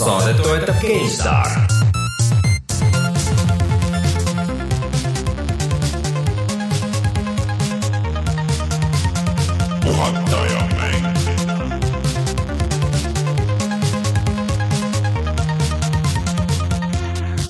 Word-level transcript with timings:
saadet 0.00 0.38
toetab 0.42 0.76
GameStar 0.80 1.50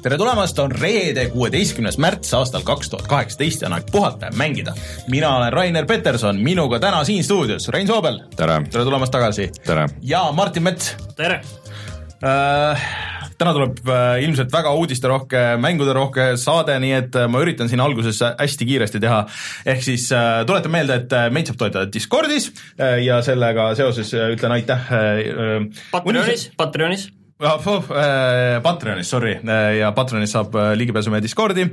tere 0.02 0.16
tulemast, 0.18 0.58
on 0.58 0.72
reede, 0.72 1.28
kuueteistkümnes 1.30 1.98
märts 1.98 2.34
aastal 2.34 2.62
kaks 2.66 2.90
tuhat 2.90 3.06
kaheksateist 3.06 3.62
ja 3.62 3.68
on 3.68 3.78
aeg 3.78 3.86
puhata 3.92 4.26
ja 4.26 4.32
mängida. 4.34 4.74
mina 5.06 5.36
olen 5.36 5.52
Rainer 5.52 5.86
Peterson, 5.86 6.40
minuga 6.42 6.80
täna 6.80 7.04
siin 7.04 7.24
stuudios 7.24 7.68
Rein 7.68 7.86
Soobel. 7.86 8.20
tere, 8.36 8.62
tere 8.70 8.84
tulemast 8.84 9.12
tagasi. 9.12 9.50
tere. 9.66 9.88
ja 10.02 10.32
Martin 10.32 10.62
Mets 10.62 10.96
tere! 11.16 11.42
äh,. 12.24 12.88
täna 13.40 13.54
tuleb 13.56 13.78
äh, 13.88 14.18
ilmselt 14.20 14.50
väga 14.52 14.72
uudisterohke, 14.76 15.40
mänguderohke 15.62 16.34
saade, 16.40 16.74
nii 16.82 16.92
et 16.92 17.14
äh, 17.16 17.28
ma 17.30 17.40
üritan 17.40 17.70
siin 17.70 17.80
alguses 17.80 18.20
hästi 18.20 18.66
kiiresti 18.68 19.00
teha. 19.00 19.22
ehk 19.64 19.80
siis 19.84 20.08
tuletan 20.46 20.74
meelde, 20.74 20.98
et 21.00 21.14
meid 21.32 21.48
saab 21.48 21.60
toetada 21.62 21.88
Discordis 21.92 22.50
ja 22.76 23.22
sellega 23.24 23.70
seoses 23.78 24.12
ütlen 24.12 24.52
aitäh 24.58 24.92
äh,. 24.92 25.64
Patreonis, 25.92 26.50
Patreonis. 26.56 27.08
Ja, 27.40 27.54
puh, 27.64 27.88
äh, 27.96 28.58
Patreonis, 28.62 29.08
sorry, 29.08 29.38
ja 29.78 29.92
Patreonis 29.96 30.36
saab 30.36 30.58
ligipääsu 30.76 31.12
meie 31.12 31.24
Discordi, 31.24 31.64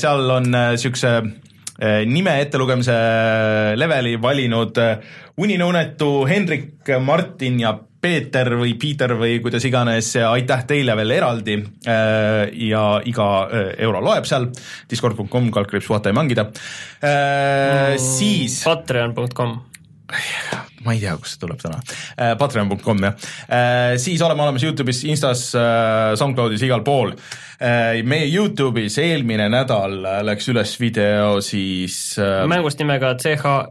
seal 0.00 0.32
on 0.32 0.48
niisuguse 0.48 1.12
nime 2.08 2.32
ettelugemise 2.42 2.94
leveli 3.78 4.16
valinud 4.18 4.80
uninõunetu 5.38 6.08
Hendrik, 6.26 6.88
Martin 7.04 7.60
ja 7.60 7.76
Peeter 8.00 8.52
või 8.60 8.76
Piiter 8.78 9.14
või 9.18 9.38
kuidas 9.42 9.64
iganes, 9.66 10.12
aitäh 10.22 10.64
teile 10.68 10.94
veel 10.98 11.16
eraldi 11.16 11.56
äh, 11.58 12.44
ja 12.68 12.84
iga 13.10 13.28
äh, 13.46 13.72
euro 13.86 14.02
loeb 14.04 14.28
seal, 14.28 14.46
discord.com, 14.90 15.50
kaldkriips 15.54 15.88
puhata 15.90 16.12
ja 16.12 16.18
mängida, 16.18 16.44
siis 18.02 18.60
Patreon.com. 18.64 19.58
ma 20.86 20.94
ei 20.94 21.02
tea, 21.02 21.16
kust 21.20 21.34
see 21.34 21.42
tuleb 21.42 21.58
täna, 21.60 21.82
patreon.com 22.40 23.02
jah, 23.04 23.14
siis 24.00 24.22
oleme 24.24 24.46
olemas 24.46 24.64
Youtube'is, 24.64 25.02
Instas, 25.10 25.42
SoundCloudis, 25.52 26.62
igal 26.64 26.82
pool. 26.86 27.12
meie 28.08 28.28
Youtube'is 28.30 28.96
eelmine 29.02 29.50
nädal 29.52 29.98
läks 30.24 30.48
üles 30.48 30.76
video 30.80 31.42
siis 31.44 32.18
äh, 32.22 32.46
mängust 32.48 32.78
nimega 32.80 33.10
E 33.12 33.16
C-H-E-I-D-H-A. 33.24 33.64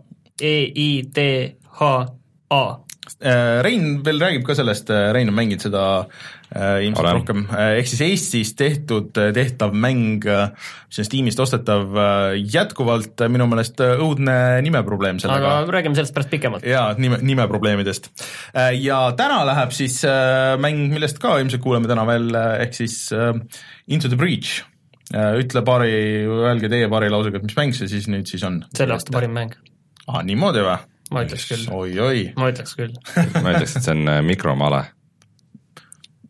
äh, 2.52 2.87
Rein 3.18 4.02
veel 4.06 4.20
räägib 4.22 4.44
ka 4.48 4.56
sellest, 4.58 4.92
Rein 5.16 5.32
on 5.32 5.38
mänginud 5.38 5.64
seda 5.64 5.84
äh, 6.02 6.84
ilmselt 6.86 7.04
Olen. 7.06 7.20
rohkem, 7.20 7.46
ehk 7.78 7.90
siis 7.90 8.04
Eestis 8.06 8.54
tehtud, 8.60 9.12
tehtav 9.14 9.76
mäng, 9.76 10.24
mis 10.24 11.02
on 11.02 11.08
Steamist 11.08 11.42
ostetav, 11.44 11.98
jätkuvalt 12.40 13.24
äh, 13.24 13.32
minu 13.32 13.48
meelest 13.50 13.82
äh, 13.84 13.96
õudne 14.04 14.38
nimeprobleem 14.66 15.20
sellega 15.24 15.58
aga 15.62 15.76
räägime 15.78 15.98
sellest 15.98 16.16
pärast 16.16 16.32
pikemalt. 16.32 16.66
jaa, 16.68 16.92
nime, 17.02 17.20
nimeprobleemidest. 17.26 18.10
ja 18.80 19.00
täna 19.18 19.42
läheb 19.48 19.76
siis 19.76 20.00
äh, 20.08 20.56
mäng, 20.62 20.88
millest 20.94 21.22
ka 21.24 21.38
ilmselt 21.42 21.64
kuuleme 21.64 21.90
täna 21.90 22.06
veel, 22.10 22.32
ehk 22.64 22.76
siis 22.78 23.06
äh, 23.16 23.34
Into 23.88 24.12
the 24.12 24.20
Breach. 24.20 24.64
ütle 25.08 25.62
paari, 25.64 25.92
öelge 26.28 26.68
teie 26.68 26.90
paari 26.92 27.08
lausega, 27.08 27.40
et 27.40 27.48
mis 27.48 27.56
mäng 27.56 27.72
see 27.76 27.88
siis 27.88 28.10
nüüd 28.12 28.28
siis 28.28 28.44
on? 28.44 28.60
selle 28.76 28.98
aasta 28.98 29.14
parim 29.16 29.32
mäng, 29.38 29.56
ah,. 30.08 30.20
niimoodi 30.28 30.66
või? 30.66 30.76
Ma 31.14 31.24
ütleks 31.26 31.48
küll, 31.50 31.66
oi-oi. 31.74 32.24
ma 32.40 32.52
ütleks 32.52 32.78
küll. 32.78 32.96
ma 33.16 33.54
ütleks, 33.56 33.78
et 33.78 33.86
see 33.86 33.94
on 33.96 34.08
äh, 34.12 34.22
mikromale. 34.26 34.84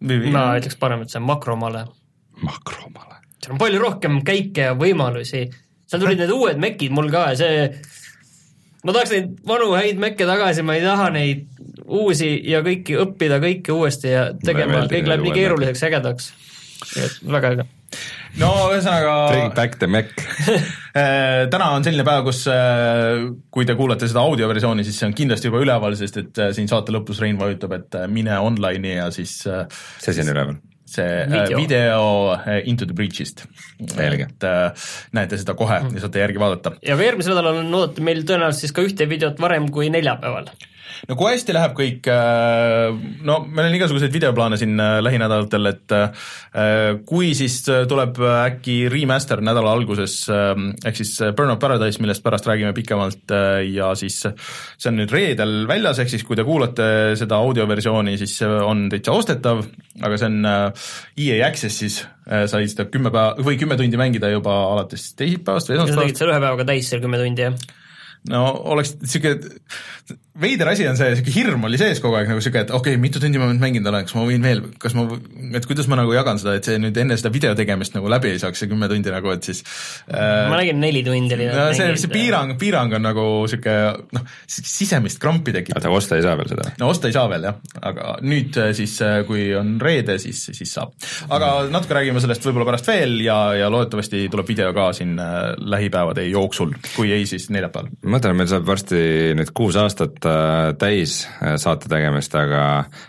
ma 0.01 0.47
ütleks 0.59 0.79
parem, 0.79 1.05
et 1.05 1.13
see 1.13 1.21
on 1.21 1.27
makromale. 1.29 1.85
makromale. 2.43 3.21
seal 3.41 3.55
on 3.55 3.61
palju 3.61 3.83
rohkem 3.83 4.19
käike 4.27 4.71
ja 4.71 4.75
võimalusi, 4.77 5.47
seal 5.87 6.03
tulid 6.03 6.21
need 6.21 6.33
uued 6.33 6.61
mekid 6.61 6.93
mul 6.95 7.09
ka 7.13 7.29
ja 7.31 7.39
see 7.39 7.69
ma 8.87 8.93
tahaks 8.95 9.13
neid 9.13 9.31
vanu 9.47 9.71
häid 9.75 10.01
mekke 10.01 10.27
tagasi, 10.29 10.63
ma 10.65 10.77
ei 10.77 10.85
taha 10.85 11.09
neid 11.15 11.47
uusi 11.87 12.29
ja 12.47 12.61
kõiki 12.65 12.97
õppida 13.01 13.39
kõike 13.43 13.73
uuesti 13.75 14.13
ja 14.13 14.27
tegema, 14.43 14.85
kõik 14.91 15.09
läheb 15.09 15.25
nii 15.25 15.35
keeruliseks, 15.35 15.83
ägedaks. 15.87 16.29
väga 17.25 17.55
äge. 17.55 17.67
No 18.41 18.51
ühesõnaga 18.71 19.15
Bring 19.31 19.55
back 19.57 19.79
the 19.81 19.89
Mac. 19.91 20.13
äh, 20.97 21.47
täna 21.51 21.71
on 21.75 21.85
selline 21.85 22.05
päev, 22.07 22.23
kus 22.27 22.43
äh, 22.51 23.27
kui 23.53 23.67
te 23.67 23.77
kuulate 23.79 24.09
seda 24.09 24.23
audioversiooni, 24.27 24.85
siis 24.87 24.99
see 25.01 25.09
on 25.09 25.17
kindlasti 25.17 25.51
juba 25.51 25.61
üleval, 25.63 25.97
sest 25.99 26.21
et 26.23 26.41
äh, 26.43 26.53
siin 26.55 26.69
saate 26.71 26.95
lõpus 26.95 27.21
Rein 27.23 27.39
vajutab, 27.39 27.77
et 27.79 28.01
mine 28.11 28.39
online'i 28.43 28.97
ja 28.99 29.11
siis 29.15 29.39
see 29.43 30.13
asi 30.13 30.25
on 30.25 30.33
üleval. 30.35 30.57
See 30.87 31.25
video, 31.27 31.43
Video. 31.43 31.57
video 31.59 32.37
äh, 32.37 32.61
Into 32.69 32.85
the 32.85 32.95
Breach'ist. 32.95 33.45
Et 33.79 34.43
äh, 34.47 34.87
näete 35.15 35.39
seda 35.39 35.57
kohe 35.59 35.81
ja 35.83 36.03
saate 36.03 36.23
järgi 36.23 36.41
vaadata. 36.41 36.77
ja 36.81 36.97
ka 36.97 37.05
järgmisel 37.05 37.35
nädalal 37.35 37.61
on 37.65 37.77
oodata 37.81 38.03
meil 38.05 38.23
tõenäoliselt 38.23 38.67
siis 38.67 38.75
ka 38.75 38.87
ühte 38.87 39.09
videot 39.09 39.39
varem 39.41 39.69
kui 39.73 39.91
neljapäeval. 39.93 40.49
no 41.09 41.17
kui 41.19 41.29
hästi 41.33 41.53
läheb 41.53 41.73
kõik, 41.77 42.07
no 43.27 43.37
meil 43.45 43.67
on 43.67 43.75
igasuguseid 43.77 44.13
videoplaane 44.13 44.57
siin 44.59 44.79
äh, 44.81 44.97
lähinädalatel, 45.03 45.69
et 45.69 45.95
äh, 45.95 46.29
kui 47.07 47.33
siis 47.37 47.59
tuleb 47.67 48.17
äkki 48.23 48.77
remaster 48.91 49.43
nädala 49.45 49.75
alguses, 49.75 50.15
ehk 50.31 50.97
siis 50.97 51.13
Burnout 51.37 51.61
Paradise, 51.61 52.01
millest 52.01 52.23
pärast 52.25 52.47
räägime 52.49 52.73
pikemalt 52.77 53.35
äh, 53.35 53.59
ja 53.75 53.91
siis 53.99 54.23
see 54.23 54.89
on 54.89 54.97
nüüd 55.01 55.13
reedel 55.13 55.59
väljas, 55.69 56.01
ehk 56.01 56.15
siis 56.15 56.25
kui 56.27 56.39
te 56.39 56.47
kuulate 56.47 56.89
seda 57.19 57.41
audioversiooni, 57.43 58.17
siis 58.17 58.39
see 58.41 58.49
on 58.49 58.87
täitsa 58.91 59.13
ostetav, 59.17 59.65
aga 60.01 60.17
see 60.17 60.31
on 60.31 60.49
äh, 60.49 60.76
EA 61.17 61.41
Access'is, 61.47 61.99
sai 62.25 62.67
seda 62.69 62.87
kümme 62.91 63.11
päeva 63.13 63.35
või 63.43 63.59
kümme 63.59 63.77
tundi 63.79 63.99
mängida 63.99 64.31
juba 64.33 64.55
alates 64.73 65.09
teisipäevast 65.17 65.71
või 65.71 65.77
ja 65.77 65.81
sa 65.81 65.87
esmaspäevast 65.87 66.07
tegid. 66.07 66.21
selle 66.21 66.35
ühe 66.35 66.43
päevaga 66.43 66.67
täis 66.71 66.91
seal 66.91 67.03
kümme 67.03 67.21
tundi, 67.21 67.47
jah? 67.47 67.85
No 68.31 68.43
oleks 68.73 68.95
sihuke, 69.07 69.35
veider 70.37 70.69
asi 70.69 70.85
on 70.89 70.97
see, 70.99 71.15
sihuke 71.17 71.33
hirm 71.33 71.65
oli 71.67 71.79
sees 71.79 72.01
kogu 72.03 72.17
aeg 72.19 72.29
nagu 72.29 72.41
sihuke, 72.43 72.65
et 72.65 72.71
okei 72.73 72.95
okay,, 72.95 73.01
mitu 73.01 73.21
tundi 73.21 73.39
ma 73.41 73.47
nüüd 73.49 73.61
mänginud 73.61 73.89
olen, 73.91 74.05
kas 74.07 74.15
ma 74.17 74.25
võin 74.27 74.45
veel, 74.45 74.63
kas 74.81 74.95
ma, 74.97 75.05
et 75.57 75.67
kuidas 75.69 75.89
ma 75.91 75.97
nagu 75.99 76.13
jagan 76.13 76.39
seda, 76.41 76.57
et 76.59 76.67
see 76.67 76.77
nüüd 76.81 76.97
enne 77.01 77.17
seda 77.19 77.31
video 77.33 77.53
tegemist 77.57 77.95
nagu 77.97 78.11
läbi 78.11 78.33
ei 78.33 78.41
saaks, 78.41 78.61
see 78.61 78.71
kümme 78.71 78.89
tundi 78.91 79.13
nagu, 79.13 79.31
et 79.33 79.47
siis 79.47 79.63
äh, 80.11 80.47
ma 80.51 80.59
nägin 80.59 80.81
neli 80.83 81.03
tundi 81.05 81.37
oli 81.37 81.49
no 81.49 81.67
see, 81.77 81.95
see. 81.99 82.11
piirang, 82.13 82.55
piirang 82.61 82.97
on 82.99 83.07
nagu 83.07 83.25
sihuke 83.49 83.75
noh, 84.17 84.27
sisemist 84.47 85.21
krampi 85.23 85.55
tekib. 85.55 85.77
oota, 85.77 85.93
osta 85.93 86.19
ei 86.19 86.25
saa 86.25 86.37
veel 86.39 86.51
seda? 86.53 86.69
no 86.81 86.91
osta 86.93 87.09
ei 87.09 87.17
saa 87.17 87.25
veel 87.31 87.49
jah, 87.49 87.59
aga 87.91 88.17
nüüd 88.25 88.61
äh, 88.61 88.71
siis, 88.77 88.97
kui 89.29 89.49
on 89.57 89.75
reede, 89.83 90.19
siis, 90.21 90.43
siis 90.53 90.75
saab. 90.77 90.93
aga 91.33 91.53
natuke 91.73 91.97
räägime 91.97 92.21
sellest 92.23 92.45
võib-olla 92.45 92.69
pärast 92.71 92.91
veel 92.91 93.17
ja, 93.25 93.39
ja 93.57 93.71
loodetavasti 93.73 94.27
tuleb 94.33 94.53
video 94.53 94.69
ka 94.77 94.91
siin 94.97 95.17
äh, 95.21 95.55
lähipäevade 95.57 96.27
jooksul, 96.29 96.75
kui 96.93 97.11
ei, 97.15 97.25
siis 97.29 97.49
neljapäeval. 97.53 97.89
mõtlen, 98.17 98.37
meil 98.37 98.49
saab 98.49 98.65
varsti 98.67 98.99
nüüd 99.37 99.51
kuus 99.55 99.77
aastat 99.79 100.25
äh, 100.25 100.73
täis 100.81 101.21
äh, 101.39 101.55
saate 101.61 101.89
tegemist, 101.91 102.33
aga 102.37 102.61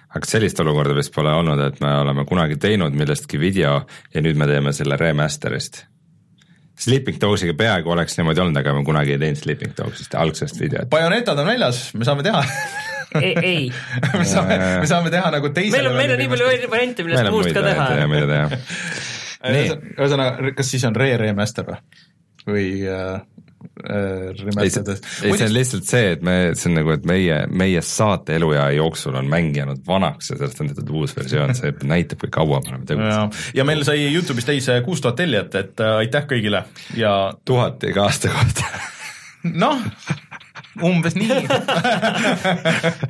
aga 0.09 0.29
sellist 0.29 0.61
olukorda 0.63 0.97
vist 0.97 1.13
pole 1.15 1.33
olnud, 1.33 1.61
et 1.65 1.81
me 1.85 1.93
oleme 2.03 2.25
kunagi 2.29 2.59
teinud 2.61 2.97
millestki 2.97 3.41
video 3.41 3.81
ja 4.15 4.25
nüüd 4.25 4.39
me 4.41 4.49
teeme 4.51 4.75
selle 4.77 4.99
remaster'ist. 5.01 5.85
Sleeping 6.79 7.19
Dogs'iga 7.19 7.57
peaaegu 7.59 7.91
oleks 7.91 8.15
niimoodi 8.19 8.45
olnud, 8.45 8.61
aga 8.61 8.75
me 8.77 8.85
kunagi 8.87 9.17
ei 9.17 9.23
teinud 9.23 9.41
Sleeping 9.41 9.75
Dogs'ist 9.79 10.15
algsest 10.19 10.61
videot. 10.61 10.91
Bajonetad 10.93 11.41
on 11.43 11.51
väljas, 11.51 11.89
me 11.99 12.07
saame 12.07 12.27
teha 12.27 12.45
ei, 13.19 13.33
ei, 13.41 13.65
me 14.21 14.27
saame, 14.29 14.59
me 14.83 14.87
saame 14.91 15.13
teha 15.13 15.33
nagu 15.33 15.51
teise 15.57 15.73
meil 15.75 15.91
on, 15.91 15.97
meil 15.97 16.13
on 16.15 16.21
nii 16.21 16.31
palju 16.35 16.53
variante, 16.69 17.07
millest 17.07 17.23
meil 17.23 17.31
on 17.33 17.37
muust 17.39 17.49
muid 17.49 17.57
ka 17.57 17.65
teha 17.65 17.81
variante. 17.81 18.05
ja 18.05 18.13
mida 18.13 18.29
teha. 18.35 18.63
Ühesõnaga- 19.49 19.97
ühesõnaga, 20.03 20.55
kas 20.59 20.73
siis 20.75 20.85
on 20.89 20.97
re-remaster 20.99 21.69
või? 21.69 21.79
või 22.49 22.69
äh, 23.85 24.31
äh, 24.31 24.61
ei, 24.63 24.71
see 24.73 25.47
on 25.47 25.55
lihtsalt 25.55 25.89
see, 25.89 26.13
et 26.17 26.25
me, 26.27 26.37
see 26.59 26.71
on 26.71 26.79
nagu, 26.81 26.93
et 26.97 27.07
meie, 27.09 27.41
meie 27.51 27.83
saate 27.85 28.37
eluea 28.39 28.69
jooksul 28.77 29.19
on 29.21 29.31
mäng 29.31 29.57
jäänud 29.57 29.83
vanaks 29.87 30.33
ja 30.33 30.39
sellest 30.41 30.63
on 30.63 30.73
tehtud 30.73 30.93
uus 31.01 31.17
versioon, 31.17 31.55
see 31.59 31.73
näitab, 31.95 32.23
kui 32.25 32.33
kaua 32.35 32.63
me 32.65 32.75
oleme 32.75 32.85
ja, 32.85 32.91
tegutsenud. 32.93 33.43
ja 33.61 33.69
meil 33.69 33.85
sai 33.89 34.07
Youtube'is 34.09 34.49
täis 34.49 34.71
kuus 34.85 35.03
tuhat 35.05 35.21
tellijat, 35.23 35.55
et 35.61 35.85
äh, 35.85 35.97
aitäh 36.05 36.29
kõigile 36.31 36.65
ja 36.97 37.15
tuhat 37.49 37.85
iga 37.89 38.09
aasta 38.09 38.33
kohta. 38.35 38.69
noh, 39.55 39.83
umbes 40.85 41.17
nii. 41.19 41.41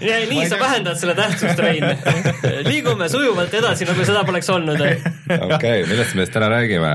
ja 0.08 0.18
nii 0.30 0.44
sa 0.50 0.58
vähendad 0.60 0.98
selle 1.00 1.14
tähtsust, 1.18 1.58
Rein. 1.58 1.84
liigume 2.68 3.08
sujuvalt 3.12 3.54
edasi, 3.54 3.88
nagu 3.88 4.06
seda 4.06 4.24
poleks 4.28 4.50
olnud. 4.54 4.82
okei, 5.56 5.84
millest 5.88 6.14
me 6.14 6.26
siis 6.26 6.34
täna 6.34 6.50
räägime? 6.52 6.92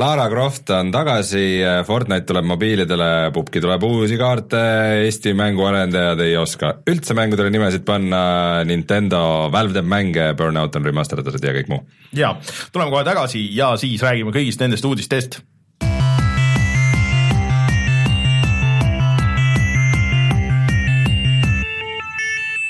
Lara 0.00 0.28
Croft 0.32 0.70
on 0.76 0.92
tagasi, 0.94 1.46
Fortnite 1.86 2.26
tuleb 2.28 2.48
mobiilidele, 2.52 3.10
pubki 3.34 3.62
tuleb 3.64 3.82
uusi 3.88 4.18
kaarte, 4.20 4.62
Eesti 5.06 5.34
mänguarendajad 5.38 6.20
ei 6.26 6.36
oska 6.40 6.76
üldse 6.90 7.16
mängudele 7.16 7.50
nimesid 7.54 7.86
panna, 7.86 8.64
Nintendo, 8.68 9.22
Valve 9.52 9.80
teeb 9.80 9.90
mänge, 9.90 10.30
Burnout 10.38 10.76
on 10.78 10.86
remasterdatud 10.86 11.44
ja 11.44 11.54
kõik 11.56 11.70
muu. 11.72 11.82
ja 12.16 12.34
tuleme 12.72 12.90
kohe 12.90 13.04
tagasi 13.06 13.46
ja 13.56 13.74
siis 13.80 14.02
räägime 14.02 14.34
kõigist 14.34 14.62
nendest 14.62 14.84
uudistest. 14.84 15.40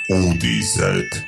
uudised. 0.08 1.24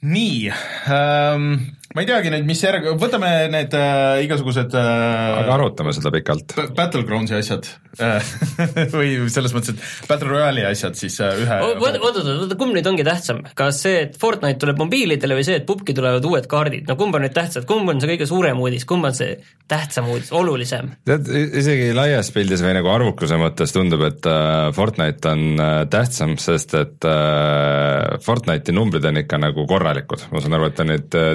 nii 0.00 0.52
ähm,, 0.88 1.58
ma 1.92 2.02
ei 2.02 2.08
teagi 2.08 2.30
nüüd, 2.32 2.46
mis 2.48 2.60
järg, 2.64 2.86
võtame 3.00 3.30
need 3.52 3.74
äh, 3.76 4.22
igasugused 4.24 4.72
äh, 4.78 5.42
aga 5.42 5.56
arutame 5.58 5.92
seda 5.92 6.12
pikalt. 6.14 6.54
Battlegroundsi 6.76 7.36
asjad 7.36 7.68
äh, 8.00 8.32
või 8.96 9.14
selles 9.32 9.52
mõttes, 9.56 9.76
et 9.76 10.08
Battle 10.08 10.30
Royale'i 10.32 10.64
asjad 10.68 10.96
siis 10.98 11.18
äh, 11.20 11.36
ühe 11.42 11.58
oota, 11.68 12.00
oota, 12.00 12.24
oota, 12.46 12.58
kumb 12.60 12.76
nüüd 12.76 12.88
ongi 12.88 13.04
tähtsam, 13.06 13.42
kas 13.58 13.82
see, 13.84 14.06
et 14.06 14.16
Fortnite 14.20 14.60
tuleb 14.62 14.80
mobiilidele 14.80 15.36
või 15.36 15.46
see, 15.46 15.58
et 15.60 15.66
pubki 15.68 15.96
tulevad 15.96 16.24
uued 16.28 16.48
kaardid, 16.50 16.86
no 16.88 16.96
kumb 17.00 17.18
on 17.18 17.26
nüüd 17.26 17.36
tähtsam, 17.36 17.66
kumb 17.68 17.92
on 17.92 18.00
see 18.00 18.14
kõige 18.14 18.28
suurem 18.30 18.62
uudis, 18.62 18.88
kumb 18.88 19.08
on 19.08 19.16
see 19.16 19.36
tähtsam 19.68 20.08
uudis, 20.12 20.32
olulisem? 20.36 20.94
tead, 21.08 21.28
isegi 21.60 21.92
laias 21.96 22.32
pildis 22.32 22.64
või 22.64 22.76
nagu 22.78 22.92
arvukuse 22.92 23.36
mõttes 23.40 23.76
tundub, 23.76 24.06
et 24.08 24.30
äh, 24.30 24.70
Fortnite 24.76 25.32
on 25.32 25.44
äh, 25.60 25.76
tähtsam, 25.92 26.38
sest 26.40 26.76
et 26.80 27.08
äh, 27.08 28.16
Fortnite'i 28.24 28.76
numbrid 28.76 29.04
on 29.08 29.20
ikka 29.22 29.40
nagu 29.42 29.68
korralikud, 29.68 30.28
ma 30.32 30.40
saan 30.40 30.56
aru, 30.56 30.72
et 30.72 30.78
ta 30.80 30.88
nüüd 30.88 31.20
äh, 31.20 31.30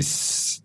Twitch'is 0.00 0.60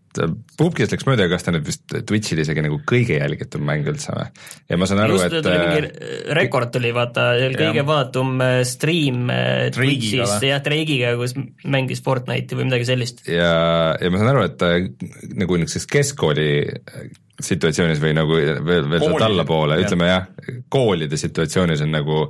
Pupkis 0.55 0.91
läks 0.93 1.05
mööda, 1.07 1.27
kas 1.31 1.43
ta 1.43 1.51
nüüd 1.51 1.65
vist 1.67 1.83
Twitch'il 1.91 2.39
isegi 2.43 2.63
nagu 2.63 2.77
kõige 2.87 3.17
jälgitum 3.17 3.65
mäng 3.67 3.87
üldse 3.89 4.13
või? 4.15 4.27
ja 4.71 4.77
ma 4.79 4.87
saan 4.87 5.01
aru, 5.03 5.17
et 5.25 5.33
tuli 5.35 5.55
äh, 5.57 5.63
mingi 5.65 6.35
rekord 6.37 6.71
tuli 6.71 6.91
vaata, 6.95 7.25
kõige 7.55 7.83
vaadatum 7.87 8.31
äh, 8.45 8.59
stream 8.67 9.27
äh, 9.33 9.67
Twitch'is, 9.75 10.37
jah, 10.45 10.61
Drake'iga, 10.63 11.15
kus 11.19 11.35
mängis 11.67 12.03
Fortnite'i 12.05 12.59
või 12.59 12.69
midagi 12.69 12.87
sellist. 12.87 13.25
ja, 13.27 13.51
ja 13.99 14.13
ma 14.13 14.21
saan 14.21 14.31
aru, 14.31 14.45
et 14.47 14.65
äh, 14.65 14.77
nagu 15.35 15.59
niisuguses 15.59 15.89
keskkooli 15.91 16.49
situatsioonis 17.43 17.99
või 17.99 18.15
nagu 18.15 18.39
veel, 18.39 18.88
veel 18.88 19.03
sealt 19.03 19.27
allapoole, 19.27 19.81
ütleme 19.83 20.07
jah, 20.07 20.29
koolide 20.71 21.19
situatsioonis 21.19 21.83
on 21.83 21.91
nagu 21.97 22.23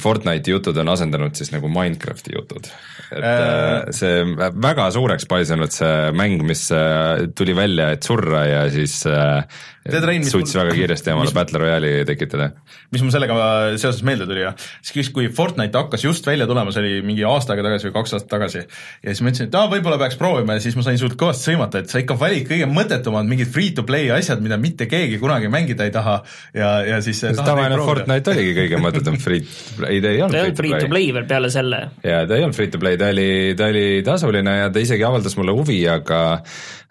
Fortnite'i 0.00 0.54
jutud 0.54 0.78
on 0.80 0.88
asendanud 0.94 1.36
siis 1.36 1.50
nagu 1.52 1.68
Minecrafti 1.68 2.32
jutud. 2.32 2.70
et 3.12 3.20
äh, 3.20 3.90
see 3.92 4.22
väga 4.64 4.88
suureks 4.94 5.28
paisunud 5.28 5.74
see 5.74 6.10
mäng, 6.16 6.40
mis 6.46 6.66
äh, 6.72 7.26
tuli 7.36 7.56
välja, 7.56 7.90
et 7.92 8.06
surra 8.06 8.46
ja 8.48 8.62
siis 8.72 9.02
äh, 9.10 9.44
mis 9.84 10.30
suutis 10.32 10.54
mul- 10.54 10.62
väga 10.62 10.74
kiiresti 10.78 11.12
omale 11.12 11.28
mis- 11.28 11.34
Battle 11.36 11.60
Royale'i 11.60 12.04
tekitada. 12.08 12.50
mis 12.94 13.02
mul 13.04 13.12
sellega 13.12 13.36
seoses 13.76 14.00
meelde 14.06 14.26
tuli 14.26 14.40
ja 14.40 14.54
siis 14.80 15.10
kui 15.12 15.28
Fortnite 15.28 15.76
hakkas 15.76 16.04
just 16.06 16.26
välja 16.26 16.46
tulema, 16.48 16.72
see 16.72 16.80
oli 16.80 17.02
mingi 17.04 17.26
aasta 17.28 17.52
aega 17.52 17.66
tagasi 17.68 17.90
või 17.90 17.96
kaks 17.98 18.16
aastat 18.16 18.30
tagasi 18.32 18.62
ja 18.62 19.12
siis 19.12 19.20
ma 19.20 19.32
ütlesin, 19.34 19.50
et 19.50 19.58
aa, 19.60 19.68
võib-olla 19.68 19.98
peaks 20.00 20.16
proovima 20.20 20.56
ja 20.56 20.64
siis 20.64 20.78
ma 20.78 20.86
sain 20.86 20.96
sult 21.00 21.18
kõvasti 21.20 21.50
sõimata, 21.50 21.84
et 21.84 21.92
sa 21.92 22.00
ikka 22.00 22.16
valid 22.20 22.48
kõige 22.48 22.70
mõttetumad 22.72 23.28
mingid 23.28 23.52
free-to-play 23.52 24.08
asjad, 24.16 24.40
mida 24.44 24.56
mitte 24.60 24.88
keegi 24.88 25.20
kunagi 25.20 25.52
mängida 25.52 25.84
ei 25.84 25.92
taha 25.92 26.22
ja, 26.56 26.72
ja 26.88 27.02
siis 27.04 27.20
tavaline 27.36 27.76
Fortnite 27.84 28.32
oligi 28.32 28.56
kõige 28.62 28.80
mõttetum 28.80 29.20
free, 29.20 29.44
ei 29.88 30.00
ta 30.02 30.12
ei 30.12 30.22
olnud 30.22 30.34
ta 30.34 30.40
ei 30.40 30.46
olnud 30.48 30.60
free 30.60 30.80
to 30.80 30.90
play 30.92 31.10
veel 31.16 31.26
peale 31.30 31.50
selle. 31.52 31.80
ja 32.04 32.22
ta 32.28 32.38
ei 32.38 32.46
olnud 32.46 32.56
free 32.56 32.72
to 32.72 32.80
play, 32.82 32.98
ta 33.00 33.10
oli, 33.14 33.28
ta 33.58 33.70
oli 33.72 33.86
tasuline 34.06 34.56
ja 34.58 34.70
ta 34.72 34.82
isegi 34.82 35.06
avaldas 35.06 35.36
mulle 35.40 35.56
huvi, 35.56 35.80
aga 35.90 36.20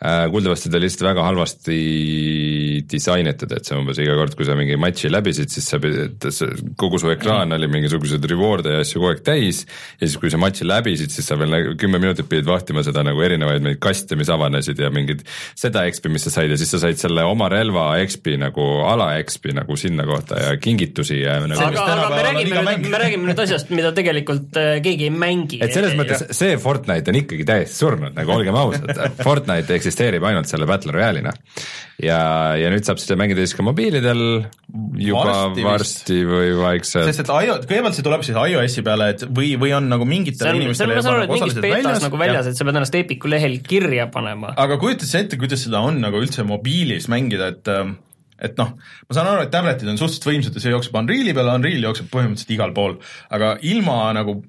kuuldavasti 0.03 0.69
ta 0.69 0.79
oli 0.79 0.87
lihtsalt 0.89 1.07
väga 1.07 1.23
halvasti 1.23 1.77
disainitud, 2.91 3.53
et 3.55 3.67
see 3.67 3.77
umbes 3.77 3.99
iga 4.03 4.15
kord, 4.19 4.35
kui 4.35 4.47
sa 4.47 4.55
mingi 4.57 4.75
matši 4.79 5.11
läbisid, 5.11 5.51
siis 5.53 5.67
sa 5.71 5.79
pidid, 5.81 6.25
kogu 6.79 6.99
su 6.99 7.11
ekraan 7.13 7.55
oli 7.55 7.69
mingisuguseid 7.71 8.25
reward'e 8.27 8.75
ja 8.75 8.81
asju 8.83 8.99
kogu 8.99 9.13
aeg 9.13 9.21
täis. 9.25 9.63
Ja 10.01 10.07
siis, 10.07 10.17
kui 10.19 10.31
sa 10.33 10.39
matši 10.41 10.67
läbisid, 10.67 11.13
siis 11.13 11.27
sa 11.29 11.37
veel 11.39 11.73
kümme 11.79 12.01
minutit 12.03 12.27
pidid 12.29 12.49
vahtima 12.49 12.83
seda 12.85 13.05
nagu 13.05 13.23
erinevaid 13.23 13.63
neid 13.63 13.79
kaste, 13.83 14.17
mis 14.19 14.31
avanesid 14.33 14.81
ja 14.83 14.91
mingid 14.93 15.23
seda 15.59 15.85
XP, 15.87 16.11
mis 16.13 16.27
sa 16.27 16.33
said. 16.35 16.51
Ja 16.51 16.59
siis 16.59 16.73
sa 16.75 16.81
said 16.83 16.99
selle 16.99 17.23
oma 17.29 17.47
relva 17.53 17.93
XP 18.03 18.35
nagu 18.41 18.67
ala 18.89 19.13
XP 19.23 19.55
nagu 19.55 19.77
sinna 19.79 20.07
kohta 20.09 20.41
ja 20.41 20.53
kingitusi 20.59 21.21
ja 21.21 21.39
nagu 21.47 21.63
aga, 21.63 21.87
aga 21.95 22.11
me 22.11 22.27
räägime 22.27 22.65
nüüd, 22.67 22.89
me 22.91 23.01
räägime 23.05 23.31
nüüd 23.31 23.43
asjast, 23.45 23.71
mida 23.71 23.93
tegelikult 23.95 24.59
äh, 24.59 24.75
keegi 24.83 25.07
ei 25.07 25.15
mängi. 25.15 25.61
et 25.63 25.75
selles 25.75 25.95
mõttes 25.97 26.27
see 26.35 26.57
Fortnite 26.61 27.13
on 27.13 27.21
ikkagi 27.23 27.47
täiesti 27.47 27.79
surnud, 27.79 28.13
nagu 28.17 28.35
olgem 28.35 28.57
ausad, 28.59 28.91
Fortnite 29.23 29.77
eksisteerib 29.77 29.92
ainult 30.01 30.49
selle 30.49 30.67
Battle 30.69 30.93
Royale'ina. 30.95 31.33
ja, 32.01 32.19
ja 32.59 32.69
nüüd 32.73 32.85
saab 32.87 33.01
seda 33.01 33.17
mängida 33.19 33.43
siis 33.43 33.55
ka 33.57 33.65
mobiilidel 33.65 34.23
juba 34.99 35.25
Varsti 35.25 35.65
varsti, 35.65 36.19
või 36.27 36.53
vaikselt. 36.59 37.09
sest 37.09 37.23
et 37.25 37.33
iO-, 37.33 37.59
kõigepealt 37.63 37.97
see 37.97 38.05
tuleb 38.05 38.25
siis 38.25 38.39
iOS-i 38.39 38.85
peale, 38.85 39.09
et 39.15 39.25
või, 39.27 39.53
või 39.61 39.75
on 39.77 39.89
nagu 39.91 40.07
mingitele 40.09 40.55
inimestele 40.59 40.97
et 40.97 41.03
mingis 41.03 41.35
osaliselt 41.37 41.67
väljas 41.67 42.07
nagu 42.07 42.21
väljas, 42.21 42.49
et 42.49 42.59
sa 42.59 42.67
pead 42.67 42.79
ennast 42.81 42.97
Epiku 43.03 43.31
lehel 43.31 43.59
kirja 43.65 44.07
panema. 44.13 44.55
aga 44.57 44.79
kujutad 44.81 45.09
sa 45.09 45.21
ette, 45.23 45.39
kuidas 45.41 45.65
seda 45.67 45.83
on 45.85 46.01
nagu 46.03 46.21
üldse 46.23 46.45
mobiilis 46.47 47.09
mängida, 47.11 47.53
et 47.53 47.71
ähm, 47.73 47.97
et 48.43 48.57
noh, 48.59 48.73
ma 48.75 49.15
saan 49.15 49.29
aru, 49.29 49.45
et 49.45 49.53
tabletid 49.53 49.87
on 49.87 49.99
suhteliselt 49.99 50.27
võimsad 50.27 50.57
ja 50.57 50.63
see 50.63 50.73
jookseb 50.73 50.97
Unreali 50.99 51.35
peale, 51.35 51.53
Unreal 51.59 51.85
jookseb 51.87 52.09
põhimõtteliselt 52.11 52.55
igal 52.55 52.73
pool, 52.75 52.97
aga 53.33 53.55
ilma 53.69 53.97
nagu 54.17 54.41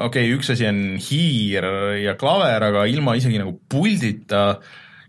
okei 0.00 0.28
okay,, 0.28 0.36
üks 0.36 0.52
asi 0.54 0.68
on 0.70 0.84
hiir 1.00 1.66
ja 2.02 2.16
klaver, 2.20 2.70
aga 2.70 2.86
ilma 2.90 3.16
isegi 3.20 3.42
nagu 3.42 3.56
puldita 3.70 4.60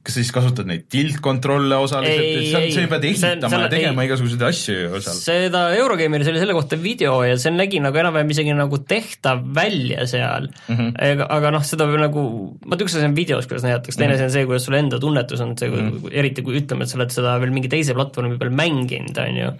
kas 0.01 0.15
sa 0.15 0.23
siis 0.23 0.31
kasutad 0.33 0.65
neid 0.65 0.87
tiltkontrolle 0.89 1.77
osaliselt, 1.77 2.23
et 2.25 2.47
sa, 2.49 2.61
ei, 2.63 2.71
sa 2.73 2.85
pead 2.89 3.03
see- 3.05 3.29
ehitama 3.35 3.59
ja 3.61 3.67
tegema 3.69 4.01
ei. 4.01 4.09
igasuguseid 4.09 4.45
asju 4.47 4.77
ju 4.79 5.01
seal. 5.05 5.19
seda 5.19 5.61
Eurogameris 5.77 6.31
oli 6.31 6.41
selle 6.41 6.55
kohta 6.57 6.79
video 6.81 7.19
ja 7.27 7.35
see 7.41 7.53
nägi 7.53 7.81
nagu 7.83 8.01
enam-vähem 8.01 8.33
isegi 8.33 8.55
nagu 8.57 8.79
tehtav 8.89 9.43
välja 9.53 10.07
seal 10.09 10.49
mm. 10.49 10.73
-hmm. 10.73 10.89
aga, 11.11 11.29
aga 11.37 11.53
noh, 11.53 11.67
seda 11.67 11.85
nagu, 12.01 12.25
vaata 12.65 12.87
üks 12.87 12.97
asi 12.97 13.05
on 13.11 13.15
videos, 13.19 13.45
kuidas 13.45 13.67
näidatakse, 13.67 14.01
teine 14.01 14.17
asi 14.17 14.25
on 14.25 14.33
see, 14.33 14.49
kuidas 14.49 14.65
sul 14.65 14.79
enda 14.79 14.99
tunnetus 14.99 15.45
on, 15.45 15.53
see 15.57 15.69
mm, 15.69 15.93
-hmm. 15.93 16.17
eriti 16.23 16.41
kui 16.41 16.57
ütleme, 16.63 16.89
et 16.89 16.89
sa 16.89 16.97
oled 16.97 17.13
seda 17.13 17.37
veel 17.43 17.53
mingi 17.53 17.69
teise 17.69 17.93
platvormi 17.93 18.41
peal 18.41 18.49
mänginud, 18.57 19.21
on 19.21 19.37
ju. 19.37 19.53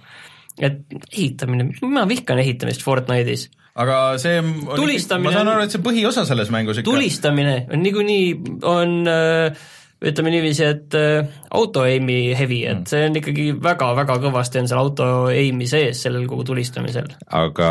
et 0.58 0.82
ehitamine, 1.12 1.70
ma 1.86 2.02
vihkan 2.08 2.42
ehitamist 2.42 2.82
Fortnite'is. 2.82 3.46
Aga 3.72 3.98
see 4.20 4.38
on 4.40 5.22
ma 5.24 5.32
saan 5.32 5.48
aru, 5.48 5.64
et 5.64 5.72
see 5.72 5.84
põhiosa 5.84 6.26
selles 6.28 6.50
mängus 6.52 6.82
ikka 6.82 6.90
tulistamine 6.90 7.54
on 7.72 7.84
niikuinii, 7.86 8.26
on 8.68 8.98
äh, 9.08 9.68
ütleme 10.02 10.32
niiviisi, 10.34 10.64
et 10.66 10.96
äh, 10.98 11.28
auto 11.54 11.84
aim'i 11.86 12.32
heavy, 12.36 12.62
et 12.70 12.90
see 12.90 13.06
on 13.08 13.18
ikkagi 13.18 13.48
väga-väga 13.62 14.18
kõvasti 14.22 14.60
on 14.62 14.70
seal 14.70 14.80
auto 14.82 15.08
aim'i 15.30 15.68
sees 15.70 16.02
sellel 16.06 16.26
kogu 16.30 16.46
tulistamisel. 16.52 17.08
aga 17.38 17.70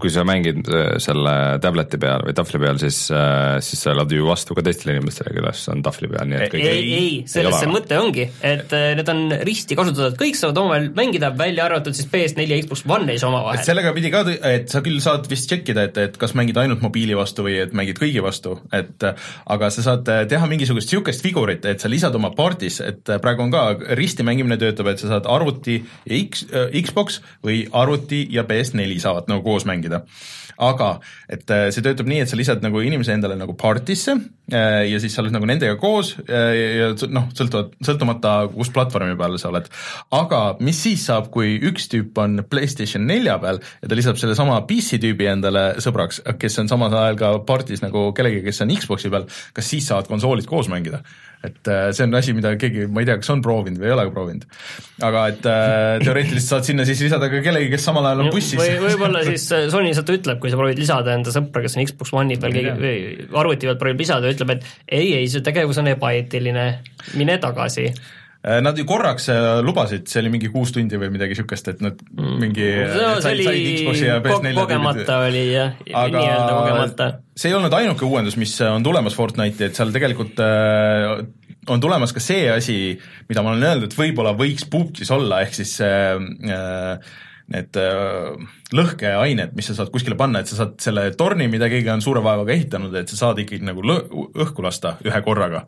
kui 0.00 0.12
sa 0.12 0.26
mängid 0.28 0.68
äh, 0.68 0.96
selle 1.02 1.34
tableti 1.64 2.00
peal 2.00 2.26
või 2.28 2.36
tahvli 2.36 2.60
peal, 2.62 2.80
siis, 2.82 3.00
siis 3.64 3.84
sa 3.84 3.94
elad 3.94 4.12
ju 4.12 4.28
vastu 4.28 4.56
ka 4.56 4.64
teistele 4.64 4.96
inimestele, 4.98 5.34
kes 5.36 5.64
on 5.72 5.84
tahvli 5.84 6.10
peal, 6.12 6.28
nii 6.30 6.40
et 6.40 6.54
kõik 6.54 6.64
ei, 6.64 6.84
ei, 6.98 7.12
selles 7.30 7.58
see 7.60 7.72
mõte 7.72 7.98
ongi, 8.00 8.28
et 8.44 8.76
äh, 8.76 8.90
need 8.98 9.12
on 9.12 9.24
risti 9.48 9.78
kasutatavad, 9.78 10.18
kõik 10.20 10.38
saavad 10.38 10.62
omavahel 10.64 10.90
mängida, 10.96 11.32
välja 11.38 11.68
arvatud 11.68 11.96
siis 11.96 12.10
PS4 12.12 12.48
ja 12.50 12.60
Xbox 12.62 12.84
One 12.88 13.12
ei 13.12 13.20
saa 13.20 13.30
et 13.30 13.32
omavahel. 13.32 13.64
sellega 13.66 13.94
pidi 13.96 14.12
ka, 14.14 14.24
et 14.50 14.68
sa 14.72 14.84
küll 14.84 15.00
saad 15.04 15.28
vist 15.30 15.48
tšekkida, 15.50 15.88
et, 15.88 16.02
et 16.08 16.20
kas 16.20 16.36
mängid 16.38 16.58
ainult 16.60 16.84
mobiili 16.84 17.16
vastu 17.16 17.46
või 17.46 17.58
et 17.64 17.74
mängid 17.76 18.00
kõigi 18.00 18.22
vastu, 18.24 18.58
et 18.74 19.04
aga 19.04 19.72
sa 19.72 19.84
saad 19.88 20.08
teha 20.28 20.48
mingisugust 20.50 20.84
niisugust 20.84 21.24
figurit, 21.54 21.64
et 21.74 21.80
sa 21.80 21.88
lisad 21.88 22.14
oma 22.14 22.30
partis, 22.34 22.80
et 22.80 23.04
praegu 23.22 23.42
on 23.44 23.50
ka 23.52 23.64
risti 23.96 24.24
mängimine 24.26 24.56
töötab, 24.60 24.86
et 24.92 24.98
sa 24.98 25.08
saad 25.14 25.26
arvuti 25.30 25.78
ja 26.06 26.16
X, 26.18 26.46
Xbox 26.84 27.20
või 27.44 27.64
arvuti 27.72 28.26
ja 28.30 28.44
PS4 28.44 28.98
saavad 29.00 29.28
nagu 29.30 29.42
koos 29.44 29.64
mängida. 29.66 30.02
aga 30.56 31.00
et 31.28 31.50
äh, 31.50 31.64
see 31.74 31.82
töötab 31.82 32.06
nii, 32.06 32.20
et 32.22 32.28
sa 32.30 32.36
lisad 32.38 32.60
nagu 32.62 32.78
inimese 32.78 33.10
endale 33.10 33.34
nagu 33.34 33.56
partisse 33.58 34.12
äh, 34.52 34.84
ja 34.86 35.00
siis 35.02 35.10
sa 35.16 35.22
oled 35.24 35.32
nagu 35.34 35.48
nendega 35.50 35.74
koos 35.82 36.12
äh, 36.28 36.54
ja 36.78 36.86
s- 36.94 37.08
noh, 37.10 37.24
sõltuvalt, 37.34 37.72
sõltumata, 37.82 38.34
kus 38.54 38.70
platvormi 38.70 39.16
peal 39.18 39.34
sa 39.42 39.50
oled. 39.50 39.66
aga 40.14 40.56
mis 40.62 40.78
siis 40.84 41.02
saab, 41.08 41.32
kui 41.34 41.56
üks 41.58 41.88
tüüp 41.90 42.14
on 42.22 42.44
PlayStation 42.46 43.02
nelja 43.04 43.34
peal 43.42 43.58
ja 43.82 43.88
ta 43.90 43.98
lisab 43.98 44.14
sellesama 44.20 44.60
PC 44.68 45.00
tüübi 45.02 45.26
endale 45.26 45.80
sõbraks, 45.82 46.22
kes 46.38 46.58
on 46.62 46.70
samal 46.70 46.94
ajal 47.02 47.18
ka 47.18 47.32
partis 47.50 47.82
nagu 47.82 48.12
kellegagi, 48.14 48.46
kes 48.46 48.62
on 48.62 48.70
Xbox'i 48.78 49.10
peal, 49.10 49.26
kas 49.58 49.66
siis 49.74 49.90
saavad 49.90 50.06
konsoolid 50.06 50.46
koos 50.46 50.70
mängida? 50.70 51.02
Et 51.44 51.68
äh, 51.68 51.90
see 51.92 52.06
on 52.06 52.16
asi, 52.18 52.32
mida 52.36 52.54
keegi, 52.60 52.86
ma 52.88 53.02
ei 53.02 53.08
tea, 53.08 53.18
kas 53.20 53.30
on 53.34 53.42
proovinud 53.44 53.80
või 53.80 53.90
ei 53.90 53.94
ole 53.94 54.06
proovinud. 54.14 54.46
aga 55.04 55.24
et 55.32 55.48
äh, 55.50 56.00
teoreetiliselt 56.04 56.48
saad 56.48 56.68
sinna 56.68 56.86
siis 56.88 57.02
lisada 57.04 57.28
ka 57.32 57.42
kellegi, 57.44 57.70
kes 57.72 57.86
samal 57.90 58.08
ajal 58.08 58.24
on 58.24 58.32
bussis. 58.34 58.58
või 58.60 58.78
võib-olla 58.86 59.24
siis 59.26 59.46
äh, 59.52 59.66
Sony 59.72 59.92
sealt 59.96 60.12
ütleb, 60.14 60.40
kui 60.42 60.52
sa 60.52 60.60
proovid 60.60 60.80
lisada 60.80 61.16
enda 61.18 61.34
sõpra, 61.34 61.64
kes 61.64 61.76
on 61.76 61.88
Xbox 61.90 62.14
One'i 62.16 62.40
peal 62.40 62.56
keegi 62.56 62.74
või 62.80 63.30
arvuti 63.44 63.70
peal 63.70 63.80
proovib 63.80 64.04
lisada, 64.04 64.32
ütleb, 64.32 64.56
et 64.56 64.68
ei, 64.88 65.14
ei, 65.20 65.30
see 65.30 65.44
tegevus 65.44 65.80
on 65.82 65.92
ebaeetiline, 65.92 66.68
mine 67.20 67.40
tagasi. 67.42 67.90
Äh, 68.44 68.58
Nad 68.60 68.76
ju 68.76 68.84
korraks 68.84 69.28
äh, 69.32 69.62
lubasid, 69.64 70.04
see 70.10 70.20
oli 70.20 70.28
mingi 70.34 70.50
kuus 70.52 70.72
tundi 70.74 70.98
või 71.00 71.08
midagi 71.14 71.32
niisugust, 71.32 71.70
et 71.72 71.80
nad 71.80 72.00
mingi 72.12 72.66
no 72.92 73.14
said- 73.24 73.40
said 73.40 73.68
Xbox'i 73.78 74.04
ja 74.10 74.18
oli 74.18 74.26
ko- 74.28 74.40
PS4 74.42 74.54
kogemata 74.58 75.16
oli 75.30 75.44
jah, 75.54 75.70
nii-öelda 75.88 76.50
kogemata. 76.58 77.06
see 77.40 77.48
ei 77.48 77.56
olnud 77.56 77.72
ainuke 77.78 78.04
uuendus, 78.04 78.36
mis 78.36 78.52
on 78.68 78.84
tulemas 78.84 79.16
Fortnite'i, 79.16 79.70
et 79.70 79.80
seal 79.80 79.94
tegelikult 79.96 80.42
äh, 80.44 81.24
on 81.72 81.80
tulemas 81.80 82.12
ka 82.12 82.20
see 82.20 82.50
asi, 82.52 82.76
mida 83.30 83.40
ma 83.42 83.54
olen 83.54 83.64
öelnud, 83.64 83.88
et 83.88 83.96
võib-olla 83.96 84.34
võiks 84.36 84.68
PUBG-is 84.68 85.10
olla, 85.16 85.40
ehk 85.46 85.56
siis 85.56 85.78
äh, 85.80 86.20
äh, 86.52 87.14
need 87.52 87.76
äh, 87.76 88.32
lõhkeained, 88.74 89.52
mis 89.56 89.66
sa 89.68 89.76
saad 89.76 89.90
kuskile 89.92 90.16
panna, 90.16 90.40
et 90.40 90.48
sa 90.48 90.56
saad 90.62 90.78
selle 90.80 91.04
torni, 91.18 91.48
mida 91.52 91.68
keegi 91.72 91.90
on 91.92 92.02
suure 92.04 92.22
vaevaga 92.24 92.54
ehitanud, 92.54 92.94
et 92.96 93.10
sa 93.12 93.18
saad 93.20 93.42
ikkagi 93.42 93.66
nagu 93.68 93.84
õhku 93.84 94.64
lasta 94.64 94.94
ühe 95.04 95.20
korraga 95.26 95.64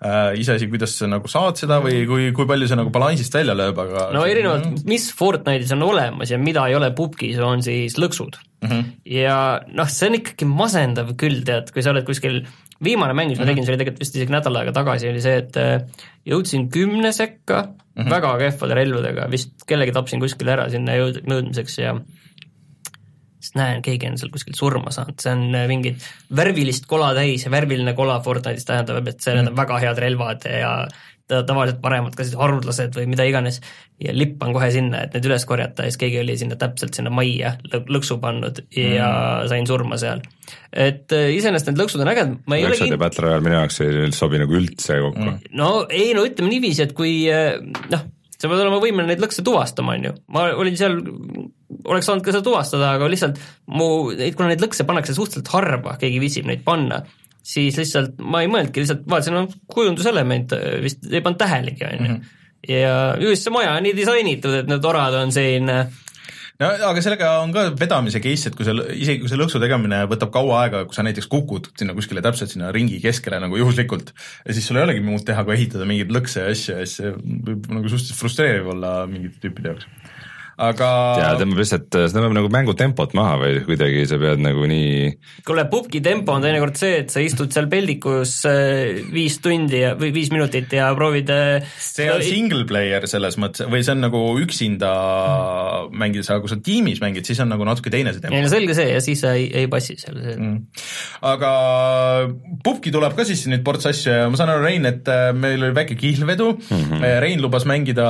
äh,. 0.00 0.38
iseasi, 0.40 0.70
kuidas 0.72 0.96
sa 0.96 1.10
nagu 1.10 1.28
saad 1.28 1.60
seda 1.60 1.82
või 1.84 2.00
kui, 2.08 2.30
kui 2.36 2.48
palju 2.48 2.70
see 2.70 2.78
nagu 2.80 2.92
balansist 2.94 3.36
välja 3.36 3.56
lööb, 3.58 3.80
aga 3.84 4.08
no 4.16 4.24
erinevalt, 4.28 4.86
mis 4.88 5.10
Fortnite'is 5.18 5.74
on 5.76 5.84
olemas 5.90 6.32
ja 6.32 6.40
mida 6.40 6.64
ei 6.70 6.78
ole 6.78 6.90
pubgis, 6.96 7.36
on 7.44 7.64
siis 7.66 7.98
lõksud. 8.00 8.40
mm. 8.62 8.70
-hmm. 8.70 8.88
ja 9.18 9.36
noh, 9.68 9.90
see 9.92 10.08
on 10.08 10.20
ikkagi 10.22 10.48
masendav 10.48 11.12
küll, 11.20 11.44
tead, 11.44 11.68
kui 11.74 11.84
sa 11.84 11.92
oled 11.92 12.08
kuskil 12.08 12.40
viimane 12.84 13.14
mäng, 13.16 13.32
mis 13.32 13.40
ma 13.40 13.48
tegin, 13.48 13.66
see 13.66 13.74
oli 13.74 13.82
tegelikult 13.82 14.04
vist 14.04 14.16
isegi 14.16 14.32
nädal 14.32 14.56
aega 14.60 14.72
tagasi, 14.76 15.10
oli 15.10 15.22
see, 15.22 15.42
et 15.42 15.60
äh, 15.60 16.06
jõudsin 16.28 16.68
kümne 16.72 17.12
sekka 17.12 17.66
mm 17.98 18.04
-hmm. 18.04 18.14
väga 18.14 18.32
kehvade 18.38 18.78
relvadega, 18.78 19.28
vist 19.30 19.66
kellegi 19.66 19.92
tapsin 19.92 20.20
kuskil 20.22 20.48
ära 20.48 20.68
sinna 20.70 20.96
jõud-, 20.96 21.22
jõudmiseks 21.26 21.78
ja 21.82 21.94
siis 23.38 23.54
näen, 23.54 23.82
keegi 23.82 24.08
on 24.10 24.18
seal 24.18 24.32
kuskil 24.34 24.56
surma 24.58 24.90
saanud, 24.94 25.18
see 25.22 25.34
on 25.34 25.44
äh, 25.54 25.66
mingit 25.70 26.06
värvilist 26.34 26.86
kola 26.90 27.12
täis 27.14 27.44
ja 27.46 27.52
värviline 27.54 27.94
kola 27.98 28.20
Fortnite'is 28.24 28.66
tähendab, 28.66 29.06
et 29.08 29.20
see, 29.20 29.34
need 29.34 29.52
on 29.52 29.58
väga 29.58 29.78
head 29.84 30.02
relvad 30.02 30.48
ja 30.50 30.72
tavaliselt 31.28 31.80
panemad 31.82 32.16
kas 32.16 32.30
siis 32.30 32.38
haruldased 32.40 32.96
või 32.96 33.06
mida 33.10 33.26
iganes 33.28 33.60
ja 34.00 34.14
lippan 34.16 34.54
kohe 34.56 34.70
sinna, 34.72 35.02
et 35.04 35.16
need 35.16 35.28
üles 35.28 35.44
korjata 35.48 35.84
ja 35.84 35.92
siis 35.92 36.00
keegi 36.00 36.20
oli 36.22 36.36
sinna 36.40 36.58
täpselt 36.60 36.96
sinna 36.96 37.12
majja 37.14 37.54
lõ- 37.68 37.84
lõksu 37.98 38.18
pannud 38.22 38.62
ja 38.72 39.08
mm. 39.08 39.48
sain 39.52 39.68
surma 39.68 39.98
seal. 40.00 40.22
et 40.72 41.16
äh, 41.16 41.30
iseenesest 41.36 41.72
need 41.72 41.82
lõksud 41.82 42.04
on 42.04 42.12
ägedad, 42.12 42.36
ma 42.46 42.58
ei 42.58 42.68
Lõksud 42.68 42.94
ja 42.94 43.00
Battle 43.00 43.26
Royale 43.26 43.44
minu 43.44 43.58
jaoks 43.58 43.82
ei 43.84 44.12
sobi 44.16 44.40
nagu 44.40 44.56
üldse 44.56 45.00
kokku 45.04 45.24
mm.. 45.24 45.50
no 45.60 45.72
ei 45.90 46.14
no 46.16 46.24
ütleme 46.28 46.52
niiviisi, 46.54 46.86
et 46.88 46.96
kui 46.96 47.20
äh, 47.32 47.58
noh, 47.92 48.06
sa 48.38 48.46
pead 48.46 48.62
olema 48.62 48.78
võimeline 48.82 49.12
neid 49.12 49.22
lõkse 49.22 49.42
tuvastama, 49.46 49.96
on 49.98 50.08
ju, 50.08 50.16
ma 50.34 50.48
olin 50.54 50.76
seal, 50.78 50.98
oleks 51.90 52.06
saanud 52.06 52.24
ka 52.24 52.34
seda 52.34 52.44
tuvastada, 52.46 52.92
aga 52.96 53.08
lihtsalt 53.10 53.40
mu, 53.74 53.88
kuna 54.38 54.52
neid 54.52 54.62
lõkse 54.62 54.86
pannakse 54.88 55.16
suhteliselt 55.16 55.50
harva, 55.52 55.96
keegi 56.00 56.20
viitsib 56.22 56.46
neid 56.48 56.62
panna, 56.66 57.02
siis 57.48 57.78
lihtsalt 57.80 58.18
ma 58.20 58.42
ei 58.44 58.50
mõelnudki, 58.50 58.84
lihtsalt 58.84 59.06
vaatasin, 59.08 59.38
no 59.38 59.70
kujunduselement 59.72 60.56
äh, 60.56 60.66
vist 60.84 61.08
ei 61.10 61.22
pannud 61.24 61.40
tähelegi, 61.40 61.86
on 61.88 62.10
ju. 62.10 62.18
ja 62.74 62.98
just 63.22 63.46
see 63.46 63.54
maja 63.54 63.76
on 63.76 63.88
nii 63.88 63.96
disainitud, 63.96 64.60
et 64.62 64.70
need 64.70 64.84
orad 64.88 65.16
on 65.22 65.32
äh, 65.38 66.04
no 66.58 66.68
aga 66.90 67.02
sellega 67.04 67.30
on 67.42 67.52
ka 67.54 67.64
vedamise 67.78 68.20
case, 68.22 68.50
et 68.50 68.58
kui 68.58 68.66
see, 68.66 68.74
isegi 68.98 69.22
kui 69.22 69.30
see 69.30 69.38
lõksu 69.38 69.60
tegemine 69.62 70.02
võtab 70.10 70.32
kaua 70.34 70.64
aega, 70.64 70.82
kui 70.88 70.96
sa 70.96 71.04
näiteks 71.06 71.30
kukud 71.30 71.70
sinna 71.78 71.94
kuskile 71.96 72.22
täpselt 72.24 72.52
sinna 72.52 72.72
ringi 72.74 72.98
keskele 73.02 73.38
nagu 73.42 73.60
juhuslikult 73.60 74.10
siis 74.50 74.66
sul 74.66 74.80
ei 74.80 74.88
olegi 74.88 75.04
muud 75.04 75.24
teha, 75.26 75.44
kui 75.46 75.54
ehitada 75.54 75.86
mingeid 75.88 76.10
lõkse 76.14 76.44
ja 76.44 76.54
asju 76.54 76.76
ja 76.80 76.84
siis 76.84 76.98
see 77.00 77.14
võib 77.14 77.70
nagu 77.70 77.92
suhteliselt 77.92 78.18
frustreeriv 78.18 78.72
olla 78.74 78.94
mingite 79.10 79.38
tüüpide 79.44 79.74
jaoks. 79.74 79.88
Aga 80.58 80.88
ja 81.20 81.28
tõmbab 81.38 81.60
lihtsalt, 81.62 81.86
see 81.94 82.14
tõmbab 82.14 82.34
nagu 82.34 82.48
mängu 82.50 82.74
tempot 82.78 83.12
maha 83.14 83.36
või 83.38 83.60
kuidagi 83.66 84.04
sa 84.10 84.18
pead 84.18 84.42
nagu 84.42 84.66
nii 84.66 85.12
kuule, 85.46 85.64
pubgi 85.70 86.00
tempo 86.04 86.34
on 86.34 86.42
teinekord 86.42 86.78
see, 86.78 87.02
et 87.04 87.14
sa 87.14 87.22
istud 87.22 87.52
seal 87.54 87.68
peldikus 87.70 88.40
äh, 88.50 88.98
viis 89.14 89.38
tundi 89.44 89.84
ja, 89.84 89.92
või 89.98 90.10
viis 90.16 90.32
minutit 90.34 90.74
ja 90.74 90.90
proovid 90.98 91.30
äh, 91.30 91.68
see 91.78 92.08
on 92.10 92.24
single 92.26 92.66
player 92.68 93.06
selles 93.10 93.38
mõttes 93.38 93.68
või 93.70 93.84
see 93.86 93.94
on 93.94 94.02
nagu 94.08 94.22
üksinda 94.42 94.92
mängides, 95.94 96.30
aga 96.32 96.42
kui 96.42 96.52
sa 96.52 96.58
tiimis 96.58 97.02
mängid, 97.04 97.28
siis 97.28 97.38
on 97.44 97.52
nagu 97.54 97.66
natuke 97.68 97.92
teine 97.94 98.14
see 98.14 98.24
tempo 98.24 98.34
ei 98.34 98.46
no 98.46 98.50
selge 98.50 98.74
see 98.78 98.90
ja 98.90 99.04
siis 99.04 99.22
sa 99.22 99.36
ei, 99.38 99.46
ei 99.62 99.70
passi 99.70 99.94
seal 100.00 100.18
see 100.18 100.36
mm.. 100.36 100.58
aga 101.30 101.52
pubgi 102.66 102.94
tuleb 102.94 103.14
ka 103.14 103.26
sisse 103.28 103.52
nüüd 103.52 103.62
ports 103.66 103.86
asju 103.90 104.10
ja 104.10 104.26
ma 104.26 104.40
saan 104.40 104.56
aru, 104.56 104.66
Rein, 104.66 104.90
et 104.90 105.06
äh, 105.12 105.30
meil 105.36 105.62
oli 105.62 105.74
väike 105.76 105.94
kihlvedu 105.98 106.50
mm, 106.56 106.82
-hmm. 106.82 107.06
Rein 107.22 107.42
lubas 107.42 107.64
mängida 107.68 108.08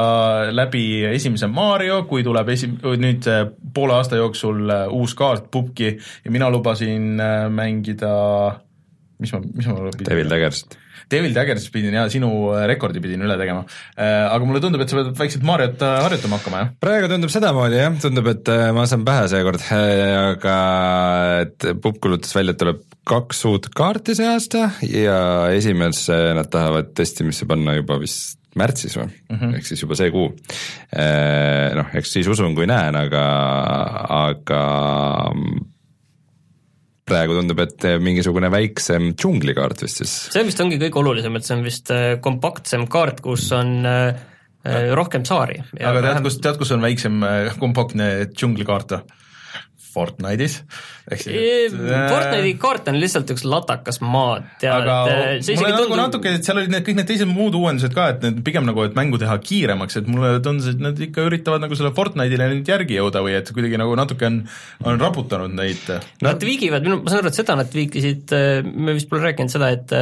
läbi 0.54 1.04
esimese 1.12 1.46
Mario, 1.52 2.02
kui 2.08 2.24
tuleb 2.24 2.37
esi-, 2.46 2.70
nüüd 3.02 3.26
äh, 3.30 3.44
poole 3.74 3.96
aasta 3.98 4.16
jooksul 4.20 4.70
äh, 4.70 4.86
uus 4.94 5.14
kaart 5.18 5.50
pubgi 5.50 5.94
ja 5.96 6.30
mina 6.34 6.50
lubasin 6.50 7.18
äh, 7.20 7.48
mängida 7.50 8.12
mis 9.18 9.32
ma, 9.32 9.40
mis 9.40 9.66
ma 9.66 9.90
pidin 9.90 10.10
Devil 10.10 10.30
Dagger'st. 10.30 10.78
Devil 11.10 11.34
Dagger'is 11.36 11.68
pidin 11.74 11.96
ja 11.96 12.06
sinu 12.12 12.30
äh, 12.52 12.64
rekordi 12.70 13.02
pidin 13.04 13.24
üle 13.26 13.36
tegema. 13.40 13.64
aga 13.98 14.40
mulle 14.44 14.62
tundub, 14.62 14.82
et 14.82 14.90
sa 14.90 14.98
pead 14.98 15.12
vaikselt 15.18 15.46
Mariot 15.46 15.82
äh, 15.84 15.98
harjutama 16.04 16.40
hakkama, 16.40 16.62
jah? 16.62 16.72
praegu 16.82 17.10
tundub 17.12 17.32
sedamoodi 17.32 17.80
jah, 17.80 17.94
tundub, 18.02 18.30
et 18.32 18.52
äh, 18.52 18.68
ma 18.76 18.86
saan 18.90 19.06
pähe 19.08 19.28
seekord, 19.32 19.64
aga 19.68 20.56
et 21.44 21.68
Pup 21.82 22.00
kuulutas 22.02 22.34
välja, 22.36 22.54
et 22.54 22.62
tuleb 22.62 22.82
kaks 23.08 23.44
uut 23.48 23.70
kaarti 23.76 24.16
see 24.18 24.28
aasta 24.28 24.68
ja 24.84 25.20
esimese 25.54 26.18
nad 26.36 26.50
tahavad 26.52 26.92
testimisse 26.96 27.48
panna 27.48 27.78
juba 27.78 27.96
vist 28.02 28.36
märtsis 28.58 28.96
või 28.98 29.06
mm 29.08 29.38
-hmm., 29.38 29.56
ehk 29.56 29.66
siis 29.68 29.82
juba 29.84 29.96
see 29.96 30.10
kuu. 30.10 30.28
noh, 31.78 31.90
eks 31.94 32.12
siis 32.16 32.28
usun, 32.28 32.56
kui 32.56 32.66
näen, 32.66 32.96
aga, 32.96 33.24
aga 34.26 34.62
praegu 37.08 37.36
tundub, 37.38 37.62
et 37.64 37.86
mingisugune 38.02 38.50
väiksem 38.52 39.12
džunglikaart 39.14 39.84
vist 39.86 40.02
siis 40.02 40.16
see 40.34 40.46
vist 40.46 40.60
ongi 40.64 40.80
kõige 40.80 41.02
olulisem, 41.02 41.38
et 41.38 41.46
see 41.46 41.56
on 41.58 41.64
vist 41.66 41.94
äh, 41.94 42.10
kompaktsem 42.24 42.88
kaart, 42.90 43.22
kus 43.24 43.48
on 43.56 43.78
äh, 43.88 44.26
rohkem 44.98 45.24
saari. 45.24 45.62
aga 45.78 46.02
tead, 46.04 46.22
kus, 46.26 46.40
tead, 46.44 46.58
kus 46.60 46.74
on 46.76 46.84
väiksem 46.84 47.22
kompaktne 47.62 48.10
džunglikaart 48.34 48.98
või? 48.98 49.18
Fortnite'is. 49.92 50.58
Fortnite'i 51.08 52.54
kaart 52.60 52.90
on 52.92 52.98
lihtsalt 53.00 53.30
üks 53.34 53.44
latakas 53.48 54.00
maad, 54.04 54.46
tead, 54.62 54.88
see 55.44 55.56
mulle 55.58 55.72
nagu 55.72 55.84
tundub 55.84 56.00
natuke, 56.02 56.34
et 56.38 56.46
seal 56.46 56.60
olid 56.60 56.72
need 56.74 56.86
kõik 56.86 57.00
need 57.00 57.10
teised 57.10 57.30
muud 57.30 57.56
uuendused 57.58 57.94
ka, 57.96 58.08
et 58.14 58.26
need 58.26 58.42
pigem 58.46 58.66
nagu, 58.68 58.84
et 58.86 58.98
mängu 58.98 59.20
teha 59.20 59.38
kiiremaks, 59.42 60.00
et 60.00 60.10
mulle 60.10 60.34
tundus, 60.44 60.70
et 60.72 60.82
nad 60.82 60.98
ikka 61.08 61.26
üritavad 61.28 61.64
nagu 61.64 61.78
selle 61.78 61.94
Fortnite'ile 61.96 62.50
nüüd 62.54 62.68
järgi 62.68 62.98
jõuda 62.98 63.24
või 63.24 63.38
et 63.38 63.52
kuidagi 63.54 63.80
nagu 63.80 63.96
natuke 63.98 64.28
on, 64.28 64.42
on 64.88 65.00
raputanud 65.00 65.56
neid. 65.58 65.88
Nad 66.24 66.44
viigivad, 66.44 66.84
minu, 66.86 67.00
ma 67.02 67.12
saan 67.12 67.24
aru, 67.24 67.32
et 67.32 67.40
seda 67.40 67.58
nad 67.58 67.72
viigisid, 67.74 68.36
me 68.68 68.96
vist 68.96 69.10
pole 69.10 69.24
rääkinud 69.26 69.52
seda, 69.52 69.72
et 69.74 69.96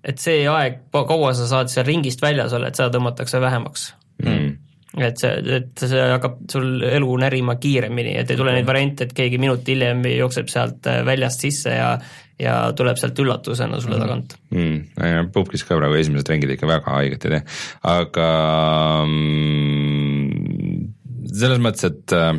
et 0.00 0.20
see 0.20 0.44
aeg, 0.48 0.80
kaua 0.92 1.32
sa 1.36 1.46
saad 1.48 1.72
seal 1.72 1.84
ringist 1.88 2.22
väljas 2.24 2.54
olla, 2.56 2.70
et 2.70 2.78
seda 2.78 2.92
tõmmatakse 2.94 3.40
vähemaks 3.42 3.90
mm.. 4.24 4.54
Et 4.98 5.20
see, 5.20 5.58
et 5.60 5.84
see 5.84 6.06
hakkab 6.14 6.40
sul 6.50 6.82
elu 6.86 7.12
närima 7.22 7.54
kiiremini, 7.62 8.16
et 8.22 8.30
ei 8.32 8.38
tule 8.40 8.54
neid 8.56 8.66
variante, 8.66 9.06
et 9.06 9.14
keegi 9.14 9.38
minut 9.42 9.68
hiljem 9.70 10.02
jookseb 10.16 10.50
sealt 10.50 10.88
äh, 10.90 11.04
väljast 11.06 11.46
sisse 11.46 11.76
ja 11.76 11.92
ja 12.40 12.54
tuleb 12.72 12.96
sealt 12.96 13.18
üllatusena 13.20 13.80
sulle 13.84 13.98
tagant. 14.00 14.34
mm,. 14.50 15.28
Pupkis 15.34 15.64
ka 15.68 15.76
praegu 15.76 15.98
esimesed 15.98 16.30
ringid 16.32 16.54
ikka 16.54 16.70
väga 16.70 16.94
haiget 16.96 17.26
ei 17.28 17.34
tee, 17.34 17.42
aga 17.90 18.28
mm, 19.04 20.88
selles 21.36 21.60
mõttes, 21.60 21.84
et 21.90 22.16
äh, 22.16 22.32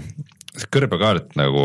kõrbekaart 0.71 1.35
nagu 1.39 1.63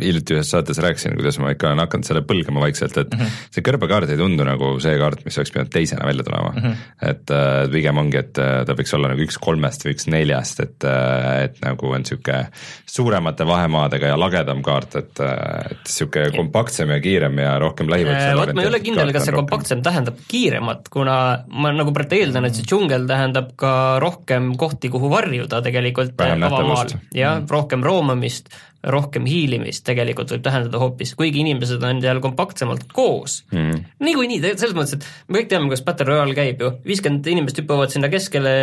hiljuti 0.00 0.36
ühes 0.36 0.50
saates 0.52 0.80
rääkisin, 0.82 1.16
kuidas 1.18 1.38
ma 1.42 1.52
ikka 1.54 1.70
olen 1.70 1.82
hakanud 1.84 2.08
selle 2.08 2.22
põlgama 2.26 2.62
vaikselt, 2.64 2.96
et 2.96 3.14
mm 3.14 3.20
-hmm. 3.20 3.48
see 3.54 3.66
kõrbekaart 3.66 4.12
ei 4.12 4.20
tundu 4.20 4.46
nagu 4.46 4.74
see 4.82 4.96
kaart, 5.00 5.24
mis 5.24 5.38
oleks 5.38 5.54
pidanud 5.54 5.72
teisena 5.72 6.06
välja 6.06 6.24
tulema 6.26 6.52
mm. 6.52 6.62
-hmm. 6.62 7.10
et 7.10 7.30
äh, 7.30 7.70
pigem 7.72 7.98
ongi, 7.98 8.18
et 8.18 8.38
äh, 8.38 8.64
ta 8.66 8.76
võiks 8.78 8.94
olla 8.96 9.12
nagu 9.12 9.26
üks 9.26 9.38
kolmest 9.38 9.86
või 9.86 9.96
üks 9.96 10.08
neljast, 10.10 10.60
et 10.60 10.84
äh,, 10.84 11.44
et 11.44 11.60
nagu 11.64 11.90
on 11.90 12.02
niisugune 12.02 12.48
suuremate 12.86 13.46
vahemaadega 13.46 14.12
ja 14.12 14.18
lagedam 14.18 14.62
kaart, 14.62 14.96
et, 14.96 15.20
et 15.20 15.84
niisugune 15.86 16.30
kompaktsem 16.36 16.90
ja 16.90 17.00
kiirem 17.00 17.38
ja 17.38 17.58
rohkem 17.58 17.88
lähivõtse. 17.88 18.30
Äh, 18.30 18.36
vot 18.36 18.54
ma 18.54 18.62
ei 18.62 18.72
ole 18.72 18.80
kindel, 18.80 19.12
kas 19.12 19.28
see 19.28 19.36
kompaktsem 19.36 19.82
tähendab 19.82 20.18
kiiremat, 20.28 20.88
kuna 20.92 21.44
ma 21.48 21.72
nagu 21.72 21.92
praegu 21.92 22.18
eeldan, 22.22 22.46
et 22.48 22.58
see 22.58 22.66
džungel 22.68 23.06
tähendab 23.08 23.52
ka 23.60 23.98
rohkem 24.02 24.52
kohti, 24.60 24.90
kuhu 24.92 25.10
varjuda 25.12 25.62
tegelikult 25.64 26.20
avamaal 26.20 26.92
jah, 27.16 27.40
rohkem 27.50 27.84
roomamist, 27.92 28.50
rohkem 28.82 29.28
hiilimist 29.28 29.84
tegelikult 29.86 30.32
võib 30.34 30.42
tähendada 30.46 30.80
hoopis, 30.82 31.14
kuigi 31.18 31.44
inimesed 31.44 31.84
on 31.86 32.00
seal 32.02 32.22
kompaktsemalt 32.24 32.88
koos 32.96 33.42
mm.. 33.52 33.84
niikuinii, 34.02 34.40
selles 34.56 34.74
mõttes, 34.74 34.98
et 34.98 35.06
me 35.28 35.40
kõik 35.40 35.52
teame, 35.52 35.70
kuidas 35.70 35.84
Battle 35.86 36.08
Royale 36.10 36.34
käib 36.38 36.64
ju, 36.64 36.72
viiskümmend 36.88 37.30
inimest 37.30 37.62
hüppavad 37.62 37.94
sinna 37.94 38.10
keskele 38.12 38.56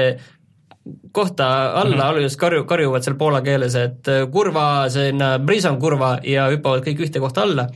kohta 1.12 1.45
alla 1.71 1.95
mm, 1.95 2.01
-hmm. 2.01 2.07
alguses 2.07 2.38
karju, 2.38 2.63
karjuvad 2.65 3.03
seal 3.05 3.17
poola 3.19 3.41
keeles, 3.45 3.75
et 3.75 4.07
kurva 4.31 4.89
sinna, 4.89 5.38
prison 5.45 5.79
kurva 5.79 6.17
ja 6.24 6.48
hüppavad 6.50 6.83
kõik 6.86 7.05
ühte 7.05 7.19
kohta 7.19 7.45
alla 7.45 7.67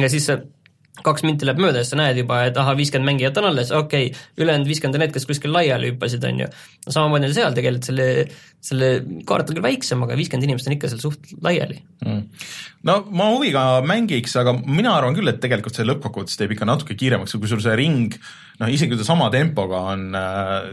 ja 0.00 0.08
siis 0.08 0.26
see 0.26 0.38
kaks 1.06 1.24
minti 1.26 1.46
läheb 1.48 1.60
mööda 1.62 1.82
ja 1.82 1.88
sa 1.88 1.98
näed 1.98 2.20
juba, 2.22 2.40
et 2.48 2.58
ahah, 2.60 2.76
viiskümmend 2.78 3.08
mängijat 3.12 3.38
on 3.40 3.48
alles, 3.50 3.72
okei 3.74 4.10
okay,, 4.10 4.26
ülejäänud 4.40 4.70
viiskümmend 4.70 4.98
on 4.98 5.04
need, 5.04 5.14
kes 5.14 5.28
kuskil 5.28 5.54
laiali 5.54 5.92
hüppasid, 5.92 6.24
on 6.28 6.42
ju. 6.44 6.48
samamoodi 6.88 7.30
on 7.30 7.36
seal 7.36 7.56
tegelikult 7.56 7.90
selle, 7.90 8.08
selle 8.70 8.90
kaart 9.28 9.52
on 9.52 9.58
küll 9.58 9.68
väiksem, 9.68 10.02
aga 10.06 10.18
viiskümmend 10.18 10.48
inimest 10.48 10.70
on 10.70 10.76
ikka 10.78 10.92
seal 10.92 11.02
suht 11.02 11.30
laiali. 11.44 11.80
no 12.88 12.98
ma 13.10 13.30
huviga 13.34 13.68
mängiks, 13.86 14.36
aga 14.40 14.56
mina 14.64 14.96
arvan 14.96 15.16
küll, 15.18 15.30
et 15.30 15.40
tegelikult 15.44 15.78
see 15.78 15.86
lõppkokkuvõttes 15.88 16.40
teeb 16.40 16.56
ikka 16.56 16.68
natuke 16.68 16.98
kiiremaks, 16.98 17.38
kui 17.38 17.50
sul 17.50 17.62
see 17.64 17.78
ring 17.78 18.18
noh, 18.58 18.68
isegi 18.68 18.92
kui 18.92 19.00
ta 19.00 19.06
sama 19.06 19.30
tempoga 19.34 19.84
on, 19.94 20.10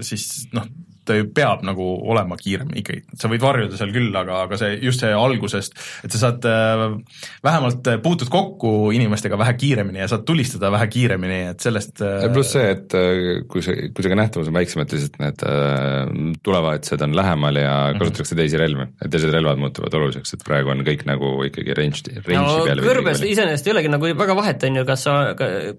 siis 0.05 0.48
noh, 0.55 0.67
ta 1.06 1.18
ju 1.18 1.28
peab 1.36 1.64
nagu 1.68 1.86
olema 2.12 2.38
kiirem 2.40 2.72
ikkagi, 2.82 3.04
sa 3.20 3.30
võid 3.32 3.44
varjuda 3.44 3.78
seal 3.80 3.94
küll, 3.96 4.12
aga, 4.18 4.42
aga 4.48 4.60
see 4.60 4.80
just 4.84 5.04
see 5.04 5.14
algusest, 5.16 5.78
et 6.06 6.16
sa 6.16 6.22
saad 6.26 6.48
äh, 6.50 6.86
vähemalt 7.46 7.90
äh, 7.92 8.00
puutud 8.04 8.32
kokku 8.34 8.92
inimestega 8.96 9.38
vähe 9.40 9.56
kiiremini 9.60 10.04
ja 10.04 10.10
saad 10.12 10.26
tulistada 10.28 10.72
vähe 10.74 10.88
kiiremini, 10.92 11.42
et 11.54 11.66
sellest 11.66 12.02
äh, 12.06 12.28
pluss 12.34 12.56
see, 12.56 12.66
et 12.76 12.98
äh, 12.98 13.44
kui 13.52 13.64
see, 13.66 13.90
kui 13.96 14.06
see 14.06 14.14
ka 14.14 14.20
nähtavus 14.20 14.52
on 14.52 14.58
väiksem, 14.58 14.84
et 14.84 14.96
lihtsalt 14.96 15.20
need 15.22 15.46
äh, 15.50 16.34
tulevahetused 16.46 17.06
on 17.06 17.16
lähemal 17.18 17.62
ja 17.62 17.76
kasutatakse 18.00 18.40
teisi 18.40 18.60
relvi, 18.62 18.90
et 19.00 19.14
teised 19.14 19.34
relvad 19.34 19.62
muutuvad 19.62 20.00
oluliseks, 20.00 20.36
et 20.38 20.46
praegu 20.48 20.74
on 20.74 20.84
kõik 20.88 21.06
nagu 21.10 21.36
ikkagi 21.50 21.78
range'i, 21.78 22.20
range'i 22.22 22.42
no 22.42 22.66
peal. 22.68 22.84
kõrbes 22.86 23.24
iseenesest 23.26 23.70
ei 23.70 23.76
olegi 23.76 23.94
nagu 23.94 24.12
väga 24.26 24.38
vahet, 24.38 24.68
on 24.68 24.82
ju, 24.82 24.88
kas 24.88 25.06
sa, 25.08 25.16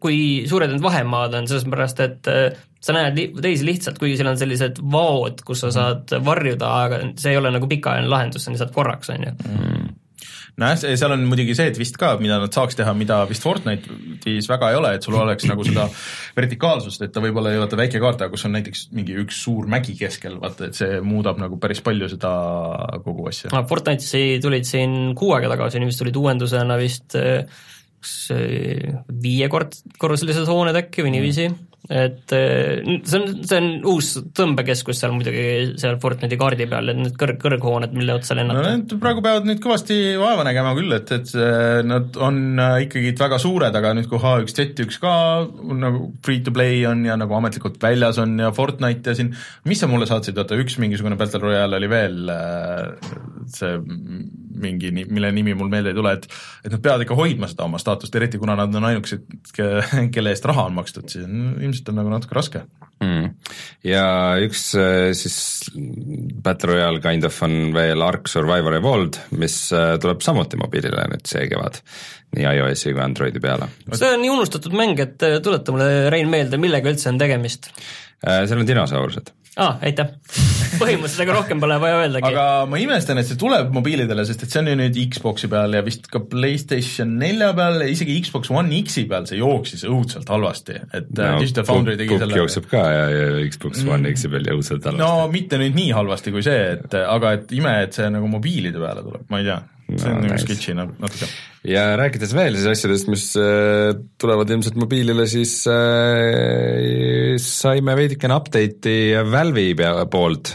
kui 0.02 0.18
suured 0.48 0.72
need 0.72 0.84
vahemaad 0.84 1.36
on, 1.40 1.50
selles 1.50 1.66
pärast, 1.70 2.02
et 2.04 2.30
äh, 2.32 2.64
sa 2.86 2.94
näed 2.94 3.18
li 3.18 3.26
teisi 3.42 3.66
lihtsalt, 3.66 3.98
kuigi 4.00 4.18
seal 4.18 4.30
on 4.30 4.40
sellised 4.40 4.80
vaod, 4.94 5.42
kus 5.46 5.64
sa 5.64 5.72
saad 5.74 6.16
varjuda, 6.24 6.72
aga 6.86 7.04
see 7.18 7.34
ei 7.34 7.40
ole 7.40 7.52
nagu 7.54 7.68
pikaajaline 7.70 8.10
lahendus, 8.12 8.46
sa 8.46 8.54
lihtsalt 8.54 8.74
korraks, 8.74 9.10
on 9.14 9.26
ju. 9.26 9.32
nojah, 10.60 10.78
seal 10.86 11.12
on 11.12 11.24
muidugi 11.28 11.56
see, 11.58 11.68
et 11.72 11.80
vist 11.80 11.98
ka, 12.00 12.14
mida 12.22 12.38
nad 12.40 12.54
saaks 12.54 12.78
teha, 12.78 12.94
mida 12.96 13.18
vist 13.28 13.44
Fortnite'is 13.44 14.48
väga 14.48 14.70
ei 14.72 14.78
ole, 14.78 14.94
et 14.96 15.06
sul 15.06 15.18
oleks 15.18 15.48
nagu 15.50 15.66
seda 15.66 15.88
vertikaalsust, 16.38 17.04
et 17.04 17.14
ta 17.14 17.22
võib-olla 17.24 17.52
ei 17.52 17.60
vaata 17.60 17.80
väike 17.80 18.00
kaart, 18.02 18.24
aga 18.24 18.34
kus 18.34 18.46
on 18.48 18.54
näiteks 18.56 18.86
mingi 18.96 19.18
üks 19.24 19.42
suur 19.46 19.68
mägi 19.70 19.96
keskel, 19.98 20.38
vaata 20.42 20.70
et 20.70 20.78
see 20.78 21.00
muudab 21.04 21.42
nagu 21.42 21.58
päris 21.62 21.82
palju 21.84 22.10
seda 22.12 22.32
kogu 23.04 23.28
asja. 23.32 23.52
Ah, 23.52 23.66
Fortnite'i 23.68 24.38
tulid 24.44 24.68
siin 24.68 25.16
kuu 25.18 25.34
aega 25.36 25.50
tagasi, 25.56 25.82
vist 25.86 26.04
tulid 26.04 26.22
uuendusena 26.22 26.78
vist 26.80 27.18
eh, 27.18 27.42
kas 28.06 28.18
eh, 28.36 29.00
viiekord 29.10 29.74
korruselised 30.00 30.46
hooned 30.48 30.78
äkki 30.78 31.04
või 31.04 31.16
niiviisi, 31.16 31.50
et 31.86 32.32
eh, 32.34 32.80
see 33.06 33.18
on, 33.20 33.26
see 33.46 33.58
on 33.60 33.68
uus 33.92 34.08
tõmbekeskus 34.34 34.98
seal 34.98 35.12
muidugi 35.14 35.44
seal 35.78 35.98
Fortnite'i 36.02 36.38
kaardi 36.40 36.66
peal, 36.70 36.90
et 36.90 36.98
need 36.98 37.14
kõrg, 37.20 37.38
kõrghooned, 37.42 37.94
mille 37.94 38.16
otsa 38.18 38.34
lennata 38.38 38.64
no,. 38.64 38.72
need 38.74 38.94
praegu 39.02 39.22
peavad 39.22 39.46
nüüd 39.46 39.62
kõvasti 39.62 39.98
vaeva 40.18 40.46
nägema 40.48 40.74
küll, 40.78 40.96
et, 40.96 41.12
et 41.14 41.30
äh, 41.38 41.82
nad 41.86 42.18
on 42.18 42.40
äh, 42.58 42.78
ikkagi 42.88 43.14
väga 43.20 43.38
suured, 43.42 43.78
aga 43.78 43.94
nüüd 43.98 44.10
kui 44.10 44.18
H1Z1 44.22 44.98
ka 45.02 45.14
nagu 45.78 46.10
free 46.26 46.42
to 46.42 46.54
play 46.54 46.82
on 46.90 47.06
ja 47.06 47.18
nagu 47.20 47.38
ametlikult 47.38 47.78
väljas 47.82 48.18
on 48.22 48.34
ja 48.42 48.50
Fortnite 48.56 49.14
ja 49.14 49.20
siin, 49.20 49.30
mis 49.68 49.82
sa 49.82 49.90
mulle 49.90 50.10
saatsid, 50.10 50.38
oota 50.42 50.58
üks 50.58 50.80
mingisugune 50.82 51.18
Battle 51.20 51.44
Royale 51.44 51.78
oli 51.78 51.92
veel 51.92 52.34
äh, 52.34 53.14
see 53.54 53.78
mingi, 54.56 54.90
mille 54.90 55.30
nimi 55.32 55.54
mul 55.54 55.68
meelde 55.72 55.92
ei 55.92 55.96
tule, 55.98 56.12
et 56.16 56.26
et 56.64 56.72
nad 56.72 56.82
peavad 56.82 57.04
ikka 57.04 57.16
hoidma 57.18 57.48
seda 57.50 57.66
oma 57.66 57.78
staatust, 57.80 58.14
eriti 58.18 58.40
kuna 58.40 58.56
nad 58.58 58.74
on 58.74 58.86
ainukesed, 58.88 59.26
kelle 60.14 60.32
eest 60.32 60.48
raha 60.48 60.66
on 60.70 60.76
makstud, 60.78 61.08
siis 61.12 61.26
on, 61.26 61.56
ilmselt 61.60 61.75
on 61.90 61.98
nagu 62.00 62.12
natuke 62.12 62.36
raske. 62.38 62.62
mm.. 63.04 63.26
ja 63.84 64.06
üks 64.44 64.70
äh, 64.80 65.10
siis 65.16 65.38
Battle 65.76 66.72
Royale 66.72 67.02
kind 67.04 67.26
of 67.28 67.42
on 67.44 67.74
veel 67.76 68.04
Ark 68.04 68.30
Survivor 68.32 68.78
Evolved, 68.78 69.20
mis 69.36 69.58
äh, 69.76 69.96
tuleb 70.02 70.24
samuti 70.24 70.60
mobiilile 70.60 71.08
nüüd 71.12 71.28
see 71.28 71.44
kevad, 71.50 71.82
nii 72.36 72.48
iOS-i 72.56 72.94
kui 72.94 73.04
Androidi 73.04 73.42
peale. 73.42 73.68
see 73.92 74.14
on 74.14 74.24
nii 74.24 74.32
unustatud 74.38 74.74
mäng, 74.76 74.98
et 75.02 75.22
eh, 75.26 75.38
tuleta 75.44 75.74
mulle, 75.74 76.10
Rein, 76.12 76.32
meelde, 76.32 76.60
millega 76.62 76.92
üldse 76.92 77.12
on 77.12 77.20
tegemist 77.20 77.70
Äh, 77.70 78.05
seal 78.24 78.60
on 78.60 78.68
dinosaurused. 78.68 79.32
aa 79.56 79.66
ah,, 79.70 79.76
aitäh. 79.88 80.10
põhimõtteliselt 80.76 81.22
ega 81.24 81.34
rohkem 81.38 81.60
pole 81.62 81.78
vaja 81.80 82.00
öeldagi. 82.02 82.28
aga 82.28 82.66
ma 82.68 82.80
imestan, 82.80 83.16
et 83.20 83.28
see 83.28 83.38
tuleb 83.40 83.70
mobiilidele, 83.72 84.26
sest 84.28 84.44
et 84.44 84.52
see 84.52 84.60
on 84.60 84.68
ju 84.72 84.74
nüüd 84.82 84.98
Xbox'i 85.14 85.48
peal 85.52 85.76
ja 85.78 85.80
vist 85.86 86.10
ka 86.12 86.20
Playstation 86.32 87.14
nelja 87.20 87.52
peal 87.56 87.80
ja 87.80 87.88
isegi 87.92 88.18
Xbox 88.26 88.52
One 88.52 88.82
X-i 88.82 89.06
peal 89.08 89.28
see 89.30 89.40
jooksis 89.40 89.86
õudselt 89.88 90.28
halvasti, 90.32 90.76
et 90.92 91.08
no, 91.16 91.30
Digital 91.40 91.68
Foundry 91.70 91.96
tegi 92.00 92.18
selle 92.20 92.42
jookseb 92.42 92.68
ka 92.72 92.82
ja, 92.92 93.06
ja 93.14 93.46
Xbox 93.52 93.84
One 93.88 94.12
X-i 94.12 94.32
peal 94.32 94.50
jõudsalt 94.52 94.90
halvasti 94.90 95.04
no 95.06 95.30
mitte 95.32 95.60
nüüd 95.62 95.78
nii 95.78 95.94
halvasti 95.96 96.34
kui 96.36 96.44
see, 96.44 96.60
et 96.76 96.98
aga 97.06 97.36
et 97.38 97.56
ime, 97.56 97.78
et 97.86 97.96
see 97.96 98.12
nagu 98.12 98.28
mobiilide 98.32 98.82
peale 98.82 99.06
tuleb, 99.06 99.24
ma 99.32 99.40
ei 99.40 99.48
tea, 99.48 99.60
see 99.96 100.10
on 100.10 100.16
No, 100.20 100.26
nagu 100.26 100.34
nice. 100.34 100.44
sketši 100.44 100.76
nat- 100.76 100.96
natuke. 101.00 101.28
Ja 101.66 101.84
rääkides 101.98 102.34
veel 102.36 102.56
siis 102.56 102.68
asjadest, 102.70 103.08
mis 103.10 103.24
äh, 103.40 103.94
tulevad 104.20 104.50
ilmselt 104.52 104.76
mobiilile, 104.78 105.26
siis 105.30 105.58
äh, 105.70 107.36
saime 107.42 107.96
veidikene 107.98 108.36
update'i 108.36 109.16
Valve'i 109.30 109.74
poolt, 110.12 110.52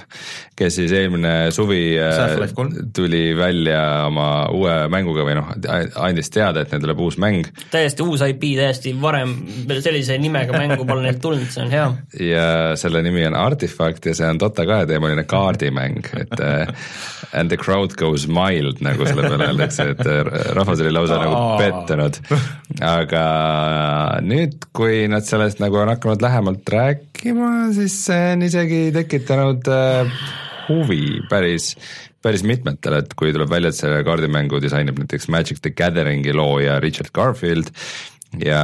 kes 0.57 0.77
siis 0.79 0.93
eelmine 0.95 1.33
suvi 1.55 1.97
äh, 1.99 2.53
tuli 2.95 3.23
välja 3.37 3.81
oma 4.07 4.29
uue 4.55 4.75
mänguga 4.93 5.25
või 5.27 5.37
noh, 5.39 5.51
andis 6.05 6.31
teada, 6.33 6.63
et 6.63 6.73
neil 6.73 6.85
tuleb 6.85 7.03
uus 7.03 7.19
mäng 7.21 7.49
täiesti 7.73 8.05
uus 8.05 8.23
IP, 8.27 8.47
täiesti 8.61 8.95
varem 9.01 9.35
sellise 9.81 10.17
nimega 10.21 10.55
mängu 10.57 10.87
pole 10.87 11.05
neilt 11.07 11.21
tulnud, 11.23 11.49
see 11.51 11.65
on 11.65 11.73
hea. 11.73 11.87
ja 12.31 12.47
selle 12.79 13.03
nimi 13.05 13.25
on 13.27 13.37
Artifact 13.39 14.11
ja 14.11 14.15
see 14.17 14.29
on 14.29 14.39
Dota 14.41 14.67
kahe 14.69 14.87
teemaline 14.89 15.25
kaardimäng, 15.29 16.05
et 16.21 16.37
and 17.33 17.49
the 17.49 17.57
crowd 17.57 17.95
goes 17.99 18.27
mild, 18.27 18.81
nagu 18.83 19.05
selle 19.07 19.27
peale 19.27 19.51
öeldakse, 19.51 19.87
et 19.93 20.55
rahvas 20.55 20.81
oli 20.83 20.91
lausa 20.91 21.00
nagu 21.09 21.33
Aa. 21.37 21.57
pettunud. 21.61 22.19
aga 22.85 23.25
nüüd, 24.25 24.69
kui 24.75 25.07
nad 25.11 25.25
sellest 25.27 25.63
nagu 25.63 25.81
on 25.81 25.93
hakanud 25.95 26.21
lähemalt 26.21 26.69
rääkima, 26.75 27.51
siis 27.75 27.97
see 28.05 28.31
on 28.35 28.45
isegi 28.47 28.83
tekitanud 28.95 29.73
äh, 29.73 30.23
huvi 30.69 31.19
päris 31.31 31.73
päris 32.21 32.43
mitmetel, 32.45 32.99
et 32.99 33.15
kui 33.17 33.31
tuleb 33.33 33.49
välja, 33.49 33.71
et 33.71 33.79
selle 33.79 34.03
kaardimängu 34.05 34.59
disainib 34.61 34.99
näiteks 35.01 35.25
Magic 35.33 35.57
the 35.63 35.73
Gathering'i 35.73 36.35
looja 36.37 36.77
Richard 36.83 37.09
Garfield 37.15 37.71
ja 38.39 38.61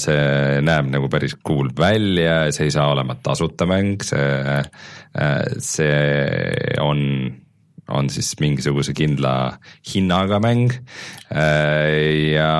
see 0.00 0.60
näeb 0.64 0.90
nagu 0.92 1.08
päris 1.12 1.36
cool 1.46 1.70
välja, 1.78 2.50
see 2.52 2.68
ei 2.68 2.74
saa 2.74 2.90
olema 2.92 3.16
tasuta 3.22 3.68
mäng, 3.68 4.02
see, 4.04 4.58
see 5.64 6.76
on, 8.06 8.12
siis 8.14 8.32
mingisuguse 8.40 8.94
kindla 8.96 9.34
hinnaga 9.92 10.38
mäng 10.42 10.72
ja 12.32 12.50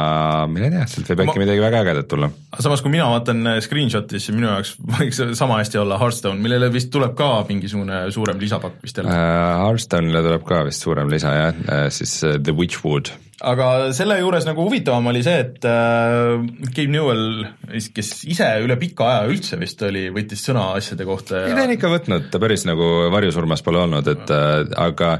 mine 0.50 0.70
tea, 0.72 0.86
sealt 0.90 1.10
võib 1.12 1.22
Ma- 1.22 1.28
äkki 1.30 1.42
midagi 1.44 1.62
väga 1.62 1.82
ägedat 1.84 2.08
tulla 2.10 2.30
samas, 2.58 2.82
kui 2.82 2.92
mina 2.94 3.08
vaatan 3.12 3.44
äh, 3.52 3.58
screenshot'i, 3.64 4.20
siis 4.20 4.34
minu 4.36 4.50
jaoks 4.50 4.74
võiks 4.96 5.22
sama 5.38 5.60
hästi 5.60 5.80
olla 5.82 6.00
Hearthstone, 6.02 6.40
millele 6.42 6.70
vist 6.74 6.90
tuleb 6.94 7.14
ka 7.18 7.30
mingisugune 7.48 8.06
suurem 8.14 8.40
lisapakk 8.42 8.82
vist 8.84 8.98
jälle. 9.00 9.14
äh,. 9.14 9.62
Hearthstone'ile 9.66 10.24
tuleb 10.26 10.46
ka 10.48 10.64
vist 10.68 10.84
suurem 10.86 11.10
lisa 11.12 11.34
jah, 11.36 11.62
siis 11.94 12.18
äh, 12.26 12.38
The 12.42 12.54
Witchwood 12.56 13.12
aga 13.44 13.66
selle 13.96 14.16
juures 14.20 14.46
nagu 14.48 14.64
huvitavam 14.64 15.10
oli 15.10 15.20
see, 15.24 15.42
et 15.44 15.66
äh, 15.68 16.38
Gabe 16.70 16.88
Newell, 16.92 17.44
kes 17.92 18.12
ise 18.32 18.48
üle 18.64 18.78
pika 18.80 19.10
aja 19.10 19.26
üldse 19.28 19.58
vist 19.60 19.82
oli, 19.84 20.06
võttis 20.14 20.46
sõna 20.46 20.70
asjade 20.78 21.04
kohta 21.08 21.44
ei, 21.44 21.52
ta 21.56 21.66
on 21.66 21.74
ikka 21.76 21.92
võtnud, 21.92 22.30
ta 22.32 22.40
päris 22.40 22.64
nagu 22.68 22.88
varjusurmas 23.12 23.64
pole 23.66 23.82
olnud, 23.84 24.08
et 24.14 24.32
äh, 24.32 24.56
aga 24.86 25.18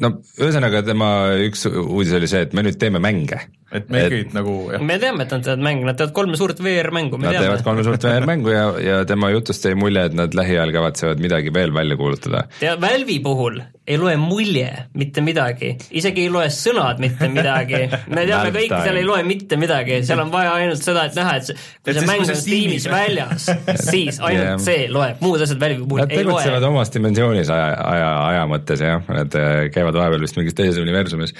no 0.00 0.14
ühesõnaga 0.40 0.82
tema 0.86 1.08
üks 1.44 1.66
uudis 1.68 2.14
oli 2.16 2.28
see, 2.30 2.44
et 2.46 2.54
me 2.56 2.64
nüüd 2.64 2.78
teeme 2.80 3.02
mänge. 3.02 3.40
et 3.70 3.90
me 3.92 4.00
ikkagi 4.06 4.32
nagu 4.34 4.54
jah, 4.72 4.82
me 4.82 4.96
teame, 5.02 5.26
et 5.26 5.34
nad 5.34 5.44
teevad 5.44 5.64
mängu, 5.66 5.84
nad 5.86 5.98
teevad 6.00 6.14
kolme 6.16 6.40
suurt 6.40 6.62
VR-mängu, 6.64 7.20
me 7.20 7.28
Nad 7.28 7.36
teevad 7.36 7.60
teame. 7.60 7.66
kolme 7.68 7.84
suurt 7.86 8.06
VR-mängu 8.08 8.54
ja, 8.54 8.64
ja 8.82 9.02
tema 9.08 9.30
jutust 9.34 9.68
jäi 9.68 9.76
mulje, 9.78 10.08
et 10.08 10.16
nad 10.16 10.34
lähiajal 10.34 10.72
kavatsevad 10.74 11.20
midagi 11.22 11.52
veel 11.54 11.74
välja 11.76 12.00
kuulutada. 12.00 12.46
ja 12.64 12.78
Valve'i 12.80 13.20
puhul 13.22 13.60
ei 13.90 13.98
loe 13.98 14.14
mulje 14.20 14.68
mitte 14.98 15.22
midagi, 15.24 15.72
isegi 15.98 16.26
ei 16.26 16.30
loe 16.32 16.46
sõnad 16.54 17.00
mitte 17.02 17.28
midagi. 17.32 17.80
me 18.14 18.24
teame 18.28 18.52
kõik, 18.54 18.74
seal 18.84 19.00
ei 19.00 19.06
loe 19.06 19.24
mitte 19.26 19.58
midagi, 19.60 20.00
seal 20.06 20.22
on 20.22 20.30
vaja 20.32 20.52
ainult 20.60 20.82
seda, 20.84 21.06
et 21.10 21.18
näha, 21.18 21.36
et 21.40 21.48
see, 21.48 21.58
kui 21.84 21.96
see 21.96 22.06
mäng 22.06 22.24
on 22.24 22.38
Steamis 22.38 22.86
väljas, 22.90 23.48
siis 23.90 24.20
ainult 24.22 24.46
Jah. 24.46 24.62
see 24.62 24.86
loeb, 24.92 25.18
muud 25.24 25.42
asjad 25.42 25.60
puhul 25.60 26.04
Nad 26.04 26.14
ei 26.14 26.22
tegutsevad 26.22 26.62
loe. 26.62 26.70
omas 26.74 26.94
dimensioonis 26.94 27.50
aja, 27.54 27.72
aja, 27.90 28.12
aja 28.28 28.46
mõttes 28.50 28.84
jah, 28.84 29.02
nad 29.10 29.36
äh, 29.38 29.64
käivad 29.74 29.98
vahepeal 29.98 30.24
vist 30.24 30.38
mingis 30.38 30.56
teises 30.58 30.80
universumis 30.82 31.34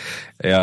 ja, 0.45 0.63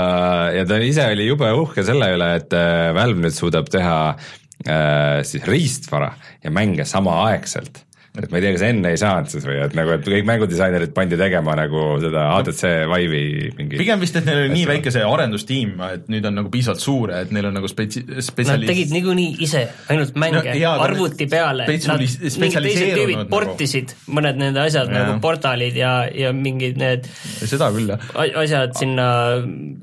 ja 0.54 0.68
ta 0.68 0.82
ise 0.84 1.08
oli 1.14 1.30
jube 1.30 1.50
uhke 1.62 1.86
selle 1.88 2.12
üle, 2.18 2.34
et 2.42 2.54
äh, 2.58 2.92
Valve 2.98 3.24
nüüd 3.26 3.36
suudab 3.36 3.72
teha 3.72 3.98
äh, 4.12 5.24
siis 5.28 5.48
riistvara 5.48 6.14
ja 6.44 6.54
mänge 6.54 6.88
samaaegselt 6.88 7.87
et 8.18 8.32
ma 8.32 8.40
ei 8.40 8.46
tea, 8.46 8.54
kas 8.56 8.66
enne 8.68 8.92
ei 8.94 9.00
saanud 9.02 9.32
siis 9.32 9.46
või 9.48 9.60
et 9.66 9.76
nagu, 9.78 9.94
et 9.98 10.08
kõik 10.08 10.28
mängudisainerid 10.28 10.94
pandi 10.96 11.20
tegema 11.20 11.56
nagu 11.60 11.84
seda 12.02 12.28
HTC 12.36 12.72
Vive'i 12.90 13.52
mingi 13.58 13.80
pigem 13.82 14.02
vist, 14.02 14.18
et 14.20 14.26
neil 14.28 14.44
oli 14.46 14.54
nii 14.56 14.66
väike 14.72 14.94
see 14.94 15.04
arendustiim, 15.06 15.76
et 15.94 16.08
nüüd 16.12 16.26
on 16.30 16.38
nagu 16.42 16.52
piisavalt 16.54 16.84
suur 16.84 17.14
ja 17.14 17.22
et 17.26 17.34
neil 17.36 17.50
on 17.50 17.58
nagu 17.60 17.70
spetsi-, 17.72 18.06
Nad 18.08 18.26
spetsialist 18.26 18.72
tegid 18.72 18.94
niikuinii 18.96 19.38
ise 19.46 19.66
ainult 19.94 20.18
mänge 20.18 20.56
No 20.58 20.74
arvuti 20.84 21.28
peale, 21.30 21.66
nad 21.68 22.02
nagu. 22.02 23.28
portisid 23.32 23.94
mõned 24.14 24.40
nende 24.40 24.62
asjad 24.64 24.90
Jaa. 24.90 25.04
nagu 25.04 25.18
portaalid 25.24 25.78
ja, 25.78 25.92
ja 26.14 26.34
mingid 26.36 26.80
need 26.80 27.08
seda 27.46 27.70
küll 27.76 27.92
jah. 27.94 28.08
asjad 28.44 28.76
sinna 28.80 29.08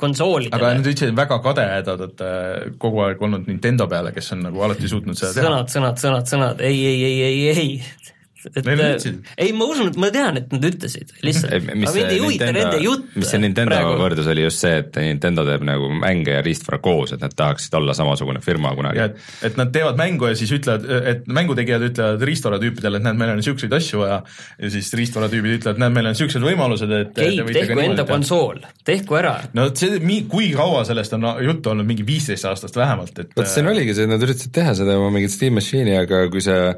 konsoolidele 0.00 0.58
aga 0.58 0.72
nad 0.78 0.88
ütlesid 0.90 1.14
väga 1.16 1.38
kadedad, 1.44 2.06
et 2.08 2.24
äh, 2.24 2.72
kogu 2.80 3.04
aeg 3.06 3.22
olnud 3.22 3.48
Nintendo 3.50 3.86
peale, 3.90 4.12
kes 4.16 4.32
on 4.36 4.44
nagu 4.48 4.64
alati 4.66 4.90
suutnud 4.90 5.18
seda 5.18 5.32
teha. 5.36 5.46
sõnad, 5.46 5.70
sõnad, 5.74 6.00
sõnad, 6.00 6.30
sõnad, 6.30 6.64
ei, 6.64 6.80
ei, 6.90 7.04
ei, 7.04 7.22
ei, 7.22 7.44
ei. 7.54 8.12
Et 8.50 8.60
ütlesid. 8.64 9.20
ei, 9.38 9.52
ma 9.56 9.68
usun, 9.70 9.90
et 9.92 9.98
ma 10.00 10.10
tean, 10.14 10.38
et 10.40 10.52
nad 10.54 10.66
ütlesid 10.70 11.14
lihtsalt, 11.24 11.52
aga 11.58 11.78
mis 11.78 11.88
mind 11.88 11.94
see 11.94 12.16
ei 12.16 12.22
huvita 12.22 12.50
nende 12.54 12.80
jutt. 12.82 13.08
mis 13.18 13.30
see 13.30 13.42
Nintendo 13.42 13.80
võrdlus 14.00 14.30
oli 14.32 14.46
just 14.46 14.64
see, 14.64 14.82
et 14.82 15.00
Nintendo 15.00 15.46
teeb 15.48 15.64
nagu 15.66 15.90
mänge 16.00 16.36
ja 16.36 16.42
riistvara 16.44 16.80
koos, 16.84 17.14
et 17.16 17.22
nad 17.24 17.34
tahaksid 17.36 17.74
olla 17.78 17.96
samasugune 17.96 18.42
firma 18.44 18.74
kunagi 18.76 19.04
et, 19.04 19.18
et 19.48 19.58
nad 19.60 19.72
teevad 19.74 19.98
mängu 20.00 20.28
ja 20.30 20.38
siis 20.38 20.52
ütlevad, 20.56 20.86
et 21.12 21.26
mängutegijad 21.30 21.86
ütlevad 21.88 22.24
riistvara 22.28 22.60
tüüpidele, 22.62 23.00
et 23.00 23.06
näed, 23.06 23.18
meil 23.20 23.34
on 23.34 23.40
niisuguseid 23.40 23.76
asju 23.78 24.02
vaja 24.02 24.20
ja 24.58 24.72
siis 24.74 24.90
riistvara 24.98 25.30
tüübid 25.32 25.58
ütlevad, 25.58 25.80
näed, 25.82 25.96
meil 25.96 26.10
on 26.10 26.16
niisugused 26.16 26.44
võimalused, 26.44 26.94
et 26.98 27.12
te 27.16 27.28
Keib, 27.28 27.44
võite 27.48 27.64
ka 27.64 27.70
tehku 27.70 27.84
enda 27.84 28.02
teha. 28.02 28.10
konsool, 28.12 28.60
tehku 28.86 29.18
ära. 29.20 29.34
no 29.56 29.68
see, 29.76 30.00
kui 30.30 30.50
kaua 30.56 30.84
sellest 30.88 31.16
on 31.18 31.28
juttu 31.44 31.72
olnud, 31.72 31.88
mingi 31.88 32.06
viisteist 32.06 32.48
aastast 32.50 32.78
vähemalt, 32.78 33.18
et 33.24 33.34
vot 33.36 33.50
siin 33.50 33.70
oligi 33.70 33.96
see, 33.96 34.08
et 34.08 34.14
nad 34.14 34.22
üritasid 34.26 34.54
teha 34.54 34.76
seda 34.78 34.98
oma 35.00 35.12
mingit 35.14 35.34
Steam 35.34 35.58
Machine'i, 35.58 35.96
aga 35.98 36.24
kui 36.32 36.44
sa, 36.44 36.74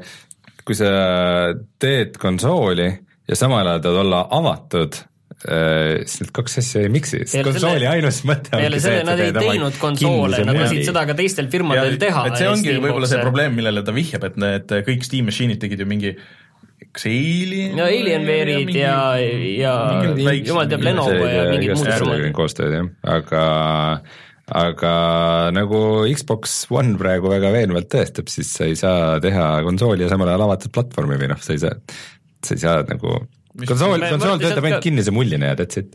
kui 0.67 0.75
sa 0.75 0.89
teed 1.81 2.17
konsooli 2.21 2.87
ja 3.27 3.35
samal 3.39 3.67
ajal 3.67 3.83
tahad 3.85 4.01
olla 4.03 4.19
avatud, 4.37 4.97
siis 6.07 6.21
need 6.23 6.31
kaks 6.35 6.57
asja 6.61 6.81
ei 6.87 6.89
miksi, 6.91 7.21
sest 7.23 7.43
konsooli 7.45 7.83
selle- 7.85 7.91
ainus 7.93 8.19
mõte 8.27 8.51
peale 8.55 8.79
selle 8.83 9.03
nad 9.07 9.21
ei 9.21 9.31
teinud 9.35 9.77
konsoole, 9.79 10.39
nad 10.47 10.57
lasid 10.59 10.83
seda 10.89 11.05
ka 11.07 11.15
teistel 11.17 11.47
firmadel 11.53 11.95
teha. 12.01 12.25
et 12.31 12.39
see 12.41 12.49
ongi 12.51 12.75
võib-olla 12.81 13.07
see 13.11 13.21
probleem, 13.23 13.55
millele 13.55 13.83
ta 13.85 13.93
vihjab, 13.95 14.25
et 14.31 14.37
need 14.43 14.75
kõik 14.89 15.05
Steam 15.07 15.29
Machine'id 15.29 15.61
tegid 15.61 15.83
ju 15.83 15.87
mingi 15.89 16.15
kas 16.93 17.05
Alien 17.09 17.75
no 17.77 17.85
Alienware'id 17.85 18.73
ja, 18.75 18.95
ja 19.17 19.73
väiksed- 20.17 20.47
jumal 20.51 20.67
teab 20.71 20.83
Lenovo 20.85 21.13
see 21.13 21.35
ja 21.35 21.43
mingid 21.51 21.75
muud 21.77 22.31
koostööd 22.37 22.73
jah, 22.79 22.89
aga 23.17 23.43
aga 24.47 24.91
nagu 25.55 25.79
Xbox 26.07 26.67
One 26.71 26.95
praegu 26.99 27.31
väga 27.33 27.49
veenvalt 27.55 27.89
tõestab, 27.91 28.29
siis 28.31 28.51
sa 28.55 28.67
ei 28.69 28.77
saa 28.79 29.17
teha 29.23 29.47
konsooli 29.67 30.05
ja 30.05 30.11
samal 30.13 30.29
ajal 30.31 30.45
avatud 30.47 30.71
platvormi 30.77 31.17
või 31.19 31.33
noh, 31.33 31.41
sa 31.43 31.51
ei 31.57 31.59
saa, 31.65 31.75
sa 32.45 32.55
ei 32.55 32.61
saa 32.63 32.85
nagu 32.87 33.17
konsool, 33.67 33.99
konsool 33.99 34.37
me- 34.37 34.45
töötab 34.45 34.63
ka- 34.63 34.69
ainult 34.71 34.85
kinnise 34.87 35.11
mullina 35.11 35.51
ja 35.51 35.59
that's 35.59 35.81
it. 35.81 35.91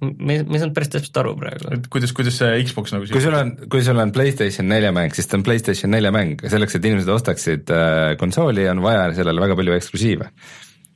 me, 0.00 0.42
me 0.42 0.56
ei 0.56 0.60
saanud 0.60 0.74
päris 0.76 0.92
täpselt 0.92 1.16
aru 1.22 1.34
praegu. 1.40 1.72
et 1.76 1.88
kuidas, 1.92 2.12
kuidas 2.16 2.36
see 2.40 2.62
Xbox 2.68 2.92
nagu 2.96 3.08
kui 3.08 3.20
sul 3.24 3.36
on, 3.36 3.54
kui 3.72 3.82
sul 3.84 4.00
on 4.00 4.12
PlayStation 4.12 4.68
nelja 4.68 4.92
mäng, 4.96 5.12
siis 5.16 5.28
ta 5.28 5.36
on 5.40 5.44
PlayStation 5.48 5.92
nelja 5.92 6.12
mäng, 6.12 6.40
selleks, 6.52 6.76
et 6.76 6.84
inimesed 6.88 7.08
ostaksid 7.16 7.72
äh, 7.72 8.16
konsooli, 8.20 8.68
on 8.72 8.80
vaja 8.84 9.08
sellele 9.16 9.40
väga 9.40 9.56
palju 9.56 9.76
eksklusiive. 9.80 10.28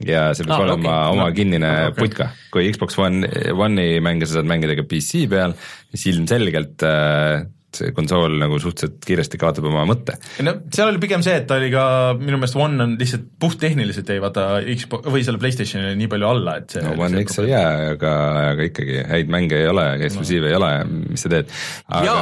Ja 0.02 0.28
see 0.34 0.46
peab 0.46 0.56
Aa, 0.56 0.60
ah, 0.60 0.68
olema 0.68 0.94
okay. 0.94 1.16
oma 1.16 1.26
kinnine 1.36 1.72
okei. 1.72 1.90
okay. 1.92 2.00
putka, 2.00 2.30
kui 2.54 2.70
Xbox 2.74 2.98
One, 2.98 3.28
One'i 3.54 4.00
mänge 4.04 4.26
sa 4.26 4.40
saad 4.40 4.50
mängida 4.50 4.78
ka 4.78 4.86
PC 4.90 5.26
peal, 5.30 5.54
siis 5.94 6.08
ilmselgelt 6.14 6.86
äh, 6.88 7.44
see 7.74 7.94
konsool 7.94 8.36
nagu 8.38 8.58
suhteliselt 8.62 9.02
kiiresti 9.04 9.38
kaotab 9.40 9.66
oma 9.68 9.84
mõtte. 9.88 10.16
no 10.46 10.54
seal 10.74 10.92
oli 10.92 11.00
pigem 11.02 11.24
see, 11.26 11.36
et 11.40 11.48
ta 11.50 11.58
oli 11.58 11.70
ka 11.72 11.84
minu 12.20 12.38
meelest 12.38 12.58
One 12.58 12.80
on 12.84 12.94
lihtsalt 13.00 13.26
puhttehniliselt 13.42 14.10
jäi 14.10 14.20
vaata 14.22 14.46
Xbox 14.62 15.10
või 15.10 15.24
selle 15.26 15.42
Playstationile 15.42 15.94
nii 15.98 16.10
palju 16.12 16.30
alla, 16.30 16.56
et 16.62 16.76
see 16.76 16.84
no 16.84 16.94
One 17.00 17.24
X 17.24 17.40
ei 17.42 17.50
jää, 17.50 17.74
aga, 17.94 18.14
aga 18.54 18.68
ikkagi 18.70 19.02
häid 19.10 19.34
mänge 19.34 19.58
ei 19.58 19.68
ole, 19.70 19.88
eksklusiive 20.06 20.48
no. 20.48 20.52
ei 20.52 20.58
ole, 20.60 20.72
mis 21.10 21.26
sa 21.26 21.32
teed. 21.34 21.52
aga 22.00 22.16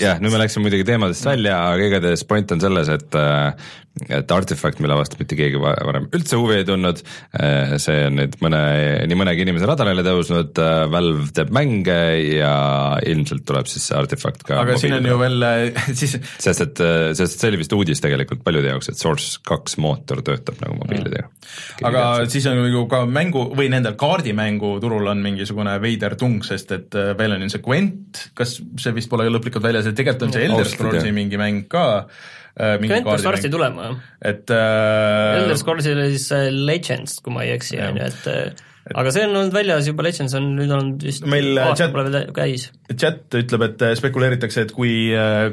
jah, 0.00 0.22
nüüd 0.22 0.34
me 0.34 0.42
läksime 0.44 0.68
muidugi 0.68 0.86
teemadest 0.88 1.26
välja, 1.26 1.58
aga 1.72 1.90
igatahes 1.90 2.26
point 2.30 2.56
on 2.56 2.62
selles, 2.62 2.94
et 2.94 3.20
et 4.08 4.32
Artifact, 4.32 4.80
mille 4.80 4.96
vastu 4.96 5.18
mitte 5.20 5.36
keegi 5.38 5.58
va- 5.60 5.74
varem 5.86 6.06
üldse 6.16 6.38
huvi 6.38 6.60
ei 6.60 6.66
tundnud, 6.68 7.02
see 7.82 8.04
on 8.06 8.18
nüüd 8.20 8.36
mõne, 8.44 8.60
nii 9.10 9.18
mõnegi 9.18 9.44
inimese 9.44 9.68
radarile 9.68 10.04
tõusnud, 10.06 10.60
Valve 10.90 11.26
teeb 11.36 11.50
mänge 11.54 11.98
ja 12.38 12.54
ilmselt 13.10 13.44
tuleb 13.48 13.68
siis 13.70 13.88
see 13.90 13.98
Artifact 13.98 14.46
ka 14.46 14.60
aga 14.62 14.78
siin 14.80 14.96
on 15.00 15.10
ju 15.10 15.18
veel 15.20 15.46
siis 16.00 16.16
sest 16.16 16.64
et, 16.66 16.84
sest 17.18 17.36
et 17.36 17.44
see 17.44 17.50
oli 17.50 17.60
vist 17.60 17.74
uudis 17.76 18.02
tegelikult 18.02 18.44
paljude 18.46 18.72
jaoks, 18.72 18.92
et 18.92 19.00
Source 19.00 19.40
kaks 19.46 19.76
mootor 19.82 20.22
töötab 20.26 20.60
nagu 20.62 20.78
mobiilidega. 20.80 21.28
aga 21.90 22.04
siis 22.30 22.46
on 22.50 22.62
ju 22.70 22.86
ka 22.90 23.04
mängu 23.10 23.48
või 23.58 23.70
nendel 23.72 23.96
kaardimängu 24.00 24.76
turul 24.82 25.10
on 25.10 25.22
mingisugune 25.24 25.76
veider 25.82 26.16
tung, 26.20 26.40
sest 26.46 26.74
et 26.76 26.98
äh, 26.98 27.12
veel 27.18 27.36
on 27.36 27.46
ju 27.46 27.52
see 27.52 27.64
Gwent, 27.64 28.24
kas 28.38 28.58
see 28.80 28.96
vist 28.96 29.10
pole 29.12 29.28
lõplikult 29.30 29.64
väljas, 29.64 29.88
et 29.90 29.98
tegelikult 29.98 30.28
on 30.28 30.36
see 30.36 30.46
Elder 30.48 30.68
Scrollsi 30.68 31.14
mingi 31.16 31.40
mäng 31.40 31.66
ka. 31.70 31.86
Gwent 32.60 33.06
peaks 33.06 33.24
varsti 33.24 33.50
tulema, 33.52 33.90
jah. 33.90 34.00
et 34.32 34.52
äh, 34.52 35.38
Elder 35.40 35.56
Scrollsil 35.60 35.96
oli 35.96 36.16
siis 36.16 36.26
see 36.32 36.50
Legends, 36.52 37.20
kui 37.24 37.32
ma 37.34 37.46
ei 37.46 37.54
eksi, 37.56 37.78
on 37.84 38.00
ju, 38.00 38.10
et 38.10 38.66
äh, 38.90 38.98
aga 39.00 39.12
see 39.14 39.24
on 39.26 39.36
olnud 39.36 39.54
väljas 39.54 39.88
juba, 39.88 40.04
Legends 40.06 40.34
on 40.38 40.50
nüüd 40.58 40.74
olnud 40.74 41.04
vist 41.06 41.26
Meil, 41.30 41.52
äh, 41.56 41.68
aasta 41.70 41.86
chat- 41.86 41.94
pole 41.94 42.06
veel 42.08 42.30
käis. 42.36 42.68
chat 42.94 43.38
ütleb, 43.40 43.64
et 43.68 43.84
äh, 43.86 43.94
spekuleeritakse, 43.98 44.66
et 44.66 44.74
kui, 44.76 44.92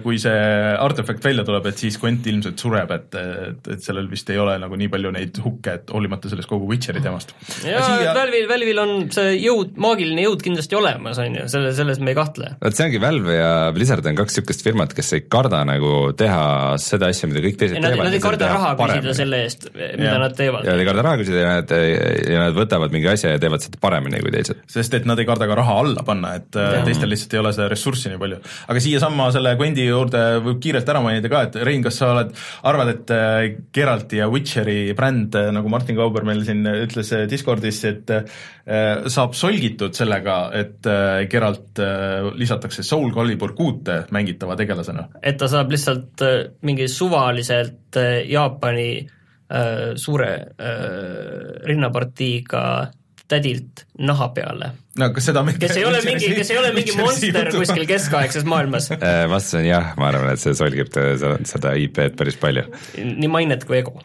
kui 0.04 0.19
see 0.21 0.38
artefakt 0.78 1.23
välja 1.26 1.45
tuleb, 1.47 1.69
et 1.69 1.82
siis 1.82 2.00
Gwent 2.02 2.26
ilmselt 2.28 2.60
sureb, 2.62 2.91
et, 2.95 3.17
et, 3.17 3.71
et 3.76 3.84
sellel 3.84 4.10
vist 4.12 4.30
ei 4.34 4.39
ole 4.41 4.58
nagu 4.62 4.78
nii 4.80 4.89
palju 4.93 5.13
neid 5.15 5.41
hukke, 5.43 5.78
et 5.82 5.93
hoolimata 5.93 6.32
sellest 6.32 6.50
kogu 6.50 6.69
Witcheri 6.71 7.04
teemast. 7.04 7.34
ja 7.65 7.82
siia... 7.84 8.13
Valve'il, 8.17 8.47
Valve'il 8.50 8.82
on 8.82 8.95
see 9.13 9.36
jõud, 9.43 9.76
maagiline 9.82 10.26
jõud 10.26 10.43
kindlasti 10.45 10.78
olemas, 10.80 11.19
on 11.21 11.38
ju, 11.41 11.45
selle, 11.52 11.73
selles 11.78 12.02
me 12.04 12.13
ei 12.13 12.17
kahtle. 12.17 12.54
vot 12.63 12.78
see 12.78 12.88
ongi 12.89 13.02
Valve 13.04 13.38
ja 13.38 13.52
Blizzard 13.76 14.06
on 14.10 14.17
kaks 14.17 14.38
niisugust 14.38 14.65
firmat, 14.65 14.93
kes 14.97 15.13
ei 15.17 15.26
karda 15.30 15.62
nagu 15.67 16.12
teha 16.17 16.41
seda 16.82 17.12
asja, 17.12 17.30
mida 17.30 17.43
kõik 17.45 17.60
teised 17.62 17.78
Nad, 17.78 17.93
teevad. 17.93 18.08
nad 18.10 18.17
ei 18.17 18.23
karda 18.23 18.50
raha 18.52 18.73
küsida 18.80 19.13
selle 19.17 19.41
eest, 19.45 19.67
mida 19.76 20.10
Jah. 20.10 20.19
nad 20.21 20.36
teevad 20.38 20.65
ja 20.65 20.73
nad 20.73 20.82
ei 20.84 20.88
karda 20.89 21.06
raha 21.06 21.19
küsida 21.21 21.43
ja 21.43 21.54
nad, 21.58 21.73
ja 22.34 22.41
nad 22.45 22.58
võtavad 22.58 22.93
mingi 22.95 23.10
asja 23.12 23.27
ja 23.36 23.42
teevad 23.42 23.63
seda 23.63 23.82
paremini 23.82 24.22
kui 24.24 24.34
teised. 24.34 24.63
sest 24.72 24.98
et 24.98 25.08
nad 25.10 25.20
ei 25.20 25.28
karda 25.28 25.48
ka 25.50 25.58
raha 25.60 25.78
alla 25.84 26.06
panna, 26.08 26.34
et 26.40 26.58
ja. 26.58 26.84
teistel 26.88 27.12
lihtsalt 27.13 27.36
ei 27.36 27.42
ole 27.44 27.54
seda 27.56 27.70
ressurssi 27.74 28.12
nii 28.12 28.22
palju. 28.22 28.40
aga 28.74 28.84
siiasamma 28.88 29.30
selle 29.36 29.56
Gwendi 29.60 29.88
juurde 29.88 30.24
võib 30.46 30.62
kiirelt 30.63 30.90
ära 30.94 31.02
mainida 31.06 31.32
ka, 31.32 31.44
et 31.48 31.60
Rein, 31.68 31.84
kas 31.86 32.00
sa 32.02 32.12
oled, 32.13 32.34
arvad, 32.70 32.94
et 32.94 33.16
äh, 33.16 33.40
Geralti 33.74 34.22
ja 34.22 34.30
Witcheri 34.32 34.94
bränd, 34.98 35.36
nagu 35.56 35.72
Martin 35.72 35.98
Kauber 36.00 36.26
meil 36.28 36.44
siin 36.48 36.63
ütles 36.68 37.12
äh, 37.16 37.26
Discordis, 37.30 37.84
et 37.90 38.13
äh, 38.13 38.24
saab 39.12 39.36
solgitud 39.38 39.96
sellega, 39.98 40.40
et 40.58 40.88
äh, 40.90 41.26
Geralt 41.32 41.82
äh, 41.84 42.30
lisatakse 42.38 42.84
Soul 42.84 43.13
Calibur 43.16 43.56
kuute 43.58 44.04
mängitava 44.16 44.58
tegelasena? 44.60 45.08
et 45.22 45.38
ta 45.40 45.50
saab 45.52 45.72
lihtsalt 45.74 46.24
äh, 46.26 46.38
mingi 46.68 46.88
suvaliselt 46.92 47.98
äh, 48.00 48.22
Jaapani 48.30 48.92
äh, 49.02 49.96
suure 49.96 50.32
äh, 50.58 51.68
rinnapartiiga 51.68 52.63
tädilt 53.28 53.86
naha 54.00 54.30
peale. 54.36 54.72
no 55.00 55.10
kas 55.13 55.28
seda 55.30 55.44
kes 55.60 55.78
ei 55.78 55.86
ole 55.88 56.02
mingi, 56.06 56.30
kes 56.38 56.52
ei 56.54 56.60
ole 56.62 56.72
mingi 56.76 56.96
monster 56.98 57.50
kuskil 57.54 57.86
keskaegses 57.90 58.46
maailmas, 58.48 58.90
vastus 59.32 59.60
on 59.60 59.68
jah, 59.68 59.94
ma 60.00 60.10
arvan, 60.12 60.32
et 60.34 60.42
see 60.44 60.56
solgib 60.58 60.92
ta- 60.94 61.10
seda- 61.20 61.40
seda 61.48 61.74
IP-d 61.78 62.16
päris 62.20 62.40
palju. 62.42 62.63
nii 62.98 63.32
mainet 63.32 63.66
kui 63.68 63.82
ego. 63.82 63.96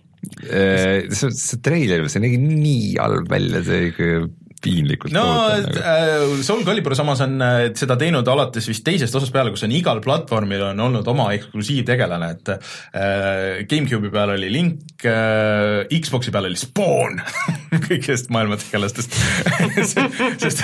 see, 0.43 1.31
see 1.35 1.59
treiler, 1.65 2.05
see 2.13 2.23
nägi 2.23 2.39
nii 2.43 2.95
halb 3.01 3.31
välja, 3.31 3.63
see 3.67 3.89
ikka 3.91 4.11
piinlikult 4.62 5.14
no 5.14 5.25
kohutav 5.27 5.64
nagu. 5.66 6.38
äh, 6.38 6.42
Soul 6.46 6.64
Calibur 6.66 6.94
samas 6.98 7.22
on 7.25 7.37
äh, 7.42 7.64
seda 7.79 7.96
teinud 8.01 8.29
alates 8.29 8.68
vist 8.70 8.85
teisest 8.87 9.16
osast 9.18 9.35
peale, 9.35 9.53
kus 9.55 9.64
on 9.66 9.75
igal 9.75 10.03
platvormil 10.05 10.64
on 10.70 10.83
olnud 10.87 11.09
oma 11.12 11.29
eksklusiivtegelane, 11.37 12.31
et 12.37 12.53
äh, 12.55 13.62
GameCube'i 13.68 14.12
peal 14.12 14.35
oli 14.37 14.51
Link 14.53 15.07
äh,, 15.09 15.87
Xbox'i 16.03 16.35
peal 16.35 16.48
oli 16.51 16.59
Spawn 16.61 17.20
kõikidest 17.88 18.31
maailma 18.35 18.59
tegelastest 18.61 19.16
sest 20.42 20.62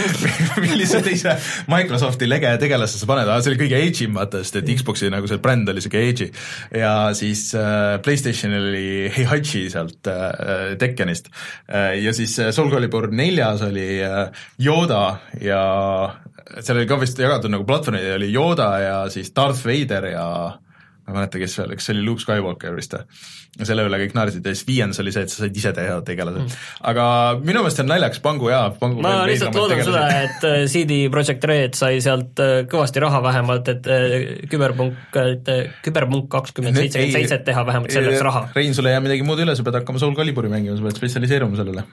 millise 0.64 1.02
teise 1.04 1.36
Microsofti 1.70 2.28
lege 2.28 2.52
tegelase 2.62 3.00
sa 3.00 3.08
paned, 3.10 3.30
see 3.40 3.52
oli 3.52 3.60
kõige 3.64 3.80
edgy 3.82 4.08
im 4.08 4.16
vaata, 4.18 4.42
sest 4.44 4.60
et 4.62 4.72
Xbox'i 4.80 5.10
nagu 5.12 5.28
see 5.30 5.42
bränd 5.42 5.68
oli 5.72 5.84
siuke 5.84 6.02
edgy 6.08 6.30
ja 6.74 6.94
siis 7.16 7.48
äh, 7.58 7.98
Playstationil 8.04 8.70
oli 8.70 8.86
Heihachi 9.16 9.66
sealt 9.72 10.08
äh, 10.10 10.76
Tekkenist 10.80 11.30
äh, 11.68 11.98
ja 12.02 12.14
siis 12.16 12.38
äh, 12.42 12.52
Soul 12.54 12.70
Calibur 12.72 13.10
neljas 13.26 13.64
oli 13.66 13.88
äh, 14.04 14.44
Yoda 14.62 15.04
ja 15.42 15.62
seal 16.60 16.78
oli 16.78 16.86
ka 16.88 17.00
vist 17.00 17.18
jagatud 17.20 17.52
nagu 17.52 17.66
platvormid, 17.68 18.14
oli 18.16 18.30
Yoda 18.34 18.70
ja 18.82 19.00
siis 19.12 19.32
Darth 19.34 19.66
Vader 19.66 20.12
ja 20.12 20.28
ma 21.06 21.12
ei 21.12 21.16
mäleta, 21.20 21.38
kes 21.38 21.52
veel, 21.60 21.74
kas 21.78 21.86
see 21.86 21.94
oli 21.94 22.02
Luke 22.02 22.22
Skywalker 22.22 22.74
vist 22.74 22.94
või? 22.96 23.04
ja 23.56 23.66
selle 23.68 23.84
üle 23.86 23.98
kõik 24.02 24.12
naersid 24.16 24.44
ja 24.44 24.52
siis 24.52 24.66
viiendas 24.68 24.98
oli 25.00 25.12
see, 25.14 25.22
et 25.24 25.32
sa 25.32 25.38
said 25.40 25.54
ise 25.56 25.70
teha 25.72 26.00
tegelase 26.04 26.42
mm.. 26.42 26.64
aga 26.90 27.04
minu 27.40 27.62
meelest 27.62 27.82
on 27.84 27.88
naljakas, 27.88 28.20
pangu 28.24 28.50
jaa, 28.50 28.64
pangu 28.80 29.04
ma 29.04 29.14
lihtsalt 29.28 29.56
loodan 29.56 29.84
seda, 29.86 30.02
et 30.26 30.46
äh, 30.48 30.56
CD 30.72 30.98
Projekt 31.14 31.46
Red 31.48 31.78
sai 31.78 32.02
sealt 32.04 32.42
äh, 32.42 32.56
kõvasti 32.70 33.02
raha 33.06 33.22
vähemalt, 33.24 33.70
et 33.72 33.88
küberpunk, 34.50 35.20
et 35.22 35.52
küberpunk 35.86 36.28
kakskümmend 36.34 36.82
seitsekümmend 36.82 37.20
seitset 37.20 37.46
teha 37.46 37.64
vähemalt 37.70 37.94
selleks 37.94 38.26
raha. 38.26 38.48
Rein, 38.58 38.74
sul 38.76 38.90
ei 38.90 38.96
jää 38.96 39.06
midagi 39.06 39.26
muud 39.26 39.40
üle, 39.46 39.54
sa 39.56 39.64
pead 39.66 39.80
hakkama 39.80 40.02
Soul 40.02 40.18
Caliburi 40.18 40.52
mängima, 40.52 40.76
sa 40.76 40.88
pead 40.88 41.00
spetsialiseeruma 41.00 41.62
sellele. 41.62 41.86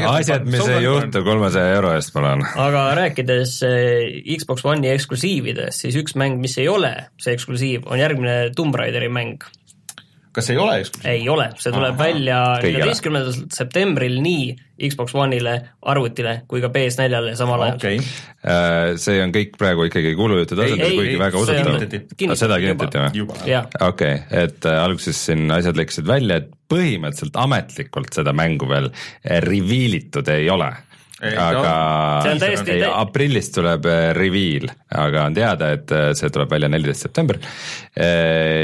asjad, 0.00 0.46
mis 0.48 0.64
ei 0.66 0.84
juhtu 0.84 1.22
kolmesaja 1.26 1.76
euro 1.76 1.92
eest, 1.96 2.12
palun. 2.14 2.44
aga 2.66 2.84
rääkides 2.98 3.56
äh, 3.68 4.20
Xbox 4.38 4.66
One'i 4.68 4.92
eksklusiividest, 4.92 5.84
siis 5.84 5.98
üks 6.00 6.16
mäng, 6.18 6.40
mis 6.42 6.56
ei 6.62 6.68
ole 6.72 6.92
see 7.22 7.36
eksklusiiv, 7.36 7.88
on 7.90 8.00
järgmine 8.00 8.36
Tomb 8.56 8.76
Raideri 8.78 9.10
mäng. 9.12 9.44
Kas 10.32 10.50
ei 10.52 10.58
ole 10.60 10.80
eksklusiiv? 10.82 11.08
ei 11.12 11.24
ole, 11.28 11.48
see 11.60 11.72
tuleb 11.74 11.94
Aha, 11.94 12.02
välja 12.02 12.42
neljateistkümnendal 12.64 13.48
septembril 13.52 14.20
nii 14.24 14.52
Xbox 14.82 15.14
One'ile, 15.14 15.56
arvutile 15.92 16.40
kui 16.50 16.62
ka 16.64 16.72
PS4-le 16.74 17.36
samal 17.38 17.66
ajal 17.68 17.78
okei, 17.78 17.98
Äh, 18.42 18.96
see 18.98 19.20
on 19.22 19.30
kõik 19.30 19.52
praegu 19.54 19.84
ikkagi 19.86 20.16
kuulujutu 20.18 20.56
tasandil, 20.58 20.82
ei, 20.82 20.96
kuigi 20.98 21.12
ei, 21.12 21.18
väga 21.20 21.38
usutav. 21.38 22.32
seda 22.40 22.56
kinnitati 22.58 22.98
või? 22.98 23.26
okei 23.38 23.84
okay,, 23.86 24.16
et 24.34 24.66
äh, 24.66 24.78
alguses 24.82 25.20
siin 25.28 25.46
asjad 25.54 25.78
lekkisid 25.78 26.08
välja, 26.08 26.40
et 26.42 26.48
põhimõtteliselt 26.72 27.38
ametlikult 27.38 28.18
seda 28.18 28.34
mängu 28.34 28.66
veel 28.66 28.90
reveal 29.46 29.94
itud 30.00 30.26
ei 30.34 30.50
ole. 30.50 30.72
Aga 31.22 31.72
See 32.24 32.32
on 32.34 32.40
täiesti- 32.42 32.72
ei, 32.74 32.82
aprillis 32.88 33.52
tuleb 33.54 33.84
äh, 33.86 34.08
reveal, 34.16 34.66
aga 34.90 35.26
on 35.28 35.34
teada, 35.36 35.68
et 35.76 35.92
äh, 35.94 36.08
see 36.18 36.30
tuleb 36.34 36.50
välja 36.50 36.68
neliteist 36.72 37.06
september. 37.06 37.38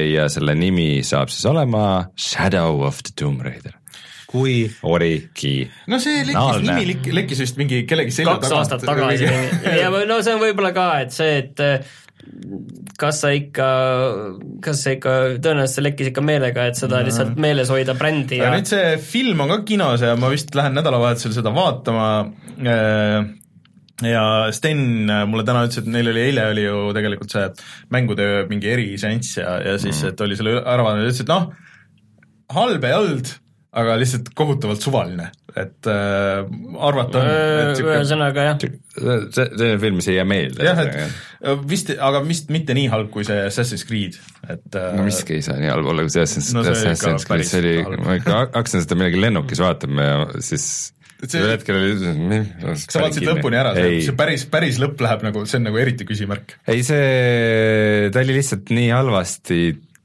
ja 0.09 0.25
selle 0.33 0.55
nimi 0.59 1.03
saab 1.07 1.29
siis 1.31 1.45
olema 1.47 2.09
Shadow 2.19 2.83
of 2.89 3.03
the 3.07 3.13
Tomb 3.15 3.43
Raider. 3.47 3.75
kui 4.29 4.67
origi-. 4.85 5.69
no 5.89 5.97
see 6.03 6.25
lekkis, 6.29 6.59
nimi 6.67 6.87
lek- 6.91 7.07
lekkis 7.17 7.39
vist 7.47 7.57
mingi 7.61 7.85
kellegi 7.89 8.13
selja 8.13 8.35
kaks 8.37 8.53
aastat 8.59 8.83
tagasi 8.85 9.25
ja 9.79 9.89
no 10.11 10.19
see 10.21 10.35
on 10.35 10.43
võib-olla 10.43 10.75
ka, 10.77 10.89
et 11.07 11.15
see, 11.17 11.39
et 11.45 11.63
äh, 11.65 11.95
kas 12.99 13.23
sa 13.25 13.33
ikka, 13.35 13.69
kas 14.65 14.85
see 14.85 14.97
ikka, 14.99 15.15
tõenäoliselt 15.43 15.79
see 15.79 15.87
lekkis 15.87 16.13
ikka 16.13 16.25
meelega, 16.25 16.69
et 16.71 16.79
seda 16.79 17.03
lihtsalt 17.07 17.39
meeles 17.41 17.73
hoida 17.73 17.97
brändi 17.99 18.41
aga 18.41 18.53
ja 18.53 18.55
nüüd 18.59 18.71
see 18.71 18.95
film 19.03 19.45
on 19.45 19.53
ka 19.53 19.61
kinos 19.69 20.05
ja 20.05 20.15
ma 20.21 20.31
vist 20.33 20.55
lähen 20.59 20.77
nädalavahetusel 20.79 21.37
seda 21.37 21.53
vaatama 21.55 22.09
äh, 22.63 23.29
ja 24.07 24.25
Sten 24.55 25.11
mulle 25.31 25.45
täna 25.47 25.65
ütles, 25.67 25.83
et 25.83 25.91
neil 25.91 26.13
oli 26.13 26.25
eile 26.29 26.47
oli 26.53 26.67
ju 26.67 26.83
tegelikult 26.97 27.35
see 27.35 27.49
mängude 27.95 28.29
mingi 28.51 28.71
eriseanss 28.75 29.41
ja, 29.41 29.59
ja 29.65 29.77
siis, 29.83 30.05
et 30.07 30.21
oli 30.25 30.39
selle 30.39 30.59
ära 30.63 30.85
vaadanud 30.87 31.09
ja 31.09 31.13
ütles, 31.13 31.25
et 31.25 31.33
noh, 31.33 31.51
halb 32.55 32.87
ei 32.87 32.97
olnud, 32.97 33.33
aga 33.77 33.97
lihtsalt 34.01 34.31
kohutavalt 34.37 34.81
suvaline, 34.83 35.27
et 35.59 35.89
äh, 35.91 36.41
arvata 36.89 37.21
siuke 37.77 37.99
ühesõnaga 37.99 38.45
jah, 38.47 38.63
see, 38.65 38.75
selline 39.37 39.79
film, 39.83 39.99
mis 40.01 40.09
ei 40.09 40.17
jää 40.17 40.27
meelde. 40.29 40.65
jah, 40.65 40.81
et 40.87 40.97
äh, 41.45 41.57
vist, 41.69 41.93
aga 41.93 42.23
vist 42.25 42.49
mitte 42.55 42.77
nii 42.79 42.89
halb 42.93 43.11
kui 43.15 43.27
see 43.29 43.37
Assassin's 43.51 43.85
Creed, 43.89 44.17
et 44.49 44.79
äh, 44.79 44.93
no 44.97 45.05
miski 45.07 45.37
ei 45.39 45.45
saa 45.45 45.59
nii 45.61 45.69
halb 45.75 45.91
olla 45.93 46.07
kui 46.07 46.15
see 46.17 46.25
Assassin's 46.25 46.55
No 46.57 46.65
see 46.65 46.77
Assassin's 46.95 47.27
Creed, 47.29 47.49
see 47.51 47.61
oli 47.65 47.99
ma 48.07 48.17
ikka 48.21 48.39
hakkasin 48.47 48.87
seda 48.87 48.97
millegi 49.01 49.21
lennukis 49.27 49.61
vaatama 49.63 50.07
ja 50.09 50.17
siis 50.49 50.69
see- 51.27 51.43
ühel 51.43 51.53
hetkel 51.57 51.77
oli 51.83 52.41
kas 52.63 52.87
sa 52.89 53.03
vaatasid 53.05 53.27
lõpuni 53.29 53.59
ära, 53.61 53.75
see, 53.77 53.91
ei 53.99 54.07
see, 54.07 54.17
päris, 54.19 54.47
päris 54.49 54.81
lõpp 54.81 55.03
läheb 55.05 55.27
nagu, 55.29 55.45
see 55.51 55.59
on 55.61 55.69
nagu 55.69 55.81
eriti 55.83 56.07
küsimärk. 56.09 56.57
ei 56.73 56.81
see, 56.87 58.09
ta 58.15 58.25
oli 58.25 58.39
lihtsalt 58.41 58.73
nii 58.75 58.89
halvasti 58.95 59.61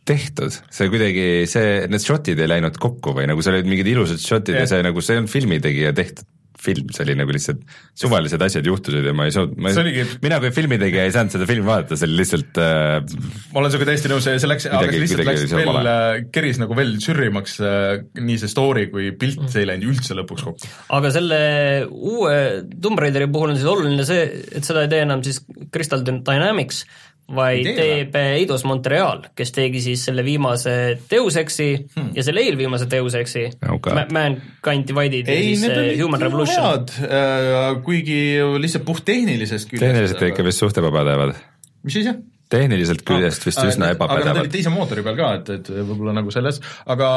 tehtud, 0.08 0.52
see 0.74 0.90
kuidagi, 0.92 1.26
see, 1.48 1.88
need 1.88 2.04
shot'id 2.04 2.40
ei 2.44 2.50
läinud 2.52 2.76
kokku 2.82 3.16
või 3.16 3.28
nagu 3.32 3.42
seal 3.46 3.60
olid 3.62 3.70
mingid 3.72 3.88
ilusad 3.96 4.20
shot'id 4.24 4.56
ja 4.58 4.66
Jah. 4.66 4.72
see 4.76 4.86
nagu, 4.90 5.02
see 5.06 5.20
on 5.24 5.30
filmitegija 5.32 5.94
tehtud 5.96 6.28
film, 6.64 6.88
see 6.96 7.04
oli 7.04 7.14
nagu 7.20 7.34
lihtsalt 7.36 7.60
suvalised 8.00 8.40
asjad 8.46 8.64
juhtusid 8.70 9.04
ja 9.04 9.12
ma 9.18 9.26
ei 9.28 9.34
saanud, 9.36 9.58
ma 9.60 9.72
See 9.76 9.82
oligi- 9.82 10.00
ei, 10.06 10.12
mina 10.24 10.38
kui 10.40 10.52
filmitegija 10.56 11.04
ei 11.10 11.12
saanud 11.12 11.34
seda 11.36 11.48
filmi 11.50 11.66
vaadata, 11.68 11.98
see 12.00 12.08
oli 12.08 12.20
lihtsalt 12.22 12.60
äh, 12.64 13.18
ma 13.52 13.60
olen 13.60 13.74
sinuga 13.74 13.88
täiesti 13.90 14.12
nõus, 14.14 14.24
see 14.30 14.48
läks, 14.48 14.68
aga 14.70 14.86
see 14.94 15.02
lihtsalt 15.02 15.28
läks 15.28 15.44
veel 15.58 15.68
vale., 15.76 15.96
keris 16.38 16.62
nagu 16.62 16.78
veel 16.80 16.94
sürrimaks 17.04 17.58
äh, 17.68 18.06
nii 18.16 18.38
see 18.46 18.52
story 18.54 18.86
kui 18.94 19.10
pilt, 19.12 19.42
Mm. 19.44 19.52
see 19.52 19.66
ei 19.66 19.70
läinud 19.74 19.90
üldse 19.92 20.16
lõpuks 20.22 20.46
kokku. 20.48 20.72
aga 21.00 21.12
selle 21.18 21.42
uue 21.90 22.38
Tomb 22.80 23.02
Raideri 23.04 23.28
puhul 23.34 23.52
on 23.52 23.60
siis 23.60 23.68
oluline 23.74 24.06
see, 24.08 24.24
et 24.56 24.64
seda 24.64 24.86
ei 24.86 24.94
tee 24.94 25.04
enam 25.04 25.24
siis 25.26 25.42
Crystal 25.74 26.06
Dynamics, 26.06 26.86
vaid 27.32 27.64
tee 27.66 27.76
teeb 27.78 28.18
Eidos 28.20 28.66
Montreal, 28.68 29.24
kes 29.38 29.54
tegi 29.56 29.82
siis 29.84 30.04
selle 30.10 30.26
viimase 30.26 30.74
Deus 31.12 31.38
Exi 31.40 31.70
hmm. 31.78 32.12
ja 32.18 32.26
selle 32.26 32.44
eelviimase 32.44 32.90
Deus 32.92 33.16
Exi 33.20 33.46
Ok. 33.72 33.90
Ma- 33.96 34.08
Mankind 34.12 34.90
Divided 34.90 35.32
ja 35.32 35.40
siis 35.40 35.64
need 35.64 35.78
äh, 35.78 35.82
olid 35.86 36.04
Human 36.04 36.26
Revolution. 36.28 36.68
head, 37.00 37.82
kuigi 37.86 38.20
lihtsalt 38.60 38.86
puhttehnilisest 38.86 39.72
küljest. 39.72 39.88
tehniliselt 39.88 40.28
ikka 40.30 40.46
vist 40.46 40.64
suht 40.64 40.78
ebapädevad. 40.84 41.36
mis 41.84 42.02
asja? 42.04 42.18
Tehniliselt 42.54 43.04
küljest 43.08 43.46
vist 43.48 43.62
üsna 43.64 43.92
aga 43.94 44.08
nad 44.08 44.16
olid 44.16 44.26
ebapädevad. 44.26 44.52
teise 44.54 44.74
mootori 44.74 45.06
peal 45.06 45.20
ka, 45.20 45.30
et, 45.40 45.52
et 45.58 45.72
võib-olla 45.74 46.16
nagu 46.20 46.34
selles, 46.34 46.60
aga 46.94 47.12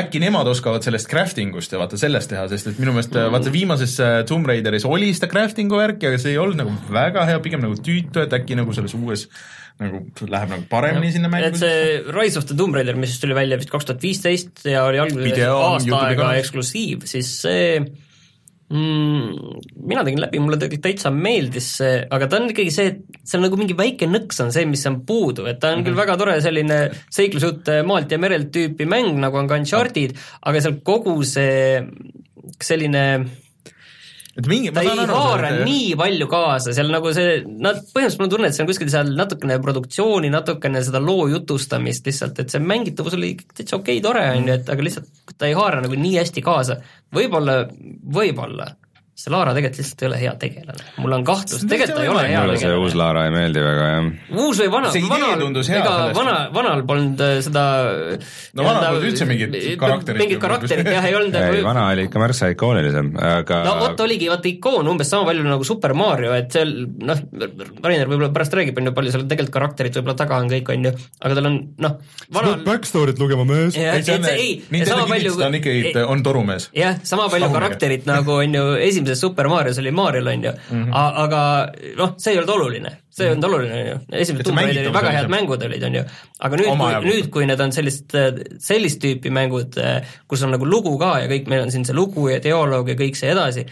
äkki 0.00 0.22
nemad 0.22 0.48
oskavad 0.50 0.86
sellest 0.86 1.10
crafting 1.10 1.56
ust 1.58 1.74
ja 1.74 1.80
vaata 1.82 1.98
sellest 2.00 2.32
teha, 2.32 2.46
sest 2.52 2.72
et 2.72 2.82
minu 2.82 2.94
meelest 2.96 3.14
mm. 3.14 3.34
vaata 3.34 3.54
viimases 3.54 3.96
äh, 4.04 4.18
Tomb 4.28 4.50
Raideris 4.50 4.86
oli 4.88 5.10
seda 5.16 5.30
crafting'u 5.32 5.80
värki, 5.80 6.10
aga 6.10 6.20
see 6.22 6.34
ei 6.34 6.42
olnud 6.42 6.62
nagu 6.62 6.76
väga 6.92 7.26
hea, 7.30 7.40
pigem 7.44 7.64
nagu 7.64 7.78
tüütu, 7.78 8.22
et 8.24 8.36
äkki 8.40 8.58
nagu 8.58 8.76
selles 8.76 8.94
uues 8.98 9.26
nagu 9.80 10.02
läheb 10.28 10.52
nagu 10.52 10.66
paremini 10.68 11.12
sinna 11.14 11.30
mängu 11.32 11.48
et. 11.48 11.58
see 11.60 12.02
Rise 12.12 12.38
of 12.40 12.46
the 12.50 12.56
Tomb 12.56 12.76
Raider, 12.76 12.98
mis 13.00 13.16
tuli 13.22 13.36
välja 13.36 13.58
vist 13.60 13.72
kaks 13.72 13.88
tuhat 13.88 14.04
viisteist 14.04 14.64
ja 14.68 14.84
oli 14.88 15.00
alguses 15.02 15.42
aasta 15.48 16.04
aega 16.04 16.30
eksklusiiv, 16.40 17.08
siis 17.08 17.32
see 17.46 17.80
mm, 18.70 19.58
mina 19.90 20.04
tegin 20.06 20.22
läbi, 20.24 20.40
mulle 20.42 20.58
tegelikult 20.60 20.86
täitsa 20.88 21.12
meeldis 21.14 21.68
see, 21.80 21.98
aga 22.10 22.28
ta 22.30 22.40
on 22.40 22.48
ikkagi 22.52 22.74
see, 22.74 22.94
et 22.94 23.20
seal 23.32 23.44
nagu 23.44 23.58
mingi 23.60 23.76
väike 23.78 24.08
nõks 24.10 24.40
on 24.44 24.54
see, 24.54 24.66
mis 24.70 24.86
on 24.90 25.00
puudu, 25.06 25.46
et 25.50 25.60
ta 25.60 25.70
on 25.70 25.78
mm 25.78 25.82
-hmm. 25.82 25.88
küll 25.88 26.00
väga 26.00 26.16
tore 26.20 26.38
selline 26.44 26.80
seiklusjutt 27.10 27.70
maalt 27.86 28.12
ja 28.12 28.18
merelt 28.18 28.50
tüüpi 28.54 28.88
mäng, 28.88 29.18
nagu 29.20 29.38
on 29.38 29.50
ka 29.50 29.60
Uncharted, 29.60 30.16
aga 30.42 30.60
seal 30.60 30.80
kogu 30.84 31.20
see 31.24 31.84
selline 32.60 33.04
et 34.38 34.46
mingi, 34.46 34.70
ta 34.74 34.84
ei 34.86 35.06
haara 35.10 35.50
nii 35.66 35.94
palju 35.98 36.28
kaasa, 36.30 36.74
seal 36.76 36.92
nagu 36.92 37.10
see, 37.16 37.40
nad, 37.50 37.80
põhimõtteliselt 37.90 38.20
mul 38.20 38.28
on 38.28 38.34
tunne, 38.34 38.50
et 38.50 38.56
see 38.56 38.64
on 38.64 38.70
kuskil 38.70 38.92
seal 38.92 39.10
natukene 39.18 39.56
produktsiooni, 39.62 40.30
natukene 40.32 40.82
seda 40.86 41.02
loo 41.02 41.26
jutustamist 41.32 42.06
lihtsalt, 42.06 42.38
et 42.42 42.54
see 42.54 42.62
mängitavus 42.62 43.18
oli 43.18 43.32
täitsa 43.42 43.80
okei 43.80 43.98
okay,, 43.98 44.04
tore 44.04 44.22
on 44.36 44.46
ju, 44.46 44.58
et 44.60 44.70
aga 44.70 44.86
lihtsalt 44.86 45.34
ta 45.34 45.50
ei 45.50 45.58
haara 45.58 45.82
nagu 45.82 45.98
nii 45.98 46.14
hästi 46.20 46.44
kaasa. 46.46 46.78
võib-olla, 47.14 47.64
võib-olla 48.18 48.70
see 49.20 49.32
Laara 49.32 49.52
tegelikult 49.56 49.80
lihtsalt 49.82 50.02
ei 50.02 50.08
ole 50.08 50.18
hea 50.20 50.32
tegelane, 50.40 50.84
mul 51.02 51.14
on 51.16 51.24
kahtlus, 51.28 51.64
tegelikult 51.68 51.98
ta 51.98 52.04
ei 52.04 52.10
ole 52.12 52.22
hea 52.24 52.40
mulle 52.40 52.56
see 52.60 52.70
uus 52.72 52.94
tegelane. 52.94 53.00
Laara 53.00 53.24
ei 53.26 53.32
meeldi 53.34 53.64
väga 53.64 53.88
jah. 53.90 54.06
uus 54.44 54.60
või 54.62 54.70
vana, 54.72 54.92
vanal, 55.10 55.34
tundus 55.42 55.70
hea 55.72 55.80
ega 55.82 55.94
vana, 56.16 56.36
vanal 56.54 56.84
polnud 56.88 57.24
äh, 57.26 57.34
seda 57.44 57.64
No 58.56 58.64
vanal 58.64 58.86
polnud 58.94 59.08
üldse 59.10 59.26
mingit 59.28 59.56
karakterit 59.80 60.22
mingit 60.24 60.40
karakterit 60.42 60.88
jah, 60.94 61.08
ei 61.08 61.16
olnud 61.18 61.36
ei, 61.36 61.60
vana 61.66 61.84
oli 61.92 62.06
ikka 62.08 62.22
märksa 62.22 62.48
ikoonilisem, 62.54 63.12
aga 63.30 63.60
no 63.66 63.74
vot 63.82 64.04
oligi 64.06 64.30
vaata 64.32 64.48
ikoon 64.50 64.88
umbes 64.94 65.12
sama 65.12 65.28
palju 65.28 65.44
nagu 65.44 65.68
Super 65.68 65.94
Mario, 65.98 66.32
et 66.36 66.56
seal 66.56 66.72
noh, 67.10 67.20
Rainer 67.84 68.08
võib-olla 68.08 68.32
pärast 68.34 68.56
räägib, 68.56 68.80
on 68.80 68.88
ju, 68.88 68.94
palju 68.96 69.14
seal 69.14 69.26
tegelikult 69.28 69.56
karakterit 69.58 70.00
võib-olla 70.00 70.16
taga 70.22 70.40
on 70.40 70.48
kõik, 70.52 70.72
on 70.72 70.88
ju, 70.88 70.94
aga 71.20 71.38
tal 71.38 71.50
on 71.50 71.60
noh, 71.84 71.98
vanal 72.32 72.56
backstory't 72.64 73.20
lugema 73.20 73.44
mees. 73.48 73.76
ei, 73.76 74.56
sama 74.88 75.04
palju 75.10 75.36
on 75.44 75.60
ikkagi, 75.60 75.94
on 76.06 76.24
torumees. 76.24 76.70
jah, 76.76 76.96
sama 77.04 77.28
palju 77.32 77.52
karakterit 77.52 78.08
nagu 78.08 78.40
on 78.40 78.58
ju 78.58 78.66
esimeses 79.10 79.20
Super 79.20 79.48
Marios 79.48 79.78
oli 79.78 79.90
Mariol 79.90 80.26
on 80.26 80.44
ju 80.44 80.50
mm, 80.50 80.84
-hmm. 80.84 80.90
aga 81.24 81.72
noh, 81.96 82.14
see 82.16 82.32
ei 82.32 82.38
olnud 82.38 82.54
oluline, 82.54 82.90
see 83.10 83.26
ei 83.26 83.32
olnud 83.32 83.44
oluline 83.44 83.74
on 83.80 83.86
ju, 83.86 83.98
esimesed 84.12 84.46
see 84.46 84.50
Tomb 84.50 84.58
Raideri 84.58 84.74
mängitavus 84.74 85.02
väga 85.02 85.10
head 85.10 85.26
see. 85.26 85.34
mängud 85.36 85.62
olid, 85.66 85.82
on 85.82 85.94
ju, 85.94 86.04
aga 86.40 86.56
nüüd, 86.56 86.72
kui 86.78 87.10
nüüd, 87.10 87.30
kui 87.30 87.46
need 87.46 87.60
on 87.60 87.72
sellist, 87.72 88.18
sellist 88.58 89.04
tüüpi 89.04 89.30
mängud, 89.30 89.78
kus 90.28 90.42
on 90.42 90.50
nagu 90.50 90.66
lugu 90.66 90.98
ka 90.98 91.18
ja 91.20 91.30
kõik, 91.30 91.48
meil 91.48 91.62
on 91.62 91.70
siin 91.70 91.84
see 91.84 91.96
lugu 91.96 92.28
ja 92.28 92.42
dialoog 92.42 92.88
ja 92.88 92.98
kõik 92.98 93.18
see 93.18 93.32
edasi, 93.32 93.66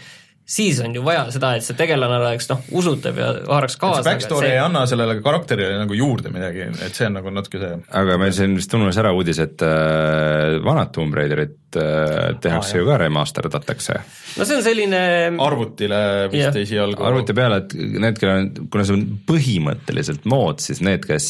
siis 0.49 0.79
on 0.81 0.95
ju 0.95 1.03
vaja 1.05 1.27
seda, 1.29 1.53
et 1.57 1.65
see 1.65 1.77
tegelane 1.77 2.17
oleks 2.17 2.49
noh, 2.49 2.63
usutav 2.79 3.17
ja 3.21 3.27
haaraks 3.45 3.75
see 3.75 3.81
kaasa. 3.83 4.03
backstory 4.07 4.47
ei 4.49 4.61
anna 4.61 4.85
sellele 4.89 5.19
karakterile 5.21 5.77
nagu 5.77 5.93
juurde 5.93 6.31
midagi, 6.33 6.65
et 6.85 6.97
see 6.97 7.05
on 7.05 7.19
nagu 7.19 7.29
natuke 7.33 7.61
see 7.61 7.75
aga 8.01 8.17
meil 8.17 8.33
siin 8.33 8.55
vist 8.57 8.73
ununes 8.73 8.97
ära 8.97 9.13
uudis, 9.13 9.37
et 9.45 9.61
äh, 9.61 10.57
vanad 10.65 10.89
Tomb 10.95 11.13
Raiderit 11.13 11.68
äh, 11.68 11.68
tehakse 11.75 12.77
Aa, 12.77 12.81
ju 12.81 12.87
ka 12.87 12.97
remasterdatakse 13.01 13.99
no 14.37 14.45
see 14.45 14.57
on 14.57 14.63
selline 14.65 15.01
arvutile 15.41 15.99
vist 16.31 16.49
Jah. 16.49 16.59
esialgu. 16.61 17.03
arvuti 17.05 17.35
peale, 17.37 17.61
et 17.63 17.75
need, 17.75 18.19
kellel 18.21 18.43
on, 18.43 18.69
kuna 18.71 18.85
see 18.87 18.95
on 18.97 19.05
põhimõtteliselt 19.29 20.25
mood, 20.29 20.61
siis 20.63 20.81
need, 20.85 21.05
kes, 21.07 21.29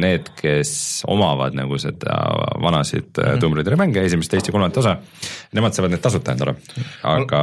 need, 0.00 0.30
kes 0.40 0.74
omavad 1.10 1.56
nagu 1.56 1.78
seda 1.82 2.18
vanasid 2.62 3.10
mm 3.12 3.24
-hmm. 3.24 3.40
Tomb 3.42 3.58
Raideri 3.58 3.80
mänge, 3.80 4.04
esimest, 4.04 4.30
teist 4.32 4.48
ja 4.48 4.52
kolmandat 4.54 4.82
osa, 4.84 4.96
nemad 5.52 5.76
saavad 5.76 5.94
need 5.94 6.04
tasuta 6.04 6.32
endale, 6.34 6.56
aga 7.02 7.42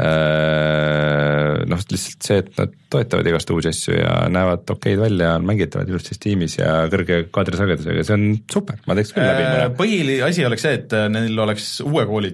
äh, 0.00 1.62
noh, 1.68 1.80
lihtsalt 1.90 2.28
see, 2.28 2.38
et 2.42 2.52
nad 2.58 2.70
toetavad 2.92 3.26
igast 3.26 3.50
uusi 3.50 3.68
asju 3.72 3.96
ja 3.96 4.12
näevad 4.32 4.70
okeid 4.74 5.00
välja, 5.00 5.34
on 5.38 5.46
mängitavad 5.48 5.88
ilusti 5.88 6.16
Steamis 6.16 6.58
ja 6.58 6.88
kõrge 6.92 7.26
kaadrisagedusega, 7.34 8.04
see 8.04 8.16
on 8.18 8.24
super, 8.52 8.76
ma 8.86 8.96
teeks 8.98 9.14
küll 9.16 9.26
läbi 9.26 9.44
mõne. 9.46 9.68
põhiasi 9.78 10.46
oleks 10.48 10.62
see, 10.66 10.74
et 10.80 10.81
äh, 10.96 11.08
neil 11.12 11.38
oleks 11.46 11.78
uue 11.86 12.06
kooli 12.08 12.32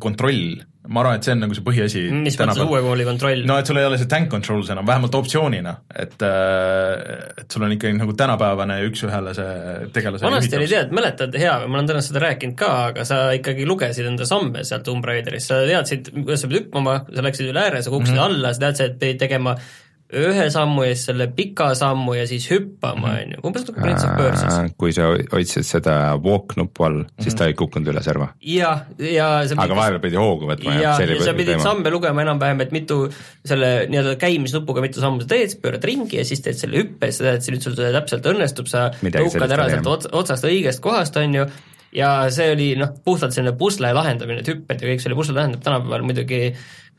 kontroll, 0.00 0.58
ma 0.92 1.00
arvan, 1.00 1.16
et 1.16 1.24
see 1.24 1.32
on 1.32 1.40
nagu 1.40 1.56
see 1.56 1.64
põhiasi. 1.64 2.02
mis 2.12 2.36
mõttes 2.36 2.60
uue 2.60 2.80
kooli 2.84 3.06
kontroll? 3.08 3.44
No 3.48 3.56
et 3.60 3.68
sul 3.68 3.80
ei 3.80 3.86
ole 3.88 3.96
see 4.00 4.08
tank 4.10 4.28
controls 4.32 4.68
enam, 4.72 4.84
vähemalt 4.88 5.16
optsioonina, 5.16 5.72
et, 6.04 6.16
et 6.20 7.56
sul 7.56 7.64
on 7.64 7.72
ikkagi 7.76 7.96
nagu 7.96 8.14
tänapäevane 8.18 8.80
üks-ühele 8.90 9.34
see 9.36 9.90
tegelase 9.96 10.28
vanasti 10.28 10.58
oli 10.60 10.68
tead, 10.70 10.92
mäletad 10.96 11.36
hea, 11.40 11.54
ma 11.64 11.80
olen 11.80 11.92
täna 11.92 12.04
seda 12.04 12.24
rääkinud 12.26 12.58
ka, 12.60 12.72
aga 12.90 13.06
sa 13.08 13.22
ikkagi 13.36 13.68
lugesid 13.68 14.10
enda 14.10 14.28
samme 14.28 14.66
seal 14.68 14.84
Tomb 14.84 15.08
Raideris, 15.08 15.48
sa 15.48 15.62
teadsid, 15.64 16.12
kuidas 16.18 16.44
sa 16.44 16.50
pead 16.50 16.66
hüppama, 16.66 16.98
sa 17.08 17.24
läksid 17.24 17.52
üle 17.54 17.64
ääre, 17.64 17.84
sa 17.84 17.94
kukkusid 17.94 18.18
mm 18.18 18.20
-hmm. 18.20 18.40
alla, 18.40 18.52
sa 18.52 18.66
teadsid, 18.66 18.92
et 18.92 19.00
pidid 19.00 19.24
tegema 19.24 19.56
ühe 20.16 20.46
sammu 20.50 20.84
ja 20.86 20.94
siis 20.94 21.06
selle 21.10 21.26
pika 21.34 21.70
sammu 21.78 22.14
ja 22.16 22.24
siis 22.28 22.46
hüppama, 22.50 23.12
on 23.20 23.34
ju, 23.36 23.42
umbes 23.46 23.66
nagu 23.66 23.76
Prince 23.76 24.06
of 24.06 24.16
Persias. 24.18 24.72
kui 24.80 24.94
sa 24.96 25.10
hoidsid 25.32 25.66
seda 25.66 25.94
walk 26.22 26.56
nupu 26.58 26.86
all, 26.86 27.00
siis 27.22 27.36
ta 27.38 27.46
ei 27.50 27.54
kukkunud 27.58 27.92
üle 27.92 28.02
serva. 28.04 28.30
ja, 28.42 28.72
ja 28.98 29.28
sa 29.46 29.58
aga 29.62 29.78
vahepeal 29.78 30.02
pidi 30.02 30.20
hoogu 30.20 30.50
võtma 30.50 30.74
ja, 30.74 30.96
see 30.98 31.06
ja 31.06 31.14
oli 31.14 31.28
sa 31.28 31.36
pidid 31.38 31.62
samme 31.62 31.94
lugema 31.94 32.24
enam-vähem, 32.26 32.64
et 32.66 32.74
mitu 32.74 33.02
selle 33.46 33.72
nii-öelda 33.90 34.16
käimisnupuga 34.20 34.84
mitu 34.84 35.02
sammu 35.04 35.22
sa 35.22 35.30
teed, 35.34 35.52
siis 35.52 35.62
pöörad 35.62 35.86
ringi 35.86 36.18
ja 36.18 36.26
siis 36.26 36.42
teed 36.44 36.58
selle 36.58 36.82
hüppe, 36.82 37.10
siis 37.10 37.22
sa 37.22 37.28
tead, 37.28 37.42
et 37.42 37.54
nüüd 37.54 37.68
sul 37.68 37.78
see 37.78 37.94
täpselt 37.94 38.30
õnnestub, 38.34 38.70
sa 38.70 38.88
tõukad 38.98 39.46
ära 39.46 39.70
sealt 39.70 39.84
jah. 39.84 39.92
ots- 39.94 40.10
otsast 40.22 40.48
õigest 40.48 40.82
kohast, 40.84 41.18
on 41.22 41.38
ju, 41.38 41.46
ja 41.96 42.12
see 42.34 42.52
oli 42.54 42.72
noh, 42.80 42.92
puhtalt 43.04 43.34
selline 43.36 43.54
pusle 43.58 43.94
lahendamine, 43.94 44.42
et 44.42 44.52
hüpped 44.52 44.82
ja 44.82 44.90
kõik 44.90 45.02
see 45.02 45.10
oli 45.10 45.18
pusle 45.22 45.38
lahendamine, 45.38 45.64
tänapäeval 45.66 46.06
muidugi 46.06 46.42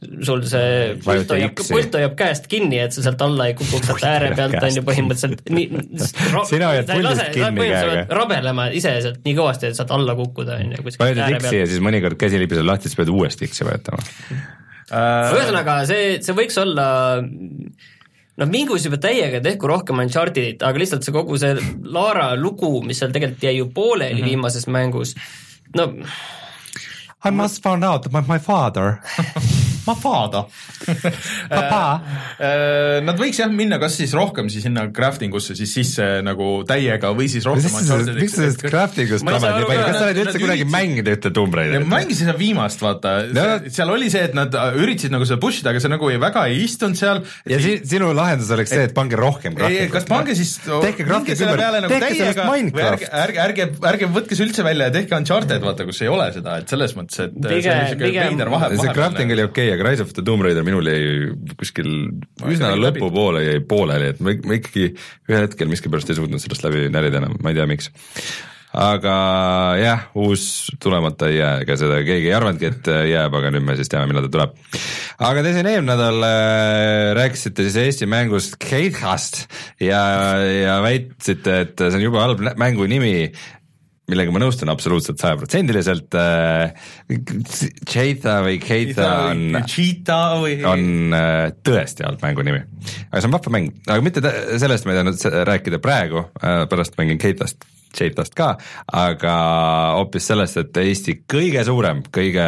sul 0.02 0.42
see 0.50 0.96
pult 1.04 1.30
hoiab, 1.30 1.60
pult 1.62 1.96
hoiab 1.98 2.14
käest 2.18 2.48
kinni, 2.50 2.80
et 2.82 2.96
sa 2.96 3.04
sealt 3.06 3.22
alla 3.22 3.46
ei 3.52 3.56
kukuks 3.58 3.86
sealt 3.92 4.06
ääre 4.12 4.32
pealt, 4.38 4.58
on 4.58 4.80
ju 4.80 4.84
põhimõtteliselt 4.88 5.52
nii 5.54 5.68
Sina 6.50 6.72
hoiad 6.72 6.90
puldist 6.90 7.28
kinni 7.36 7.68
käega. 7.70 8.06
rabelema 8.18 8.68
ise 8.74 8.96
sealt 9.06 9.22
nii 9.28 9.36
kõvasti, 9.38 9.70
et 9.70 9.78
saad 9.78 9.94
alla 9.94 10.16
kukkuda, 10.18 10.58
on 10.58 10.74
ju, 10.74 10.82
kuskilt 10.88 11.06
vajutad 11.06 11.26
ääre 11.28 11.38
X-i 11.38 11.46
pealt 11.46 11.60
ja 11.60 11.70
siis 11.70 11.86
mõnikord 11.86 12.18
käsi 12.24 12.42
libiseb 12.42 12.66
lahti, 12.66 12.90
siis 12.90 12.98
pead 12.98 13.14
uuesti 13.14 13.50
X-i 13.52 13.68
vajutama. 13.68 14.02
äh, 14.90 15.36
ühesõnaga, 15.38 15.78
see, 15.92 16.12
see 16.26 16.38
võiks 16.42 16.58
olla 16.64 16.90
noh, 17.22 18.50
mingus 18.50 18.90
juba 18.90 18.98
täiega 19.06 19.44
tehku 19.46 19.70
rohkem 19.70 20.02
Unchartedit, 20.02 20.66
aga 20.66 20.82
lihtsalt 20.82 21.06
see 21.06 21.14
kogu 21.14 21.38
see 21.42 21.54
Laara 21.94 22.32
lugu, 22.42 22.80
mis 22.82 23.04
seal 23.04 23.14
tegelikult 23.14 23.46
jäi 23.52 23.60
ju 23.60 23.70
pooleli 23.70 24.18
mm 24.18 24.24
-hmm. 24.24 24.34
viimases 24.34 24.66
mängus, 24.66 25.14
no 25.78 25.92
I 27.24 27.30
must 27.30 27.62
find 27.62 27.84
out 27.84 28.08
about 28.08 28.28
my 28.28 28.40
father. 28.40 28.98
ma 29.88 29.96
vaada 30.04 30.46
Äh, 32.41 33.00
Nad 33.06 33.20
võiks 33.20 33.39
jah 33.41 33.50
minna 33.52 33.78
kas 33.82 33.96
siis 34.00 34.13
rohkem 34.17 34.48
siis 34.52 34.63
sinna 34.65 34.86
crafting 34.96 35.34
usse 35.38 35.56
siis 35.58 35.72
sisse 35.76 36.06
nagu 36.26 36.62
täiega 36.67 37.12
või 37.17 37.28
siis 37.32 37.46
rohkem 37.48 37.65
miks 37.67 37.88
sa 37.89 37.98
sellest, 38.08 38.63
crafting 38.65 39.12
ust 39.15 39.26
lamad 39.28 39.58
nii 39.60 39.67
palju, 39.70 39.82
ka, 39.82 39.88
kas 39.91 39.98
sa 40.00 40.06
oled 40.08 40.20
üldse 40.24 40.41
kunagi 40.41 40.65
mänginud 40.70 41.12
ühte 41.13 41.32
Tomb 41.36 41.58
Raiderit? 41.58 41.88
mängisin 41.91 42.30
seda 42.30 42.38
viimast, 42.39 42.82
vaata 42.84 43.13
No., 43.32 43.46
seal 43.72 43.91
oli 43.94 44.10
see, 44.13 44.24
et 44.30 44.36
nad 44.38 44.56
äh, 44.58 44.78
üritasid 44.82 45.13
nagu 45.13 45.28
seda 45.28 45.39
push 45.44 45.62
ida, 45.62 45.74
aga 45.74 45.82
see 45.84 45.91
nagu 45.91 46.10
ei, 46.12 46.17
väga 46.22 46.46
ei 46.52 46.62
istunud 46.65 46.98
seal. 47.00 47.22
ja 47.50 47.60
si-, 47.62 47.78
sinu 47.88 48.12
lahendus 48.17 48.52
oleks 48.56 48.74
see, 48.74 48.88
et 48.89 48.96
pange 48.98 49.20
rohkem 49.20 49.58
ei, 49.67 49.86
kas 49.94 50.08
pange 50.10 50.36
siis 50.38 50.56
tehke 50.65 51.06
crafting 51.08 51.38
selle 51.39 51.54
ümber 51.56 51.63
peale, 51.65 51.84
nagu 51.86 51.94
tehke 51.94 52.10
sellest 52.15 52.39
täiega 52.39 52.48
või 52.50 52.62
ärge, 52.62 52.72
Minecraft. 52.72 53.08
ärge, 53.24 53.41
ärge, 53.46 53.67
ärge 53.94 54.12
võtke 54.17 54.38
see 54.39 54.48
üldse 54.48 54.65
välja 54.67 54.89
ja 54.89 54.96
tehke 54.98 55.17
Uncharted, 55.22 55.62
vaata, 55.65 55.88
kus 55.89 56.02
ei 56.06 56.12
ole 56.12 56.28
seda, 56.36 56.58
et 56.63 56.72
selles 56.72 56.96
mõttes, 56.98 57.22
et 57.28 57.38
äh, 57.38 57.58
see 57.62 58.00
Pigem- 58.02 58.39
pigem- 58.39 58.78
see 58.82 58.96
crafting 58.96 59.36
oli 59.36 59.46
okei 59.48 59.70
okay,, 59.71 59.71
aga 59.76 59.88
Rise 59.88 60.06
of 60.06 60.14
the 60.16 60.24
Tomb 60.26 60.46
Raider 60.46 60.66
minul 60.68 60.88
jäi 60.88 61.32
kuskil 61.60 61.90
üsna 61.90 62.72
ikkagi 62.72 62.84
läbi. 62.84 63.02
lõpupoole 63.02 63.44
jäi 63.46 63.66
pooleli, 63.68 64.14
et 64.14 64.22
ma, 64.24 64.36
ma 64.48 64.58
ikkagi 64.60 64.88
ühel 65.30 65.46
hetkel 65.48 65.72
miskipärast 65.72 66.12
ei 66.12 66.20
suutnud 66.20 66.44
sellest 66.44 66.66
läbi 66.68 66.88
närida 66.94 67.22
enam, 67.22 67.38
ma 67.42 67.54
ei 67.54 67.60
tea, 67.60 67.68
miks. 67.70 67.92
aga 68.72 69.14
jah, 69.82 70.04
uus 70.16 70.44
tulemata 70.82 71.28
ei 71.28 71.40
jää, 71.42 71.56
ega 71.66 71.76
seda 71.80 72.02
keegi 72.08 72.30
ei 72.30 72.36
arvanudki, 72.38 72.70
et 72.72 72.92
jääb, 73.12 73.40
aga 73.42 73.52
nüüd 73.56 73.66
me 73.68 73.76
siis 73.80 73.92
teame, 73.92 74.08
millal 74.12 74.28
ta 74.28 74.34
tuleb. 74.38 74.60
aga 75.30 75.46
te 75.46 75.56
siin 75.56 75.72
eelmine 75.74 75.92
nädal 75.92 76.28
äh, 76.28 77.08
rääkisite 77.20 77.68
siis 77.68 77.80
Eesti 77.86 78.12
mängust 78.12 78.60
Keithast 78.62 79.46
ja, 79.84 80.04
ja 80.40 80.78
väitsite, 80.86 81.64
et 81.66 81.88
see 81.88 82.00
on 82.00 82.08
jube 82.08 82.24
halb 82.24 82.46
mängu 82.60 82.88
nimi 82.92 83.32
millega 84.12 84.34
ma 84.34 84.41
nõustun 84.43 84.71
absoluutselt 84.74 85.21
sajaprotsendiliselt 85.21 86.17
äh,. 86.19 86.74
Cheetah 87.88 88.41
või 88.45 88.60
Keita 88.62 89.10
on, 89.32 89.60
Cheetah 89.67 90.38
või 90.41 90.60
on 90.67 91.17
äh, 91.17 91.50
tõesti 91.63 92.06
halb 92.08 92.24
mängu 92.24 92.45
nimi. 92.47 92.63
aga 93.10 93.21
see 93.21 93.30
on 93.30 93.36
vahva 93.38 93.54
mäng, 93.58 93.76
aga 93.88 94.06
mitte 94.06 94.24
sellest 94.62 94.88
ma 94.88 94.95
ei 94.95 95.02
tahtnud 95.02 95.45
rääkida 95.52 95.82
praegu, 95.84 96.26
pärast 96.41 96.97
mängin 97.00 97.19
Keitast, 97.21 97.65
Cheetahst 97.95 98.36
ka, 98.38 98.54
aga 98.95 99.34
hoopis 99.97 100.30
sellest, 100.32 100.60
et 100.62 100.78
Eesti 100.84 101.17
kõige 101.30 101.63
suurem, 101.67 102.00
kõige, 102.13 102.47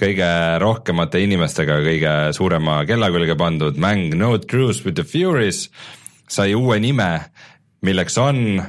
kõige 0.00 0.30
rohkemate 0.62 1.20
inimestega, 1.24 1.78
kõige 1.84 2.14
suurema 2.36 2.80
kella 2.88 3.10
külge 3.14 3.36
pandud 3.38 3.80
mäng 3.80 4.16
No 4.16 4.36
Truce 4.40 4.86
with 4.86 4.96
the 4.96 5.06
Furies 5.06 5.66
sai 6.28 6.54
uue 6.56 6.78
nime, 6.80 7.10
milleks 7.84 8.18
on 8.20 8.60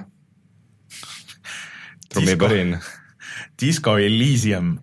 trummipõrin 2.10 2.78
Disco 3.62 3.98
Elysium. 4.02 4.78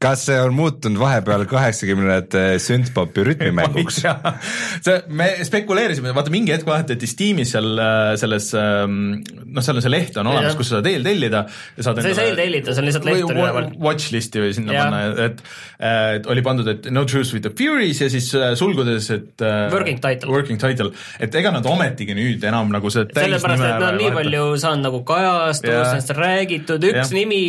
Kas 0.00 0.22
see 0.24 0.36
on 0.40 0.54
muutunud 0.56 0.96
vahepeal 0.96 1.42
kaheksakümnendate 1.48 2.56
sündpopi 2.62 3.20
rütmimänguks? 3.26 3.98
see, 4.86 4.94
me 5.12 5.26
spekuleerisime, 5.44 6.14
vaata 6.16 6.32
mingi 6.32 6.54
hetk 6.54 6.64
vahetati 6.64 7.08
Steamis 7.10 7.52
seal 7.52 7.68
äh, 7.76 8.14
selles, 8.20 8.46
noh, 8.56 9.60
seal 9.60 9.76
on 9.76 9.84
see 9.84 9.92
leht 9.92 10.16
on 10.16 10.30
olemas, 10.32 10.56
kus 10.56 10.70
sa 10.70 10.78
saad 10.78 10.88
eeltellida 10.88 11.42
ja 11.44 11.84
saad 11.84 12.00
sa 12.00 12.08
ei 12.08 12.16
saa 12.16 12.30
eeltellida, 12.30 12.72
see 12.72 12.80
on 12.80 12.88
lihtsalt 12.88 13.08
leht 13.10 13.26
on 13.26 13.40
üleval. 13.42 13.68
Watchlist'i 13.90 14.40
või 14.40 14.54
sinna 14.56 14.78
Jah. 14.78 14.88
panna, 14.88 15.26
et, 15.26 15.44
et 15.90 16.30
oli 16.32 16.46
pandud, 16.48 16.72
et 16.72 16.88
No 16.96 17.04
Truce 17.04 17.36
with 17.36 17.44
the 17.44 17.52
Furies 17.60 18.00
ja 18.00 18.08
siis 18.14 18.30
äh, 18.38 18.54
sulgudes, 18.56 19.10
et 19.12 19.44
äh, 19.44 19.68
Working 19.74 20.00
title. 20.00 20.32
Working 20.32 20.64
title, 20.64 20.94
et 21.20 21.36
ega 21.42 21.52
nad 21.52 21.68
ometigi 21.68 22.16
nüüd 22.16 22.48
enam 22.48 22.72
nagu 22.72 22.88
see 22.88 23.04
sellepärast, 23.04 23.66
et 23.68 23.76
nad 23.76 23.86
on 23.90 24.00
nii 24.00 24.16
palju 24.16 24.48
saanud 24.64 24.88
nagu 24.88 25.04
kajastust, 25.12 25.68
nendest 25.68 26.16
räägitud, 26.16 26.88
üks 26.88 27.02
Jah. 27.02 27.14
nimi, 27.20 27.44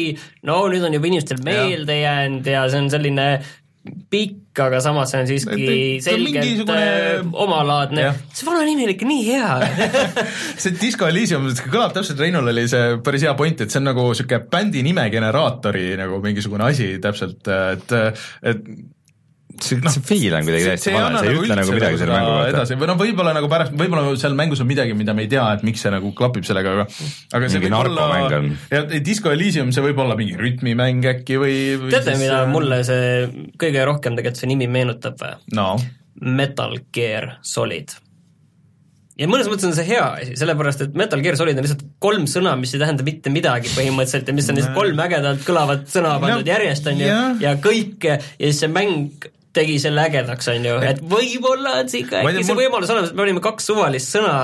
no 0.52 0.60
nüüd 0.68 0.84
on 0.84 1.00
juba 1.00 1.14
inimestel 1.14 1.40
meelde 1.48 2.02
jäänud 2.02 2.41
ja 2.48 2.68
see 2.72 2.80
on 2.82 2.90
selline 2.94 3.28
pikk, 4.14 4.60
aga 4.62 4.78
samas 4.84 5.10
see 5.10 5.22
on 5.24 5.28
siiski 5.30 5.56
Et- 5.66 6.04
selgelt 6.06 6.44
mingisugune- 6.46 7.18
äh, 7.18 7.32
omalaadne. 7.46 8.04
See 8.38 8.46
vana 8.46 8.62
nimi 8.68 8.86
oli 8.86 8.94
ikka 8.94 9.08
nii 9.10 9.24
hea. 9.26 9.50
See 10.62 10.76
Disco 10.78 11.08
Elysium 11.10 11.48
kõlab 11.74 11.96
täpselt, 11.96 12.20
Reinul 12.22 12.52
oli 12.54 12.68
see 12.70 12.98
päris 13.02 13.26
hea 13.26 13.34
point, 13.40 13.62
et 13.66 13.74
see 13.74 13.82
on 13.82 13.88
nagu 13.90 14.06
niisugune 14.12 14.44
bändi 14.54 14.84
nime 14.86 15.08
generaatori 15.14 15.96
nagu 15.98 16.22
mingisugune 16.22 16.68
asi 16.70 16.92
täpselt, 17.02 17.48
et, 17.74 17.96
et 18.54 18.62
see, 19.66 19.80
see 19.96 20.06
feel 20.08 20.38
on 20.38 20.48
kuidagi 20.48 20.68
täiesti 20.70 20.96
vale, 20.96 21.22
see 21.22 21.32
ei 21.32 21.40
ütle 21.42 21.58
nagu 21.60 21.76
midagi 21.78 22.02
selle 22.02 22.18
mängu 22.18 22.34
kohta. 22.34 22.50
edasi 22.54 22.80
või 22.82 22.92
noh, 22.92 23.00
võib-olla 23.02 23.36
nagu 23.38 23.52
pärast, 23.52 23.78
võib-olla 23.82 24.18
seal 24.24 24.38
mängus 24.40 24.64
on 24.64 24.70
midagi, 24.72 24.98
mida 24.98 25.16
me 25.18 25.26
ei 25.28 25.32
tea, 25.32 25.46
et 25.58 25.66
miks 25.68 25.86
see 25.86 25.94
nagu 25.94 26.14
klapib 26.18 26.48
sellega, 26.48 26.76
aga 26.78 26.88
aga 26.88 27.50
see 27.52 27.62
Mingi 27.62 27.72
võib 27.72 27.80
olla 27.86 28.42
ja 28.72 28.84
Disco 29.06 29.34
Elysium, 29.34 29.72
see 29.76 29.86
võib 29.86 30.04
olla 30.04 30.18
mingi 30.20 30.38
rütmimäng 30.40 31.08
äkki 31.16 31.40
või, 31.42 31.58
või 31.82 31.96
teate, 31.96 32.14
siis, 32.14 32.24
mida 32.26 32.44
äh, 32.44 32.52
mulle 32.52 32.84
see 32.88 33.10
kõige 33.62 33.88
rohkem 33.88 34.20
tegelikult 34.20 34.44
see 34.44 34.52
nimi 34.52 34.70
meenutab 34.72 35.20
või? 35.22 35.36
no 35.58 35.74
Metal 36.22 36.78
Gear 36.94 37.38
Solid. 37.42 37.94
ja 39.18 39.28
mõnes 39.30 39.50
mõttes 39.50 39.68
on 39.68 39.76
see 39.78 39.88
hea 39.90 40.04
asi, 40.22 40.36
sellepärast 40.40 40.86
et 40.86 40.98
Metal 40.98 41.22
Gear 41.24 41.38
Solid 41.40 41.58
on 41.58 41.66
lihtsalt 41.66 41.84
kolm 42.04 42.28
sõna, 42.30 42.56
mis 42.60 42.74
ei 42.76 42.82
tähenda 42.82 43.06
mitte 43.06 43.34
midagi 43.34 43.72
põhimõtteliselt 43.76 44.30
ja 44.30 44.38
mis 44.38 44.50
on 44.50 44.60
lihtsalt 44.60 44.78
kolm 44.78 45.04
ägedalt 45.06 45.46
kõlavat 45.48 45.86
sõna 45.92 46.16
pandud 46.22 46.46
No, 46.46 46.54
järjest, 46.54 46.90
on 46.92 47.02
ju 47.02 47.20
ja 47.44 47.56
kõik 47.62 48.10
ja 48.10 48.18
siis 48.22 48.64
see 48.64 48.72
mäng 48.72 49.30
tegi 49.54 49.80
selle 49.84 50.06
ägedaks, 50.10 50.48
on 50.54 50.66
ju, 50.70 50.78
et 50.92 51.02
võib-olla 51.04 51.80
on 51.82 51.90
siin 51.92 52.08
ka 52.10 52.22
äkki 52.24 52.44
see 52.48 52.54
mul- 52.56 52.64
võimalus 52.66 52.94
olemas, 52.94 53.10
et 53.12 53.18
me 53.20 53.26
olime 53.30 53.44
kaks 53.44 53.68
suvalist 53.72 54.14
sõna 54.16 54.36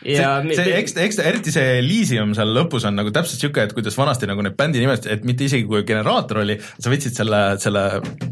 ja 0.00 0.38
see, 0.40 0.54
see 0.56 0.72
ekstra, 0.78 1.02
ekstra, 1.04 1.24
eriti 1.28 1.52
see 1.52 1.74
Elysium 1.82 2.30
seal 2.34 2.48
lõpus 2.56 2.86
on 2.88 2.94
nagu 2.96 3.10
täpselt 3.12 3.36
niisugune, 3.36 3.66
et 3.68 3.74
kuidas 3.76 3.98
vanasti 4.00 4.24
nagu 4.30 4.40
need 4.46 4.54
bändi 4.56 4.80
nimed, 4.80 5.04
et 5.12 5.26
mitte 5.28 5.44
isegi 5.44 5.66
kui 5.68 5.82
generaator 5.84 6.40
oli, 6.40 6.56
sa 6.80 6.88
võtsid 6.88 7.18
selle, 7.20 7.40
selle 7.60 7.82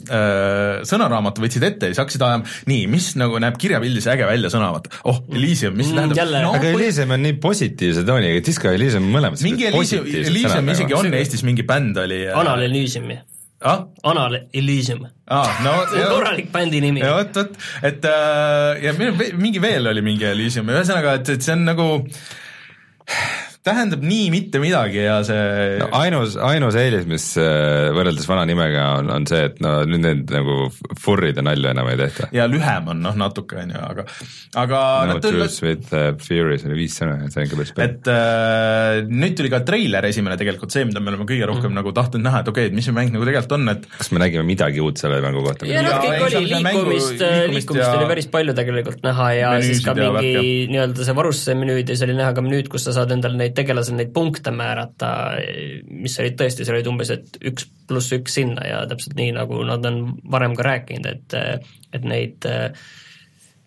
äh, 0.08 0.80
sõnaraamatu 0.88 1.44
võtsid 1.44 1.66
ette 1.68 1.90
ja 1.90 1.94
siis 1.94 2.00
hakkasid 2.02 2.24
ajama, 2.24 2.48
nii, 2.72 2.86
mis 2.90 3.10
nagu 3.20 3.36
näeb 3.44 3.60
kirjapildis 3.60 4.08
äge 4.14 4.26
välja 4.28 4.48
sõna, 4.52 4.70
vaata, 4.78 4.96
oh, 5.12 5.20
Elysium, 5.28 5.76
mis 5.76 5.92
Mm, 5.92 6.14
tähendab? 6.16 6.44
no, 6.48 6.52
aga 6.56 6.72
Elysium 6.72 7.12
on 7.18 7.22
nii 7.28 7.36
positiivse 7.42 8.04
tooniga, 8.08 8.40
Disco 8.48 8.72
Elysium 8.72 9.06
on 9.08 9.14
mõlemad 9.18 9.44
mingi 9.44 9.68
Elysium, 9.68 10.08
Elysium 10.08 10.72
isegi 10.74 10.96
on 10.98 11.12
Eestis 11.20 11.44
mingi 11.46 11.68
bänd 11.68 12.00
oli 12.00 12.24
Anal 12.32 12.64
Elysiumi, 12.64 13.20
ah? 13.62 13.84
Anal 14.04 14.38
Elysium, 14.52 15.06
ah, 15.26 15.50
no, 15.64 15.74
see 15.90 16.04
on 16.04 16.14
korralik 16.14 16.52
bändi 16.54 16.82
nimi. 16.84 17.02
vot, 17.02 17.34
vot, 17.34 17.58
et 17.82 18.04
äh, 18.04 18.84
ja 18.86 18.94
mingi 18.98 19.62
veel 19.62 19.90
oli 19.90 20.04
mingi 20.04 20.28
Elysium, 20.30 20.70
ühesõnaga, 20.74 21.18
et, 21.20 21.34
et 21.36 21.46
see 21.46 21.56
on 21.56 21.66
nagu 21.68 21.88
tähendab 23.68 24.02
nii 24.04 24.28
mitte 24.34 24.60
midagi 24.62 25.02
ja 25.04 25.18
see 25.26 25.78
no, 25.82 25.88
ainus, 26.00 26.36
ainus 26.48 26.78
eelis, 26.80 27.06
mis 27.10 27.26
äh, 27.40 27.88
võrreldes 27.96 28.26
vana 28.28 28.46
nimega 28.48 28.86
on, 28.98 29.12
on 29.14 29.28
see, 29.30 29.44
et 29.50 29.60
no 29.64 29.78
nüüd 29.88 30.04
need 30.04 30.34
nagu 30.34 30.58
furride 30.98 31.44
nalja 31.44 31.74
enam 31.76 31.90
ei 31.92 32.00
tehta. 32.00 32.30
ja 32.34 32.48
lühem 32.50 32.90
on 32.94 33.02
noh, 33.04 33.16
natuke 33.18 33.60
on 33.62 33.74
ju, 33.76 33.84
aga, 33.92 34.06
aga 34.64 34.82
No 35.08 35.18
tuli- 35.22 35.38
Truce 35.38 35.64
with 35.64 35.94
uh, 35.94 36.10
Furies 36.22 36.64
oli 36.68 36.80
viis 36.82 36.96
sõna, 36.98 37.18
et 37.24 37.34
see 37.34 37.42
on 37.44 37.48
ikka 37.48 37.60
päris 37.60 37.74
palju. 37.76 37.88
et 37.88 38.10
äh, 38.12 39.02
nüüd 39.08 39.38
tuli 39.38 39.52
ka 39.52 39.62
treiler 39.68 40.08
esimene 40.10 40.38
tegelikult 40.40 40.74
see, 40.74 40.86
mida 40.88 41.02
me 41.04 41.12
oleme 41.12 41.28
kõige 41.28 41.46
rohkem 41.48 41.70
mm. 41.70 41.78
nagu 41.80 41.94
tahtnud 41.96 42.24
näha, 42.24 42.42
et 42.42 42.50
okei 42.52 42.66
okay,, 42.66 42.72
et 42.72 42.76
mis 42.78 42.88
see 42.88 42.96
mäng 42.96 43.14
nagu 43.14 43.28
tegelikult 43.28 43.56
on, 43.58 43.68
et 43.74 43.86
kas 43.98 44.12
me 44.14 44.22
nägime 44.24 44.44
midagi 44.48 44.82
uut 44.84 45.00
selle 45.00 45.20
mängu 45.24 45.44
kohta? 45.46 45.68
ja 45.68 45.84
noh, 45.84 45.94
Jaa, 45.94 46.02
kõik 46.04 46.16
ei, 46.18 46.40
oli 46.42 46.62
mängu- 46.64 46.84
liikumist, 46.88 47.22
liikumist 47.22 47.68
liikumist 47.68 47.84
ja- 47.84 47.98
oli 47.98 48.08
päris 48.12 48.28
palju 48.32 48.54
tegelikult 48.58 49.02
näha 49.04 49.28
ja 49.36 49.50
Menüüsid 49.54 49.74
siis 49.74 49.84
ka 49.84 49.94
mingi 49.98 50.32
nii-öelda 50.72 51.06
see 51.06 51.16
varustusmenüüd 51.18 51.84
ja 51.92 51.96
siis 51.96 52.06
oli 52.08 52.16
näha 52.18 52.34
ka 52.36 52.44
menüüd, 52.44 52.70
kus 52.72 52.86
sa 52.88 52.94
saad 52.96 53.12
endale 53.14 53.38
neid 53.40 53.54
tegelasi 53.58 53.96
neid 53.96 54.14
punkte 54.14 54.52
määrata, 54.54 55.10
mis 55.90 56.16
olid 56.22 56.38
tõesti, 56.38 56.66
seal 56.66 56.78
olid 56.78 56.92
umbes, 56.92 57.12
et 57.14 57.40
üks 57.50 57.68
pluss 57.88 58.14
üks 58.14 58.38
sinna 58.38 58.64
ja 58.68 58.80
täpselt 58.90 59.16
nii, 59.18 59.34
nagu 59.36 59.60
nad 59.66 59.84
on 59.88 60.00
varem 60.30 60.56
ka 60.58 60.66
rääkinud, 60.70 61.08
et 61.10 61.38
et 61.96 62.04
neid 62.04 62.44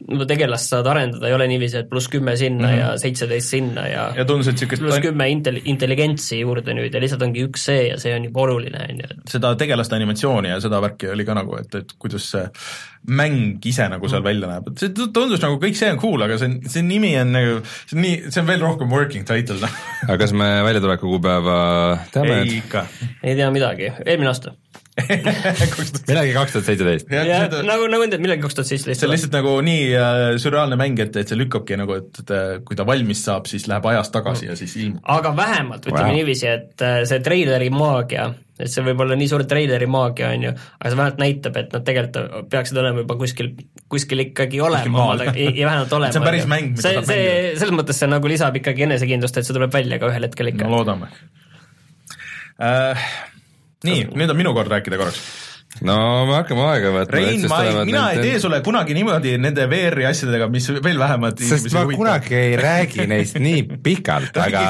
no 0.10 0.26
tegelast 0.30 0.72
saad 0.72 0.88
arendada, 0.90 1.28
ei 1.28 1.36
ole 1.36 1.48
niiviisi, 1.52 1.82
et 1.82 1.90
pluss 1.90 2.10
kümme 2.12 2.36
sinna 2.40 2.68
mm 2.68 2.74
-hmm. 2.74 2.80
ja 2.80 2.98
seitseteist 3.02 3.54
sinna 3.54 3.88
ja 3.88 4.06
ja 4.18 4.26
tundus, 4.26 4.48
et 4.48 4.58
niisugust 4.58 4.82
pluss 4.82 5.04
kümme 5.04 5.28
intel-, 5.30 5.62
intelligentsi 5.66 6.40
juurde 6.40 6.74
nüüd 6.78 6.94
ja 6.94 7.02
lihtsalt 7.02 7.22
ongi 7.22 7.46
üks 7.48 7.66
see 7.70 7.88
ja 7.90 8.00
see 8.02 8.16
on 8.16 8.26
juba 8.26 8.46
oluline, 8.48 8.86
on 8.90 9.04
ju, 9.04 9.10
et 9.12 9.36
seda 9.36 9.54
tegelaste 9.56 9.96
animatsiooni 9.96 10.50
ja 10.50 10.60
seda 10.64 10.82
värki 10.82 11.12
oli 11.12 11.26
ka 11.26 11.36
nagu, 11.38 11.58
et, 11.60 11.76
et 11.76 11.94
kuidas 12.00 12.32
see 12.32 12.46
mäng 13.08 13.66
ise 13.66 13.88
nagu 13.90 14.10
seal 14.10 14.24
välja 14.24 14.50
näeb, 14.50 14.68
et 14.72 14.84
see 14.84 14.94
tu- 14.96 15.10
tundus 15.14 15.42
nagu 15.42 15.58
kõik 15.62 15.78
see 15.78 15.90
on 15.92 16.00
cool, 16.02 16.22
aga 16.22 16.38
see, 16.42 16.60
see 16.70 16.86
nimi 16.86 17.14
on 17.22 17.34
nagu, 17.34 17.60
see 17.86 17.98
on 17.98 18.06
nii, 18.06 18.18
see 18.30 18.44
on 18.44 18.48
veel 18.48 18.62
rohkem 18.62 18.94
working 18.94 19.26
title, 19.28 19.58
noh. 19.62 19.80
aga 20.08 20.18
kas 20.22 20.34
me 20.38 20.50
väljatuleku 20.68 21.10
kuupäeva 21.10 21.58
teame 22.14 22.42
ei? 22.44 22.60
ikka. 22.62 22.86
ei 23.24 23.36
tea 23.36 23.50
midagi, 23.54 23.94
eelmine 24.06 24.30
aasta. 24.34 24.54
Midagi 25.10 26.34
kaks 26.36 26.52
tuhat 26.56 26.68
seitseteist. 26.70 27.12
ja 27.14 27.24
see 27.28 27.64
nagu, 27.68 27.88
nagu 27.91 28.06
enda- 28.08 28.20
millalgi 28.22 28.43
kaks 28.45 28.58
tuhat 28.60 28.70
seitseteist 28.72 29.06
on. 29.08 29.14
lihtsalt 29.14 29.36
nagu 29.39 29.56
nii 29.66 29.88
äh, 29.95 30.22
sürreaalne 30.41 30.78
mäng, 30.80 30.99
et, 31.04 31.16
et 31.22 31.32
see 31.32 31.39
lükkabki 31.39 31.80
nagu, 31.82 31.97
et, 32.02 32.22
äh, 32.30 32.54
kui 32.68 32.78
ta 32.80 32.86
valmis 32.88 33.24
saab, 33.28 33.49
siis 33.52 33.68
läheb 33.72 33.86
ajas 33.93 34.12
tagasi 34.14 34.49
ja 34.52 34.56
siis 34.60 34.76
ilmub. 34.82 35.02
aga 35.18 35.36
vähemalt 35.38 35.86
ütleme 35.89 36.08
Wow. 36.12 36.16
niiviisi, 36.18 36.47
et 36.49 36.82
äh, 36.86 37.02
see 37.10 37.20
treileri 37.24 37.70
maagia, 37.74 38.30
et 38.62 38.70
see 38.72 38.84
võib 38.86 38.99
olla 39.06 39.16
nii 39.18 39.30
suur 39.32 39.43
treileri 39.49 39.88
maagia, 39.89 40.32
on 40.36 40.43
ju, 40.47 40.54
aga 40.80 40.89
see 40.91 40.97
vähemalt 40.99 41.22
näitab, 41.22 41.58
et 41.62 41.76
nad 41.76 41.86
tegelikult 41.88 42.49
peaksid 42.52 42.78
olema 42.82 43.04
juba 43.04 43.16
kuskil, 43.22 43.52
kuskil 43.91 44.26
ikkagi 44.26 44.62
olema 44.66 45.06
ja, 45.22 45.34
ja 45.36 45.68
vähemalt 45.70 45.93
olema. 45.97 46.12
See 46.16 46.22
on 46.22 46.28
päris 46.28 46.47
mäng, 46.49 46.72
mida 46.76 46.84
see, 46.86 46.95
saab 46.97 47.08
see 47.10 47.20
mängida., 47.22 47.60
selles 47.62 47.76
mõttes 47.80 48.02
see 48.02 48.10
nagu 48.12 48.30
lisab 48.32 48.58
ikkagi 48.60 48.86
enesekindlust, 48.88 49.38
et 49.41 49.47
see 49.47 49.56
tuleb 49.58 49.74
välja 49.74 49.99
ka 50.02 50.10
ühel 50.12 50.28
hetkel 50.30 50.52
ikka 50.54 50.68
no 50.70 50.78
loodame 50.80 51.10
äh,. 52.62 53.10
nii, 53.88 54.08
nüüd 54.16 54.30
on 54.34 54.38
minu 54.38 54.54
kord 54.58 54.72
rääkida 54.72 55.00
korraks 55.02 55.22
no 55.80 55.95
me 56.28 56.36
hakkame 56.36 56.63
aega 56.67 56.91
võtma. 56.93 57.15
Rein, 57.15 57.45
ma 57.49 57.59
ei, 57.65 57.78
mina 57.88 58.03
ei 58.13 58.22
tee 58.26 58.41
sulle 58.43 58.59
kunagi 58.65 58.95
niimoodi 58.97 59.34
nende 59.41 59.65
VR-i 59.72 60.05
asjadega, 60.09 60.49
mis 60.51 60.67
veel 60.76 60.99
vähemalt 61.01 61.41
sest 61.47 61.72
ma 61.76 61.86
kunagi 61.89 62.38
ei 62.38 62.55
räägi 62.59 63.07
neist 63.09 63.39
nii 63.41 63.63
pikalt, 63.84 64.38
aga 64.43 64.65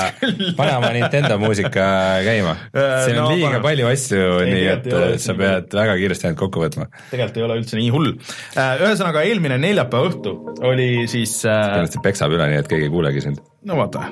pane 0.60 0.78
oma 0.78 0.94
Nintendo 0.96 1.40
muusika 1.42 1.86
käima. 2.28 2.56
Äh, 2.72 2.96
siin 3.08 3.20
on 3.20 3.26
no 3.26 3.30
liiga 3.34 3.54
pane. 3.58 3.64
palju 3.68 3.92
asju, 3.92 4.32
nii 4.52 4.66
et 4.76 4.90
äh, 4.94 5.08
sa 5.22 5.36
pead 5.38 5.78
väga 5.82 5.98
kiiresti 6.00 6.30
ainult 6.30 6.44
kokku 6.46 6.66
võtma. 6.66 6.88
tegelikult 7.10 7.42
ei 7.42 7.48
ole 7.50 7.62
üldse 7.64 7.80
nii 7.82 7.94
hull. 7.94 8.14
ühesõnaga, 8.56 9.26
eelmine 9.28 9.60
neljapäeva 9.62 10.12
õhtu 10.12 10.36
oli 10.70 10.92
siis 11.12 11.40
äh,, 11.50 11.64
kindlasti 11.76 12.06
peksab 12.06 12.38
üle, 12.38 12.52
nii 12.54 12.62
et 12.62 12.70
keegi 12.72 12.88
ei 12.88 12.94
kuulegi 12.94 13.26
sind. 13.26 13.42
no 13.68 13.82
vaata, 13.82 14.06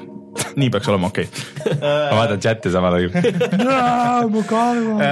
nii 0.59 0.73
peaks 0.73 0.89
olema 0.91 1.13
okei 1.13 1.29
ma 2.09 2.15
vaatan 2.19 2.41
chati 2.43 2.71
samal 2.73 2.97
ajal. 2.97 3.11
mu 4.33 4.43
karvad. 4.47 5.03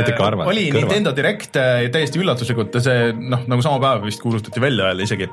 Mitte 0.00 0.14
karvad, 0.18 0.50
kõrvad. 0.50 0.95
Nintendo 0.96 1.12
Direct 1.12 1.56
äh, 1.60 1.90
täiesti 1.92 2.16
üllatuslikult, 2.22 2.72
see 2.80 3.10
noh, 3.12 3.42
nagu 3.50 3.60
sama 3.60 3.76
päev 3.82 4.06
vist 4.06 4.22
kuulutati 4.22 4.62
välja 4.62 4.86
jälle 4.88 5.04
isegi. 5.04 5.26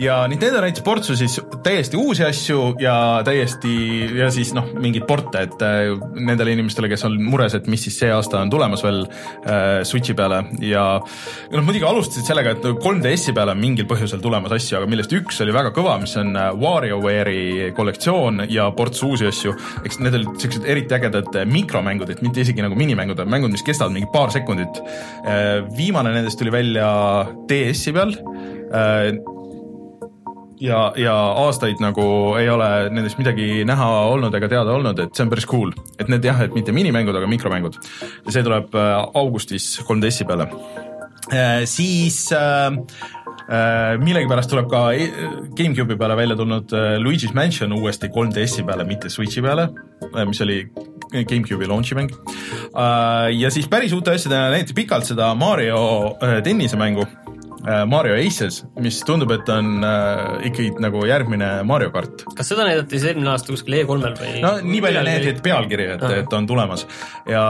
ja 0.00 0.22
Nintendo 0.28 0.62
näitas 0.64 0.80
portsu 0.82 1.16
siis 1.16 1.34
täiesti 1.62 1.98
uusi 2.00 2.24
asju 2.24 2.76
ja 2.80 3.20
täiesti 3.24 3.74
ja 4.16 4.30
siis 4.32 4.54
noh, 4.56 4.70
mingeid 4.80 5.04
porte, 5.04 5.42
et 5.44 5.64
äh, 5.66 5.92
nendele 6.16 6.54
inimestele, 6.56 6.88
kes 6.88 7.04
on 7.04 7.18
mures, 7.20 7.52
et 7.54 7.68
mis 7.68 7.84
siis 7.84 7.98
see 8.00 8.08
aasta 8.14 8.40
on 8.40 8.52
tulemas 8.52 8.84
veel 8.86 9.02
äh, 9.04 9.82
Switchi 9.84 10.16
peale 10.16 10.40
ja 10.64 10.86
noh, 11.02 11.66
muidugi 11.68 11.84
alustasid 11.84 12.30
sellega, 12.30 12.56
et 12.56 12.64
3DS-i 12.80 13.36
peale 13.36 13.52
on 13.52 13.60
mingil 13.60 13.88
põhjusel 13.90 14.24
tulemas 14.24 14.56
asju, 14.56 14.78
aga 14.80 14.88
millest 14.88 15.12
üks 15.20 15.42
oli 15.44 15.52
väga 15.52 15.74
kõva, 15.76 15.98
mis 16.00 16.16
on 16.16 16.32
äh, 16.32 16.48
WarioWare'i 16.64 17.74
kollektsioon 17.76 18.46
ja 18.48 18.70
ports 18.72 19.04
uusi 19.04 19.28
asju, 19.28 19.52
eks 19.84 20.00
need 20.00 20.16
olid 20.22 20.32
siuksed 20.40 20.64
eriti 20.64 20.96
ägedad 20.96 21.42
mikromängud, 21.52 22.16
et 22.16 22.24
mitte 22.24 22.40
isegi 22.40 22.64
nagu 22.64 22.80
minimängud, 22.80 23.20
vaid 23.20 23.36
mängud, 23.36 23.52
mis 23.52 23.68
kestavad 23.68 23.92
mingi 23.92 24.08
paar 24.16 24.32
sekundit. 24.32 24.80
Viimane 25.76 26.14
nendest 26.14 26.38
tuli 26.40 26.52
välja 26.54 26.88
DS-i 27.48 27.92
peal 27.96 28.14
äh, 28.74 29.12
ja, 30.60 30.80
ja 30.96 31.14
aastaid 31.44 31.80
nagu 31.82 32.04
ei 32.40 32.48
ole 32.52 32.68
nendest 32.92 33.20
midagi 33.20 33.64
näha 33.68 33.88
olnud 34.12 34.34
ega 34.36 34.50
teada 34.50 34.76
olnud, 34.76 35.00
et 35.02 35.16
see 35.16 35.24
on 35.26 35.32
päris 35.32 35.48
cool. 35.50 35.72
et 35.98 36.10
need 36.12 36.24
jah, 36.26 36.44
et 36.44 36.54
mitte 36.56 36.74
minimängud, 36.76 37.16
aga 37.16 37.30
mikromängud. 37.30 37.80
ja 38.26 38.34
see 38.34 38.44
tuleb 38.46 38.76
äh, 38.76 38.94
augustis 39.14 39.72
3DS-i 39.88 40.28
peale. 40.28 40.48
siis 41.68 42.24
äh, 42.32 42.66
äh, 42.66 43.19
millegipärast 43.50 44.50
tuleb 44.52 44.68
ka 44.70 44.80
e- 44.94 45.08
GameCube'i 45.58 45.96
peale 45.98 46.16
välja 46.16 46.36
tulnud 46.38 46.72
äh, 46.76 46.98
Luigi's 47.02 47.34
Mansion 47.34 47.72
uuesti 47.74 48.10
3DS-i 48.14 48.62
peale, 48.66 48.86
mitte 48.86 49.10
Switchi 49.10 49.42
peale, 49.42 49.68
mis 50.28 50.40
oli 50.44 50.60
GameCube'i 51.10 51.66
launch'i 51.66 51.98
mäng. 51.98 52.14
ja 53.34 53.50
siis 53.50 53.66
päris 53.68 53.92
uute 53.92 54.14
asjadena 54.14 54.50
näidati 54.54 54.74
pikalt 54.74 55.08
seda 55.08 55.34
Mario 55.34 55.80
äh, 56.22 56.38
tennisemängu 56.46 57.02
äh, 57.02 57.29
Mario 57.86 58.16
Aces, 58.16 58.62
mis 58.80 59.00
tundub, 59.06 59.32
et 59.34 59.48
on 59.52 59.84
äh, 59.84 60.46
ikkagi 60.50 60.70
nagu 60.82 61.02
järgmine 61.08 61.50
Mario 61.68 61.90
kart. 61.94 62.24
kas 62.36 62.50
seda 62.52 62.66
näidati 62.68 62.96
siis 62.96 63.10
eelmine 63.10 63.32
aasta 63.32 63.52
kuskil 63.52 63.76
E3-l 63.80 64.16
või? 64.18 64.34
no 64.44 64.52
nii 64.64 64.80
palju 64.84 65.04
näidati, 65.06 65.44
pealkiri, 65.44 65.88
et, 65.96 66.04
et 66.22 66.36
on 66.36 66.46
tulemas 66.48 66.86
ja 67.28 67.42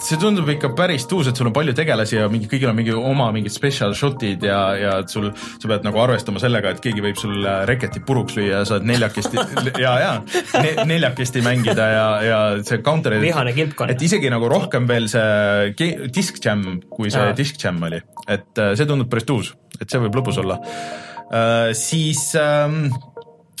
see 0.00 0.18
tundub 0.20 0.48
ikka 0.52 0.72
päris 0.78 1.06
tuus, 1.10 1.30
et 1.30 1.38
sul 1.38 1.50
on 1.50 1.56
palju 1.56 1.74
tegelasi 1.76 2.20
ja 2.20 2.28
mingi, 2.32 2.48
kõigil 2.50 2.70
on 2.70 2.78
mingi 2.78 2.94
oma 2.94 3.30
mingid 3.34 3.54
special 3.54 3.94
shot'id 3.96 4.44
ja, 4.46 4.60
ja 4.78 4.96
et 5.02 5.12
sul, 5.12 5.30
sa 5.34 5.70
pead 5.70 5.86
nagu 5.86 6.02
arvestama 6.02 6.42
sellega, 6.42 6.74
et 6.74 6.82
keegi 6.84 7.04
võib 7.04 7.18
sul 7.20 7.40
äh, 7.40 7.62
reketi 7.70 8.02
puruks 8.06 8.36
lüüa 8.38 8.60
ja 8.60 8.62
sa 8.68 8.76
oled 8.78 8.88
neljakesti 8.90 9.40
ja, 9.84 9.94
ja 10.02 10.12
ne, 10.60 10.74
neljakesti 10.90 11.42
mängida 11.44 11.88
ja, 11.94 12.06
ja 12.24 12.40
see 12.66 12.82
counter. 12.84 13.16
Vihane 13.22 13.54
kilpkonn. 13.56 13.94
et 13.94 14.02
isegi 14.06 14.30
nagu 14.32 14.48
rohkem 14.50 14.88
veel 14.90 15.08
see 15.10 15.74
Disc 16.12 16.40
Jam, 16.44 16.80
kui 16.90 17.10
see 17.12 17.22
Aa. 17.22 17.36
Disc 17.36 17.58
Jam 17.62 17.80
oli, 17.88 18.00
et 18.28 18.60
äh, 18.60 18.74
see 18.78 18.88
tundub 18.88 19.10
päris 19.10 19.26
tuus, 19.28 19.39
et 19.80 19.88
see 19.90 20.00
võib 20.06 20.16
lõbus 20.20 20.38
olla 20.42 20.58
uh,. 20.60 21.70
siis 21.76 22.24
ähm, 22.40 22.88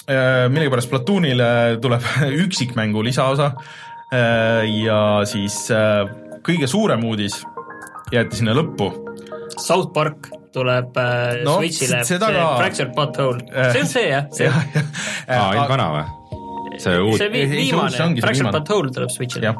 äh, 0.06 0.48
millegipärast 0.52 0.90
Platoonile 0.90 1.50
tuleb 1.82 2.02
üksikmängu 2.44 3.02
lisaosa 3.06 3.52
äh, 4.12 4.66
ja 4.84 5.00
siis 5.28 5.62
äh, 5.74 6.04
kõige 6.46 6.66
suurem 6.70 7.04
uudis 7.06 7.40
jäeti 8.10 8.40
sinna 8.40 8.54
lõppu. 8.56 8.88
South 9.60 9.92
Park 9.94 10.30
tuleb 10.54 10.96
äh, 10.98 11.44
No, 11.46 11.58
Switch'ile, 11.60 12.00
seda 12.08 12.30
ka- 12.34 12.46
Fractured 12.58 12.94
Butthole, 12.96 13.44
Äh, 13.54 13.68
see 13.74 13.84
on 13.84 13.90
see 13.92 14.06
jah, 14.08 14.24
see 14.36 14.48
jah. 14.48 14.64
aa, 15.28 15.44
ainult 15.52 15.70
vana 15.76 15.86
või? 15.94 16.08
see 16.80 16.96
uus 17.04 17.18
see, 17.20 17.28
see 17.30 17.46
viimane 17.52 17.92
see 17.92 18.22
Fractured. 18.24 18.50
Butthole 18.56 18.90
tuleb 18.96 19.12
Switch'ile. 19.14 19.52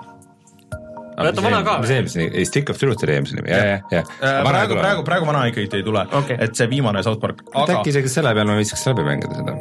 jah, 1.20 1.30
oota, 1.30 1.44
vana 1.44 1.60
ka 1.66 1.76
või? 1.76 1.84
mis 1.84 1.92
eelmise, 1.96 2.26
ei 2.30 2.48
Stick 2.48 2.72
of 2.72 2.80
Truth 2.80 3.06
oli 3.06 3.16
eelmise 3.16 3.38
nimi, 3.38 3.52
ja, 3.52 3.60
ja, 3.66 3.78
ja. 3.92 4.02
Äh, 4.18 4.40
praegu, 4.46 4.78
praegu, 4.80 5.04
praegu 5.06 5.28
vana 5.28 5.44
ikkagi 5.50 5.80
ei 5.80 5.86
tule 5.86 6.04
Okei. 6.20 6.38
et 6.46 6.58
see 6.58 6.68
viimane 6.72 7.04
South 7.06 7.22
Park, 7.22 7.44
aga 7.52 7.78
äkki 7.78 7.94
isegi 7.94 8.12
selle 8.12 8.34
peal 8.36 8.50
ma 8.50 8.58
viitsiks 8.58 8.84
läbi 8.90 9.06
mängida 9.06 9.40
seda. 9.40 9.56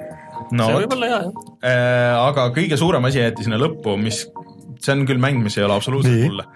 no 0.51 0.69
see 0.69 0.77
vot 0.77 0.85
võib 0.85 0.97
olla 0.97 1.11
hea 1.13 1.21
jah. 1.23 1.47
Äh, 1.71 2.13
aga 2.25 2.49
kõige 2.55 2.79
suurem 2.81 3.09
asi 3.09 3.21
jäeti 3.21 3.47
sinna 3.47 3.59
lõppu, 3.61 3.95
mis, 4.01 4.25
see 4.79 4.95
on 4.95 5.07
küll 5.09 5.21
mäng, 5.21 5.43
mis 5.45 5.59
ei 5.59 5.67
ole 5.67 5.77
absoluutselt 5.79 6.23
mulle. 6.27 6.47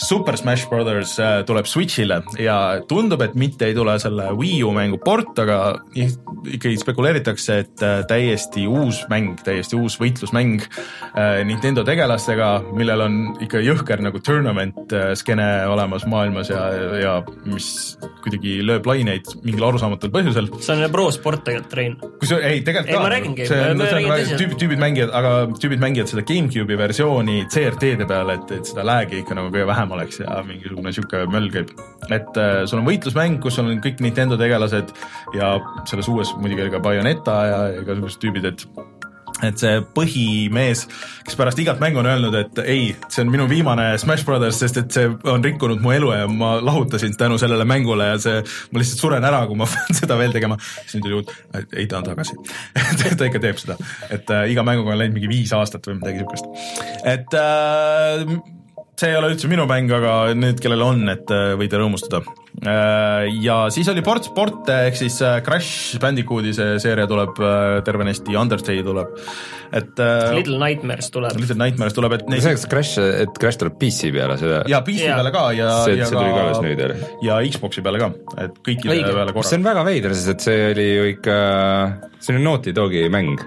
Super 0.00 0.36
Smash 0.40 0.68
Brothers 0.70 1.18
äh, 1.20 1.42
tuleb 1.46 1.66
Switch'ile 1.68 2.22
ja 2.40 2.56
tundub, 2.88 3.20
et 3.24 3.34
mitte 3.38 3.68
ei 3.68 3.74
tule 3.76 3.98
selle 4.00 4.30
Wii 4.38 4.62
U 4.64 4.72
mängu 4.72 4.96
port, 5.04 5.36
aga 5.42 5.58
ikkagi 5.94 6.78
spekuleeritakse, 6.80 7.58
et 7.64 7.84
äh, 7.84 8.00
täiesti 8.08 8.64
uus 8.70 9.02
mäng, 9.12 9.34
täiesti 9.44 9.76
uus 9.76 9.98
võitlusmäng 10.00 10.64
äh, 10.64 11.42
Nintendo 11.44 11.84
tegelastega, 11.86 12.48
millel 12.76 13.04
on 13.04 13.18
ikka 13.44 13.60
jõhker 13.64 14.00
nagu 14.04 14.22
tournament 14.24 14.94
skeene 15.20 15.48
olemas 15.68 16.06
maailmas 16.08 16.48
ja, 16.50 16.62
ja 17.00 17.12
mis 17.44 17.68
kuidagi 18.24 18.58
lööb 18.66 18.88
laineid 18.88 19.28
mingil 19.44 19.64
arusaamatul 19.68 20.12
põhjusel 20.14 20.48
see 20.60 20.76
on 20.76 20.86
pro 20.92 21.06
sport 21.14 21.44
tegelikult, 21.46 21.76
Rein. 21.76 21.96
kusjuures 22.20 22.46
ei, 22.48 22.64
tegelikult 22.66 22.90
Ei, 22.90 22.96
ka. 22.96 23.02
ma 23.04 23.12
räägingi, 23.12 23.46
see 23.48 23.60
on, 23.60 23.84
see 23.84 24.00
on 24.00 24.08
väga- 24.10 24.40
tüübid, 24.40 24.56
tüübid 24.64 24.80
mängivad, 24.82 25.12
aga 25.20 25.32
tüübid 25.60 25.82
mängivad 25.82 26.10
seda 26.12 26.24
GameCube'i 26.28 26.78
versiooni 26.80 27.38
CRT-de 27.52 28.08
peal, 28.10 28.32
et, 28.34 28.56
et 28.58 28.72
seda 28.72 28.84
lag'i 28.86 29.20
ikka 29.22 29.36
nagu 29.38 29.52
kõige 29.52 29.68
vähem 29.70 29.89
oleks 29.96 30.22
ja 30.22 30.40
mingisugune 30.46 30.92
sihuke 30.94 31.24
möll 31.32 31.50
käib. 31.52 31.74
et 32.08 32.40
äh, 32.40 32.62
sul 32.66 32.82
on 32.82 32.88
võitlusmäng, 32.88 33.40
kus 33.42 33.58
on 33.62 33.72
kõik 33.84 34.00
Nintendo 34.04 34.38
tegelased 34.40 34.94
ja 35.36 35.56
selles 35.90 36.08
uues 36.08 36.34
muidugi 36.38 36.66
oli 36.66 36.74
ka 36.74 36.82
Bayoneta 36.84 37.36
ja 37.50 37.60
igasugused 37.82 38.22
tüübid, 38.22 38.48
et 38.52 38.66
et 39.46 39.60
see 39.60 39.80
põhimees, 39.96 40.84
kes 41.26 41.38
pärast 41.38 41.60
igat 41.62 41.80
mängu 41.82 42.00
on 42.02 42.08
öelnud, 42.10 42.36
et 42.36 42.60
ei, 42.64 42.90
see 43.08 43.24
on 43.24 43.32
minu 43.32 43.46
viimane 43.50 43.86
Smash 44.00 44.26
Brothers, 44.28 44.58
sest 44.60 44.80
et 44.82 44.92
see 44.96 45.08
on 45.30 45.44
rikkunud 45.44 45.82
mu 45.84 45.94
elu 45.94 46.12
ja 46.12 46.28
ma 46.30 46.52
lahutasin 46.64 47.16
tänu 47.18 47.38
sellele 47.40 47.64
mängule 47.68 48.10
ja 48.12 48.20
see, 48.22 48.44
ma 48.70 48.82
lihtsalt 48.82 49.04
suren 49.04 49.26
ära, 49.26 49.42
kui 49.48 49.58
ma 49.60 49.68
pean 49.72 50.00
seda 50.02 50.18
veel 50.20 50.34
tegema. 50.36 50.58
siis 50.60 50.98
nüüd 50.98 51.08
tuli 51.08 51.20
uut, 51.20 51.34
ei 51.72 51.88
ta 51.90 52.00
on 52.00 52.08
tagasi 52.10 52.38
ta 53.18 53.28
ikka 53.28 53.42
teeb 53.42 53.60
seda, 53.62 53.78
et 54.10 54.30
äh, 54.34 54.46
iga 54.52 54.66
mänguga 54.66 54.94
on 54.94 55.02
läinud 55.02 55.18
mingi 55.18 55.30
viis 55.30 55.54
aastat 55.56 55.88
või 55.88 56.00
midagi 56.00 56.24
siukest, 56.24 56.64
et 57.08 57.38
äh, 57.38 58.58
see 59.00 59.10
ei 59.12 59.18
ole 59.18 59.32
üldse 59.32 59.48
minu 59.48 59.66
mäng, 59.70 59.90
aga 59.96 60.34
need, 60.36 60.60
kellel 60.62 60.84
on, 60.84 61.04
et 61.12 61.30
äh, 61.32 61.54
võite 61.60 61.80
rõõmustada. 61.80 62.20
Ja 62.60 63.54
siis 63.72 63.88
oli 63.88 64.02
ports 64.04 64.28
sporte 64.28 64.74
ehk 64.90 64.98
siis 65.00 65.16
äh, 65.24 65.38
Crash 65.44 65.96
Bandicooti 66.00 66.52
see 66.56 66.76
seeria 66.82 67.06
tuleb 67.08 67.38
äh, 67.40 67.78
tervenisti, 67.86 68.36
Undertale 68.36 68.84
tuleb, 68.84 69.14
et 69.72 70.02
äh, 70.02 70.26
Little 70.36 70.58
Nightmares 70.60 71.08
tuleb. 71.14 71.38
Little 71.40 71.56
Nightmares 71.56 71.96
tuleb, 71.96 72.18
et 72.18 72.28
neid 72.28 72.44
see, 72.44 72.52
kas 72.58 72.66
Crash, 72.68 73.00
et 73.00 73.40
Crash 73.40 73.62
tuleb 73.62 73.78
PC 73.80 74.12
peale, 74.12 74.36
seda, 74.40 74.60
ja 74.68 74.82
PC 74.84 75.06
Jaa. 75.06 75.16
peale 75.20 75.32
ka 75.34 75.46
ja, 75.56 75.70
see, 75.86 75.96
ja 76.02 76.10
see 76.10 76.18
tuli 76.18 76.36
ka 76.36 76.44
alles 76.44 76.62
nüüd, 76.66 76.84
jälle. 76.84 77.10
ja 77.24 77.40
Xbox'i 77.56 77.86
peale 77.86 78.02
ka, 78.02 78.12
et 78.44 78.60
kõikide 78.60 78.92
Õige. 78.92 79.08
peale 79.08 79.32
see 79.32 79.40
korraga 79.40 79.56
on. 79.56 79.68
väga 79.70 79.88
veider, 79.88 80.16
sest 80.20 80.34
et 80.34 80.48
see 80.50 80.70
oli 80.74 80.88
ju 80.90 81.10
ikka, 81.14 81.40
see 82.20 82.36
oli 82.36 82.44
Naughty 82.44 82.76
Dogi 82.76 83.06
mäng, 83.12 83.40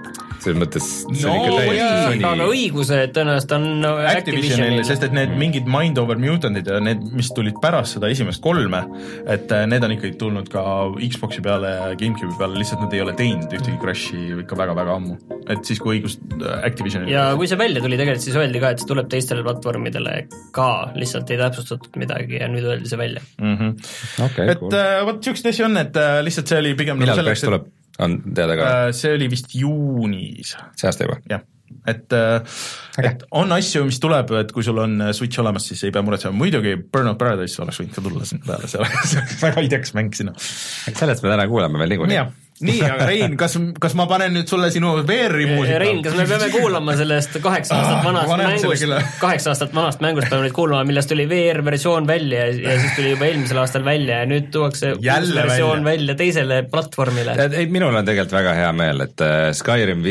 selles 0.43 0.59
mõttes 0.59 0.89
see 1.05 1.27
No 1.27 1.35
on 1.35 1.43
ikka 1.43 1.77
jaa, 1.77 1.91
täiesti 2.01 2.29
aga 2.31 2.47
õigused 2.49 3.13
tõenäoliselt 3.15 3.55
on 3.59 3.69
Activisionil, 4.09 4.81
sest 4.87 5.05
et 5.07 5.15
need 5.15 5.37
mingid 5.39 5.69
Mind 5.69 6.01
Over 6.01 6.19
Mutantid 6.21 6.69
ja 6.69 6.81
need, 6.83 7.05
mis 7.13 7.29
tulid 7.35 7.61
pärast 7.63 7.97
seda 7.97 8.09
esimest 8.11 8.41
kolme, 8.43 8.83
et 9.29 9.51
äh, 9.55 9.65
need 9.69 9.85
on 9.85 9.93
ikkagi 9.95 10.17
tulnud 10.21 10.49
ka 10.51 10.63
Xbox'i 10.97 11.43
peale 11.45 11.73
ja 11.73 11.89
GameCube'i 11.99 12.37
peale, 12.39 12.57
lihtsalt 12.59 12.83
nad 12.85 12.95
ei 12.95 13.03
ole 13.03 13.15
teinud 13.17 13.53
ühtegi 13.57 13.77
Crashi 13.81 14.21
ikka 14.43 14.57
väga-väga 14.59 14.97
ammu. 14.99 15.17
et 15.53 15.63
siis, 15.67 15.81
kui 15.83 15.97
õigus 15.97 16.17
äh, 16.39 16.63
Activisionil 16.69 17.11
ja 17.13 17.27
kui 17.39 17.49
see 17.49 17.59
välja 17.59 17.83
tuli 17.83 17.99
tegelikult, 17.99 18.25
siis 18.25 18.39
öeldi 18.39 18.63
ka, 18.63 18.73
et 18.73 18.83
see 18.83 18.89
tuleb 18.89 19.11
teistele 19.11 19.45
platvormidele 19.45 20.17
ka, 20.55 20.71
lihtsalt 20.97 21.31
ei 21.33 21.41
täpsustatud 21.41 22.01
midagi 22.01 22.41
ja 22.41 22.49
nüüd 22.51 22.67
öeldi 22.67 22.91
see 22.91 22.99
välja. 22.99 23.23
mm. 23.41 23.55
-hmm. 23.59 23.93
okei, 24.29 24.49
et 24.55 24.65
cool. 24.65 24.79
äh, 24.79 24.99
vot 25.07 25.23
siukseid 25.23 25.53
asju 25.53 25.69
on, 25.69 25.79
et 25.85 25.97
äh, 25.97 26.19
lihtsalt 26.25 26.51
see 26.51 26.61
oli 26.63 26.75
pigem 26.79 26.99
millal 27.01 27.23
Crash 27.23 27.47
tuleb, 27.47 27.69
on 28.01 28.19
teada 28.33 28.57
ka, 28.59 28.69
äh, 28.69 28.93
see 28.95 29.15
oli 29.17 29.29
vist 29.31 29.53
juunis, 29.57 30.55
see 30.79 30.89
aasta 30.89 31.07
juba? 31.07 31.19
jah, 31.29 31.43
et 31.89 32.15
äh, 32.15 32.55
Äge. 32.99 33.09
et 33.09 33.25
on 33.31 33.51
asju, 33.55 33.83
mis 33.89 33.99
tuleb, 34.03 34.31
et 34.39 34.53
kui 34.55 34.65
sul 34.65 34.79
on 34.83 35.09
äh, 35.09 35.11
Switch 35.15 35.41
olemas, 35.43 35.67
siis 35.69 35.83
ei 35.87 35.93
pea 35.95 36.05
muretsema, 36.05 36.35
muidugi 36.37 36.77
Burnout 36.83 37.19
Paradise 37.21 37.61
oleks 37.63 37.81
võinud 37.81 37.97
ka 37.97 38.05
tulla 38.05 38.29
sinna 38.29 38.49
peale, 38.49 38.71
see 38.71 38.81
oleks 38.81 39.17
väga 39.47 39.67
idekas 39.69 39.93
mäng 39.97 40.15
sinna. 40.17 40.35
sellest 40.39 41.25
me 41.25 41.33
täna 41.33 41.47
kuuleme 41.51 41.81
veel 41.81 41.95
niikuinii 41.95 42.23
nii, 42.61 42.81
aga 42.85 43.05
Rein, 43.09 43.37
kas, 43.39 43.55
kas 43.81 43.95
ma 43.97 44.05
panen 44.09 44.33
nüüd 44.37 44.49
sulle 44.51 44.69
sinu 44.73 44.93
VR-i 45.07 45.47
muusika? 45.49 45.79
Rein, 45.81 46.01
kas 46.05 46.15
me 46.17 46.25
peame 46.29 46.49
kuulama 46.57 46.95
sellest 46.99 47.39
kaheksa 47.43 47.79
aastat 47.79 47.97
Ah, 47.97 48.05
vanast 48.05 48.33
mängust 48.37 49.17
kaheksa 49.21 49.53
aastat 49.53 49.73
vanast 49.75 50.03
mängust 50.05 50.29
peame 50.29 50.47
nüüd 50.47 50.55
kuulama, 50.57 50.85
millest 50.87 51.09
tuli 51.11 51.25
VR-versioon 51.29 52.07
välja 52.09 52.45
ja, 52.45 52.53
ja 52.69 52.77
siis 52.83 52.93
tuli 52.97 53.15
juba 53.15 53.29
eelmisel 53.31 53.63
aastal 53.63 53.85
välja 53.87 54.21
ja 54.21 54.29
nüüd 54.29 54.51
tuuakse 54.53 54.93
uus 54.97 55.03
Jälle 55.05 55.47
versioon 55.47 55.83
välja. 55.83 55.91
välja 55.91 56.15
teisele 56.21 56.61
platvormile. 56.71 57.35
ei, 57.49 57.67
minul 57.71 57.95
on 57.95 58.05
tegelikult 58.05 58.37
väga 58.37 58.53
hea 58.59 58.71
meel, 58.77 59.01
et 59.07 59.25
äh, 59.25 59.49
Skyrim 59.57 60.05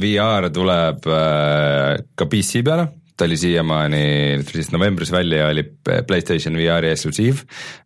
VR 0.00 0.50
tuleb 0.54 1.10
äh, 1.10 2.00
ka 2.14 2.26
PC 2.30 2.64
peale, 2.66 2.88
ta 3.20 3.26
oli 3.28 3.36
siiamaani, 3.36 4.04
siis 4.48 4.70
novembris 4.72 5.10
välja 5.12 5.42
ja 5.42 5.48
oli 5.52 5.64
PlayStation 6.06 6.54
VR-i 6.56 6.88
eksklusiiv. 6.94 7.42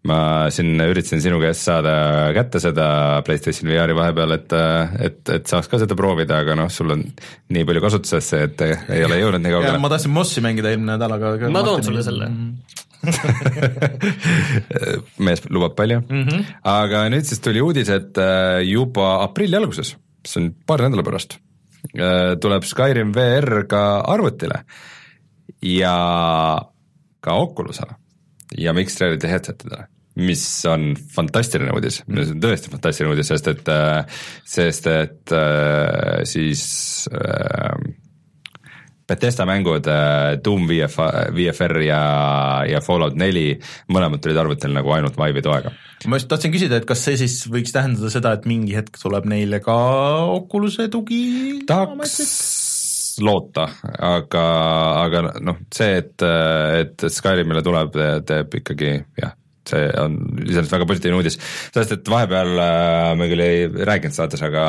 ma 0.07 0.19
siin 0.55 0.79
üritasin 0.79 1.25
sinu 1.25 1.41
käest 1.43 1.67
saada 1.67 1.95
kätte 2.37 2.61
seda 2.63 2.87
PlayStation 3.27 3.73
VR-i 3.73 3.97
vahepeal, 3.99 4.37
et, 4.37 4.55
et, 5.09 5.19
et 5.39 5.51
saaks 5.51 5.73
ka 5.73 5.83
seda 5.83 5.99
proovida, 5.99 6.39
aga 6.45 6.55
noh, 6.61 6.71
sul 6.71 6.95
on 6.95 7.03
nii 7.51 7.67
palju 7.67 7.83
kasutuses 7.83 8.31
see, 8.31 8.47
et 8.47 8.65
ei 8.95 9.03
ole 9.09 9.19
jõudnud 9.25 9.43
nii 9.43 9.57
ja 9.57 9.59
kaugele. 9.59 9.83
ma 9.83 9.93
tahtsin 9.97 10.15
Mossi 10.15 10.45
mängida 10.45 10.71
eelmine 10.71 10.95
nädal, 10.95 11.19
aga 11.19 11.51
ma 11.51 11.67
toon 11.67 11.83
sulle 11.91 12.07
selle. 12.07 12.31
mees 15.27 15.43
lubab 15.51 15.75
palju 15.77 15.99
mm, 16.07 16.25
-hmm. 16.25 16.49
aga 16.79 17.05
nüüd 17.13 17.27
siis 17.27 17.43
tuli 17.43 17.61
uudis, 17.61 17.91
et 17.91 18.23
äh, 18.23 18.63
juba 18.71 19.17
aprilli 19.27 19.59
alguses, 19.59 19.97
see 20.23 20.45
on 20.45 20.53
paari 20.67 20.87
nädala 20.87 21.03
pärast, 21.05 21.41
tuleb 22.41 22.65
Skyrim 22.65 23.11
VR 23.13 23.67
ka 23.69 23.81
arvutile 24.15 24.63
ja 25.65 25.97
ka 27.25 27.37
Oculusele 27.41 27.97
ja 28.61 28.75
Mixed 28.77 29.01
Reality 29.01 29.31
headset'idele 29.31 29.89
mis 30.15 30.45
on 30.71 30.93
fantastiline 31.17 31.75
uudis, 31.75 32.03
mis 32.07 32.31
on 32.31 32.41
tõesti 32.43 32.71
fantastiline 32.71 33.15
uudis, 33.15 33.33
sest 33.33 33.51
et, 33.51 33.71
sest 34.47 34.87
et 34.93 35.35
äh, 35.35 36.21
siis 36.29 36.63
äh, 37.11 37.75
Bethesda 39.09 39.45
mängud 39.49 39.89
äh, 39.91 40.37
Doom 40.45 40.69
VF, 40.71 41.01
VFR 41.35 41.81
ja, 41.85 42.03
ja 42.71 42.83
Fallout 42.85 43.19
neli, 43.19 43.51
mõlemad 43.93 44.23
tulid 44.23 44.39
arvutil 44.41 44.73
nagu 44.77 44.95
ainult 44.95 45.19
Vive'i 45.19 45.43
toega. 45.45 45.75
ma 46.07 46.21
just 46.21 46.31
tahtsin 46.31 46.55
küsida, 46.55 46.79
et 46.79 46.87
kas 46.89 47.03
see 47.09 47.19
siis 47.21 47.41
võiks 47.51 47.75
tähendada 47.75 48.13
seda, 48.13 48.37
et 48.39 48.47
mingi 48.49 48.77
hetk 48.79 49.01
tuleb 49.03 49.27
neile 49.29 49.61
ka 49.65 49.77
Oculus'e 50.37 50.87
tugi? 50.95 51.25
tahaks 51.67 52.21
loota, 53.23 53.69
aga, 53.99 54.45
aga 55.05 55.23
noh, 55.45 55.63
see, 55.75 55.99
et, 56.03 56.25
et 56.81 57.07
Skyrimile 57.13 57.63
tuleb, 57.65 57.97
teeb 58.27 58.59
ikkagi 58.61 58.93
jah, 59.21 59.35
see 59.69 59.85
on 60.01 60.17
iseenesest 60.45 60.75
väga 60.75 60.89
positiivne 60.89 61.21
uudis, 61.21 61.39
sest 61.75 61.95
et 61.97 62.11
vahepeal 62.11 62.51
äh, 62.61 63.13
me 63.19 63.29
küll 63.31 63.45
ei 63.45 63.69
rääkinud 63.91 64.17
saates, 64.17 64.43
aga 64.45 64.65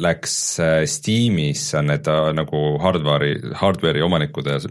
läks 0.00 0.36
äh, 0.62 0.78
Steamis 0.90 1.66
on 1.78 1.90
need 1.92 2.08
äh, 2.10 2.30
nagu 2.36 2.62
hardware'i, 2.82 3.34
hardware'i 3.60 4.04
omanikud 4.06 4.48
äh, 4.48 4.62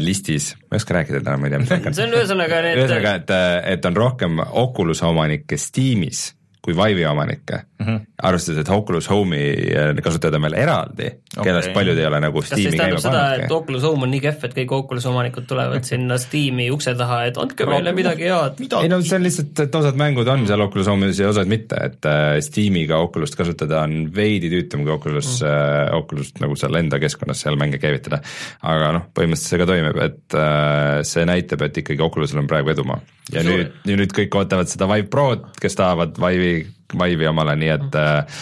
listis, 0.00 0.54
ma 0.68 0.76
ei 0.76 0.82
oska 0.82 0.96
rääkida 0.98 1.20
täna, 1.24 1.36
ma 1.40 1.50
ei 1.50 1.54
tea, 1.54 1.64
mis 1.64 1.74
rääkida. 1.74 1.94
see 1.98 2.08
on 2.08 2.16
ühesõnaga 2.20 2.62
need 2.64 2.80
ühesõnaga, 2.80 3.18
et, 3.20 3.36
et 3.76 3.90
on 3.90 4.00
rohkem 4.00 4.40
Oculus'e 4.64 5.08
omanikke 5.10 5.60
Steamis 5.60 6.30
kui 6.64 6.72
Vive'i 6.76 7.04
omanikke 7.06 7.60
mm, 7.78 7.86
-hmm. 7.86 8.00
arvestades, 8.22 8.60
et 8.62 8.68
Oculus 8.70 9.08
Home'i 9.10 9.98
kasutajad 10.02 10.36
on 10.38 10.44
veel 10.46 10.54
eraldi 10.62 11.06
okay., 11.08 11.48
kellest 11.48 11.72
paljud 11.74 11.98
ei 11.98 12.06
ole 12.06 12.20
nagu 12.22 12.42
kas 12.44 12.52
siis 12.52 12.68
Steam'i 12.68 12.78
tähendab 12.78 13.00
käima 13.00 13.02
seda, 13.02 13.22
et. 13.42 13.54
Oculus 13.56 13.86
Home 13.88 14.06
on 14.06 14.12
nii 14.14 14.20
kehv, 14.22 14.44
et 14.46 14.54
kõik 14.58 14.74
Oculus 14.76 15.06
omanikud 15.10 15.48
tulevad 15.50 15.88
sinna 15.88 16.18
Steam'i 16.22 16.68
ukse 16.70 16.94
taha, 16.98 17.18
et 17.30 17.40
andke 17.42 17.66
meile 17.66 17.94
midagi 17.96 18.28
head. 18.30 18.60
ei 18.78 18.90
no 18.92 19.00
see 19.02 19.18
on 19.18 19.26
lihtsalt, 19.26 19.64
et 19.66 19.78
osad 19.80 19.98
mängud 19.98 20.30
on 20.30 20.46
seal 20.46 20.62
Oculus 20.62 20.90
Home'is 20.92 21.22
ja 21.24 21.32
osad 21.32 21.50
mitte, 21.50 21.80
et 21.90 22.10
äh, 22.10 22.36
Steamiga 22.46 23.00
Oculus't 23.02 23.38
kasutada 23.40 23.82
on 23.82 24.06
veidi 24.14 24.52
tüütum 24.52 24.86
kui 24.86 24.94
Oculus 24.94 25.32
mm., 25.40 25.50
äh, 25.50 25.96
Oculus't 25.98 26.38
nagu 26.44 26.54
seal 26.60 26.78
enda 26.78 27.02
keskkonnas 27.02 27.42
seal 27.42 27.58
mänge 27.58 27.82
käivitada. 27.82 28.22
aga 28.62 28.92
noh, 28.94 29.08
põhimõtteliselt 29.10 29.56
see 29.56 29.62
ka 29.64 29.68
toimib, 29.72 30.00
et 30.06 30.38
äh, 30.38 31.02
see 31.08 31.26
näitab, 31.26 31.66
et 31.66 31.82
ikkagi 31.82 32.06
Oculusel 32.06 32.44
on 32.44 32.50
praegu 32.50 32.70
edumaa. 32.76 33.02
ja 33.34 33.42
nüüd, 33.42 33.74
ja 33.90 33.98
nüüd 33.98 34.14
kõik 34.14 34.38
ootavad 34.38 34.70
seda 34.70 34.86
Vive 34.94 35.10
Prod, 35.10 35.50
kes 35.58 35.82
tahavad 35.82 36.14
Vive'i, 36.20 36.62
Vive'i 37.00 37.28
omale, 37.30 37.56
nii 37.60 37.70
et 37.74 37.96
äh, 37.98 38.40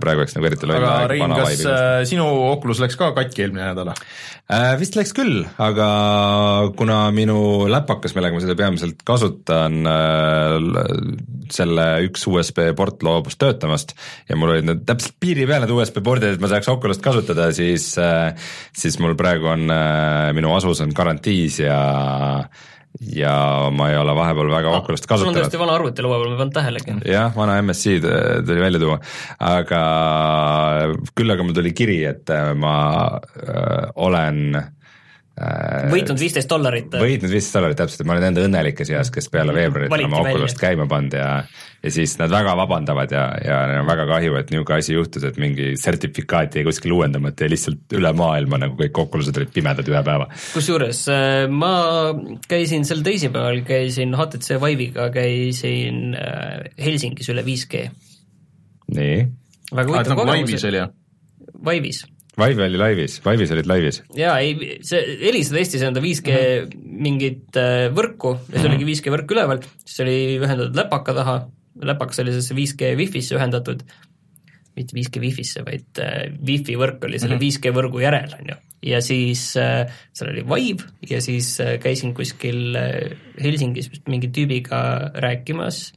praegu 0.00 0.22
oleks 0.22 0.36
nagu 0.36 0.48
eriti 0.48 0.68
loll 0.68 0.78
aga 0.80 0.92
aeg 1.00 1.10
Rein, 1.12 1.24
vana 1.24 1.38
kas 1.40 1.60
Vive'i 1.60 1.74
äh, 1.74 2.00
sinu 2.08 2.26
Oculus 2.50 2.82
läks 2.82 2.98
ka 3.00 3.10
katki 3.16 3.46
eelmine 3.46 3.70
nädal? 3.70 3.92
Äh, 4.44 4.74
vist 4.80 4.98
läks 4.98 5.14
küll, 5.16 5.42
aga 5.62 5.88
kuna 6.78 6.98
minu 7.16 7.38
läpakas, 7.70 8.16
millega 8.16 8.36
ma 8.36 8.44
seda 8.44 8.58
peamiselt 8.58 9.00
kasutan, 9.08 9.80
selle 11.54 11.86
üks 12.08 12.26
USB 12.28 12.60
port 12.76 13.04
loobus 13.06 13.38
töötamast 13.40 13.96
ja 14.28 14.36
mul 14.40 14.54
olid 14.54 14.68
need 14.68 14.84
täpselt 14.88 15.16
piiri 15.22 15.48
peal 15.48 15.64
need 15.64 15.72
USB 15.74 16.02
pordid, 16.04 16.36
et 16.36 16.44
ma 16.44 16.52
saaks 16.52 16.68
Oculus't 16.72 17.04
kasutada, 17.04 17.48
siis, 17.56 17.90
siis 18.76 19.00
mul 19.00 19.16
praegu 19.18 19.52
on, 19.54 19.66
minu 20.36 20.54
Asus 20.56 20.84
on 20.84 20.92
garantiis 20.96 21.62
ja 21.64 21.80
ja 23.00 23.70
ma 23.74 23.88
ei 23.90 23.96
ole 23.98 24.14
vahepeal 24.14 24.50
väga 24.52 24.74
Oculus't 24.78 25.02
sul 25.02 25.10
on 25.10 25.14
kasutanud 25.16 25.40
tõesti 25.40 25.58
vana 25.60 25.74
arvutilaua 25.78 26.18
peal, 26.20 26.28
ma 26.30 26.36
ei 26.36 26.40
pannud 26.42 26.54
tähelegi. 26.58 26.96
jah, 27.10 27.32
vana 27.36 27.56
MSC 27.62 27.96
t- 28.04 28.14
tuli 28.46 28.62
välja 28.62 28.80
tuua, 28.82 29.00
aga 29.42 29.82
küll 31.18 31.34
aga 31.34 31.46
mul 31.46 31.56
tuli 31.56 31.74
kiri, 31.74 31.98
et 32.12 32.30
äh, 32.30 32.52
ma 32.54 32.76
äh, 33.18 33.90
olen 34.06 34.60
äh, 34.60 34.70
võitnud 35.34 36.20
viisteist 36.20 36.50
dollarit. 36.50 36.92
võitnud 36.94 37.32
viisteist 37.32 37.56
dollarit 37.56 37.78
täpselt, 37.78 38.04
et 38.04 38.06
ma 38.06 38.14
olen 38.14 38.28
enda 38.30 38.42
õnnelike 38.46 38.86
seas, 38.86 39.10
kes 39.14 39.26
peale 39.34 39.54
veebruarit 39.56 39.90
on 39.90 40.04
oma. 40.06 40.20
Oculus't 40.22 40.60
käima 40.60 40.86
pannud 40.90 41.16
ja 41.18 41.30
ja 41.84 41.90
siis 41.92 42.14
nad 42.16 42.32
väga 42.32 42.54
vabandavad 42.56 43.10
ja, 43.12 43.24
ja 43.44 43.58
neil 43.68 43.82
on 43.82 43.88
väga 43.88 44.06
kahju, 44.08 44.36
et 44.40 44.52
niisugune 44.52 44.78
asi 44.80 44.94
juhtus, 44.94 45.26
et 45.28 45.36
mingi 45.40 45.74
sertifikaat 45.80 46.56
jäi 46.56 46.64
kuskil 46.64 46.94
uuendamata 46.96 47.44
ja 47.44 47.52
lihtsalt 47.52 47.98
üle 47.98 48.14
maailma 48.16 48.62
nagu 48.62 48.78
kõik 48.78 49.02
Oculused 49.02 49.36
olid 49.36 49.52
pimedad 49.52 49.90
ühe 49.90 50.02
päeva. 50.06 50.30
kusjuures 50.54 51.02
äh, 51.12 51.42
ma 51.50 51.74
käisin 52.48 52.88
sel 52.88 53.04
teisipäeval, 53.04 53.60
käisin 53.68 54.16
HTC 54.16 54.60
Vive'iga, 54.62 55.10
käisin 55.12 56.16
äh, 56.16 56.70
Helsingis 56.80 57.28
üle 57.34 57.44
5G. 57.44 57.84
nii, 58.96 59.20
väga 59.74 59.90
huvitav 59.90 60.14
nagu 60.14 60.28
laivis 60.30 60.70
oli 60.70 60.84
jah? 60.84 60.94
Vive'is 61.64 62.04
Vive 62.34 62.64
oli 62.66 62.78
laivis, 62.78 63.20
Vive'is 63.22 63.52
olid 63.54 63.68
laivis. 63.70 64.00
jaa, 64.18 64.34
ei, 64.42 64.78
see 64.86 65.02
helistada 65.20 65.60
Eestis 65.60 65.84
enda 65.86 66.02
5G 66.02 66.32
mm 66.32 66.64
-hmm. 66.64 66.96
mingit 67.06 67.58
äh, 67.60 67.86
võrku 67.94 68.34
ja 68.48 68.56
siis 68.58 68.70
oligi 68.70 68.88
5G 68.88 69.14
võrk 69.14 69.34
üleval, 69.36 69.62
siis 69.84 70.02
oli 70.02 70.16
ühendatud 70.40 70.74
läpaka 70.78 71.14
taha, 71.14 71.36
läpakas 71.92 72.22
oli 72.24 72.34
sellesse 72.34 72.56
5G 72.58 72.96
Wi-Fi-sse 72.98 73.38
ühendatud, 73.38 73.84
mitte 74.74 74.98
5G 74.98 75.22
Wi-Fi-sse, 75.22 75.62
vaid 75.66 76.02
äh, 76.02 76.34
Wi-Fi 76.34 76.78
võrk 76.80 77.06
oli 77.06 77.22
selle 77.22 77.38
mm 77.38 77.44
-hmm. 77.44 77.60
5G 77.62 77.74
võrgu 77.78 78.02
järel, 78.02 78.34
on 78.40 78.50
ju. 78.50 78.58
ja 78.90 79.00
siis 79.00 79.46
äh, 79.56 79.86
seal 80.12 80.34
oli 80.34 80.42
Vive 80.42 80.90
ja 81.10 81.20
siis 81.22 81.58
käisin 81.80 82.14
kuskil 82.14 82.74
Helsingis 83.38 83.90
vist 83.90 84.10
mingi 84.10 84.28
tüübiga 84.34 85.12
rääkimas 85.14 85.92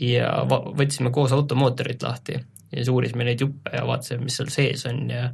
ja 0.00 0.32
võtsime 0.48 1.12
koos 1.12 1.32
automootorit 1.32 2.02
lahti 2.02 2.32
ja 2.74 2.80
siis 2.80 2.88
uurisime 2.88 3.24
neid 3.24 3.40
juppe 3.40 3.70
ja 3.72 3.84
vaatasime, 3.86 4.24
mis 4.24 4.36
seal 4.40 4.48
sees 4.48 4.86
on 4.86 5.10
ja 5.10 5.28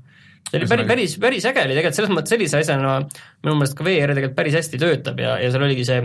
see 0.48 0.58
oli 0.58 0.70
päris, 0.70 0.88
päris, 0.88 1.18
päris 1.22 1.46
äge 1.50 1.66
oli 1.66 1.76
tegelikult 1.76 2.00
selles 2.00 2.14
mõttes 2.16 2.34
sellise 2.34 2.62
asjana 2.64 2.96
minu 3.44 3.54
meelest 3.58 3.76
ka 3.78 3.86
VR 3.86 4.14
tegelikult 4.16 4.38
päris 4.38 4.58
hästi 4.58 4.80
töötab 4.82 5.22
ja, 5.22 5.36
ja 5.42 5.52
seal 5.52 5.66
oligi 5.68 5.86
see 5.86 6.02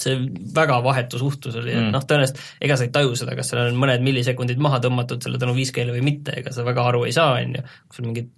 see 0.00 0.16
väga 0.56 0.78
vahetu 0.84 1.18
suhtlus 1.20 1.56
oli, 1.60 1.72
et 1.74 1.82
Mm. 1.82 1.90
noh, 1.92 2.04
tõenäoliselt 2.08 2.38
ega 2.64 2.76
sa 2.78 2.86
ei 2.86 2.92
taju 2.94 3.16
seda, 3.18 3.34
kas 3.36 3.50
seal 3.52 3.66
on 3.66 3.80
mõned 3.80 4.04
millisekundid 4.04 4.62
maha 4.62 4.78
tõmmatud 4.80 5.20
selle 5.24 5.40
tänu 5.42 5.52
5G-le 5.56 5.96
või 5.96 6.04
mitte, 6.06 6.36
ega 6.40 6.54
sa 6.54 6.64
väga 6.64 6.86
aru 6.92 7.04
ei 7.08 7.12
saa, 7.12 7.34
on 7.40 7.58
ju, 7.58 7.66
kui 7.88 7.98
sul 7.98 8.08
mingit 8.08 8.30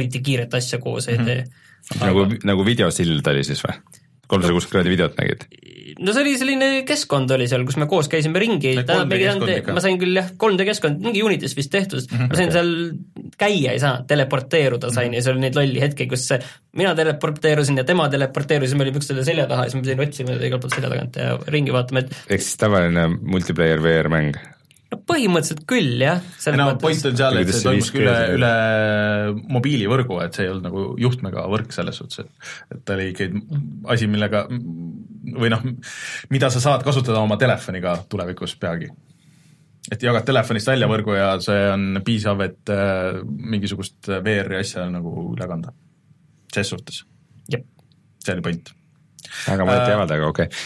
eriti 0.00 0.20
kiiret 0.24 0.58
asja 0.58 0.80
koos 0.82 1.08
ei 1.08 1.16
tee 1.22 1.38
mm. 1.44 2.02
nagu, 2.02 2.26
nagu 2.50 2.66
videosild 2.66 3.32
oli 3.32 3.46
siis 3.46 3.64
või? 3.64 3.78
Kolmsada 4.28 4.54
kuuskümmend 4.54 4.76
kraadi 4.76 4.92
videot 4.92 5.18
nägid? 5.20 5.46
no 5.98 6.12
see 6.14 6.24
oli 6.24 6.34
selline 6.40 6.68
keskkond 6.88 7.32
oli 7.34 7.46
seal, 7.50 7.64
kus 7.68 7.78
me 7.80 7.88
koos 7.90 8.10
käisime 8.12 8.40
ringi, 8.42 8.74
See 8.76 8.84
3D 8.86 9.20
keskkond 9.22 9.52
ikka. 9.54 9.76
ma 9.76 9.82
sain 9.84 10.00
küll 10.00 10.20
jah, 10.20 10.28
3D 10.42 10.66
keskkond, 10.68 11.00
mingi 11.04 11.22
Unitis 11.24 11.56
vist 11.58 11.72
tehtud 11.72 12.04
mm, 12.04 12.18
-hmm, 12.18 12.32
ma 12.32 12.38
sain 12.38 12.52
okay. 12.52 12.58
seal 12.58 13.32
käia 13.40 13.74
ei 13.74 13.82
saanud, 13.82 14.08
teleporteeruda 14.10 14.92
sain 14.92 15.08
mm 15.08 15.12
-hmm. 15.12 15.16
ja 15.16 15.26
seal 15.26 15.38
oli 15.38 15.46
neid 15.46 15.58
lolli 15.58 15.82
hetki, 15.84 16.08
kus 16.10 16.28
mina 16.76 16.94
teleporteerusin 16.98 17.80
ja 17.80 17.84
tema 17.88 18.08
teleporteerus 18.12 18.74
ja 18.74 18.76
me 18.76 18.86
olime 18.86 19.00
üksteise 19.02 19.24
selja 19.24 19.48
taha 19.50 19.64
ja 19.66 19.70
siis 19.70 19.80
me 19.80 19.86
pidime 19.86 20.06
otsima 20.08 20.36
igalt 20.36 20.62
poolt 20.62 20.76
selja 20.76 20.92
tagant 20.92 21.16
ja 21.16 21.38
ringi 21.48 21.72
vaatama, 21.72 22.04
et 22.04 22.14
ehk 22.28 22.44
siis 22.44 22.56
tavaline 22.60 23.08
multiplayer 23.08 23.82
VR 23.82 24.12
mäng. 24.12 24.36
No 24.88 24.98
põhimõtteliselt 25.08 25.64
küll 25.68 26.00
jah. 26.00 26.22
no 26.56 26.68
point 26.80 27.08
on 27.10 27.16
seal, 27.18 27.38
et 27.40 27.50
see 27.52 27.74
5G 27.76 28.00
üle, 28.00 28.14
üle 28.38 28.52
mobiilivõrgu, 29.52 30.20
et 30.24 30.36
see 30.36 30.46
ei 30.46 30.52
olnud 30.52 30.68
nagu 30.68 30.84
juhtmega 31.00 31.44
võrk 31.52 31.74
selles 31.76 32.00
suhtes, 32.00 32.24
et 32.24 32.76
et 32.76 32.80
ta 32.88 32.96
oli 32.96 33.10
ikkagi 33.12 33.42
asi, 33.92 34.08
millega 34.10 34.46
või 34.48 35.52
noh, 35.52 35.66
mida 36.32 36.50
sa 36.52 36.62
saad 36.62 36.84
kasutada 36.86 37.20
oma 37.20 37.36
telefoniga 37.40 37.98
tulevikus 38.08 38.56
peagi. 38.60 38.88
et 39.92 40.02
jagad 40.02 40.24
telefonist 40.28 40.68
välja 40.68 40.88
võrgu 40.88 41.16
ja 41.16 41.28
see 41.44 41.68
on 41.72 42.00
piisav, 42.04 42.40
et 42.44 42.72
äh, 42.72 43.20
mingisugust 43.24 44.08
VR-i 44.08 44.62
asja 44.62 44.88
nagu 44.92 45.12
üle 45.34 45.46
kanda. 45.52 45.76
ses 46.54 46.72
suhtes, 46.72 47.04
Jep. 47.52 47.64
see 48.24 48.38
oli 48.38 48.46
point. 48.48 48.72
aga 49.52 49.68
ma 49.68 49.76
ei 49.76 49.92
avalda, 49.92 50.16
aga 50.16 50.26
okei 50.32 50.48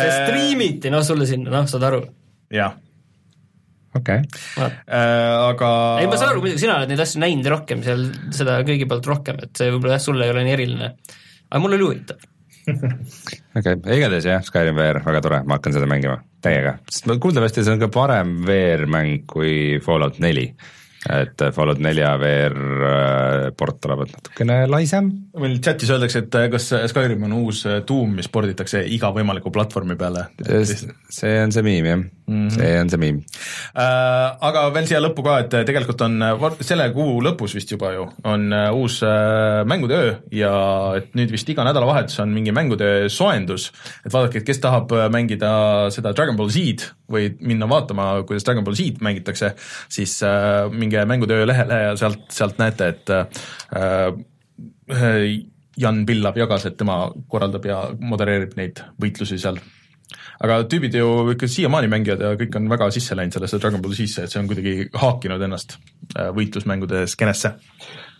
see 0.00 0.10
striimiti, 0.22 0.90
noh 0.90 1.04
sulle 1.04 1.28
sinna, 1.28 1.52
noh 1.58 1.68
saad 1.68 1.84
aru. 1.92 2.02
Jah 2.52 2.76
okei 3.96 4.22
okay. 4.24 4.66
äh,, 4.66 5.48
aga 5.50 5.70
ei, 6.00 6.08
ma 6.10 6.18
saan 6.18 6.32
aru, 6.32 6.44
muidugi 6.44 6.64
sina 6.64 6.78
oled 6.80 6.92
neid 6.92 7.04
asju 7.04 7.22
näinud 7.22 7.48
rohkem 7.52 7.84
seal, 7.86 8.04
seda 8.34 8.60
kõigi 8.66 8.88
poolt 8.90 9.08
rohkem, 9.10 9.40
et 9.44 9.56
see 9.58 9.72
võib-olla 9.72 9.98
jah, 9.98 10.04
sulle 10.04 10.28
ei 10.28 10.34
ole 10.34 10.44
nii 10.46 10.56
eriline. 10.56 10.92
aga 11.50 11.62
mul 11.62 11.78
oli 11.78 11.88
huvitav 11.88 12.28
okei 13.58 13.74
okay., 13.74 13.96
igatahes 13.96 14.28
jah, 14.28 14.44
Skyrim 14.46 14.78
VR, 14.78 15.02
väga 15.04 15.24
tore, 15.24 15.40
ma 15.46 15.58
hakkan 15.58 15.74
seda 15.76 15.88
mängima 15.90 16.20
täiega, 16.44 16.78
sest 16.90 17.10
kuuldavasti 17.22 17.64
see 17.64 17.74
on 17.74 17.82
ka 17.82 17.90
parem 17.92 18.38
VR-mäng 18.46 19.26
kui 19.30 19.82
Fallout 19.84 20.22
neli 20.22 20.50
et 21.10 21.42
Fallout 21.54 21.80
nelja 21.82 22.12
VR 22.20 22.54
äh, 22.86 23.46
port 23.58 23.84
olevat 23.88 24.12
natukene 24.14 24.58
laisem. 24.70 25.08
meil 25.40 25.58
chatis 25.64 25.90
öeldakse, 25.90 26.22
et 26.24 26.38
äh, 26.38 26.48
kas 26.52 26.68
Skyrim 26.92 27.26
on 27.26 27.34
uus 27.40 27.64
äh, 27.66 27.80
Doom, 27.88 28.14
mis 28.20 28.30
porditakse 28.32 28.84
iga 28.86 29.10
võimaliku 29.14 29.50
platvormi 29.54 29.96
peale. 29.98 30.28
see 31.10 31.34
on 31.42 31.54
see 31.54 31.66
miim 31.66 31.90
jah 31.90 32.04
mm, 32.32 32.48
-hmm. 32.48 32.56
see 32.56 32.80
on 32.80 32.92
see 32.92 33.02
miim 33.02 33.20
äh,. 33.76 34.36
Aga 34.42 34.64
veel 34.74 34.88
siia 34.90 35.00
lõppu 35.02 35.24
ka, 35.24 35.38
et 35.44 35.56
tegelikult 35.68 36.00
on 36.06 36.18
selle 36.60 36.88
kuu 36.92 37.20
lõpus 37.24 37.54
vist 37.54 37.70
juba 37.70 37.92
ju, 37.94 38.08
on 38.24 38.52
uus 38.72 39.00
mängude 39.68 39.98
öö 39.98 40.14
ja 40.32 40.52
et 40.96 41.14
nüüd 41.18 41.30
vist 41.32 41.48
iga 41.48 41.64
nädalavahetus 41.64 42.18
on 42.24 42.32
mingi 42.34 42.52
mängude 42.52 43.08
soojendus, 43.12 43.70
et 44.06 44.12
vaadake, 44.12 44.42
et 44.42 44.46
kes 44.46 44.60
tahab 44.62 44.92
mängida 45.12 45.90
seda 45.94 46.12
Dragon 46.16 46.36
Ball 46.36 46.50
Z-d 46.50 46.90
või 47.12 47.30
minna 47.40 47.68
vaatama, 47.68 48.22
kuidas 48.26 48.44
Dragon 48.46 48.64
Ball 48.64 48.76
Z 48.78 49.00
võitluse, 49.42 49.54
siis 49.88 50.22
äh, 50.22 50.70
minge 50.70 51.04
mängutöö 51.04 51.46
lehele 51.46 51.80
ja 51.88 51.96
sealt, 51.96 52.26
sealt 52.30 52.58
näete, 52.58 52.88
et 52.88 53.10
äh, 53.10 54.12
Jan 55.78 56.06
Pillav 56.06 56.36
jagas, 56.36 56.66
et 56.68 56.76
tema 56.76 57.06
korraldab 57.28 57.64
ja 57.66 57.78
modereerib 57.98 58.56
neid 58.58 58.82
võitlusi 59.00 59.38
seal. 59.40 59.58
Aga 60.42 60.62
tüübid 60.70 60.96
ju 60.98 61.08
ikka 61.36 61.48
siiamaani 61.50 61.90
mängivad 61.92 62.22
ja 62.26 62.34
kõik 62.38 62.56
on 62.58 62.68
väga 62.72 62.90
sisse 62.94 63.16
läinud 63.18 63.36
sellesse 63.36 63.60
Dragon 63.62 63.82
Ball 63.82 63.96
sisse, 63.96 64.24
et 64.24 64.32
see 64.32 64.42
on 64.42 64.50
kuidagi 64.50 64.88
haakinud 64.98 65.42
ennast 65.46 65.76
äh, 66.16 66.32
võitlusmängude 66.34 67.06
skeenesse. 67.10 67.54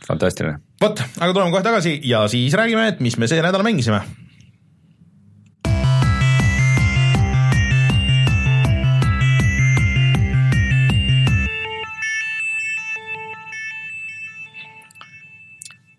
fantastiline. 0.06 0.58
vot, 0.82 1.02
aga 1.18 1.32
tuleme 1.32 1.54
kohe 1.54 1.62
tagasi 1.62 1.98
ja 2.06 2.26
siis 2.28 2.54
räägime, 2.58 2.88
et 2.94 3.00
mis 3.00 3.18
me 3.18 3.30
see 3.30 3.42
nädal 3.42 3.66
mängisime 3.66 4.02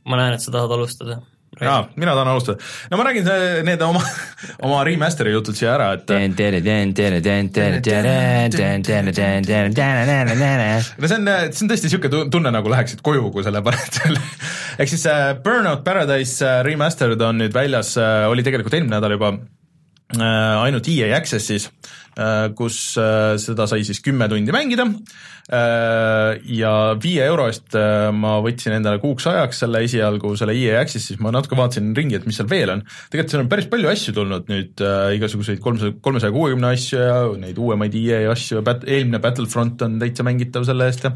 ma 0.05 0.19
näen, 0.19 0.35
et 0.35 0.43
sa 0.43 0.51
tahad 0.51 0.71
alustada. 0.75 1.21
Jaa, 1.61 1.79
mina 1.95 2.13
tahan 2.15 2.31
alustada. 2.33 2.57
no 2.91 2.97
ma 2.97 3.05
räägin 3.07 3.27
need 3.67 3.81
oma, 3.85 4.01
oma 4.65 4.81
remaster'i 4.87 5.33
jutud 5.33 5.57
siia 5.57 5.73
ära, 5.75 5.91
et 5.97 6.13
no 10.97 11.09
see 11.09 11.19
on, 11.19 11.31
see 11.51 11.65
on 11.65 11.73
tõesti 11.73 11.89
niisugune 11.89 12.29
tunne, 12.33 12.53
nagu 12.53 12.73
läheksid 12.73 13.03
koju, 13.05 13.29
kui 13.35 13.45
selle 13.45 13.63
paned 13.65 13.99
selle 13.99 14.21
ehk 14.79 14.89
siis 14.89 15.05
Burnout 15.43 15.83
Paradise 15.85 16.55
remastered 16.65 17.21
on 17.21 17.43
nüüd 17.43 17.53
väljas, 17.55 17.95
oli 18.29 18.45
tegelikult 18.45 18.79
eelmine 18.79 18.97
nädal 18.97 19.17
juba 19.17 19.35
ainult 20.13 20.87
EA 20.91 21.13
Access'is, 21.17 21.69
kus 22.57 22.75
seda 22.93 23.65
sai 23.69 23.81
siis 23.87 24.03
kümme 24.05 24.27
tundi 24.29 24.53
mängida 24.53 24.85
Äh, 25.51 26.37
ja 26.55 26.95
viie 27.03 27.25
euro 27.27 27.49
eest 27.51 27.73
äh, 27.75 28.07
ma 28.15 28.37
võtsin 28.39 28.77
endale 28.77 29.01
kuuks 29.01 29.25
ajaks 29.27 29.57
selle 29.65 29.81
esialgu 29.83 30.29
selle 30.39 30.53
EA 30.55 30.77
Access, 30.79 31.09
siis 31.09 31.19
ma 31.19 31.33
natuke 31.35 31.57
vaatasin 31.59 31.89
ringi, 31.97 32.15
et 32.15 32.23
mis 32.23 32.39
seal 32.39 32.47
veel 32.47 32.71
on. 32.71 32.83
tegelikult 33.11 33.33
seal 33.33 33.43
on 33.43 33.49
päris 33.51 33.67
palju 33.67 33.91
asju 33.91 34.13
tulnud 34.15 34.47
nüüd 34.47 34.83
äh,, 34.87 35.09
igasuguseid 35.17 35.59
kolmesaja, 35.65 35.97
kolmesaja 35.99 36.31
kuuekümne 36.31 36.69
asju 36.71 37.01
ja 37.01 37.17
neid 37.41 37.59
uuemaid 37.59 37.97
EA 37.99 38.21
asju, 38.31 38.63
eelmine 38.63 39.19
Battlefront 39.19 39.83
on 39.83 39.99
täitsa 39.99 40.23
mängitav 40.23 40.63
selle 40.69 40.87
eest 40.87 41.03
ja 41.09 41.11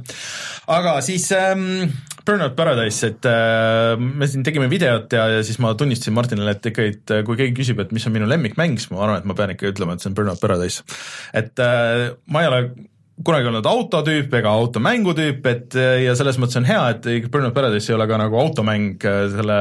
aga 0.76 0.98
siis 1.08 1.30
ähm, 1.32 1.88
Burnout 2.28 2.58
Paradise, 2.58 3.08
et 3.08 3.28
äh, 3.30 3.96
me 3.98 4.28
siin 4.28 4.44
tegime 4.44 4.68
videot 4.72 5.14
ja, 5.16 5.30
ja 5.38 5.46
siis 5.48 5.62
ma 5.64 5.72
tunnistasin 5.80 6.16
Martinile, 6.16 6.58
et 6.58 6.68
ikka, 6.70 6.86
et 6.92 7.14
äh, 7.16 7.24
kui 7.28 7.40
keegi 7.40 7.56
küsib, 7.62 7.80
et 7.80 7.94
mis 7.96 8.04
on 8.10 8.16
minu 8.16 8.28
lemmikmäng, 8.28 8.76
siis 8.76 8.92
ma 8.92 9.06
arvan, 9.06 9.22
et 9.22 9.30
ma 9.30 9.36
pean 9.38 9.54
ikka 9.54 9.72
ütlema, 9.72 9.96
et 9.96 10.04
see 10.04 10.12
on 10.12 10.18
Burnout 10.18 10.42
Paradise. 10.44 10.84
et 11.38 11.64
äh, 11.64 12.10
ma 12.34 12.44
ei 12.44 12.50
ole 12.52 12.62
kunagi 13.26 13.50
olnud 13.50 13.66
autotüüp 13.66 14.36
ega 14.42 14.52
automängutüüp, 14.60 15.48
et 15.50 15.78
ja 16.04 16.14
selles 16.20 16.38
mõttes 16.38 16.60
on 16.60 16.68
hea, 16.70 16.84
et 16.94 17.32
Burnout 17.32 17.56
Paradise 17.56 17.90
ei 17.90 17.96
ole 17.96 18.06
ka 18.12 18.20
nagu 18.22 18.38
automäng 18.44 19.08
selle 19.34 19.58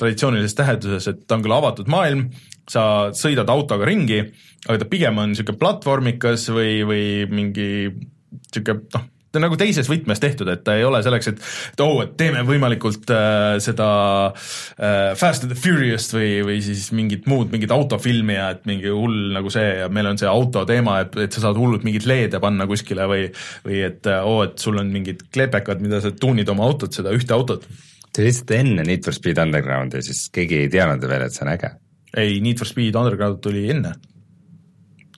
traditsioonilises 0.00 0.58
tähenduses, 0.58 1.06
et 1.12 1.22
ta 1.28 1.36
on 1.36 1.44
küll 1.44 1.54
avatud 1.54 1.92
maailm, 1.92 2.26
sa 2.70 2.82
sõidad 3.14 3.52
autoga 3.52 3.86
ringi, 3.86 4.24
aga 4.66 4.80
ta 4.82 4.90
pigem 4.90 5.22
on 5.22 5.30
niisugune 5.34 5.60
platvormikas 5.60 6.48
või, 6.50 6.80
või 6.88 7.06
mingi 7.30 7.70
niisugune 7.92 8.88
noh, 8.96 9.08
ta 9.30 9.38
on 9.38 9.44
nagu 9.46 9.56
teises 9.58 9.86
võtmes 9.86 10.18
tehtud, 10.22 10.48
et 10.50 10.62
ta 10.66 10.74
ei 10.78 10.84
ole 10.86 11.00
selleks, 11.06 11.30
et, 11.30 11.42
et 11.74 11.82
oo 11.84 12.00
oh,, 12.00 12.02
et 12.02 12.16
teeme 12.18 12.42
võimalikult 12.46 13.10
äh, 13.14 13.58
seda 13.62 13.88
äh, 14.26 15.12
Fast 15.18 15.46
and 15.46 15.54
the 15.54 15.58
Furious't 15.58 16.14
või, 16.16 16.32
või 16.46 16.58
siis 16.64 16.88
mingit 16.96 17.28
muud, 17.30 17.52
mingit 17.52 17.70
autofilmi 17.74 18.34
ja 18.34 18.48
et 18.56 18.66
mingi 18.70 18.90
hull 18.90 19.30
nagu 19.36 19.52
see 19.54 19.68
ja 19.84 19.90
meil 19.92 20.10
on 20.10 20.18
see 20.18 20.30
auto 20.30 20.64
teema, 20.68 20.98
et, 21.04 21.14
et 21.26 21.36
sa 21.36 21.46
saad 21.46 21.60
hullult 21.60 21.86
mingeid 21.86 22.08
LED-e 22.10 22.42
panna 22.42 22.66
kuskile 22.70 23.06
või 23.10 23.28
või 23.66 23.84
et 23.86 24.10
oo 24.16 24.40
oh,, 24.40 24.42
et 24.48 24.58
sul 24.62 24.80
on 24.82 24.90
mingid 24.90 25.22
klepekad, 25.30 25.82
mida 25.84 26.02
sa 26.02 26.10
tuunid 26.10 26.50
oma 26.50 26.66
autot, 26.66 26.94
seda 26.94 27.14
ühte 27.14 27.34
autot. 27.36 27.66
see 28.10 28.26
lihtsalt 28.26 28.54
enne 28.58 28.86
Need 28.86 29.06
for 29.06 29.14
Speed 29.14 29.38
Undergroundi, 29.38 30.02
siis 30.02 30.26
keegi 30.34 30.64
ei 30.64 30.72
teadnud 30.72 31.06
veel, 31.06 31.28
et 31.28 31.36
see 31.36 31.46
on 31.46 31.52
äge. 31.54 31.76
ei, 32.16 32.40
Need 32.42 32.58
for 32.58 32.66
Speed 32.66 32.98
Underground 32.98 33.38
tuli 33.44 33.68
enne. 33.70 33.94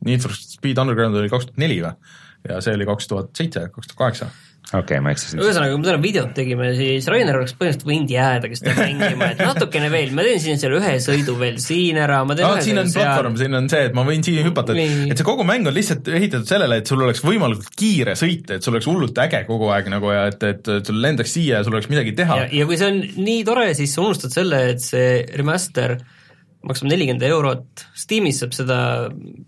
Need 0.05 0.21
for 0.21 0.37
Speed 0.37 0.81
Underground 0.83 1.17
oli 1.17 1.33
kaks 1.33 1.49
tuhat 1.49 1.63
neli 1.63 1.81
või? 1.81 1.97
Ja 2.49 2.63
see 2.65 2.79
oli 2.79 2.89
kaks 2.89 3.11
tuhat 3.11 3.37
seitse, 3.39 3.69
kaks 3.75 3.93
tuhat 3.93 4.01
kaheksa. 4.07 4.33
Okei 4.73 4.97
okay,, 4.97 5.01
ma 5.05 5.11
eksisin. 5.13 5.41
ühesõnaga, 5.43 5.75
kui 5.75 5.81
me 5.83 5.85
täna 5.89 6.01
videot 6.01 6.31
tegime, 6.37 6.69
siis 6.79 7.05
Rainer 7.11 7.37
oleks 7.37 7.53
põhimõtteliselt 7.59 7.89
võinud 7.89 8.13
jäädagi 8.15 8.57
seda 8.57 8.73
mängima, 8.79 9.27
et 9.35 9.43
natukene 9.43 9.91
veel, 9.93 10.15
ma 10.17 10.25
teen 10.25 10.41
siin 10.41 10.61
selle 10.63 10.79
ühe 10.79 10.93
sõidu 11.03 11.35
veel 11.41 11.59
siin 11.61 11.99
ära, 12.01 12.23
ma 12.25 12.37
teen 12.39 12.47
no, 12.47 12.63
siin 12.65 12.81
on 12.81 12.89
platvorm, 12.95 13.37
siin 13.41 13.59
on 13.59 13.69
see, 13.69 13.83
et 13.91 13.99
ma 13.99 14.07
võin 14.07 14.25
siia 14.25 14.47
hüpata, 14.47 14.73
et, 14.79 14.95
et 15.13 15.21
see 15.21 15.29
kogu 15.29 15.45
mäng 15.49 15.69
on 15.69 15.77
lihtsalt 15.77 16.09
ehitatud 16.09 16.49
sellele, 16.49 16.79
et 16.81 16.89
sul 16.89 17.05
oleks 17.05 17.21
võimalikult 17.27 17.77
kiire 17.83 18.17
sõita, 18.17 18.57
et 18.57 18.65
sul 18.65 18.79
oleks 18.79 18.89
hullult 18.89 19.21
äge 19.27 19.43
kogu 19.51 19.69
aeg 19.75 19.93
nagu 19.93 20.15
ja 20.15 20.25
et, 20.31 20.49
et, 20.55 20.73
et 20.79 20.89
sul 20.89 21.03
lendaks 21.05 21.37
siia 21.37 21.61
ja 21.61 21.67
sul 21.67 21.77
oleks 21.77 21.91
midagi 21.93 22.17
teha. 22.23 22.41
ja 22.55 22.71
kui 22.71 22.81
see 22.81 22.95
on 22.95 23.05
nii 23.19 23.45
tore, 23.51 23.69
siis 23.77 23.93
sa 23.93 24.07
unustad 24.07 24.33
selle, 24.33 24.63
et 24.73 24.81
see 24.81 25.21
remaster 25.37 25.99
maksab 26.67 26.89
nelikümmend 26.91 27.25
eurot, 27.27 27.85
Steamis 27.99 28.41
saab 28.43 28.55
seda 28.57 28.79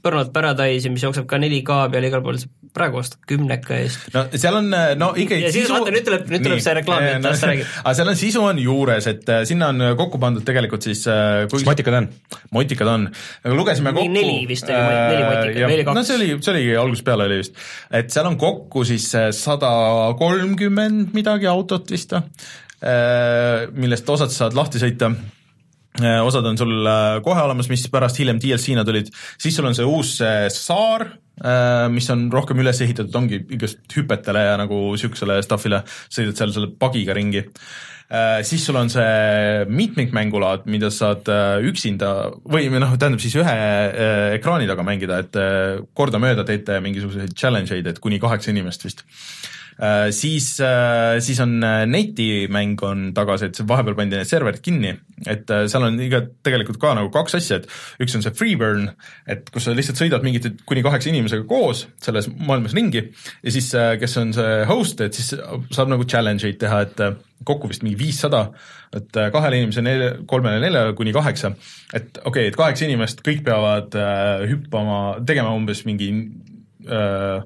Burnout 0.03 0.33
Paradise'i, 0.35 0.91
mis 0.93 1.05
jookseb 1.05 1.27
ka 1.31 1.39
4K 1.41 1.77
peal 1.93 2.07
igal 2.09 2.23
pool, 2.25 2.39
praegu 2.75 2.99
ostad 2.99 3.21
kümneka 3.31 3.77
eest. 3.79 4.09
no 4.15 4.25
seal 4.33 4.59
on 4.59 4.71
no 4.99 5.11
ikkagi 5.15 5.47
ja 5.47 5.53
siis 5.55 5.69
sisu... 5.69 5.77
vaata, 5.77 5.93
nüüd 5.95 6.07
tuleb, 6.09 6.25
nüüd 6.33 6.47
tuleb 6.47 6.63
see 6.65 6.75
reklaam, 6.81 7.07
et 7.07 7.27
las 7.27 7.43
sa 7.43 7.51
räägid. 7.51 7.69
aga 7.85 7.95
seal 8.01 8.11
on 8.11 8.19
sisu 8.19 8.43
on 8.49 8.63
juures, 8.63 9.09
et 9.13 9.31
äh, 9.31 9.45
sinna 9.49 9.71
on 9.75 9.85
kokku 10.01 10.21
pandud 10.23 10.47
tegelikult 10.47 10.87
siis 10.87 11.05
äh, 11.11 11.45
kui... 11.51 11.61
mis 11.61 11.69
motikad 11.69 11.99
on? 12.01 12.09
motikad 12.57 12.91
on, 12.91 13.07
aga 13.45 13.55
lugesime 13.61 13.95
kokku 13.95 14.15
neli 14.17 14.41
vist 14.51 14.67
oli, 14.67 14.81
neli 14.81 15.29
motikat 15.29 15.69
oli 15.69 15.87
kaks? 15.87 15.99
no 16.01 16.05
see 16.09 16.19
oli, 16.19 16.31
see 16.41 16.55
oli 16.57 16.67
algusest 16.83 17.07
peale 17.07 17.29
oli 17.31 17.39
vist, 17.45 17.63
et 18.01 18.11
seal 18.15 18.31
on 18.33 18.41
kokku 18.43 18.83
siis 18.89 19.07
äh, 19.21 19.31
sada 19.37 19.71
kolmkümmend 20.19 21.15
midagi 21.15 21.51
autot 21.51 21.95
vist 21.95 22.17
või, 22.19 22.27
millest 23.79 24.11
osad 24.13 24.35
saad 24.35 24.59
lahti 24.59 24.83
sõita 24.83 25.15
osad 25.95 26.47
on 26.51 26.57
sul 26.59 26.89
kohe 27.23 27.43
olemas, 27.45 27.69
mis 27.71 27.85
pärast 27.93 28.19
hiljem 28.19 28.41
DLC-na 28.43 28.83
tulid, 28.87 29.13
siis 29.39 29.55
sul 29.55 29.69
on 29.69 29.77
see 29.79 29.87
uus 29.87 30.17
saar, 30.51 31.07
Äh, 31.43 31.89
mis 31.91 32.07
on 32.15 32.29
rohkem 32.31 32.61
üles 32.63 32.79
ehitatud, 32.85 33.15
ongi 33.19 33.41
igast 33.57 33.97
hüpetele 33.97 34.45
ja 34.45 34.55
nagu 34.61 34.77
niisugusele 34.93 35.41
stuff'ile, 35.43 35.81
sõidad 36.07 36.39
seal 36.39 36.53
selle 36.55 36.69
pagiga 36.79 37.17
ringi. 37.17 37.43
Äh, 38.15 38.39
siis 38.47 38.63
sul 38.69 38.79
on 38.79 38.93
see 38.93 39.65
mitmikmängulaad, 39.67 40.69
mida 40.71 40.93
saad 40.95 41.27
äh, 41.33 41.57
üksinda 41.67 42.13
või 42.47 42.69
noh, 42.71 42.95
tähendab 42.95 43.25
siis 43.25 43.35
ühe 43.41 43.57
ekraani 44.37 44.71
taga 44.71 44.87
mängida, 44.87 45.19
et 45.25 45.41
kordamööda 45.99 46.47
teete 46.47 46.79
mingisuguseid 46.85 47.35
challenge 47.35 47.75
eid, 47.75 47.91
et 47.91 47.99
kuni 48.05 48.23
kaheksa 48.23 48.55
inimest 48.55 48.87
vist. 48.87 49.03
Äh, 49.03 49.54
siis, 50.15 50.61
äh, 50.63 51.19
siis 51.25 51.41
on 51.43 51.57
äh, 51.65 51.83
netimäng 51.91 52.83
on 52.87 53.09
tagasi, 53.17 53.51
et 53.51 53.61
vahepeal 53.69 53.97
pandi 53.99 54.19
need 54.21 54.31
serverid 54.31 54.63
kinni, 54.65 54.95
et 55.27 55.51
seal 55.71 55.87
on 55.89 55.99
iga, 56.03 56.23
tegelikult 56.47 56.79
ka 56.83 56.95
nagu 56.99 57.11
kaks 57.15 57.39
asja, 57.41 57.61
et 57.61 57.69
üks 58.05 58.17
on 58.17 58.25
see 58.25 58.35
Freeburn, 58.37 58.89
et 59.31 59.51
kus 59.55 59.67
sa 59.67 59.75
lihtsalt 59.75 60.01
sõidad 60.01 60.25
mingite 60.27 60.55
kuni 60.69 60.85
kaheksa 60.85 61.11
inimesega 61.11 61.47
koos 61.51 61.85
selles 62.03 62.29
maailmas 62.31 62.75
ringi 62.77 63.03
ja 63.03 63.55
siis, 63.55 63.71
kes 64.01 64.19
on 64.23 64.35
see 64.37 64.57
host, 64.71 65.03
et 65.05 65.17
siis 65.17 65.35
saab 65.75 65.93
nagu 65.93 66.07
challenge 66.07 66.47
eid 66.49 66.59
teha, 66.63 66.83
et 66.87 67.05
kokku 67.45 67.69
vist 67.71 67.85
mingi 67.85 67.99
viissada, 68.01 68.47
et 68.95 69.17
kahele 69.35 69.61
inimesele, 69.61 70.11
kolmele, 70.31 70.63
neljale 70.63 70.95
kuni 70.99 71.13
kaheksa, 71.15 71.55
et 71.93 72.19
okei 72.23 72.29
okay,, 72.31 72.51
et 72.51 72.59
kaheksa 72.59 72.87
inimest, 72.89 73.25
kõik 73.27 73.43
peavad 73.47 73.97
äh, 73.99 74.45
hüppama, 74.51 75.01
tegema 75.27 75.55
umbes 75.57 75.85
mingi 75.89 76.11
äh, 76.89 77.43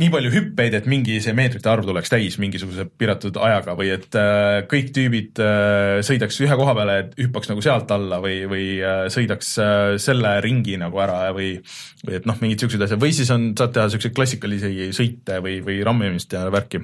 nii 0.00 0.08
palju 0.12 0.30
hüppeid, 0.32 0.74
et 0.78 0.86
mingi 0.88 1.18
see 1.20 1.34
meetrite 1.36 1.68
arv 1.68 1.84
tuleks 1.84 2.08
täis 2.12 2.38
mingisuguse 2.40 2.86
piiratud 2.98 3.36
ajaga 3.36 3.74
või 3.76 3.90
et 3.92 4.16
äh, 4.16 4.62
kõik 4.70 4.88
tüübid 4.96 5.42
äh, 5.44 5.98
sõidaks 6.06 6.40
ühe 6.40 6.56
koha 6.56 6.74
peale, 6.78 6.94
et 7.02 7.12
hüppaks 7.20 7.50
nagu 7.52 7.60
sealt 7.64 7.90
alla 7.92 8.20
või, 8.24 8.38
või 8.48 8.66
äh, 8.80 9.02
sõidaks 9.12 9.52
äh, 9.60 9.82
selle 10.00 10.38
ringi 10.44 10.78
nagu 10.80 11.02
ära 11.04 11.26
või 11.36 11.58
või 12.06 12.16
et 12.18 12.26
noh, 12.26 12.40
mingid 12.40 12.64
siuksed 12.64 12.86
asjad 12.88 13.02
või 13.04 13.12
siis 13.12 13.30
on, 13.34 13.50
saad 13.58 13.74
teha 13.76 13.88
siukseid 13.92 14.16
klassikalisi 14.16 14.90
sõite 14.96 15.38
või, 15.44 15.60
või 15.66 15.82
rammimist 15.84 16.32
ja 16.32 16.46
värki 16.52 16.80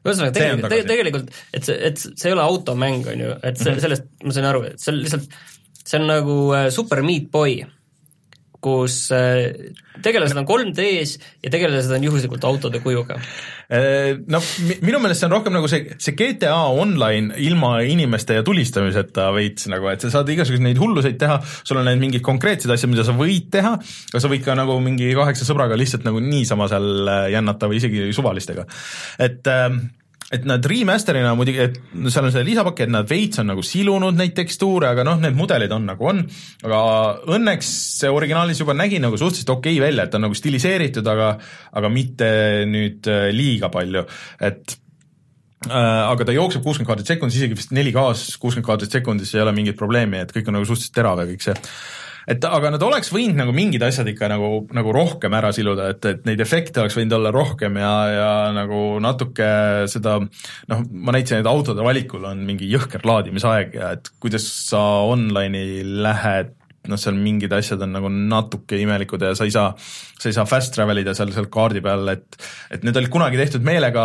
ühesõnaga 0.00 0.32
tegelikult, 0.32 0.70
tagasi. 0.70 0.88
tegelikult, 0.88 1.32
et 1.54 1.66
see, 1.66 1.74
et 1.90 1.98
see 2.00 2.28
ei 2.30 2.34
ole 2.36 2.44
automäng, 2.46 3.02
on 3.10 3.20
ju, 3.20 3.32
et 3.42 3.58
Mhm. 3.58 3.62
see, 3.62 3.80
sellest 3.84 4.06
ma 4.24 4.32
sain 4.32 4.46
aru, 4.48 4.62
et 4.70 4.80
see 4.80 4.92
on 4.94 5.00
lihtsalt, 5.02 5.34
see 5.84 5.98
on 6.00 6.06
nagu 6.08 6.36
äh, 6.56 6.70
Super 6.74 7.02
Meat 7.04 7.26
Boy, 7.34 7.58
kus 8.60 9.06
äh, 9.16 9.72
tegelased 10.04 10.36
on 10.36 10.46
3D-s 10.48 11.16
ja 11.44 11.52
tegelased 11.52 11.92
on 11.96 12.04
juhuslikult 12.04 12.44
autode 12.48 12.80
kujuga. 12.84 13.16
no 14.26 14.40
mi- 14.66 14.78
minu 14.82 14.98
meelest 14.98 15.22
see 15.22 15.28
on 15.28 15.34
rohkem 15.36 15.54
nagu 15.54 15.68
see, 15.70 15.94
see 16.02 16.16
GTA 16.18 16.56
Online 16.74 17.36
ilma 17.38 17.76
inimeste 17.86 18.40
ja 18.40 18.44
tulistamiseta 18.46 19.28
veits 19.36 19.68
nagu, 19.70 19.88
et 19.92 20.02
sa 20.02 20.10
saad 20.16 20.32
igasuguseid 20.34 20.66
neid 20.66 20.80
hulluseid 20.80 21.20
teha, 21.20 21.38
sul 21.62 21.80
on 21.80 21.88
need 21.88 22.02
mingid 22.02 22.24
konkreetsed 22.26 22.72
asjad, 22.72 22.90
mida 22.92 23.06
sa 23.06 23.14
võid 23.16 23.48
teha, 23.54 23.76
aga 23.78 24.22
sa 24.22 24.32
võid 24.32 24.44
ka 24.46 24.58
nagu 24.58 24.76
mingi 24.82 25.12
kaheksa 25.16 25.46
sõbraga 25.48 25.78
lihtsalt 25.78 26.04
nagu 26.08 26.20
niisama 26.24 26.68
seal 26.72 26.90
äh, 27.06 27.24
jännata 27.36 27.70
või 27.70 27.80
isegi 27.80 28.10
suvalistega. 28.16 28.66
et 29.22 29.46
ähm, 29.54 29.84
et 30.30 30.44
nad 30.46 30.66
remaster'ina 30.72 31.32
muidugi, 31.38 31.64
et 31.64 31.78
seal 32.12 32.26
on 32.28 32.34
see 32.34 32.44
lisapakk, 32.46 32.84
et 32.84 32.92
nad 32.92 33.08
veits 33.08 33.40
on 33.42 33.48
nagu 33.50 33.64
silunud 33.66 34.14
neid 34.18 34.34
tekstuure, 34.36 34.92
aga 34.92 35.04
noh, 35.06 35.18
need 35.22 35.38
mudelid 35.38 35.72
on 35.74 35.88
nagu 35.90 36.06
on, 36.06 36.20
aga 36.66 36.82
õnneks 37.34 37.70
see 38.00 38.12
originaalis 38.14 38.62
juba 38.62 38.76
nägi 38.78 39.00
nagu 39.02 39.18
suhteliselt 39.18 39.50
okei 39.56 39.80
välja, 39.82 40.06
et 40.06 40.14
ta 40.14 40.20
on 40.20 40.28
nagu 40.28 40.38
stiliseeritud, 40.38 41.10
aga 41.10 41.32
aga 41.80 41.90
mitte 41.92 42.30
nüüd 42.70 43.10
äh, 43.10 43.30
liiga 43.34 43.72
palju, 43.74 44.04
et 44.46 44.76
äh, 45.66 45.74
aga 45.74 46.28
ta 46.28 46.36
jookseb 46.36 46.62
kuuskümmend 46.62 46.92
kaadrit 46.92 47.10
sekundis, 47.10 47.40
isegi 47.40 47.58
vist 47.58 47.74
4K-s 47.74 48.38
kuuskümmend 48.38 48.70
kaadrit 48.70 49.00
sekundis 49.00 49.34
ei 49.34 49.42
ole 49.42 49.56
mingit 49.56 49.78
probleemi, 49.80 50.22
et 50.22 50.30
kõik 50.36 50.46
on 50.46 50.60
nagu 50.60 50.68
suhteliselt 50.70 50.94
terav 51.00 51.24
ja 51.24 51.26
kõik 51.32 51.48
see 51.48 51.58
et 52.28 52.44
aga 52.44 52.72
nad 52.74 52.82
oleks 52.84 53.12
võinud 53.14 53.38
nagu 53.40 53.54
mingid 53.56 53.82
asjad 53.86 54.08
ikka 54.12 54.28
nagu, 54.32 54.50
nagu 54.76 54.94
rohkem 54.94 55.34
ära 55.38 55.52
siluda, 55.56 55.90
et, 55.94 56.04
et 56.10 56.28
neid 56.28 56.40
efekte 56.44 56.82
oleks 56.82 56.98
võinud 56.98 57.16
olla 57.18 57.32
rohkem 57.34 57.78
ja, 57.80 57.94
ja 58.12 58.30
nagu 58.56 59.00
natuke 59.02 59.50
seda 59.90 60.18
noh, 60.20 60.86
ma 60.90 61.16
näitasin, 61.16 61.40
et 61.40 61.50
autode 61.50 61.84
valikul 61.86 62.24
on 62.30 62.44
mingi 62.46 62.70
jõhker 62.70 63.04
laadimisaeg 63.08 63.76
ja 63.80 63.94
et 63.96 64.12
kuidas 64.22 64.46
sa 64.70 64.82
online'i 65.08 65.84
lähed 66.04 66.56
noh, 66.88 66.98
seal 67.00 67.16
mingid 67.18 67.52
asjad 67.52 67.82
on 67.84 67.92
nagu 67.96 68.10
natuke 68.10 68.78
imelikud 68.80 69.22
ja 69.24 69.34
sa 69.36 69.46
ei 69.46 69.54
saa, 69.54 69.72
sa 69.76 70.30
ei 70.30 70.36
saa 70.36 70.46
fast 70.48 70.72
travel 70.74 71.02
ida 71.02 71.14
seal, 71.16 71.32
seal 71.34 71.50
kaardi 71.52 71.82
peal, 71.84 72.08
et 72.12 72.38
et 72.72 72.86
need 72.86 72.96
olid 72.96 73.12
kunagi 73.12 73.40
tehtud 73.40 73.66
meelega 73.66 74.04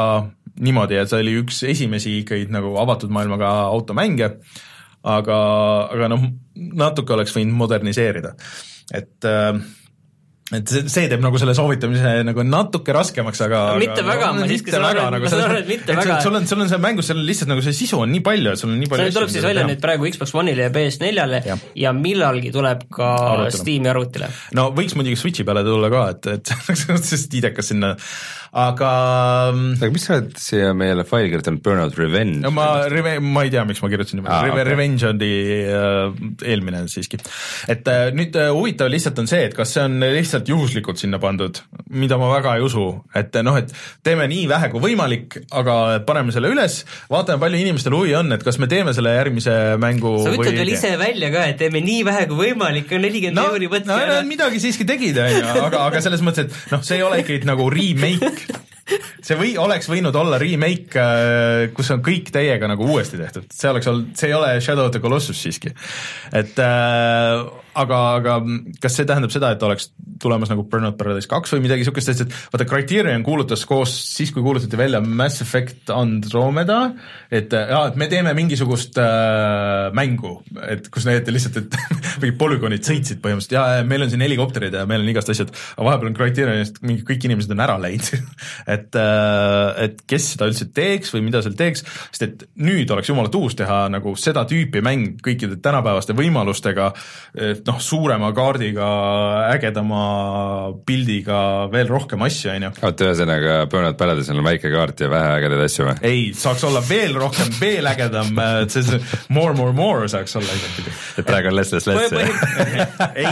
niimoodi, 0.63 0.99
et 0.99 1.11
see 1.11 1.23
oli 1.23 1.35
üks 1.41 1.63
esimesi 1.67 2.19
ikkagi 2.21 2.49
nagu 2.53 2.75
avatud 2.81 3.11
maailmaga 3.15 3.51
automänge, 3.71 4.31
aga, 5.05 5.39
aga 5.93 6.11
noh, 6.11 6.27
natuke 6.55 7.15
oleks 7.15 7.35
võinud 7.35 7.57
moderniseerida, 7.59 8.35
et 8.95 9.29
äh, 9.29 9.59
et 10.53 10.69
see, 10.69 10.83
see 10.93 11.07
teeb 11.09 11.23
nagu 11.23 11.39
selle 11.41 11.55
soovitamise 11.57 12.09
nagu 12.27 12.43
natuke 12.45 12.93
raskemaks, 12.93 13.39
aga 13.47 13.61
Mitte 13.81 14.03
aga, 14.03 14.09
väga, 14.11 14.27
ma 14.29 14.43
mitte 14.43 14.51
siiski 14.51 14.73
saan 14.75 14.83
aru, 14.91 15.05
nagu 15.15 15.25
ma 15.25 15.31
saan 15.31 15.41
aru, 15.47 15.61
et 15.63 15.69
mitte 15.71 15.89
et 15.89 15.97
väga. 15.97 16.17
sul 16.21 16.37
on, 16.37 16.45
sul 16.45 16.61
on 16.61 16.69
seal 16.69 16.83
mängus 16.83 17.09
seal 17.09 17.23
lihtsalt 17.25 17.49
nagu 17.49 17.63
see 17.65 17.73
sisu 17.73 18.03
on 18.03 18.13
nii 18.13 18.21
palju, 18.27 18.51
et 18.53 18.61
sul 18.61 18.69
on 18.69 18.77
nii 18.77 18.91
palju 18.91 19.07
see 19.07 19.15
tuleb 19.15 19.31
siis 19.33 19.47
välja 19.47 19.63
nüüd 19.65 19.81
praegu 19.81 20.05
Xbox 20.13 20.35
One'ile 20.37 20.67
ja 20.67 20.73
PS4-le 20.75 21.41
ja. 21.49 21.57
Ja 21.81 21.93
millalgi 21.97 22.53
tuleb 22.53 22.85
ka 22.93 23.09
Arvutile. 23.31 23.57
Steam'i 23.57 23.89
arvutile. 23.89 24.29
no 24.59 24.67
võiks 24.77 24.93
muidugi 24.99 25.17
Switchi 25.17 25.47
peale 25.49 25.65
tulla 25.65 25.89
ka, 25.93 26.03
et, 26.13 26.29
et 26.37 26.53
see 26.53 26.61
oleks 26.61 26.85
suhteliselt 26.91 27.37
idekas 27.41 27.73
sinna, 27.73 27.95
aga 28.55 28.89
mm, 29.51 29.71
aga 29.81 29.91
mis 29.91 30.05
sa 30.07 30.15
oled 30.15 30.37
siia 30.39 30.71
meile 30.77 31.03
faili 31.07 31.27
kirjutanud, 31.33 31.59
Burnout 31.63 31.97
Revenge? 31.99 32.39
no 32.39 32.53
ma, 32.55 32.67
ma 33.19 33.43
ei 33.43 33.51
tea, 33.51 33.65
miks 33.67 33.81
ma 33.83 33.89
kirjutasin 33.91 34.21
niimoodi 34.21 34.31
ah, 34.31 34.53
okei. 34.53 34.63
Revenge 34.69 35.09
oli 35.09 35.31
äh, 35.67 36.21
eelmine 36.53 36.85
siiski. 36.91 37.19
et 37.71 37.87
äh, 37.91 38.07
nüüd 38.15 38.37
äh, 38.39 38.53
huvitav 38.55 38.87
lihtsalt 38.93 39.19
on 39.19 39.27
see, 39.27 39.41
et 39.49 39.57
kas 39.57 39.75
see 39.75 39.83
on 39.83 39.99
lihtsalt 39.99 40.47
juhuslikult 40.47 41.01
sinna 41.01 41.19
pandud, 41.19 41.59
mida 41.91 42.19
ma 42.21 42.29
väga 42.31 42.55
ei 42.55 42.63
usu, 42.63 42.85
et 43.17 43.35
noh, 43.43 43.59
et 43.59 43.73
teeme 44.07 44.29
nii 44.31 44.47
vähe 44.51 44.71
kui 44.71 44.85
võimalik, 44.87 45.35
aga 45.51 45.99
paneme 46.07 46.31
selle 46.35 46.53
üles, 46.55 46.79
vaatame, 47.11 47.41
palju 47.43 47.59
inimestel 47.59 47.97
huvi 47.97 48.15
on, 48.15 48.31
et 48.37 48.47
kas 48.47 48.59
me 48.61 48.71
teeme 48.71 48.95
selle 48.95 49.17
järgmise 49.17 49.57
mängu 49.83 50.15
sa 50.23 50.31
ütled 50.31 50.61
veel 50.61 50.73
ise 50.77 50.93
välja 51.01 51.33
ka, 51.35 51.43
et 51.51 51.59
teeme 51.59 51.83
nii 51.83 52.07
vähe 52.07 52.23
kui 52.31 52.39
võimalik, 52.45 52.87
on 52.95 53.03
nelikümmend 53.03 53.41
no, 53.41 53.49
euri 53.51 53.67
võtke 53.75 53.91
no, 53.91 53.99
ära 53.99 54.21
nad. 54.21 54.31
midagi 54.31 54.63
siiski 54.63 54.87
tegid, 54.87 55.19
on 55.19 55.35
ju, 55.35 55.43
aga, 55.67 55.83
aga 55.89 56.03
selles 56.07 56.23
mõttes, 56.23 56.47
et 56.47 56.71
noh, 56.71 56.87
see 56.87 57.01
ei 57.01 57.03
ole 57.03 57.19
ikkagi 57.25 57.51
nagu 57.51 57.67
remake. 57.73 58.44
see 59.25 59.37
või 59.39 59.55
oleks 59.61 59.89
võinud 59.89 60.15
olla 60.15 60.39
remake, 60.41 61.05
kus 61.75 61.91
on 61.95 62.03
kõik 62.05 62.31
täiega 62.33 62.69
nagu 62.69 62.87
uuesti 62.87 63.19
tehtud, 63.19 63.49
see 63.53 63.71
oleks 63.71 63.91
olnud, 63.91 64.15
see 64.19 64.31
ei 64.31 64.37
ole 64.37 64.55
Shadow 64.61 64.89
of 64.89 64.95
the 64.95 65.03
Colossus 65.03 65.41
siiski. 65.41 65.73
et 66.33 66.59
äh, 66.61 67.64
aga, 67.75 67.99
aga 68.19 68.37
kas 68.81 68.97
see 68.97 69.07
tähendab 69.07 69.33
seda, 69.33 69.51
et 69.55 69.63
oleks 69.67 69.91
tulemas 70.21 70.51
nagu 70.51 70.65
Burnout 70.69 70.97
Paradise 70.99 71.29
kaks 71.31 71.55
või 71.55 71.65
midagi 71.65 71.83
niisugust, 71.83 72.09
sest 72.09 72.25
et 72.25 72.35
vaata, 72.53 72.67
Criterion 72.69 73.23
kuulutas 73.25 73.65
koos, 73.67 73.93
siis 74.15 74.31
kui 74.33 74.43
kuulutati 74.45 74.79
välja 74.79 75.01
Mass 75.03 75.43
Effect 75.43 75.91
Andromeda, 75.93 76.79
et 77.29 77.53
jaa, 77.53 77.83
et 77.89 77.99
me 77.99 78.07
teeme 78.11 78.33
mingisugust 78.37 78.99
äh, 79.01 79.91
mängu, 79.95 80.37
et 80.69 80.89
kus 80.93 81.07
näidati 81.09 81.35
lihtsalt, 81.35 81.61
et 81.63 81.79
mingid 82.23 82.39
polügoonid 82.39 82.85
sõitsid 82.85 83.21
põhimõtteliselt. 83.23 83.57
Ja 83.57 83.65
ja 83.79 83.83
meil 83.87 84.05
on 84.05 84.11
siin 84.11 84.23
helikopterid 84.23 84.73
ja 84.75 84.85
meil 84.89 85.03
on 85.03 85.09
igast 85.11 85.29
asjad, 85.33 85.51
aga 85.75 85.87
vahepeal 85.89 86.11
on 86.11 86.17
Criterionist 86.17 86.79
mingi 86.85 87.05
kõik 87.07 87.27
inimesed 87.27 87.51
on 87.55 87.63
ära 87.65 87.77
läinud. 87.81 88.11
Et, 88.75 88.95
äh, 88.97 89.83
et 89.85 89.99
kes 90.09 90.25
seda 90.33 90.47
üldse 90.49 90.67
teeks 90.75 91.11
või 91.13 91.23
mida 91.27 91.41
seal 91.43 91.55
teeks, 91.57 91.83
sest 92.13 92.23
et 92.25 92.43
nüüd 92.61 92.89
oleks 92.91 93.09
jumalalt 93.11 93.35
uus 93.37 93.55
teha 93.57 93.85
nagu 93.93 94.15
seda 94.19 94.45
tüüpi 94.49 94.81
mäng 94.85 95.19
kõikide 95.23 95.59
tänapäevaste 95.63 96.15
võimalustega, 96.17 96.89
et 97.65 97.71
noh, 97.71 97.79
suurema 97.81 98.27
kaardiga, 98.37 98.87
ägedama 99.49 100.01
pildiga, 100.85 101.65
veel 101.73 101.87
rohkem 101.89 102.21
asju, 102.21 102.51
on 102.53 102.65
ju 102.67 102.69
oota, 102.85 103.07
ühesõnaga 103.07 103.55
Burnout 103.71 103.97
Paradise'il 103.97 104.37
on 104.37 104.45
väike 104.45 104.69
kaart 104.69 104.99
ja 105.01 105.07
vähe 105.09 105.31
ägedaid 105.39 105.63
asju 105.65 105.87
või? 105.87 105.95
ei, 106.05 106.19
saaks 106.37 106.61
olla 106.67 106.83
veel 106.85 107.15
rohkem, 107.17 107.49
veel 107.57 107.89
ägedam, 107.89 108.37
et 108.61 108.75
see 108.75 108.83
see 108.85 108.99
more, 109.33 109.55
more, 109.57 109.73
more 109.73 110.05
saaks 110.11 110.37
olla 110.37 110.57
igatpidi. 110.59 110.93
et 111.17 111.25
praegu 111.25 111.49
on 111.49 111.57
less, 111.57 111.73
less, 111.73 111.89
less 111.89 112.13
ei, 113.15 113.25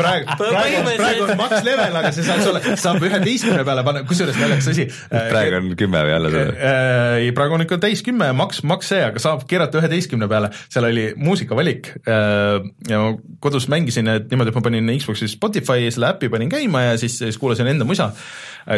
praegu, 0.00 0.34
praegu, 0.40 0.82
praegu 0.98 1.28
on 1.28 1.32
max 1.38 1.62
level, 1.68 2.00
aga 2.02 2.12
see 2.16 2.26
saaks 2.26 2.50
olla, 2.50 2.64
saab 2.74 3.06
üheteistkümne 3.06 3.62
peale 3.70 3.86
panna, 3.86 4.02
kusjuures 4.10 4.40
naljakas 4.42 4.72
asi. 4.74 4.88
praegu 5.12 5.60
on 5.60 5.70
kümme 5.84 6.02
või 6.08 6.16
alla 6.16 6.34
seda? 6.34 6.74
ei, 7.20 7.30
praegu 7.38 7.60
on 7.60 7.68
ikka 7.68 7.78
täis 7.86 8.02
kümme, 8.02 8.32
maks, 8.34 8.64
maks 8.66 8.90
see, 8.96 9.06
aga 9.12 9.22
saab 9.22 9.46
keerata 9.46 9.78
üheteistkümne 9.78 10.26
peale, 10.34 10.50
seal 10.66 10.90
oli 10.90 11.06
muusikavalik 11.22 11.94
äh, 12.02 12.58
ja 12.90 13.06
kodus 13.44 13.68
mängisin, 13.72 14.08
et 14.10 14.30
niimoodi, 14.32 14.52
et 14.52 14.58
ma 14.58 14.64
panin 14.64 14.90
Xbox'i 14.96 15.28
Spotify 15.30 15.90
selle 15.94 16.10
äpi 16.14 16.30
panin 16.32 16.52
käima 16.52 16.86
ja 16.86 16.96
siis, 17.00 17.18
siis 17.20 17.38
kuulasin 17.40 17.68
enda 17.74 17.86
musa, 17.88 18.10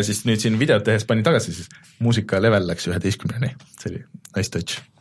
siis 0.03 0.25
nüüd 0.29 0.43
siin 0.43 0.59
videot 0.61 0.85
tehes 0.87 1.07
panin 1.09 1.27
tagasi, 1.27 1.55
siis 1.55 1.71
muusika 2.03 2.43
level 2.43 2.69
läks 2.69 2.91
üheteistkümneni, 2.91 3.55
see 3.81 3.95
oli 3.95 4.05
nice 4.37 4.53
touch. 4.53 4.96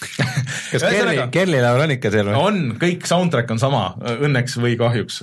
kas 0.72 0.84
Kerli, 0.84 1.16
Kerli 1.34 1.60
laul 1.62 1.82
on 1.84 1.94
ikka 1.94 2.12
seal 2.12 2.30
või? 2.30 2.38
on, 2.38 2.60
kõik 2.80 3.06
soundtrack 3.08 3.52
on 3.54 3.60
sama, 3.62 3.82
õnneks 4.26 4.56
või 4.62 4.76
kahjuks 4.80 5.20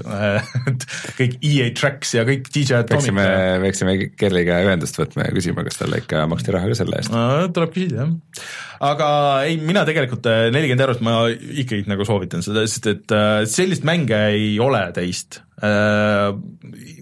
kõik 1.18 1.38
EA 1.42 1.72
Tracks 1.78 2.14
ja 2.18 2.26
kõik 2.28 2.50
DJ 2.54 2.84
peaksime 2.90 3.26
Atomic, 3.26 3.66
peaksime 3.66 3.98
Kerliga 4.20 4.60
ühendust 4.66 5.00
võtma 5.00 5.28
ja 5.28 5.34
küsima, 5.36 5.66
kas 5.68 5.82
talle 5.82 6.02
ikka 6.04 6.24
maksti 6.30 6.56
raha 6.56 6.72
ka 6.72 6.80
selle 6.82 7.02
eest. 7.02 7.14
No, 7.14 7.26
tuleb 7.56 7.74
küsida 7.76 8.04
jah. 8.04 8.46
aga 8.92 9.10
ei, 9.50 9.58
mina 9.62 9.86
tegelikult 9.90 10.30
äh, 10.30 10.48
nelikümmend 10.54 10.86
eurot 10.88 11.04
ma 11.06 11.18
ikkagi 11.34 11.88
nagu 11.90 12.08
soovitan 12.08 12.46
seda, 12.46 12.66
sest 12.70 12.92
et 12.94 13.18
äh, 13.18 13.42
sellist 13.50 13.88
mänge 13.88 14.22
ei 14.34 14.56
ole 14.64 14.86
teist. 14.96 15.42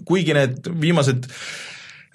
kuigi 0.08 0.32
need 0.32 0.68
viimased 0.80 1.26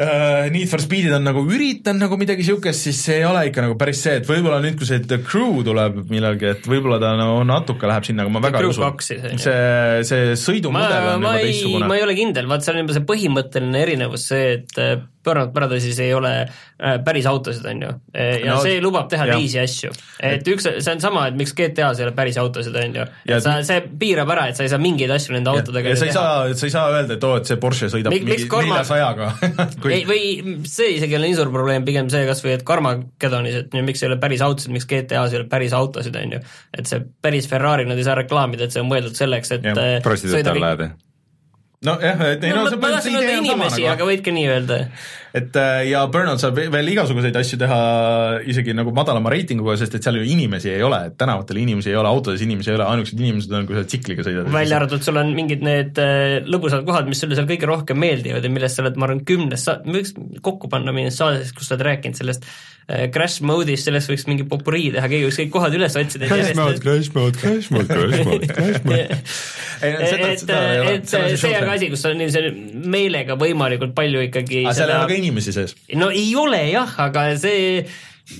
Need 0.02 0.70
for 0.72 0.82
Speedid 0.82 1.14
on 1.14 1.26
nagu 1.28 1.44
üritanud 1.46 2.02
nagu 2.02 2.18
midagi 2.18 2.46
siukest, 2.48 2.88
siis 2.88 3.02
see 3.06 3.20
ei 3.20 3.26
ole 3.28 3.44
ikka 3.50 3.66
nagu 3.68 3.76
päris 3.78 4.00
see, 4.02 4.16
et 4.22 4.26
võib-olla 4.26 4.58
nüüd, 4.64 4.78
kui 4.80 4.88
see 4.88 5.02
The 5.04 5.20
Crew 5.22 5.62
tuleb 5.68 6.00
millalgi, 6.10 6.48
et 6.56 6.66
võib-olla 6.70 6.98
ta 7.02 7.12
no 7.20 7.44
natuke 7.46 7.90
läheb 7.90 8.08
sinna, 8.08 8.26
aga 8.26 8.34
ma 8.34 8.42
väga 8.48 8.64
ei 8.64 8.72
usu. 8.72 8.88
see, 9.06 9.60
see 10.08 10.34
sõidumudel 10.40 11.10
on 11.12 11.22
juba 11.22 11.36
ei, 11.38 11.52
teistsugune 11.52 11.92
ma 11.92 12.00
ei 12.00 12.06
ole 12.08 12.18
kindel, 12.18 12.50
vaat 12.50 12.66
see 12.66 12.74
on 12.74 12.82
juba 12.82 12.98
see 12.98 13.08
põhimõtteline 13.12 13.84
erinevus, 13.86 14.26
see, 14.32 14.56
et 14.58 14.82
äh, 14.82 14.96
Burnout 15.22 15.54
Paradise'is 15.54 16.02
ei 16.02 16.16
ole 16.18 16.34
äh, 16.48 16.62
päris 17.06 17.26
autosid, 17.30 17.66
on 17.70 17.82
ju. 17.86 17.90
ja 18.16 18.56
No, 18.56 18.62
see 18.64 18.80
lubab 18.82 19.06
teha 19.12 19.28
jah. 19.30 19.38
teisi 19.38 19.60
asju. 19.62 19.92
et 20.26 20.48
üks, 20.50 20.66
see 20.82 20.94
on 20.96 21.02
sama, 21.04 21.28
et 21.30 21.36
miks 21.38 21.54
GTA-s 21.54 22.00
ei 22.02 22.08
ole 22.08 22.14
päris 22.18 22.40
autosid, 22.42 22.74
on 22.82 22.96
ju. 22.98 23.04
Ja- 23.30 23.38
sa, 23.44 23.60
see 23.68 23.84
piirab 24.02 24.32
ära, 24.34 24.48
et 24.50 24.58
sa 24.58 24.66
ei 24.66 24.72
saa 24.74 24.82
mingeid 24.82 25.14
asju 25.14 25.36
nende 25.36 25.52
autodega 25.54 25.94
ja 25.94 26.00
sa 26.00 26.08
ei 26.08 26.12
teha. 26.12 26.24
saa, 26.24 26.56
sa 26.58 26.66
ei 26.66 26.74
saa 26.74 26.88
öelda, 26.96 27.18
et 27.20 27.28
oo, 27.30 27.36
et 27.38 27.46
see 27.52 27.60
Porsche 27.62 27.92
sõidab 27.94 28.16
miks 28.16 28.26
mingi 28.32 28.48
Karma- 28.50 28.80
neljasajaga 28.82 29.30
ei, 29.94 30.02
või 30.10 30.24
see 30.66 30.90
isegi 30.98 31.14
ei 31.14 31.20
ole 31.22 31.30
nii 31.30 31.38
suur 31.38 31.54
probleem, 31.54 31.86
pigem 31.86 32.10
see 32.10 32.26
kas 32.30 32.42
või, 32.46 32.56
et 32.58 32.66
Carmagedonis, 32.68 33.60
et 33.62 33.78
no 33.78 33.86
miks 33.86 34.02
ei 34.02 34.10
ole 34.10 34.18
päris 34.26 34.42
autosid, 34.48 34.74
miks 34.74 34.90
GTA-s 34.90 35.38
ei 35.38 35.42
ole 35.44 35.48
päris 35.54 35.78
autosid, 35.78 36.18
on 36.18 36.38
ju. 36.40 36.42
et 36.82 36.90
see 36.90 37.04
päris 37.22 37.46
Ferrari 37.52 37.86
nad 37.86 38.02
ei 38.02 38.10
saa 38.10 38.18
reklaamida, 38.24 38.66
et 38.66 38.74
see 38.74 38.82
on 38.82 38.90
mõeldud 38.90 39.14
selleks, 39.22 39.54
et 39.60 39.70
äh, 39.76 39.96
prostituut 40.02 40.40
sõida 40.40 40.50
all 40.56 40.58
kõik- 40.58 40.66
lähed 40.66 40.86
või? 40.88 40.92
nojah, 41.82 42.20
et 42.36 42.44
ei 42.46 42.52
no, 42.54 42.58
no 42.58 42.64
ma, 42.66 42.70
see 42.70 42.78
ma 42.82 42.90
tahtsin 42.94 43.16
öelda 43.18 43.38
inimesi, 43.42 43.86
aga 43.90 44.06
võid 44.06 44.22
ka 44.26 44.34
nii 44.36 44.48
öelda. 44.54 44.76
Et 45.38 45.56
äh, 45.56 45.86
ja 45.88 46.02
Burnout 46.12 46.42
saab 46.42 46.58
veel 46.74 46.92
igasuguseid 46.92 47.38
asju 47.40 47.60
teha 47.62 47.78
isegi 48.52 48.74
nagu 48.76 48.92
madalama 48.96 49.32
reitinguga, 49.32 49.78
sest 49.80 49.96
et 49.96 50.04
seal 50.04 50.20
ju 50.20 50.26
inimesi 50.28 50.74
ei 50.74 50.84
ole, 50.84 51.00
et 51.08 51.16
tänavatel 51.20 51.62
inimesi 51.62 51.94
ei 51.94 51.96
ole, 52.00 52.12
autodes 52.12 52.44
inimesi 52.44 52.74
ei 52.74 52.78
ole, 52.78 52.88
ainukesed 52.92 53.22
inimesed 53.22 53.56
on, 53.56 53.70
kui 53.70 53.78
sa 53.78 53.86
tsikliga 53.88 54.26
sõidad. 54.28 54.52
välja 54.52 54.82
arvatud, 54.82 55.06
sul 55.06 55.22
on 55.22 55.32
mingid 55.38 55.64
need 55.64 56.02
äh, 56.04 56.42
lõbusad 56.44 56.84
kohad, 56.88 57.08
mis 57.12 57.24
sulle 57.24 57.40
seal 57.40 57.48
kõige 57.50 57.70
rohkem 57.70 58.02
meeldivad 58.02 58.44
ja 58.44 58.52
millest 58.52 58.80
sa 58.80 58.86
oled, 58.86 59.00
ma 59.00 59.08
arvan, 59.08 59.24
kümnes 59.28 59.66
sa-, 59.70 59.80
me 59.86 60.02
võiks 60.02 60.14
kokku 60.44 60.72
panna 60.72 60.96
mingis 60.96 61.22
saates, 61.22 61.56
kus 61.56 61.72
sa 61.72 61.78
oled 61.78 61.88
rääkinud 61.88 62.20
sellest 62.20 62.48
äh, 62.50 63.08
crash 63.16 63.40
mode'ist, 63.48 63.88
sellest 63.88 64.12
võiks 64.12 64.28
mingi 64.28 64.48
popurii 64.52 64.92
teha, 64.98 65.08
keegi 65.08 65.30
võiks 65.30 65.40
kõik 65.46 65.56
kohad 65.56 65.80
üles 65.80 65.96
otsida. 65.96 66.28
crash 66.28 66.56
mode, 66.60 66.84
crash 66.84 67.16
mode, 67.16 67.40
crash 67.40 67.72
mode, 67.72 67.88
crash 67.88 68.28
mode, 68.28 68.52
crash 68.52 68.84
mode. 68.84 69.22
et, 69.82 70.44
et 70.92 71.08
see 71.08 71.56
on 71.56 71.66
ka 71.66 71.74
asi, 71.78 71.90
kus 71.94 72.04
on 72.10 72.20
niisugune 72.20 72.90
meelega 72.92 73.38
võimalikult 73.40 73.96
palju 73.98 74.26
ikkagi 74.28 74.64
aga 74.66 74.76
seal 74.78 74.92
ei 74.92 74.98
ole 74.98 75.08
ka 75.10 75.21
inimesi 75.22 75.54
sees. 75.56 75.76
no 75.96 76.10
ei 76.12 76.34
ole 76.36 76.64
jah, 76.72 76.98
aga 77.06 77.30
see, 77.40 77.86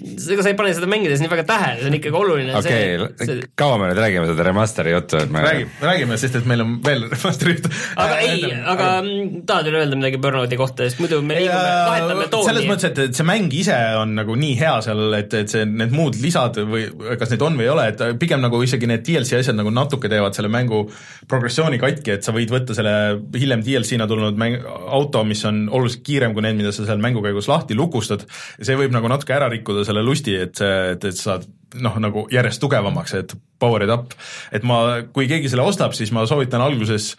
ega 0.02 0.44
sa 0.44 0.52
ei 0.52 0.58
pane 0.58 0.72
seda 0.76 0.88
mängides 0.90 1.22
nii 1.22 1.30
väga 1.32 1.46
tähele, 1.50 1.82
see 1.82 1.90
on 1.92 1.98
ikkagi 1.98 2.18
oluline 2.18 2.56
okei 2.58 3.26
see,, 3.28 3.38
kaua 3.60 3.78
me 3.82 3.90
nüüd 3.92 4.00
räägime 4.02 4.28
seda 4.30 4.46
remaster'i 4.48 4.94
juttu, 4.96 5.20
et 5.22 5.34
me 5.34 5.44
räägime, 5.46 5.74
räägime, 5.84 6.18
sest 6.22 6.38
et 6.40 6.48
meil 6.50 6.64
on 6.64 6.78
veel 6.86 7.06
remaster'i 7.12 7.56
jutt. 7.56 7.68
aga 8.02 8.20
ei, 8.26 8.46
aga 8.74 8.90
mm, 9.02 9.44
tahad 9.50 9.70
veel 9.70 9.80
öelda 9.82 10.00
midagi 10.00 10.22
Burnouti 10.22 10.60
kohta, 10.60 10.88
sest 10.88 11.02
muidu 11.04 11.22
me 11.26 11.38
liigume, 11.40 11.74
vahetame 11.90 12.28
selles 12.28 12.34
tooni. 12.34 12.70
mõttes, 12.70 12.88
et, 12.92 13.02
et 13.08 13.20
see 13.20 13.28
mäng 13.28 13.56
ise 13.58 13.78
on 14.00 14.16
nagu 14.20 14.38
nii 14.40 14.56
hea 14.62 14.74
seal, 14.86 15.04
et, 15.18 15.36
et 15.42 15.54
see, 15.54 15.68
need 15.70 15.96
muud 15.96 16.18
lisad 16.24 16.62
või 16.72 16.88
kas 17.20 17.34
neid 17.34 17.46
on 17.46 17.60
või 17.60 17.68
ei 17.68 17.74
ole, 17.74 17.88
et 17.94 18.06
pigem 18.22 18.42
nagu 18.44 18.62
isegi 18.66 18.90
need 18.90 19.06
DLC 19.08 19.42
asjad 19.42 19.58
nagu 19.58 19.74
natuke 19.74 20.12
teevad 20.12 20.38
selle 20.38 20.52
mängu 20.54 20.84
progressiooni 21.32 21.80
katki, 21.82 22.18
et 22.18 22.28
sa 22.28 22.34
võid 22.36 22.52
võtta 22.54 22.76
selle 22.78 22.96
hiljem 23.38 23.64
DLC-na 23.66 24.08
tulnud 24.10 24.40
mäng, 24.40 24.62
auto, 24.66 25.24
mis 25.28 25.44
on 25.50 25.64
oluliselt 25.70 26.04
kiirem 26.08 26.36
kui 26.36 26.46
need, 26.46 26.58
mida 26.60 26.74
sa 26.76 26.88
seal 26.88 27.02
mängu 27.04 27.24
käigus 27.26 27.50
lahti 27.52 27.78
lukustad, 27.78 28.26
see 28.60 28.78
võib 28.80 28.94
nagu 28.96 29.10
natuke 29.12 29.36
ära 29.36 29.50
rikkuda 29.52 29.81
selle 29.88 30.04
lusti, 30.06 30.36
et 30.36 30.56
see, 30.58 30.78
et, 30.96 31.10
et 31.12 31.18
sa 31.18 31.36
saad 31.36 31.50
noh, 31.80 31.96
nagu 32.04 32.26
järjest 32.32 32.60
tugevamaks, 32.62 33.14
et 33.20 33.34
power 33.62 33.84
it 33.86 33.92
up. 33.94 34.16
et 34.52 34.64
ma, 34.66 35.04
kui 35.14 35.28
keegi 35.30 35.52
selle 35.52 35.64
ostab, 35.68 35.94
siis 35.96 36.10
ma 36.16 36.24
soovitan 36.28 36.64
alguses 36.66 37.12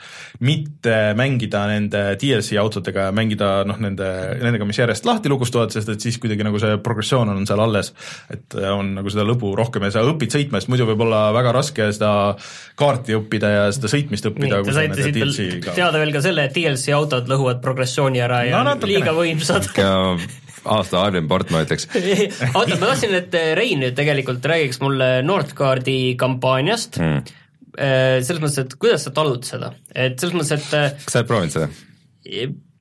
mitte 0.42 0.96
mängida 1.18 1.62
nende 1.70 2.00
DLC 2.20 2.58
autodega 2.60 3.06
ja 3.08 3.14
mängida 3.14 3.50
noh, 3.68 3.78
nende, 3.82 4.08
nendega, 4.42 4.66
mis 4.68 4.80
järjest 4.80 5.06
lahti 5.08 5.30
lukustuvad, 5.32 5.72
sest 5.74 5.92
et 5.94 6.04
siis 6.04 6.18
kuidagi 6.22 6.44
nagu 6.46 6.60
see 6.62 6.76
progressioon 6.84 7.32
on 7.32 7.46
seal 7.48 7.62
alles, 7.62 7.92
et 8.34 8.58
on 8.72 8.96
nagu 8.98 9.12
seda 9.12 9.24
lõbu 9.28 9.54
rohkem 9.58 9.86
ja 9.86 9.94
sa 9.94 10.04
õpid 10.08 10.34
sõitma, 10.34 10.60
sest 10.60 10.72
muidu 10.72 10.88
võib 10.90 11.06
olla 11.06 11.24
väga 11.36 11.54
raske 11.56 11.88
seda 11.94 12.12
kaarti 12.78 13.16
õppida 13.20 13.54
ja 13.54 13.64
seda 13.72 13.92
sõitmist 13.94 14.28
õppida. 14.32 14.62
te 14.66 14.76
saite 14.76 15.06
siit 15.06 15.20
veel 15.22 15.36
teada 15.70 16.02
veel 16.02 16.14
ka 16.14 16.24
selle, 16.24 16.48
et 16.50 16.56
DLC 16.58 16.92
autod 16.96 17.30
lõhuvad 17.30 17.62
progressiooni 17.64 18.20
ära 18.22 18.44
ja 18.48 18.58
No 18.58 18.66
no, 18.66 18.74
natukene. 18.74 18.98
liiga 18.98 19.14
võimsad. 19.16 19.70
Aasta 20.64 21.04
halvim 21.04 21.28
port, 21.30 21.52
ma 21.54 21.62
ütleks. 21.64 21.88
oota, 22.56 22.78
ma 22.78 22.90
tahtsin, 22.90 23.14
et 23.18 23.38
Rein 23.58 23.82
nüüd 23.82 23.96
tegelikult 23.98 24.44
räägiks 24.48 24.82
mulle 24.82 25.14
Nordcardi 25.26 26.14
kampaaniast 26.20 26.98
mm.. 27.02 27.38
selles 27.76 28.42
mõttes, 28.42 28.60
et 28.64 28.76
kuidas 28.80 29.06
sa 29.08 29.14
talud 29.16 29.46
seda, 29.48 29.72
et 29.94 30.18
selles 30.20 30.36
mõttes, 30.36 30.58
et 30.58 30.76
äh, 30.78 30.92
kas 31.06 31.16
sa 31.16 31.22
oled 31.22 31.32
proovinud 31.32 31.56
seda? 31.56 31.72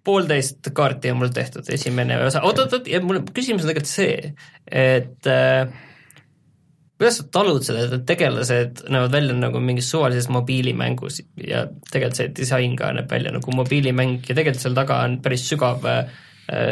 poolteist 0.01 0.71
kaarti 0.73 1.11
on 1.13 1.19
mul 1.21 1.31
tehtud, 1.33 1.67
esimene 1.69 2.17
osa, 2.25 2.41
oot-oot-oot, 2.47 2.89
ja 2.89 3.01
mul 3.05 3.21
küsimus 3.29 3.65
on 3.65 3.69
tegelikult 3.69 3.91
see, 3.91 4.31
et 4.65 5.29
äh, 5.29 5.69
kuidas 7.01 7.17
sa 7.17 7.27
talud 7.33 7.65
seda, 7.65 7.85
et 7.87 8.07
tegelased 8.09 8.83
näevad 8.93 9.13
välja 9.13 9.37
nagu 9.37 9.61
mingis 9.63 9.89
suvalises 9.93 10.29
mobiilimängus 10.33 11.21
ja 11.41 11.63
tegelikult 11.89 12.19
see 12.19 12.33
disain 12.41 12.75
ka 12.77 12.91
näeb 12.97 13.09
välja 13.09 13.33
nagu 13.33 13.55
mobiilimäng 13.57 14.19
ja 14.21 14.35
tegelikult 14.35 14.61
seal 14.61 14.77
taga 14.77 14.99
on 15.05 15.17
päris 15.25 15.47
sügav 15.49 15.85
äh, 15.89 16.11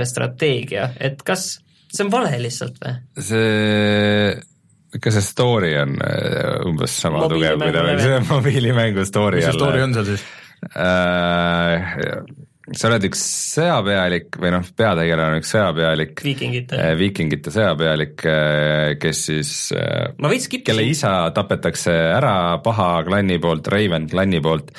strateegia, 0.08 0.90
et 1.00 1.22
kas 1.26 1.60
see 1.90 2.06
on 2.06 2.12
vale 2.14 2.36
lihtsalt 2.42 2.78
või? 2.84 2.96
see, 3.30 5.00
kas 5.00 5.18
see 5.18 5.26
story 5.26 5.74
on 5.80 5.96
äh, 6.04 6.60
umbes 6.70 6.98
sama 7.06 7.26
tugev, 7.32 7.62
kui 7.62 7.74
ta 7.76 7.86
oli 7.86 7.98
see 8.04 8.20
mobiilimängu 8.30 9.08
story 9.10 9.42
mis 9.42 9.50
see 9.50 9.60
story 9.60 9.86
on 9.86 9.98
seal 9.98 10.12
siis? 10.14 10.28
Äh, 12.70 12.78
sa 12.78 12.90
oled 12.92 13.08
üks 13.10 13.22
sõjapealik 13.56 14.40
või 14.42 14.54
noh, 14.56 14.70
peategelane 14.78 15.36
on 15.36 15.44
üks 15.44 15.54
sõjapealik, 15.56 16.24
viikingite 16.26 16.82
viikingite 17.00 17.54
sõjapealik, 17.54 18.26
kes 19.02 19.26
siis 19.32 19.54
äh, 19.78 20.10
kelle 20.66 20.88
isa 20.90 21.14
tapetakse 21.36 21.94
ära 22.16 22.60
paha 22.64 22.92
klanni 23.08 23.40
poolt, 23.42 23.70
Raven 23.74 24.10
klanni 24.12 24.42
poolt 24.44 24.74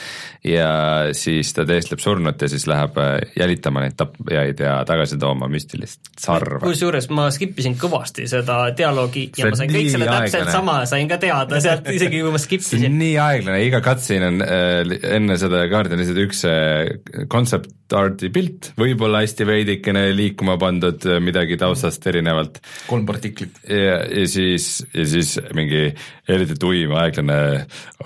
ja 0.45 0.69
siis 1.13 1.53
ta 1.53 1.67
teestleb 1.69 2.01
surnut 2.01 2.41
ja 2.41 2.49
siis 2.49 2.65
läheb 2.71 2.97
äh, 3.01 3.19
jälitama 3.37 3.83
neid 3.85 3.97
tapjaid 4.01 4.61
ja 4.65 4.79
tagasi 4.89 5.19
tooma 5.21 5.49
müstilist 5.53 6.13
sarve. 6.19 6.61
kusjuures 6.65 7.11
ma 7.13 7.29
skippisin 7.35 7.77
kõvasti 7.81 8.25
seda 8.31 8.63
dialoogi 8.77 9.27
ja 9.37 9.45
See 9.45 9.51
ma 9.53 9.61
sain 9.61 9.75
kõik 9.75 9.91
selle 9.93 10.09
täpselt 10.09 10.39
aeglane. 10.41 10.55
sama, 10.55 10.77
sain 10.89 11.11
ka 11.11 11.21
teada 11.21 11.61
sealt, 11.61 11.91
isegi 11.99 12.23
kui 12.23 12.33
ma 12.33 12.41
see 12.41 12.89
on 12.89 12.97
nii 13.03 13.19
aeglane, 13.21 13.61
iga 13.67 13.83
cutscene 13.85 14.33
on 14.33 14.47
äh, 14.47 14.97
enne 15.19 15.37
seda 15.41 15.67
lihtsalt 16.01 16.25
üks 16.25 16.47
äh, 16.49 17.27
concept 17.29 17.77
art'i 17.97 18.31
pilt, 18.33 18.71
võib-olla 18.81 19.23
hästi 19.25 19.47
veidikene 19.49 20.05
liikuma 20.17 20.57
pandud 20.61 21.05
äh, 21.09 21.19
midagi 21.23 21.59
taustast 21.61 22.07
erinevalt 22.11 22.61
kolm 22.89 23.07
partiklit. 23.09 23.59
ja, 23.69 24.01
ja 24.07 24.27
siis, 24.31 24.71
ja 24.95 25.07
siis 25.09 25.35
mingi 25.57 25.89
eriti 26.31 26.57
tuim 26.61 26.95
aeglane 26.99 27.41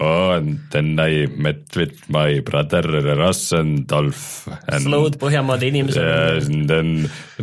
on 0.01 0.55
then 0.73 0.95
I 1.01 1.27
met 1.37 1.77
with 1.77 2.09
my 2.13 2.41
brother 2.47 2.87
Rassendorf 3.19 4.49
and 4.69 4.87
Slowed 4.87 5.19
Põhjamaade 5.21 5.69
inimesed. 5.69 6.01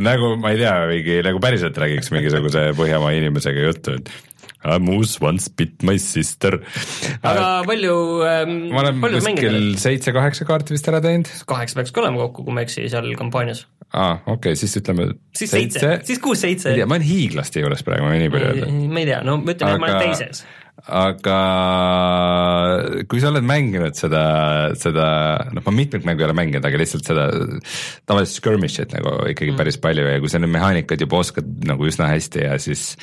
nagu 0.01 0.33
ma 0.41 0.55
ei 0.55 0.61
tea, 0.63 0.75
mingi 0.91 1.21
nagu 1.25 1.41
päriselt 1.43 1.77
räägiks 1.77 2.11
mingisuguse 2.15 2.71
Põhjamaa 2.77 3.15
inimesega 3.19 3.69
juttu, 3.69 3.97
et 3.99 4.30
a 4.63 4.77
moose 4.79 5.17
once 5.21 5.49
bit 5.57 5.83
my 5.87 5.97
sister. 6.01 6.59
aga 7.21 7.63
palju 7.67 7.95
ähm,, 8.27 8.55
ma 8.73 8.83
olen 8.83 9.01
palju 9.03 9.21
mängida 9.25 9.49
kuskil 9.49 9.77
seitse-kaheksa 9.81 10.47
kaarti 10.49 10.75
vist 10.77 10.89
ära 10.91 11.01
teinud. 11.03 11.29
kaheksa 11.49 11.79
peaks 11.79 11.93
ka 11.95 12.03
olema 12.03 12.21
kokku, 12.25 12.45
kui 12.47 12.55
ma 12.55 12.63
ei 12.63 12.69
eksi, 12.69 12.85
seal 12.93 13.09
kampaanias. 13.19 13.65
aa, 13.91 14.19
okei 14.21 14.35
okay,, 14.53 14.59
siis 14.61 14.77
ütleme 14.81 15.11
siis 15.37 15.53
seitse, 15.53 15.93
siis 16.07 16.21
kuus-seitse 16.23 16.75
ma 16.85 16.97
olen 16.97 17.07
hiiglaste 17.07 17.63
juures 17.63 17.85
praegu, 17.87 18.05
ma 18.05 18.13
võin 18.13 18.25
nii 18.27 18.33
palju 18.35 18.51
öelda. 18.51 18.71
ma 18.97 19.03
ei 19.03 19.09
tea, 19.09 19.21
no 19.25 19.37
ma 19.41 19.55
ütlen, 19.55 19.75
et 19.75 19.81
ma 19.83 19.89
olen 19.89 19.97
Aga- 19.97 20.09
teises. 20.09 20.45
Aga 20.89 21.37
kui 23.09 23.21
sa 23.21 23.29
oled 23.29 23.45
mänginud 23.45 23.97
seda, 23.97 24.23
seda, 24.79 25.05
noh, 25.53 25.63
ma 25.65 25.73
mitmeid 25.75 26.07
mängu 26.07 26.23
ei 26.23 26.27
ole 26.27 26.35
mänginud, 26.37 26.65
aga 26.65 26.79
lihtsalt 26.81 27.05
seda 27.05 27.27
tavalist 28.09 28.39
skirmish'it 28.39 28.95
nagu 28.95 29.13
ikkagi 29.29 29.53
mm. 29.53 29.59
päris 29.61 29.77
palju 29.81 30.07
ja 30.07 30.21
kui 30.23 30.31
sa 30.31 30.41
need 30.41 30.53
mehaanikad 30.55 31.03
juba 31.03 31.21
oskad 31.21 31.49
nagu 31.69 31.85
üsna 31.89 32.09
hästi 32.11 32.45
ja 32.47 32.57
siis 32.61 32.95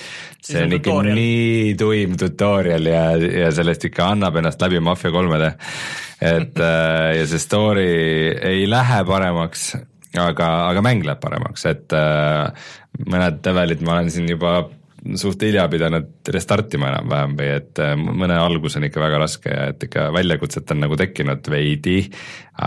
see 0.43 0.65
on 0.65 0.75
ikka 0.75 0.91
tutorial. 0.91 1.21
nii 1.21 1.77
tuim 1.79 2.17
tutorial 2.19 2.91
ja, 2.91 3.05
ja 3.45 3.53
sellest 3.55 3.87
ikka 3.91 4.11
annab 4.15 4.41
ennast 4.41 4.63
läbi 4.65 4.83
Mafia 4.83 5.15
kolmede. 5.15 5.53
et 6.21 6.59
äh, 6.71 7.13
ja 7.21 7.29
see 7.31 7.43
story 7.43 7.93
ei 8.43 8.67
lähe 8.71 9.05
paremaks, 9.07 9.71
aga, 10.19 10.51
aga 10.73 10.83
mäng 10.83 11.07
läheb 11.07 11.23
paremaks, 11.23 11.69
et 11.71 11.95
äh, 11.95 12.51
mõned 13.07 13.39
levelid 13.47 13.87
ma 13.87 13.99
olen 13.99 14.11
siin 14.11 14.27
juba 14.35 14.59
suht 15.17 15.43
hilja 15.47 15.65
pidanud 15.73 16.29
restartima 16.35 16.91
enam-vähem 16.93 17.37
või 17.39 17.49
et 17.57 17.81
äh, 17.83 17.95
mõne 17.97 18.37
algus 18.41 18.77
on 18.77 18.89
ikka 18.89 19.01
väga 19.03 19.23
raske 19.25 19.55
ja 19.55 19.71
et 19.73 19.89
ikka 19.89 20.09
väljakutset 20.15 20.75
on 20.75 20.85
nagu 20.85 20.99
tekkinud 21.01 21.49
veidi, 21.53 22.03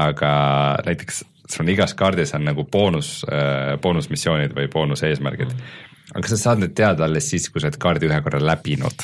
aga 0.01 0.33
näiteks 0.87 1.23
sul 1.51 1.65
on 1.65 1.71
igas 1.73 1.93
kaardis 1.99 2.31
on 2.37 2.45
nagu 2.47 2.63
boonus, 2.71 3.25
boonusmissioonid 3.83 4.53
või 4.55 4.69
boonuseesmärgid. 4.71 5.49
aga 6.15 6.29
sa 6.31 6.37
saad 6.39 6.61
need 6.63 6.75
teada 6.77 7.03
alles 7.05 7.27
siis, 7.29 7.49
kui 7.51 7.59
sa 7.59 7.67
oled 7.67 7.79
kaardi 7.81 8.07
ühe 8.07 8.21
korra 8.23 8.39
läbinud 8.39 9.03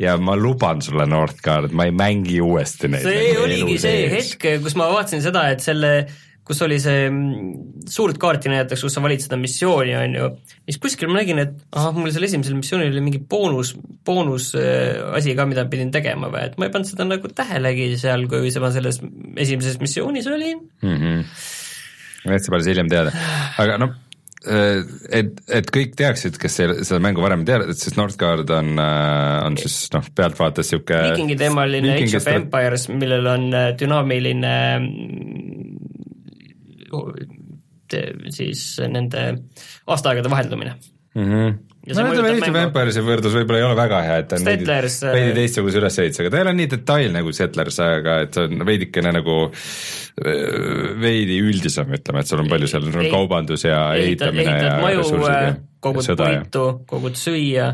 ja 0.00 0.16
ma 0.16 0.36
luban 0.36 0.82
sulle 0.82 1.06
Northgard, 1.06 1.74
ma 1.76 1.86
ei 1.88 1.92
mängi 1.92 2.40
uuesti 2.40 2.88
neid. 2.88 3.04
see 3.04 3.36
oligi 3.38 3.78
see. 3.82 4.08
hetk, 4.14 4.46
kus 4.64 4.76
ma 4.80 4.88
vaatasin 4.92 5.22
seda, 5.24 5.46
et 5.52 5.64
selle, 5.64 5.92
kus 6.50 6.64
oli 6.66 6.80
see 6.82 7.04
mm, 7.06 7.84
suurt 7.90 8.18
kaarti 8.20 8.50
näidatakse, 8.50 8.88
kus 8.88 8.96
sa 8.96 9.04
valid 9.04 9.22
seda 9.22 9.38
missiooni, 9.38 9.94
on 10.00 10.18
ju, 10.18 10.28
siis 10.66 10.80
kuskil 10.82 11.10
ma 11.10 11.20
nägin, 11.20 11.42
et 11.44 11.54
ahah, 11.78 11.94
mul 11.94 12.10
seal 12.10 12.26
esimesel 12.26 12.58
missioonil 12.58 12.90
oli 12.90 13.04
mingi 13.06 13.22
boonus, 13.30 13.72
boonus 14.06 14.50
äh, 14.58 14.98
asi 15.14 15.36
ka, 15.38 15.46
mida 15.50 15.66
pidin 15.70 15.94
tegema 15.94 16.32
või 16.32 16.48
et 16.48 16.58
ma 16.58 16.66
ei 16.66 16.74
pannud 16.74 16.90
seda 16.90 17.06
nagu 17.06 17.30
tähelegi 17.30 17.92
seal, 18.00 18.26
kui 18.30 18.50
ma 18.62 18.74
selles 18.74 18.98
esimeses 19.38 19.78
missioonis 19.82 20.30
olin. 20.30 20.62
mm. 20.82 21.00
-hmm. 21.00 21.26
et 22.34 22.44
sa 22.44 22.56
päris 22.56 22.70
hiljem 22.72 22.90
teada, 22.90 23.14
aga 23.62 23.78
noh, 23.80 23.94
et, 24.40 25.40
et 25.52 25.70
kõik 25.74 25.92
teaksid, 25.98 26.38
kes 26.40 26.54
seda 26.56 27.00
mängu 27.02 27.20
varem 27.22 27.42
teavad, 27.48 27.70
et 27.72 27.80
siis 27.80 27.96
Northgard 27.98 28.48
on, 28.56 28.72
on 28.80 29.58
siis 29.60 29.90
noh, 29.92 30.06
pealtvaates 30.16 30.72
sihuke. 30.72 30.96
viikingi 31.10 31.36
teemaline 31.40 31.94
Age 31.98 32.16
of 32.16 32.28
Empires, 32.32 32.88
millel 32.92 33.28
on 33.28 33.50
äh, 33.52 33.70
dünaamiline 33.78 34.54
siis 38.30 38.64
nende 38.86 39.26
aastaaegade 39.90 40.30
vaheldumine 40.30 40.76
mm. 41.14 41.26
-hmm. 41.26 41.58
Ja 41.88 41.94
no 41.96 42.10
ütleme, 42.12 42.28
Eesti 42.34 42.50
mängu. 42.52 42.58
Vampire'i 42.76 43.02
võrdlus 43.06 43.34
võib-olla 43.38 43.58
ei 43.58 43.64
ole 43.64 43.76
väga 43.78 44.00
hea, 44.04 44.16
et 44.20 44.26
ta 44.28 44.36
on 44.36 44.44
veidi, 44.44 44.66
Settlers, 44.66 44.96
äh, 45.02 45.14
veidi 45.16 45.30
teistsuguse 45.38 45.78
ülesehitusega, 45.80 46.30
ta 46.30 46.36
ei 46.36 46.44
ole 46.44 46.52
nii 46.58 46.66
detailne 46.74 47.14
nagu 47.16 47.32
Settlers, 47.32 47.78
aga 47.86 48.16
et 48.26 48.36
see 48.36 48.50
on 48.50 48.66
veidikene 48.68 49.12
nagu 49.16 49.36
öö, 49.48 50.34
veidi 51.00 51.38
üldisem, 51.40 51.94
ütleme, 51.96 52.20
et 52.20 52.30
sul 52.30 52.42
on 52.44 52.52
palju 52.52 52.68
seal 52.68 52.84
on 52.84 52.98
Ehit- 53.00 53.14
kaubandus 53.14 53.64
ja 53.64 53.78
ehitad, 53.96 54.28
ehitamine 54.28 54.44
ja 54.44 54.58
ehitad 54.58 54.84
maju 54.84 55.00
ressursid, 55.00 55.32
ja 55.32 55.56
kogud 55.88 56.08
sõda 56.10 56.28
ja 56.28 56.42
puitu, 56.44 56.66
kogud 56.92 57.18
süüa, 57.22 57.70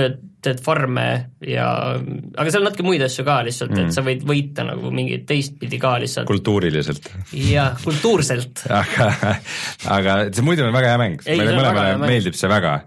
lööd, 0.00 0.18
teed 0.46 0.62
farme 0.64 1.06
ja, 1.44 1.66
aga 1.98 2.52
seal 2.52 2.62
on 2.62 2.68
natuke 2.70 2.86
muid 2.86 3.04
asju 3.06 3.24
ka 3.26 3.40
lihtsalt 3.46 3.74
mm., 3.74 3.88
et 3.88 3.96
sa 3.96 4.04
võid 4.06 4.24
võita 4.26 4.66
nagu 4.66 4.92
mingit 4.94 5.26
teistpidi 5.28 5.80
ka 5.82 5.96
lihtsalt 6.02 6.28
kultuuriliselt. 6.30 7.10
ja 7.36 7.68
kultuurselt. 7.82 8.64
aga, 8.80 9.08
aga 9.98 10.16
see 10.30 10.46
muidu 10.46 10.66
on 10.66 10.74
väga 10.76 10.94
hea 10.94 11.02
mäng, 11.02 11.26
Ei, 11.26 11.40
meile 11.40 11.56
mõlemale 11.58 11.96
meeldib 12.06 12.38
see 12.38 12.50
väga, 12.50 12.78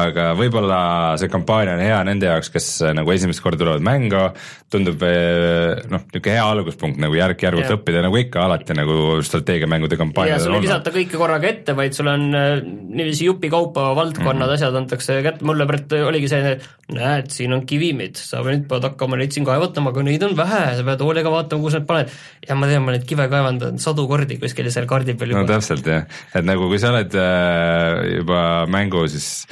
aga 0.00 0.30
võib-olla 0.38 0.80
see 1.20 1.32
kampaania 1.32 1.76
on 1.76 1.84
hea 1.84 2.00
nende 2.08 2.30
jaoks, 2.30 2.52
kes 2.54 2.70
nagu 2.96 3.14
esimest 3.14 3.42
korda 3.44 3.64
tulevad 3.64 3.84
mängu, 3.84 4.28
tundub 4.70 5.02
eh, 5.02 5.80
noh, 5.90 6.04
niisugune 6.06 6.34
hea 6.36 6.44
alguspunkt 6.46 7.00
nagu 7.02 7.16
järk-järgult 7.18 7.66
Jah. 7.66 7.78
õppida, 7.78 8.02
nagu 8.04 8.18
ikka 8.20 8.44
alati 8.44 8.76
nagu 8.78 8.96
strateegiamängude 9.26 9.98
kampaaniad 9.98 10.42
sul 10.42 10.52
on 10.52 10.54
ei 10.54 10.60
olnud. 10.60 10.68
visata 10.68 10.92
kõike 10.94 11.18
korraga 11.18 11.48
ette, 11.50 11.74
vaid 11.78 11.96
sul 11.96 12.10
on 12.12 12.28
äh, 12.38 12.52
niiviisi 12.62 13.26
jupikaupa 13.26 13.88
valdkonnad 13.98 14.36
mm, 14.36 14.44
-hmm. 14.46 14.54
asjad 14.54 14.78
antakse 14.78 15.16
kätte, 15.26 15.46
mulle 15.46 15.66
oligi 16.06 16.30
see, 16.30 16.54
näed, 16.94 17.32
siin 17.34 17.56
on 17.56 17.64
kivimid, 17.66 18.20
sa 18.20 18.44
nüüd 18.46 18.68
pead 18.70 18.86
hakkama 18.86 19.18
neid 19.18 19.34
siin 19.34 19.48
kaevatama, 19.48 19.90
aga 19.90 20.06
neid 20.06 20.22
on 20.28 20.36
vähe, 20.38 20.62
sa 20.78 20.86
pead 20.86 21.02
hoolega 21.06 21.34
vaatama, 21.34 21.66
kus 21.66 21.78
need 21.78 21.88
paned. 21.90 22.14
ja 22.46 22.54
ma 22.54 22.70
tean, 22.70 22.86
ma 22.86 22.94
neid 22.94 23.08
kive 23.10 23.26
kaevandan 23.32 23.82
sadu 23.82 24.06
kordi 24.10 24.38
kuskil 24.38 24.70
seal 24.70 24.86
kaardi 24.90 25.18
peal 25.18 25.34
no 25.34 25.42
juba. 25.42 25.58
täpselt 25.58 25.86
jah, 25.86 26.06
et 26.34 26.46
nagu 26.46 26.70
kui 26.70 26.78
sa 26.78 26.94
oled 26.94 27.18
äh, 27.18 28.16
juba 28.20 28.66
mängu 28.70 29.06
siis 29.10 29.48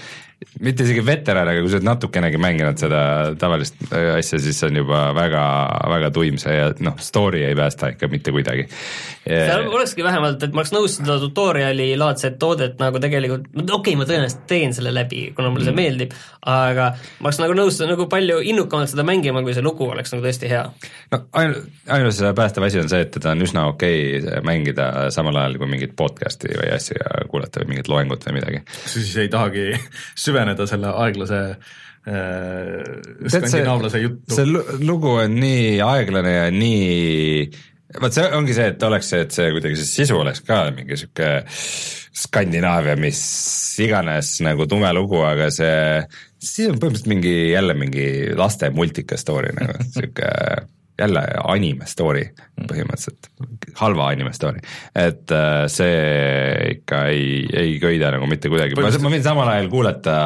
mitte 0.63 0.85
isegi 0.87 1.03
veteran, 1.07 1.49
aga 1.51 1.63
kui 1.63 1.71
sa 1.71 1.79
oled 1.79 1.87
natukenegi 1.87 2.39
mänginud 2.43 2.79
seda 2.79 3.01
tavalist 3.41 3.79
äh, 3.91 4.13
asja, 4.19 4.39
siis 4.43 4.61
on 4.67 4.77
juba 4.81 5.09
väga, 5.17 5.45
väga 5.95 6.11
tuim 6.15 6.39
see 6.41 6.55
ja 6.55 6.69
noh, 6.85 6.99
story 7.03 7.43
ei 7.49 7.57
päästa 7.59 7.93
ikka 7.95 8.11
mitte 8.13 8.35
kuidagi. 8.35 8.69
seal 9.25 9.67
olekski 9.67 10.05
vähemalt, 10.07 10.43
et 10.43 10.55
ma 10.55 10.63
oleks 10.63 10.75
nõus 10.75 10.99
seda 11.01 11.19
tutorial'i 11.23 11.91
laadset 11.99 12.39
toodet 12.41 12.79
nagu 12.81 13.01
tegelikult, 13.03 13.49
okei 13.51 13.73
okay,, 13.79 13.97
ma 13.99 14.07
tõenäoliselt 14.09 14.47
teen 14.51 14.75
selle 14.77 14.95
läbi, 14.95 15.29
kuna 15.37 15.51
mulle 15.53 15.67
see 15.67 15.75
Mm. 15.79 15.83
meeldib, 15.83 16.15
aga 16.49 16.87
ma 17.21 17.29
oleks 17.29 17.41
nagu 17.43 17.57
nõus 17.59 17.79
nagu 17.83 18.07
palju 18.11 18.39
innukamalt 18.53 18.93
seda 18.93 19.05
mängima, 19.07 19.43
kui 19.45 19.55
see 19.57 19.65
lugu 19.65 19.89
oleks 19.91 20.15
nagu 20.15 20.25
tõesti 20.25 20.51
hea. 20.51 20.65
no 21.13 21.21
ainu-, 21.41 21.65
ainus 21.95 22.21
päästev 22.37 22.67
asi 22.67 22.81
on 22.83 22.89
see, 22.91 23.03
et 23.05 23.13
teda 23.15 23.35
on 23.35 23.45
üsna 23.45 23.67
okei 23.73 24.19
okay 24.23 24.43
mängida 24.47 25.09
samal 25.15 25.37
ajal 25.37 25.59
kui 25.61 25.71
mingit 25.71 25.95
podcast'i 25.99 26.55
või 26.55 26.73
asja 26.75 27.27
kuulata 27.31 27.63
või 27.63 27.75
mingit 27.75 27.91
loengut 27.93 28.27
või 28.29 28.39
midagi. 28.39 28.63
siis 28.87 29.15
ei 29.25 29.29
tahagi 29.33 29.69
süveneda 30.29 30.67
selle 30.71 30.93
aeglase 31.05 31.41
äh, 32.09 32.85
skandinaavlase 33.29 34.01
juttu 34.05 34.37
see. 34.39 34.47
lu- 34.49 34.65
lugu 34.87 35.17
on 35.25 35.35
nii 35.41 35.81
aeglane 35.85 36.33
ja 36.37 36.47
nii 36.55 37.51
vot 38.03 38.13
see 38.15 38.27
ongi 38.37 38.55
see, 38.57 38.71
et 38.75 38.83
oleks 38.85 39.09
see, 39.13 39.23
et 39.27 39.33
see 39.35 39.51
kuidagi 39.55 39.79
see 39.81 39.91
sisu 40.05 40.19
oleks 40.23 40.43
ka 40.47 40.67
mingi 40.77 40.99
sihuke 41.01 41.31
Skandinaavia, 42.19 42.97
mis 42.99 43.19
iganes 43.85 44.33
nagu 44.43 44.65
tume 44.67 44.89
lugu, 44.97 45.21
aga 45.23 45.53
see, 45.55 46.01
siis 46.43 46.67
on 46.73 46.81
põhimõtteliselt 46.81 47.11
mingi 47.13 47.35
jälle 47.53 47.77
mingi 47.79 48.07
laste 48.35 48.73
multika 48.75 49.15
story 49.21 49.53
nagu 49.55 49.77
sihuke 49.95 50.33
jälle 50.99 51.23
anime 51.45 51.87
story 51.87 52.25
põhimõtteliselt, 52.59 53.29
halva 53.79 54.09
anime 54.13 54.33
story, 54.35 54.63
et 54.99 55.31
äh, 55.35 55.67
see 55.71 56.73
ikka 56.73 57.05
ei, 57.13 57.45
ei 57.55 57.77
köida 57.83 58.11
nagu 58.15 58.27
mitte 58.31 58.51
kuidagi, 58.51 58.75
ma, 58.79 58.91
ma 59.05 59.13
võin 59.13 59.25
samal 59.25 59.53
ajal 59.53 59.71
kuulata 59.73 60.17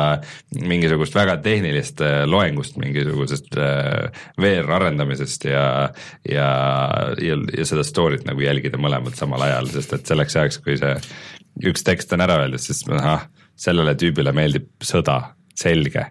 mingisugust 0.62 1.16
väga 1.16 1.37
tehnilist 1.45 2.01
äh, 2.05 2.23
loengust 2.29 2.79
mingisugusest 2.81 3.59
äh, 3.61 4.25
VR 4.41 4.73
arendamisest 4.79 5.47
ja, 5.51 5.66
ja, 6.29 6.49
ja, 7.20 7.39
ja 7.59 7.68
seda 7.68 7.85
story't 7.87 8.27
nagu 8.29 8.45
jälgida 8.45 8.81
mõlemat 8.81 9.18
samal 9.20 9.45
ajal, 9.49 9.68
sest 9.77 9.93
et 9.99 10.09
selleks 10.09 10.41
ajaks, 10.41 10.62
kui 10.64 10.79
see 10.81 10.97
üks 11.68 11.85
tekst 11.85 12.12
on 12.16 12.25
ära 12.25 12.41
öeldud, 12.43 12.62
siis 12.62 12.81
ahah, 12.89 13.29
sellele 13.61 13.95
tüübile 14.01 14.33
meeldib 14.35 14.70
sõda, 14.85 15.35
selge. 15.59 16.07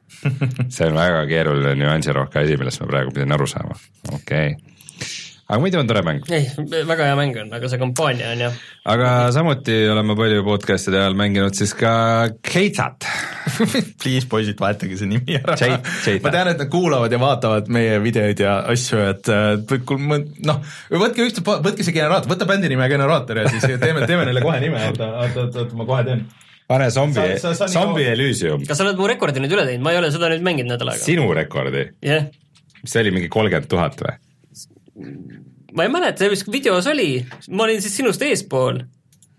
see 0.70 0.88
on 0.88 0.98
väga 0.98 1.26
keeruline 1.30 1.76
nüansirohke 1.80 2.44
asi, 2.44 2.60
millest 2.60 2.84
ma 2.84 2.92
praegu 2.92 3.16
pidin 3.16 3.34
aru 3.38 3.48
saama, 3.50 3.78
okei 4.14 4.52
okay.. 4.54 5.08
aga 5.48 5.60
muidu 5.64 5.80
on 5.82 5.90
tore 5.90 6.04
mäng, 6.06 6.28
ei, 6.30 6.46
väga 6.88 7.10
hea 7.10 7.16
mäng 7.18 7.40
on, 7.42 7.50
aga 7.58 7.72
see 7.72 7.82
kampaania 7.82 8.30
on 8.36 8.44
jah, 8.46 8.60
aga 8.94 9.10
samuti 9.34 9.78
olen 9.92 10.08
ma 10.12 10.18
palju 10.20 10.44
podcast'ide 10.46 11.02
ajal 11.02 11.18
mänginud 11.18 11.58
siis 11.58 11.74
ka 11.78 11.94
Keitsat. 12.46 13.10
Please 14.02 14.30
poisid, 14.30 14.60
vahetage 14.62 15.00
see 15.00 15.10
nimi 15.10 15.40
ära 15.40 15.58
ma 15.58 16.34
tean, 16.36 16.52
et 16.54 16.62
nad 16.62 16.70
kuulavad 16.72 17.12
ja 17.12 17.20
vaatavad 17.22 17.74
meie 17.74 17.98
videoid 18.04 18.46
ja 18.46 18.60
asju, 18.72 19.02
et 19.10 19.32
äh, 19.34 19.50
et 19.58 19.88
kui 19.90 19.98
ma- 20.06 20.22
noh, 20.22 20.62
võtke 20.94 21.26
üks, 21.26 21.42
võtke 21.42 21.82
see 21.82 21.98
generaator, 21.98 22.30
võta 22.32 22.48
bändi 22.50 22.70
nime 22.72 22.88
generaator 22.94 23.42
ja 23.42 23.50
siis 23.50 23.66
teeme, 23.82 24.06
teeme 24.06 24.30
neile 24.30 24.46
kohe 24.46 24.62
nime, 24.62 24.86
oota, 24.92 25.10
oota, 25.26 25.50
oota, 25.50 25.82
ma 25.82 25.90
kohe 25.90 26.06
teen. 26.08 26.24
Pane 26.72 26.88
zombi 26.94 27.28
zombi 27.42 28.06
kaua- 28.06 28.14
Elysium, 28.16 28.66
kas 28.68 28.80
sa 28.80 28.88
oled 28.88 29.00
mu 29.00 29.10
rekordi 29.12 29.44
nüüd 29.44 29.56
üle 29.58 29.68
teinud, 29.68 29.84
ma 29.86 29.94
ei 29.94 30.00
ole 30.02 30.12
seda 30.14 30.32
nüüd 30.32 30.46
mänginud 30.48 30.76
nädal 30.76 30.94
aega. 30.94 31.04
sinu 31.04 31.28
rekordi, 31.36 31.86
jah, 32.06 32.28
mis 32.82 32.96
see 32.96 33.04
oli, 33.04 33.14
mingi 33.18 33.30
kolmkümmend 33.34 33.70
tuhat 33.72 34.02
või? 34.06 34.18
ma 35.76 35.86
ei 35.88 35.94
mäleta, 35.94 36.30
mis 36.32 36.44
videos 36.52 36.90
oli, 36.92 37.14
ma 37.50 37.68
olin 37.68 37.82
siis 37.84 37.96
sinust 38.02 38.24
eespool. 38.28 38.82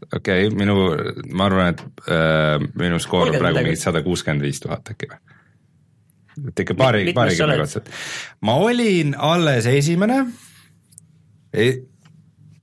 okei 0.08 0.46
okay,, 0.48 0.56
minu, 0.56 0.78
ma 1.32 1.48
arvan, 1.50 1.74
et 1.74 2.08
äh, 2.08 2.56
minu 2.78 3.00
skoor 3.02 3.30
on 3.30 3.36
30 3.36 3.44
praegu 3.44 3.66
mingi 3.68 3.80
sada 3.80 4.04
kuuskümmend 4.04 4.44
viis 4.44 4.60
tuhat 4.62 4.94
äkki 4.94 5.10
või? 5.12 5.20
et 6.48 6.64
ikka 6.64 6.76
paari, 6.78 7.12
paarikümne 7.16 7.56
kordselt. 7.60 7.90
ma 8.40 8.56
olin 8.64 9.16
alles 9.18 9.68
esimene 9.68 10.22
e, 11.52 11.68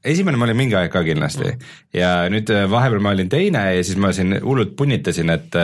esimene 0.04 0.38
ma 0.39 0.47
olin 0.47 0.58
mingi 0.58 0.78
aeg 0.80 0.91
ka 0.93 1.04
kindlasti. 1.06 1.54
Ja 1.95 2.14
nüüd 2.32 2.50
äh, 2.54 2.66
vahepeal 2.72 3.04
ma 3.04 3.14
olin 3.16 3.32
teine 3.32 3.66
ja 3.76 3.84
siis 3.84 4.00
ma 4.00 4.14
siin 4.16 4.38
hullult 4.43 4.76
punnitasin, 4.80 5.32
et 5.36 5.60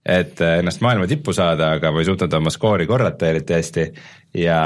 et 0.00 0.40
ennast 0.40 0.80
maailma 0.80 1.04
tippu 1.06 1.34
saada, 1.36 1.74
aga 1.76 1.90
ma 1.92 2.00
ei 2.00 2.08
suutnud 2.08 2.32
oma 2.38 2.50
skoori 2.50 2.86
korrata 2.88 3.28
eriti 3.28 3.54
hästi. 3.54 3.84
Ja, 4.40 4.60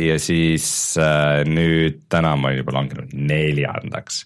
ja 0.00 0.16
siis 0.18 0.66
äh, 0.96 1.42
nüüd 1.44 2.06
täna 2.08 2.32
ma 2.40 2.48
olen 2.48 2.62
juba 2.62 2.74
langenud 2.78 3.12
neljandaks. 3.12 4.24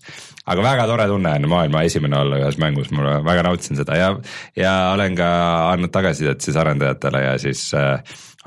aga 0.48 0.62
väga 0.64 0.86
tore 0.86 1.06
tunne 1.10 1.32
on 1.36 1.48
maailma 1.50 1.82
esimene 1.84 2.16
olla 2.16 2.38
ühes 2.38 2.56
mängus, 2.62 2.92
ma 2.94 3.18
väga 3.26 3.42
nautisin 3.48 3.76
seda. 3.76 3.98
Ja, 3.98 4.12
ja 4.56 4.74
olen 4.94 5.18
ka 5.18 5.28
andnud 5.72 5.92
tagasisidet 5.92 6.40
siis 6.40 6.56
arendajatele 6.56 7.24
ja 7.24 7.36
siis 7.38 7.66
äh, 7.74 7.98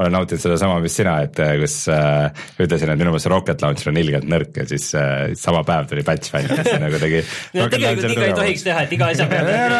olen 0.01 0.15
nautinud 0.15 0.41
sedasama, 0.43 0.79
mis 0.83 0.95
sina, 0.97 1.15
et 1.25 1.39
äh, 1.43 1.53
kus 1.61 1.75
äh, 1.91 2.43
ütlesin, 2.61 2.91
et 2.91 2.99
minu 2.99 3.13
meelest 3.13 3.27
see 3.27 3.33
Rocket 3.33 3.63
Launcher 3.65 3.91
on 3.91 3.99
ilgelt 4.01 4.27
nõrk 4.31 4.57
ja 4.61 4.65
siis 4.69 4.89
äh, 4.97 5.31
sama 5.39 5.61
päev 5.67 5.89
tuli 5.91 6.03
patch 6.07 6.33
välja, 6.33 6.57
mis 6.59 6.71
nagu 6.83 7.01
tegi 7.01 7.21
no 7.57 7.67
tegelikult 7.73 8.15
iga 8.15 8.27
ei 8.29 8.35
tohiks 8.41 8.65
teha, 8.67 8.85
et 8.87 8.95
iga 8.97 9.11
asja 9.13 9.29
peab 9.31 9.51
ei 9.51 9.69
no 9.71 9.79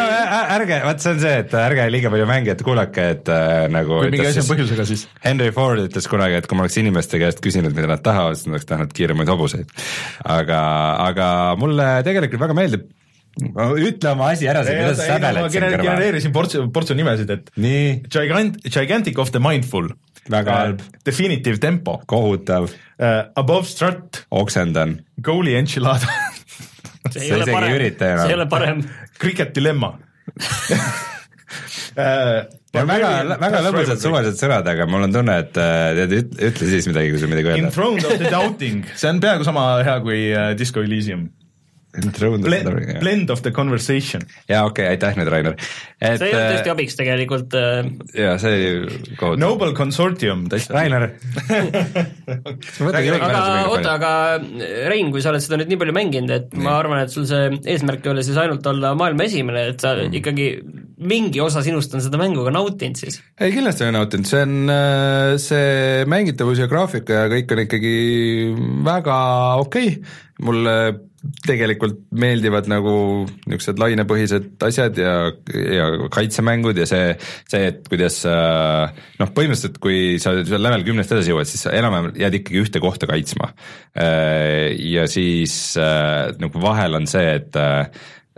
ärge, 0.56 0.80
vaat 0.86 1.04
see 1.04 1.14
on 1.16 1.20
see, 1.24 1.34
et 1.44 1.56
ärge 1.62 1.88
liiga 1.92 2.14
palju 2.14 2.30
mängijat 2.30 2.64
kuulake, 2.66 3.08
et 3.16 3.32
äh, 3.32 3.66
nagu 3.72 4.00
kui 4.02 4.12
mingi 4.14 4.30
on 4.30 4.36
siis- 4.38 4.50
põhjusega, 4.52 4.88
siis 4.88 5.06
Henry 5.24 5.52
Ford 5.54 5.84
ütles 5.86 6.08
kunagi, 6.10 6.38
et 6.40 6.48
kui 6.50 6.58
ma 6.58 6.66
oleks 6.66 6.78
inimeste 6.82 7.20
käest 7.22 7.42
küsinud, 7.44 7.74
mida 7.76 7.90
nad 7.90 8.02
tahavad, 8.04 8.38
siis 8.38 8.48
nad 8.48 8.58
oleks 8.58 8.70
tahtnud 8.70 8.96
kiiremaid 8.96 9.30
hobuseid. 9.32 9.70
aga, 10.38 10.58
aga 11.10 11.28
mulle 11.60 11.88
tegelikult 12.06 12.42
väga 12.46 12.56
meeldib, 12.58 12.90
ütle 13.40 14.12
oma 14.12 14.30
asi 14.34 14.48
ära, 14.50 14.60
mida 14.66 14.92
sa 14.94 15.06
ma 15.06 15.16
säbeled 15.16 15.52
siin 15.54 15.64
kõrval. 15.64 15.84
genereerisin 15.86 16.32
portsu, 16.34 16.64
portsu 16.72 16.96
nimesid, 16.98 17.30
et 17.32 17.52
nii, 17.56 18.02
Gigant, 18.12 18.58
Gigantic 18.68 19.18
of 19.18 19.32
the 19.32 19.40
Mindful. 19.40 19.88
Väga 20.30 20.54
halb. 20.54 20.82
Definitive 21.06 21.58
Tempo 21.58 21.96
kohutav, 22.06 22.68
uh,, 22.70 23.22
Above 23.34 23.66
Strut, 23.66 24.22
oksendan, 24.30 25.00
Goalie 25.18 25.58
Enchilada 25.58 26.06
see 27.10 27.20
Sa 27.20 27.24
ei 27.26 27.32
ole 27.34 27.46
parem, 27.50 27.72
see 27.98 28.28
ei 28.28 28.36
ole 28.36 28.46
parem. 28.50 28.82
Cricket 29.18 29.54
Dilemma 29.54 29.90
uh,. 31.98 32.46
väga, 32.72 33.10
väga 33.42 33.62
lõbusad 33.66 34.00
suvalised 34.02 34.38
sõnad, 34.40 34.66
aga 34.72 34.86
mul 34.88 35.08
on 35.08 35.14
tunne, 35.14 35.34
et 35.44 35.58
äh, 35.60 35.90
tead, 35.98 36.38
ütle 36.50 36.70
siis 36.70 36.88
midagi, 36.88 37.12
kui 37.12 37.20
sul 37.22 37.32
midagi 37.32 37.52
öelda. 37.52 37.68
Enthroned 37.68 38.06
of 38.08 38.16
the 38.22 38.30
Doubting, 38.32 38.86
see 39.00 39.10
on 39.10 39.20
peaaegu 39.22 39.46
sama 39.48 39.66
hea 39.86 39.98
kui 40.04 40.20
Disco 40.58 40.84
Elysium. 40.84 41.26
Blend, 41.92 43.00
blend 43.00 43.30
of 43.30 43.42
the 43.42 43.50
Conversation. 43.52 44.22
jaa, 44.48 44.62
okei, 44.64 44.86
aitäh 44.94 45.16
nüüd, 45.18 45.28
Rainer. 45.28 45.56
et 46.00 46.16
see 46.16 46.30
ei 46.30 46.36
olnud 46.38 46.54
tõesti 46.54 46.70
äh, 46.70 46.72
abiks 46.72 46.96
tegelikult 46.96 47.56
äh,. 47.58 47.90
jaa, 48.16 48.38
see 48.40 48.52
oli 48.54 49.16
kohutav. 49.20 49.40
Noble 49.42 49.74
Consortium, 49.76 50.46
täitsa. 50.52 50.72
Rainer. 50.72 51.10
aga 52.96 53.42
oota, 53.68 53.98
aga 53.98 54.12
Rein, 54.88 55.12
kui 55.12 55.20
sa 55.20 55.34
oled 55.34 55.44
seda 55.44 55.60
nüüd 55.60 55.74
nii 55.74 55.80
palju 55.82 55.96
mänginud, 55.98 56.32
et 56.32 56.56
ma 56.56 56.78
arvan, 56.78 57.02
et 57.04 57.12
sul 57.12 57.28
see 57.28 57.50
eesmärk 57.74 58.08
ei 58.08 58.14
ole 58.14 58.24
siis 58.24 58.40
ainult 58.40 58.66
olla 58.72 58.94
maailma 58.96 59.28
esimene, 59.28 59.68
et 59.74 59.84
sa 59.84 59.92
mm. 59.98 60.16
ikkagi 60.22 60.48
mingi 61.06 61.40
osa 61.42 61.62
sinust 61.64 61.94
on 61.96 62.02
seda 62.04 62.20
mängu 62.20 62.44
ka 62.46 62.52
nautinud 62.54 62.98
siis? 63.00 63.20
ei, 63.38 63.52
kindlasti 63.54 63.86
olen 63.86 63.98
nautinud, 63.98 64.28
see 64.28 64.42
on, 64.46 64.58
äh, 64.72 65.36
see 65.42 66.02
mängitavus 66.10 66.62
ja 66.62 66.68
graafika 66.70 67.24
ja 67.24 67.30
kõik 67.32 67.54
on 67.54 67.64
ikkagi 67.66 67.96
väga 68.86 69.16
okei 69.62 69.96
okay., 69.96 70.20
mulle 70.42 70.76
tegelikult 71.46 72.00
meeldivad 72.18 72.66
nagu 72.66 72.92
niisugused 73.46 73.78
lainepõhised 73.78 74.64
asjad 74.66 74.96
ja, 74.98 75.12
ja 75.54 75.84
kaitsemängud 76.10 76.80
ja 76.82 76.86
see, 76.90 77.12
see, 77.46 77.68
et 77.70 77.84
kuidas 77.86 78.16
äh, 78.26 79.04
noh, 79.20 79.30
põhimõtteliselt 79.30 79.78
kui 79.82 80.18
sa 80.22 80.34
seal 80.40 80.64
level 80.64 80.82
kümnest 80.88 81.14
edasi 81.14 81.30
jõuad, 81.30 81.46
siis 81.46 81.62
sa 81.68 81.76
enam-vähem 81.78 82.18
jääd 82.24 82.38
ikkagi 82.40 82.64
ühte 82.64 82.82
kohta 82.82 83.06
kaitsma. 83.10 83.52
Äh, 83.94 84.74
ja 84.82 85.06
siis 85.10 85.76
nagu 86.42 86.64
vahel 86.64 86.98
on 86.98 87.06
see, 87.10 87.38
et 87.38 87.62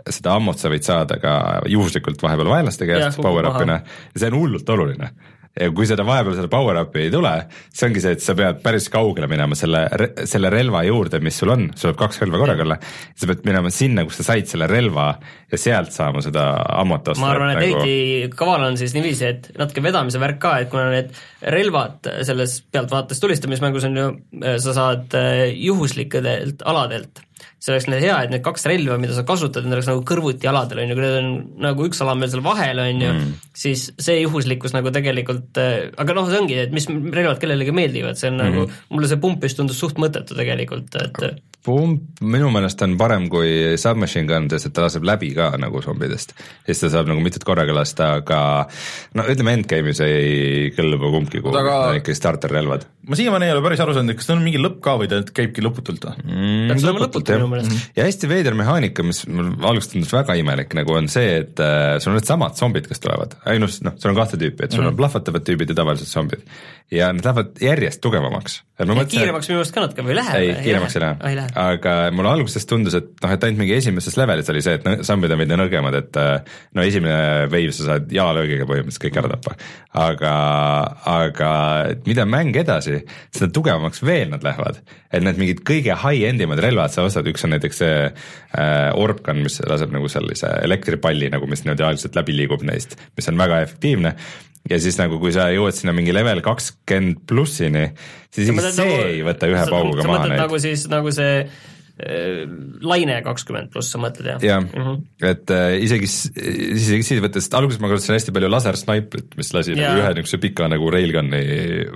seda 0.09 0.35
ammut 0.37 0.61
sa 0.61 0.71
võid 0.71 0.85
saada 0.85 1.19
ka 1.21 1.37
juhuslikult 1.71 2.21
vahepeal 2.21 2.51
vaenlaste 2.51 2.89
käest 2.89 3.21
power-up'ina 3.21 3.79
ja 3.81 4.19
see 4.21 4.29
on 4.31 4.37
hullult 4.41 4.75
oluline. 4.75 5.13
Ja 5.55 5.69
kui 5.71 5.85
seda 5.87 6.03
vahepeal 6.03 6.35
seda 6.35 6.49
power-up'i 6.51 7.05
ei 7.05 7.11
tule, 7.13 7.31
see 7.71 7.85
ongi 7.87 8.01
see, 8.03 8.17
et 8.17 8.23
sa 8.23 8.33
pead 8.35 8.57
päris 8.63 8.89
kaugele 8.91 9.29
minema 9.31 9.55
selle, 9.55 9.85
selle 10.27 10.49
relva 10.51 10.81
juurde, 10.83 11.21
mis 11.23 11.37
sul 11.39 11.53
on, 11.53 11.69
sul 11.79 11.93
võib 11.93 12.01
kaks 12.01 12.19
relva 12.25 12.41
korraga 12.41 12.65
olla, 12.65 12.75
sa 13.15 13.29
pead 13.29 13.45
minema 13.47 13.71
sinna, 13.71 14.03
kus 14.03 14.19
sa 14.19 14.25
said 14.33 14.51
selle 14.51 14.67
relva 14.67 15.05
ja 15.53 15.59
sealt 15.61 15.95
saama 15.95 16.19
seda 16.25 16.43
ammut 16.75 17.07
osta. 17.13 17.23
ma 17.23 17.31
arvan, 17.31 17.53
et 17.53 17.61
nagu... 17.61 17.85
eriti 17.85 18.35
kaval 18.35 18.67
on 18.67 18.75
siis 18.81 18.97
niiviisi, 18.97 19.29
et 19.31 19.47
natuke 19.55 19.85
vedamise 19.85 20.19
värk 20.19 20.41
ka, 20.43 20.57
et 20.65 20.73
kuna 20.73 20.89
need 20.91 21.15
relvad 21.55 22.11
selles 22.27 22.57
pealtvaates 22.75 23.23
tulistamismängus 23.23 23.87
on 23.87 24.01
ju, 24.01 24.09
sa 24.59 24.75
saad 24.75 25.15
eh, 25.15 25.45
juhuslikelt 25.55 26.67
aladelt 26.67 27.23
see 27.65 27.73
oleks 27.73 27.87
nüüd 27.89 28.03
hea, 28.03 28.17
et 28.21 28.33
need 28.33 28.43
kaks 28.45 28.67
relva, 28.69 28.99
mida 29.01 29.15
sa 29.17 29.23
kasutad, 29.25 29.65
need 29.65 29.79
oleks 29.79 29.89
nagu 29.89 30.03
kõrvuti 30.05 30.49
aladel, 30.49 30.83
on 30.83 30.91
ju, 30.91 30.97
kui 30.99 31.05
need 31.05 31.17
on 31.17 31.31
nagu 31.65 31.87
üks 31.87 32.03
ala 32.03 32.13
on 32.13 32.21
meil 32.21 32.29
seal 32.29 32.43
vahel, 32.45 32.81
on 32.83 33.01
ju 33.01 33.09
mm., 33.15 33.33
siis 33.57 33.87
see 34.05 34.19
juhuslikkus 34.19 34.75
nagu 34.75 34.93
tegelikult 34.93 35.57
äh,, 35.61 35.89
aga 36.01 36.17
noh, 36.17 36.29
see 36.29 36.43
ongi, 36.43 36.59
et 36.67 36.75
mis 36.75 36.85
relvad 36.89 37.41
kellelegi 37.41 37.73
meeldivad, 37.73 38.21
see 38.21 38.29
on 38.29 38.37
mm. 38.37 38.45
nagu, 38.45 38.85
mulle 38.93 39.09
see 39.09 39.21
pump 39.23 39.49
just 39.49 39.57
tundus 39.57 39.81
suht 39.81 39.97
mõttetu 40.01 40.37
tegelikult, 40.37 40.93
et 41.01 41.41
pump 41.65 42.21
minu 42.25 42.49
meelest 42.53 42.81
on 42.85 42.93
parem 42.99 43.25
kui 43.31 43.75
submachine 43.81 44.29
gun, 44.29 44.47
sest 44.51 44.69
et 44.69 44.75
ta 44.75 44.85
laseb 44.85 45.05
läbi 45.07 45.31
ka 45.35 45.49
nagu 45.61 45.81
zombidest. 45.83 46.35
ja 46.37 46.69
siis 46.71 46.83
ta 46.85 46.91
saab 46.93 47.09
nagu 47.09 47.23
mitut 47.25 47.45
korraga 47.47 47.73
lasta, 47.75 48.11
aga 48.21 48.39
no 49.17 49.25
ütleme, 49.31 49.55
endgame'is 49.59 50.01
ei 50.05 50.69
kõlba 50.75 51.11
kumbki, 51.15 51.41
kui 51.43 51.57
aga... 51.57 51.77
ikkagi 51.99 52.17
starter-relvad. 52.17 52.85
ma 53.09 53.19
siiamaani 53.19 53.49
ei 53.49 53.55
ole 53.55 53.63
päris 53.65 53.81
aru 53.83 53.97
saanud, 53.97 54.13
et 54.13 54.21
kas 54.21 54.29
tal 54.29 54.39
on 54.39 54.45
mingi 54.45 54.61
lõpp 54.61 54.81
ka 54.85 54.97
või 55.01 55.09
ta 55.11 55.21
käibki 55.25 55.65
lõputult 55.65 56.05
või 56.09 56.27
mm,? 56.27 56.67
peaks 56.69 56.85
olema 56.85 57.05
lõputult 57.05 57.33
minu 57.33 57.49
meelest. 57.49 57.54
Mhm. 57.63 57.81
ja 57.95 58.07
hästi 58.07 58.29
veider 58.29 58.57
mehaanika, 58.57 59.03
mis 59.03 59.23
mul 59.27 59.53
alguses 59.61 59.91
tundus 59.93 60.13
väga 60.13 60.35
imelik, 60.39 60.73
nagu 60.77 60.95
on 60.97 61.09
see, 61.11 61.41
et 61.43 61.59
äh, 61.63 61.97
sul 61.99 62.13
on 62.13 62.19
needsamad 62.19 62.57
zombid, 62.59 62.87
kes 62.91 63.03
tulevad, 63.03 63.37
ainult 63.45 63.81
noh, 63.85 63.97
sul 64.01 64.11
on 64.11 64.19
kahte 64.19 64.37
tüüpi, 64.41 64.65
et 64.65 64.71
sul 64.71 64.81
mm 64.81 64.87
-hmm. 64.87 64.95
on 64.95 65.01
plahvatavad 65.01 65.47
tüübid 65.47 65.69
ja 65.69 65.75
tavalised 65.75 66.07
zombid. 66.07 66.41
ja 66.91 67.13
nad 67.13 67.25
lähevad 67.25 67.61
järjest 67.61 68.01
tugevamaks. 68.01 68.63
kiiremaks 69.09 69.47
minu 69.49 69.57
meelest 69.57 69.73
ka 69.73 69.81
natuke 69.81 70.03
või 70.03 70.15
läheb? 70.15 70.35
ei, 70.35 70.55
kiiremaks 70.63 70.95
ei 70.95 71.01
lähe 71.01 71.15
aga 71.55 71.93
mulle 72.11 72.29
alguses 72.29 72.65
tundus, 72.69 72.95
et 72.97 73.07
noh, 73.23 73.31
et 73.33 73.45
ainult 73.47 73.61
mingi 73.61 73.75
esimeses 73.77 74.17
levelis 74.19 74.49
oli 74.51 74.61
see, 74.65 74.77
et 74.77 75.05
zombid 75.07 75.33
on 75.33 75.41
veidi 75.41 75.57
nõrgemad, 75.59 75.97
et 75.97 76.19
äh, 76.19 76.57
no 76.75 76.85
esimene 76.85 77.47
wave 77.51 77.73
sa 77.75 77.89
saad 77.89 78.11
jalalöögiga 78.13 78.67
põhimõtteliselt 78.69 79.05
kõik 79.05 79.19
ära 79.21 79.31
tappa. 79.35 79.55
aga, 80.05 80.33
aga 81.09 81.49
mida 82.07 82.25
mäng 82.29 82.57
edasi, 82.59 83.01
seda 83.33 83.51
tugevamaks 83.55 84.03
veel 84.05 84.29
nad 84.33 84.43
lähevad. 84.45 84.81
et 85.15 85.23
need 85.23 85.39
mingid 85.39 85.61
kõige 85.67 85.95
high-end 86.01 86.41
imad 86.43 86.59
relvad 86.63 86.91
sa 86.91 87.05
ostad, 87.07 87.27
üks 87.35 87.45
on 87.45 87.53
näiteks 87.53 87.83
see 87.83 88.01
äh, 88.07 88.89
orbgun, 88.95 89.43
mis 89.45 89.59
laseb 89.67 89.93
nagu 89.93 90.09
sellise 90.11 90.49
elektripalli 90.65 91.29
nagu, 91.33 91.47
mis 91.51 91.65
niimoodi 91.65 91.85
aeglaselt 91.85 92.17
läbi 92.17 92.39
liigub 92.39 92.65
neist, 92.65 92.97
mis 93.19 93.31
on 93.31 93.39
väga 93.39 93.61
efektiivne 93.67 94.15
ja 94.69 94.79
siis 94.81 94.97
nagu, 94.99 95.19
kui 95.21 95.33
sa 95.35 95.47
jõuad 95.53 95.77
sinna 95.77 95.93
mingi 95.95 96.13
level 96.15 96.41
kakskümmend 96.45 97.23
plussini, 97.29 97.87
siis 98.33 98.47
isegi 98.47 98.65
see 98.65 98.81
nagu, 98.81 98.99
ei 99.11 99.23
võta 99.25 99.49
ühe 99.51 99.63
pauguga 99.69 100.07
maha 100.09 100.27
neid. 100.31 100.41
nagu 100.41 100.59
siis, 100.61 100.87
nagu 100.91 101.13
see 101.15 101.43
äh, 101.43 102.41
laine 102.85 103.19
kakskümmend 103.25 103.71
pluss, 103.73 103.93
sa 103.93 104.01
mõtled 104.01 104.31
jah? 104.33 104.45
jah 104.45 104.63
mm, 104.63 104.87
-hmm. 104.87 105.29
et 105.31 105.53
äh, 105.53 105.75
isegi, 105.85 106.09
isegi 106.09 107.09
siis 107.11 107.23
võttes, 107.23 107.49
alguses 107.57 107.81
ma 107.83 107.91
kasutasin 107.93 108.17
hästi 108.17 108.35
palju 108.35 108.51
lasersnaiprit, 108.53 109.37
mis 109.37 109.53
lasi 109.55 109.77
nagu 109.77 110.01
ühe 110.01 110.15
niisuguse 110.17 110.41
pika 110.47 110.69
nagu 110.71 110.89
railgun'i 110.93 111.45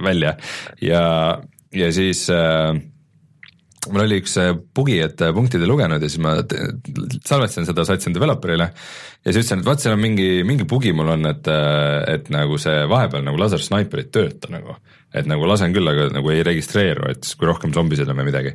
välja 0.05 0.35
ja, 0.85 1.03
ja 1.73 1.91
siis 1.95 2.27
äh, 2.33 2.77
mul 3.87 4.03
oli 4.03 4.19
üks 4.19 4.35
bugi, 4.75 4.97
et 5.03 5.21
punktid 5.35 5.63
ei 5.63 5.69
lugenud 5.69 6.03
ja 6.03 6.09
siis 6.11 6.21
ma 6.23 6.35
salvestasin 6.41 7.67
seda, 7.69 7.85
saatsin 7.87 8.15
developer'ile 8.15 8.67
ja 8.67 9.31
siis 9.31 9.45
ütlesin, 9.45 9.63
et 9.63 9.69
vaat 9.69 9.83
seal 9.83 9.95
on 9.95 10.03
mingi, 10.03 10.27
mingi 10.47 10.67
bugi 10.69 10.91
mul 10.95 11.13
on, 11.15 11.29
et, 11.31 11.47
et 12.11 12.29
nagu 12.33 12.59
see 12.61 12.83
vahepeal 12.91 13.23
nagu 13.25 13.39
lasersnaiper 13.39 14.03
ei 14.03 14.11
tööta 14.11 14.51
nagu. 14.51 14.75
et 15.15 15.25
nagu 15.25 15.47
lasen 15.49 15.73
küll, 15.73 15.89
aga 15.89 16.09
nagu 16.13 16.29
ei 16.29 16.43
registreeru, 16.45 17.07
et 17.09 17.31
kui 17.37 17.47
rohkem 17.49 17.73
zombisid 17.73 18.09
on 18.11 18.19
või 18.21 18.29
midagi 18.29 18.53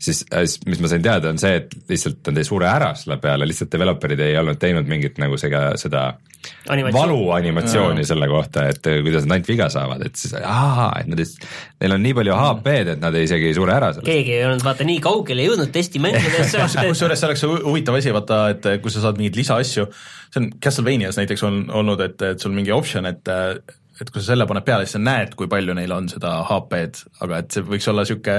siis, 0.00 0.24
äh, 0.32 0.44
siis 0.48 0.60
mis 0.66 0.80
ma 0.80 0.88
sain 0.90 1.02
teada, 1.04 1.30
on 1.30 1.38
see, 1.40 1.60
et 1.60 1.74
lihtsalt 1.90 2.28
on 2.30 2.36
teie 2.36 2.46
suure 2.46 2.68
ära 2.70 2.90
selle 2.98 3.18
peale, 3.22 3.46
lihtsalt 3.48 3.72
developer'id 3.72 4.22
ei 4.24 4.36
olnud 4.40 4.58
teinud 4.60 4.88
mingit 4.90 5.20
nagu 5.22 5.38
seda, 5.40 5.70
seda 5.80 6.04
valuanimatsiooni 6.68 8.04
selle 8.08 8.28
kohta, 8.30 8.64
et 8.72 8.86
äh, 8.88 9.00
kuidas 9.04 9.26
nad 9.26 9.36
ainult 9.36 9.50
viga 9.50 9.68
saavad, 9.72 10.04
et 10.06 10.20
siis 10.20 10.34
ahaa, 10.40 10.92
et 11.00 11.10
nad 11.10 11.20
lihtsalt, 11.20 11.48
neil 11.82 11.96
on 11.96 12.04
nii 12.06 12.16
palju 12.20 12.38
HP-d, 12.38 12.94
et 12.94 13.02
nad 13.02 13.18
isegi 13.20 13.50
ei 13.50 13.58
sure 13.58 13.76
ära 13.76 13.90
sellest. 13.96 14.08
keegi 14.08 14.38
ei 14.38 14.46
olnud 14.48 14.64
vaata 14.64 14.86
nii 14.88 15.02
kaugele 15.04 15.48
jõudnud 15.48 15.74
testimängudesse. 15.74 16.64
Kusjuures 16.90 17.20
see 17.20 17.30
oleks 17.30 17.44
huvitav 17.66 18.00
asi, 18.00 18.14
vaata, 18.16 18.40
et 18.54 18.70
kui 18.80 18.94
sa 18.94 19.04
saad 19.04 19.20
mingeid 19.20 19.36
lisaasju, 19.42 19.90
see 20.30 20.42
on 20.42 20.48
Castlevanias 20.62 21.20
näiteks 21.20 21.44
on 21.48 21.62
olnud, 21.82 22.00
et, 22.06 22.24
et 22.32 22.40
sul 22.40 22.56
mingi 22.56 22.72
optsioon, 22.74 23.10
et 23.10 23.34
et 24.00 24.10
kui 24.10 24.22
sa 24.22 24.32
selle 24.32 24.46
paned 24.48 24.64
peale, 24.66 24.86
siis 24.86 24.96
sa 24.96 25.02
näed, 25.02 25.34
kui 25.38 25.48
palju 25.50 25.76
neil 25.76 25.92
on 25.94 26.08
seda 26.10 26.38
HP-d, 26.48 27.04
aga 27.26 27.42
et 27.42 27.56
see 27.56 27.66
võiks 27.66 27.88
olla 27.92 28.04
niisugune, 28.06 28.38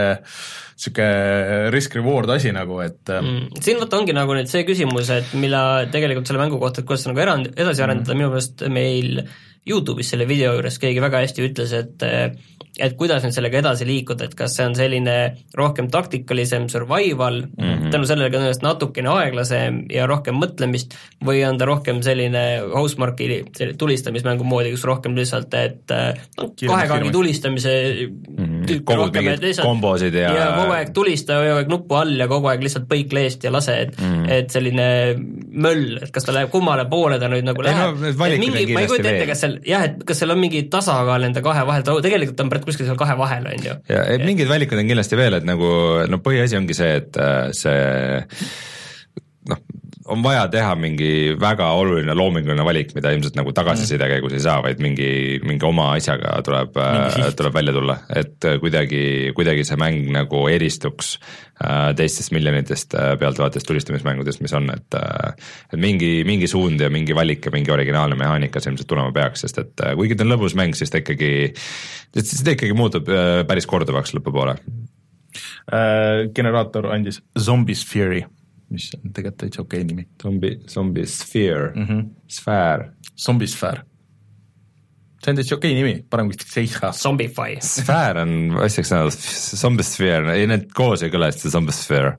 niisugune 0.79 1.69
risk-reward 1.75 2.33
asi 2.35 2.53
nagu, 2.55 2.79
et 2.85 3.13
ähm, 3.13 3.29
mm, 3.29 3.61
siin 3.65 3.81
vot 3.81 3.95
ongi 3.99 4.15
nagu 4.17 4.37
nüüd 4.37 4.49
see 4.51 4.65
küsimus, 4.67 5.11
et 5.13 5.35
mille 5.37 5.61
tegelikult 5.93 6.29
selle 6.29 6.41
mängu 6.41 6.59
kohta, 6.61 6.81
et 6.81 6.89
kuidas 6.89 7.07
nagu 7.09 7.23
erand, 7.23 7.53
edasi 7.55 7.85
arendada 7.85 8.15
mm., 8.15 8.21
minu 8.21 8.33
meelest 8.33 8.67
meil 8.73 9.23
Youtube'is 9.67 10.09
selle 10.09 10.25
video 10.25 10.55
juures 10.55 10.79
keegi 10.81 11.01
väga 11.03 11.21
hästi 11.21 11.45
ütles, 11.45 11.73
et 11.77 12.05
et 12.79 12.95
kuidas 12.97 13.21
nüüd 13.25 13.35
sellega 13.35 13.59
edasi 13.59 13.85
liikuda, 13.85 14.29
et 14.29 14.35
kas 14.37 14.55
see 14.55 14.65
on 14.65 14.75
selline 14.77 15.15
rohkem 15.57 15.89
taktikalisem 15.91 16.69
survival 16.71 17.41
mm, 17.43 17.65
-hmm. 17.65 17.91
tänu 17.93 18.07
sellele 18.07 18.31
ka 18.31 18.39
tõenäoliselt 18.39 18.65
natukene 18.65 19.11
aeglasem 19.11 19.81
ja 19.91 20.07
rohkem 20.09 20.39
mõtlemist, 20.39 20.95
või 21.25 21.43
on 21.47 21.59
ta 21.59 21.67
rohkem 21.67 22.01
selline 22.01 22.43
housemarque'i 22.73 23.43
tulistamismängu 23.77 24.47
moodi, 24.47 24.71
kus 24.71 24.87
rohkem 24.87 25.17
lihtsalt, 25.19 25.53
et 25.53 25.93
noh, 26.37 26.53
kahe 26.55 26.87
kangi 26.87 27.11
tulistamise 27.11 27.75
mm 28.07 28.37
-hmm. 28.37 28.50
Rohkem, 28.69 29.29
et 29.33 29.43
lihtsalt 29.43 29.67
kombosid 29.67 30.15
ja 30.17 30.31
ja 30.35 30.47
kogu 30.57 30.75
aeg 30.75 30.91
tulista, 30.95 31.39
kogu 31.41 31.57
aeg 31.59 31.71
nupu 31.71 31.97
all 31.99 32.13
ja 32.19 32.27
kogu 32.31 32.51
aeg 32.51 32.65
lihtsalt 32.65 32.87
põik 32.89 33.15
leest 33.15 33.45
ja 33.47 33.53
lase, 33.53 33.77
et 33.85 33.99
mm. 33.99 34.27
et 34.37 34.53
selline 34.53 34.87
möll, 35.51 35.97
et 36.01 36.13
kas 36.13 36.27
ta 36.27 36.35
läheb, 36.35 36.51
kummale 36.53 36.87
poole 36.91 37.19
ta 37.21 37.29
nüüd 37.31 37.47
nagu 37.47 37.65
läheb, 37.65 38.01
no, 38.01 38.11
et 38.11 38.41
mingi, 38.41 38.65
ma 38.73 38.85
ei 38.85 38.91
kujuta 38.91 39.13
ette, 39.13 39.29
kas 39.31 39.45
seal 39.45 39.57
jah, 39.67 39.87
et 39.89 40.03
kas 40.07 40.23
seal 40.23 40.35
on 40.35 40.41
mingi 40.41 40.65
tasakaal 40.71 41.27
nende 41.27 41.43
kahe 41.45 41.65
vahel, 41.67 41.85
ta 41.87 41.97
tegelikult 42.03 42.45
on 42.45 42.51
praegu 42.53 42.71
kuskil 42.71 42.89
seal 42.89 42.99
kahe 42.99 43.17
vahel, 43.19 43.47
on 43.51 43.69
ju. 43.69 43.77
ja, 43.91 44.05
et 44.15 44.25
mingid 44.27 44.51
valikud 44.51 44.81
on 44.81 44.91
kindlasti 44.91 45.19
veel, 45.19 45.39
et 45.41 45.47
nagu 45.47 45.71
no 46.09 46.21
põhiasi 46.23 46.59
ongi 46.59 46.77
see, 46.77 46.93
et 47.01 47.21
äh, 47.21 47.49
see 47.55 47.79
noh, 49.49 49.61
on 50.05 50.23
vaja 50.23 50.45
teha 50.51 50.71
mingi 50.79 51.35
väga 51.39 51.67
oluline 51.77 52.13
loominguline 52.17 52.63
valik, 52.65 52.93
mida 52.97 53.11
ilmselt 53.13 53.35
nagu 53.37 53.53
tagasiside 53.55 54.05
mm. 54.05 54.13
käigus 54.15 54.35
ei 54.37 54.43
saa, 54.43 54.57
vaid 54.63 54.81
mingi, 54.83 55.09
mingi 55.45 55.67
oma 55.67 55.91
asjaga 55.97 56.33
tuleb, 56.45 56.79
tuleb 57.37 57.55
välja 57.55 57.75
tulla, 57.75 57.97
et 58.21 58.47
kuidagi, 58.63 59.03
kuidagi 59.37 59.65
see 59.67 59.79
mäng 59.81 60.09
nagu 60.15 60.43
eristuks 60.51 61.13
äh, 61.17 61.91
teistest 61.97 62.33
miljonitest 62.35 62.97
äh, 62.97 63.13
pealtvaatest 63.21 63.67
tulistamismängudest, 63.69 64.43
mis 64.45 64.55
on, 64.57 64.71
et 64.73 64.99
äh, 64.99 65.31
et 65.71 65.79
mingi, 65.81 66.11
mingi 66.27 66.49
suund 66.51 66.81
ja 66.81 66.89
mingi 66.93 67.15
valik 67.17 67.45
ja 67.47 67.53
mingi 67.53 67.73
originaalne 67.73 68.17
mehaanika 68.19 68.61
see 68.61 68.73
ilmselt 68.73 68.89
tulema 68.91 69.13
peaks, 69.15 69.45
sest 69.45 69.63
et 69.63 69.87
kuigi 69.99 70.17
ta 70.17 70.27
on 70.27 70.33
lõbus 70.33 70.57
mäng, 70.57 70.77
siis 70.77 70.93
ta 70.93 71.03
ikkagi, 71.03 71.31
siis 72.17 72.43
ta 72.45 72.55
ikkagi 72.57 72.75
muutub 72.77 73.09
päris 73.47 73.69
korduvaks 73.69 74.15
lõpupoole 74.17 74.57
äh,. 74.57 76.29
generaator 76.35 76.91
andis 76.95 77.21
Zombies 77.39 77.85
Fury 77.87 78.25
mis 78.71 78.89
on 78.97 79.13
tegelikult 79.13 79.39
täitsa 79.45 79.63
okei 79.63 79.83
okay 79.83 79.87
nimi. 79.87 80.07
zombi, 80.21 80.57
zombi 80.69 81.05
sphere 81.05 81.71
mm, 81.75 81.87
-hmm. 81.87 82.03
sfäär. 82.27 82.91
zombisfäär. 83.17 83.83
see 85.21 85.31
on 85.31 85.37
täitsa 85.37 85.55
okei 85.55 85.71
okay 85.71 85.83
nimi, 85.83 86.05
parem 86.09 86.31
kui 86.31 86.37
Seiha. 86.53 86.91
Zombify. 86.97 87.57
sfäär 87.61 88.17
on 88.23 88.57
asjaks 88.63 88.89
sõna, 88.91 89.11
zombisfäär, 89.61 90.31
ei 90.33 90.47
need 90.49 90.71
koos 90.73 91.03
ei 91.03 91.11
kõla 91.13 91.29
hästi, 91.29 91.51
zombisfäär 91.53 92.07
äh, 92.11 92.17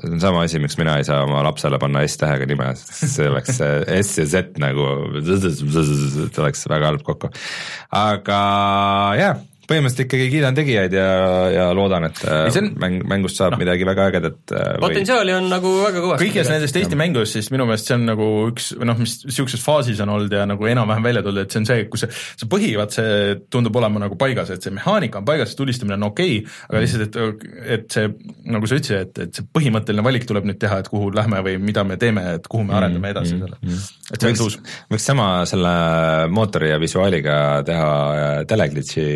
see 0.00 0.12
on 0.12 0.20
sama 0.20 0.44
asi, 0.48 0.58
miks 0.58 0.78
mina 0.80 0.98
ei 0.98 1.04
saa 1.06 1.22
oma 1.28 1.42
lapsele 1.46 1.78
panna 1.78 2.02
S-tähega 2.08 2.48
nime, 2.50 2.72
see 2.76 3.30
oleks 3.30 3.60
S 3.60 4.18
ja 4.18 4.26
Z 4.26 4.58
nagu, 4.62 4.90
see 5.24 6.42
oleks 6.42 6.68
väga 6.68 6.92
halb 6.92 7.02
kokku. 7.06 7.30
aga 7.90 8.40
jah 9.20 9.42
põhimõtteliselt 9.68 10.04
ikkagi 10.06 10.30
kiidan 10.32 10.56
tegijaid 10.56 10.94
ja, 10.96 11.08
ja 11.54 11.66
loodan, 11.76 12.08
et 12.10 12.20
see 12.22 12.62
on... 12.62 12.70
on- 12.70 12.82
mäng, 12.84 13.00
mängust 13.08 13.38
saab 13.40 13.54
no. 13.54 13.60
midagi 13.62 13.86
väga 13.88 14.08
ägedat 14.10 14.54
äh, 14.54 14.70
või 14.78 14.88
potentsiaali 14.88 15.34
on 15.36 15.48
nagu 15.52 15.72
väga 15.80 16.02
kõvasti. 16.04 16.26
kõiges 16.26 16.50
nendest 16.52 16.78
Eesti 16.80 16.98
mängudest 16.98 17.38
siis 17.38 17.50
minu 17.54 17.66
meelest 17.68 17.88
see 17.88 17.96
on 17.96 18.06
nagu 18.08 18.28
üks 18.50 18.70
või 18.78 18.88
noh, 18.90 19.00
mis 19.00 19.16
niisuguses 19.26 19.62
faasis 19.64 20.02
on 20.04 20.12
olnud 20.14 20.34
ja 20.34 20.44
nagu 20.48 20.68
enam-vähem 20.70 21.08
välja 21.08 21.24
tulnud, 21.24 21.46
et 21.46 21.54
see 21.54 21.62
on 21.62 21.68
see, 21.68 21.86
kus 21.92 22.04
see, 22.04 22.12
see 22.42 22.50
põhi, 22.50 22.72
vaat 22.78 22.96
see 22.96 23.36
tundub 23.52 23.76
olema 23.80 24.04
nagu 24.04 24.18
paigas, 24.20 24.52
et 24.54 24.64
see 24.64 24.74
mehaanika 24.74 25.22
on 25.22 25.28
paigas, 25.28 25.54
tulistamine 25.58 25.98
on 25.98 26.08
okei 26.10 26.40
okay,, 26.40 26.56
aga 26.68 26.84
lihtsalt, 26.84 27.18
et, 27.20 27.46
et 27.78 27.98
see, 27.98 28.12
nagu 28.54 28.70
sa 28.70 28.80
ütlesid, 28.80 29.08
et, 29.08 29.22
et 29.26 29.40
see 29.40 29.48
põhimõtteline 29.58 30.04
valik 30.06 30.28
tuleb 30.28 30.48
nüüd 30.48 30.60
teha, 30.62 30.80
et 30.82 30.90
kuhu 30.92 31.10
lähme 31.14 31.42
või 31.46 31.58
mida 31.62 31.86
me 31.86 31.98
teeme, 32.00 32.26
et 32.38 32.48
kuhu 32.50 32.66
me 32.68 32.76
arendame 32.78 33.14
edasi 33.14 33.36
selle. 33.36 33.60
et 33.62 34.18
see 34.18 34.28
on 34.28 34.30
võiks 34.32 34.44
uus, 34.46 34.58
võiks 34.92 35.08
sama 35.12 35.28
selle 35.48 35.74
mootori 36.34 36.72
ja 36.72 36.80
visuaaliga 36.82 37.36
teha 37.66 37.90
äh, 38.14 38.36
teleglitši 38.50 39.06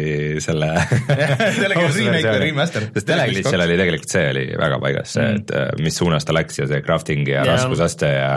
selle 0.45 0.71
Teleglitch 1.63 1.99
remake 1.99 2.33
või 2.33 2.43
remaster. 2.45 2.89
sest 2.95 3.09
teleglitšil 3.09 3.65
oli 3.65 3.79
tegelikult 3.81 4.15
see 4.15 4.25
oli 4.33 4.45
väga 4.61 4.81
paigas, 4.83 5.15
see, 5.17 5.27
et 5.39 5.53
äh, 5.57 5.69
mis 5.83 5.99
suunas 5.99 6.27
ta 6.29 6.37
läks 6.37 6.61
ja 6.61 6.69
see 6.71 6.81
crafting 6.87 7.29
ja 7.29 7.43
Jaa. 7.43 7.55
raskusaste 7.55 8.13
ja 8.13 8.31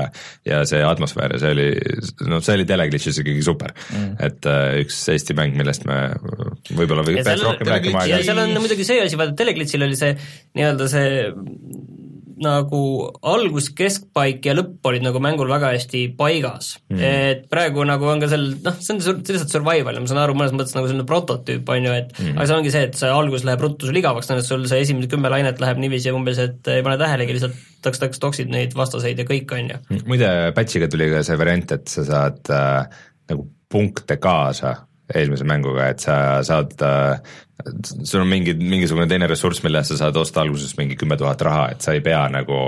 ja 0.47 0.61
see 0.69 0.81
atmosfäär 0.85 1.35
ja 1.35 1.41
see 1.43 1.53
oli, 1.55 1.67
noh, 2.31 2.43
see 2.43 2.57
oli 2.59 2.67
teleglitšis 2.69 3.21
ikkagi 3.23 3.45
super 3.45 3.73
mm.. 3.73 4.13
et 4.27 4.49
äh, 4.49 4.81
üks 4.83 5.01
Eesti 5.11 5.35
mäng, 5.37 5.57
millest 5.59 5.87
me 5.89 5.99
võib-olla 6.77 7.05
või 7.07 7.19
ja 7.19 7.25
peaks 7.27 7.45
rohkem 7.45 7.71
rääkima 7.71 8.05
ja 8.07 8.19
aega. 8.19 8.29
seal 8.31 8.43
on 8.45 8.55
muidugi 8.59 8.87
see 8.87 9.01
asi, 9.03 9.19
vaata 9.19 9.37
Teleglitchil 9.41 9.87
oli 9.87 9.97
see 9.99 10.15
nii-öelda 10.15 10.87
see 10.91 11.09
nagu 12.43 12.81
algus, 13.31 13.69
keskpaik 13.77 14.45
ja 14.47 14.55
lõpp 14.57 14.89
olid 14.89 15.05
nagu 15.05 15.21
mängul 15.23 15.49
väga 15.51 15.71
hästi 15.75 16.03
paigas 16.17 16.73
mm.. 16.91 17.01
et 17.01 17.45
praegu 17.51 17.85
nagu 17.87 18.07
on 18.09 18.23
ka 18.23 18.29
seal, 18.31 18.47
noh, 18.65 18.77
see 18.79 18.95
on 18.95 19.01
lihtsalt 19.01 19.53
survival 19.53 19.97
ja 19.97 20.03
ma 20.03 20.11
saan 20.11 20.21
aru, 20.23 20.35
mõnes 20.37 20.55
mõttes 20.55 20.75
nagu 20.77 20.89
selline 20.89 21.07
prototüüp 21.09 21.71
on 21.75 21.87
ju, 21.89 21.95
et 22.03 22.13
mm. 22.17 22.35
aga 22.35 22.49
see 22.49 22.57
ongi 22.57 22.73
see, 22.75 22.83
et 22.89 22.99
see 22.99 23.13
algus 23.13 23.45
läheb 23.47 23.65
ruttu 23.65 23.89
sul 23.89 24.01
igavaks, 24.01 24.29
tähendab 24.29 24.47
sul 24.47 24.67
see 24.69 24.83
esimesed 24.85 25.11
kümme 25.13 25.31
lainet 25.33 25.61
läheb 25.63 25.81
niiviisi 25.81 26.13
umbes, 26.15 26.41
et 26.41 26.71
ei 26.73 26.85
pane 26.85 26.99
tähelegi, 27.01 27.37
lihtsalt 27.37 27.57
taks-taks 27.85 28.21
toksid 28.21 28.51
neid 28.53 28.75
vastaseid 28.77 29.21
ja 29.21 29.25
kõik, 29.27 29.55
on 29.57 29.73
ju. 29.73 30.03
muide, 30.09 30.29
patch'iga 30.57 30.89
tuli 30.91 31.09
ka 31.13 31.23
see 31.25 31.39
variant, 31.39 31.75
et 31.77 31.89
sa 31.91 32.05
saad 32.07 32.53
äh, 32.53 33.03
nagu 33.31 33.47
punkte 33.71 34.17
kaasa 34.21 34.75
eelmise 35.15 35.47
mänguga, 35.47 35.89
et 35.91 36.03
sa 36.03 36.15
saad 36.45 36.75
äh,, 36.85 37.19
sul 38.03 38.23
on 38.23 38.29
mingi, 38.31 38.55
mingisugune 38.57 39.07
teine 39.09 39.29
ressurss, 39.29 39.63
mille 39.65 39.81
eest 39.81 39.93
sa 39.93 40.05
saad 40.05 40.17
osta 40.21 40.41
alguses 40.41 40.73
mingi 40.79 40.97
kümme 40.99 41.17
tuhat 41.19 41.41
raha, 41.45 41.69
et 41.75 41.85
sa 41.85 41.95
ei 41.97 42.03
pea 42.05 42.23
nagu 42.33 42.61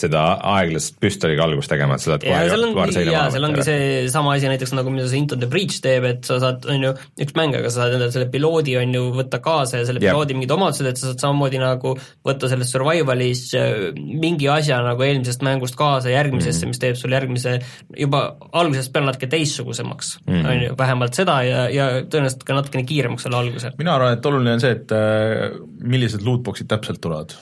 seda 0.00 0.24
aeglast 0.56 0.96
püstoliga 1.02 1.44
algust 1.46 1.70
tegema, 1.72 1.96
et 1.96 2.04
sa 2.04 2.14
saad 2.14 2.26
ja 2.26 2.40
seal 2.48 2.66
on 2.68 2.74
kohe, 2.76 2.88
seina 2.94 3.14
jaa, 3.14 3.24
seal 3.34 3.46
ongi 3.48 3.60
võtta. 3.60 3.68
seesama 3.68 4.34
asi 4.36 4.50
näiteks 4.50 4.74
nagu 4.76 4.92
mida 4.94 5.08
see 5.10 5.20
Into 5.22 5.38
the 5.40 5.48
Breach 5.50 5.80
teeb, 5.84 6.06
et 6.08 6.28
sa 6.28 6.38
saad, 6.42 6.66
on 6.70 6.86
ju, 6.88 6.92
üks 7.26 7.36
mäng, 7.38 7.56
aga 7.58 7.70
sa 7.70 7.84
saad 7.84 7.96
endale 7.96 8.14
selle 8.14 8.30
piloodi 8.32 8.76
on 8.80 8.96
ju 8.96 9.04
võtta 9.16 9.40
kaasa 9.44 9.82
ja 9.82 9.88
selle 9.88 10.02
Jah. 10.02 10.14
piloodi 10.14 10.38
mingid 10.38 10.54
omadused, 10.56 10.88
et 10.90 11.00
sa 11.00 11.10
saad 11.10 11.24
samamoodi 11.26 11.60
nagu 11.62 11.94
võtta 12.26 12.50
selles 12.50 12.72
survival'is 12.74 13.44
äh, 13.58 13.70
mingi 13.96 14.50
asja 14.52 14.80
nagu 14.86 15.06
eelmisest 15.06 15.44
mängust 15.46 15.78
kaasa 15.80 16.12
järgmisesse 16.14 16.64
mm., 16.64 16.74
mis 16.74 16.82
teeb 16.82 16.98
sul 17.00 17.16
järgmise 17.16 17.58
juba 17.98 18.24
algusest 18.50 18.92
peale 18.94 19.10
natuke 19.10 19.30
teistsugusemaks 19.30 20.16
mm., 20.26 20.42
on 20.44 20.66
ju, 20.66 20.74
vähemalt 20.80 21.18
seda 21.18 21.40
ja, 21.46 21.64
ja 21.72 21.88
tõenäoliselt 22.02 22.44
ka 22.46 22.58
natukene 22.58 22.86
kiiremaks 22.88 23.26
selle 23.26 23.40
alguse. 23.40 23.74
mina 23.80 23.96
arvan, 23.96 24.18
et 24.18 24.30
oluline 24.30 24.56
on 24.56 24.62
see, 24.64 24.76
et 24.78 24.94
äh, 24.96 25.58
millised 25.80 26.24
lootbox'id 26.26 26.70
täpselt 26.70 27.02
tulevad. 27.02 27.36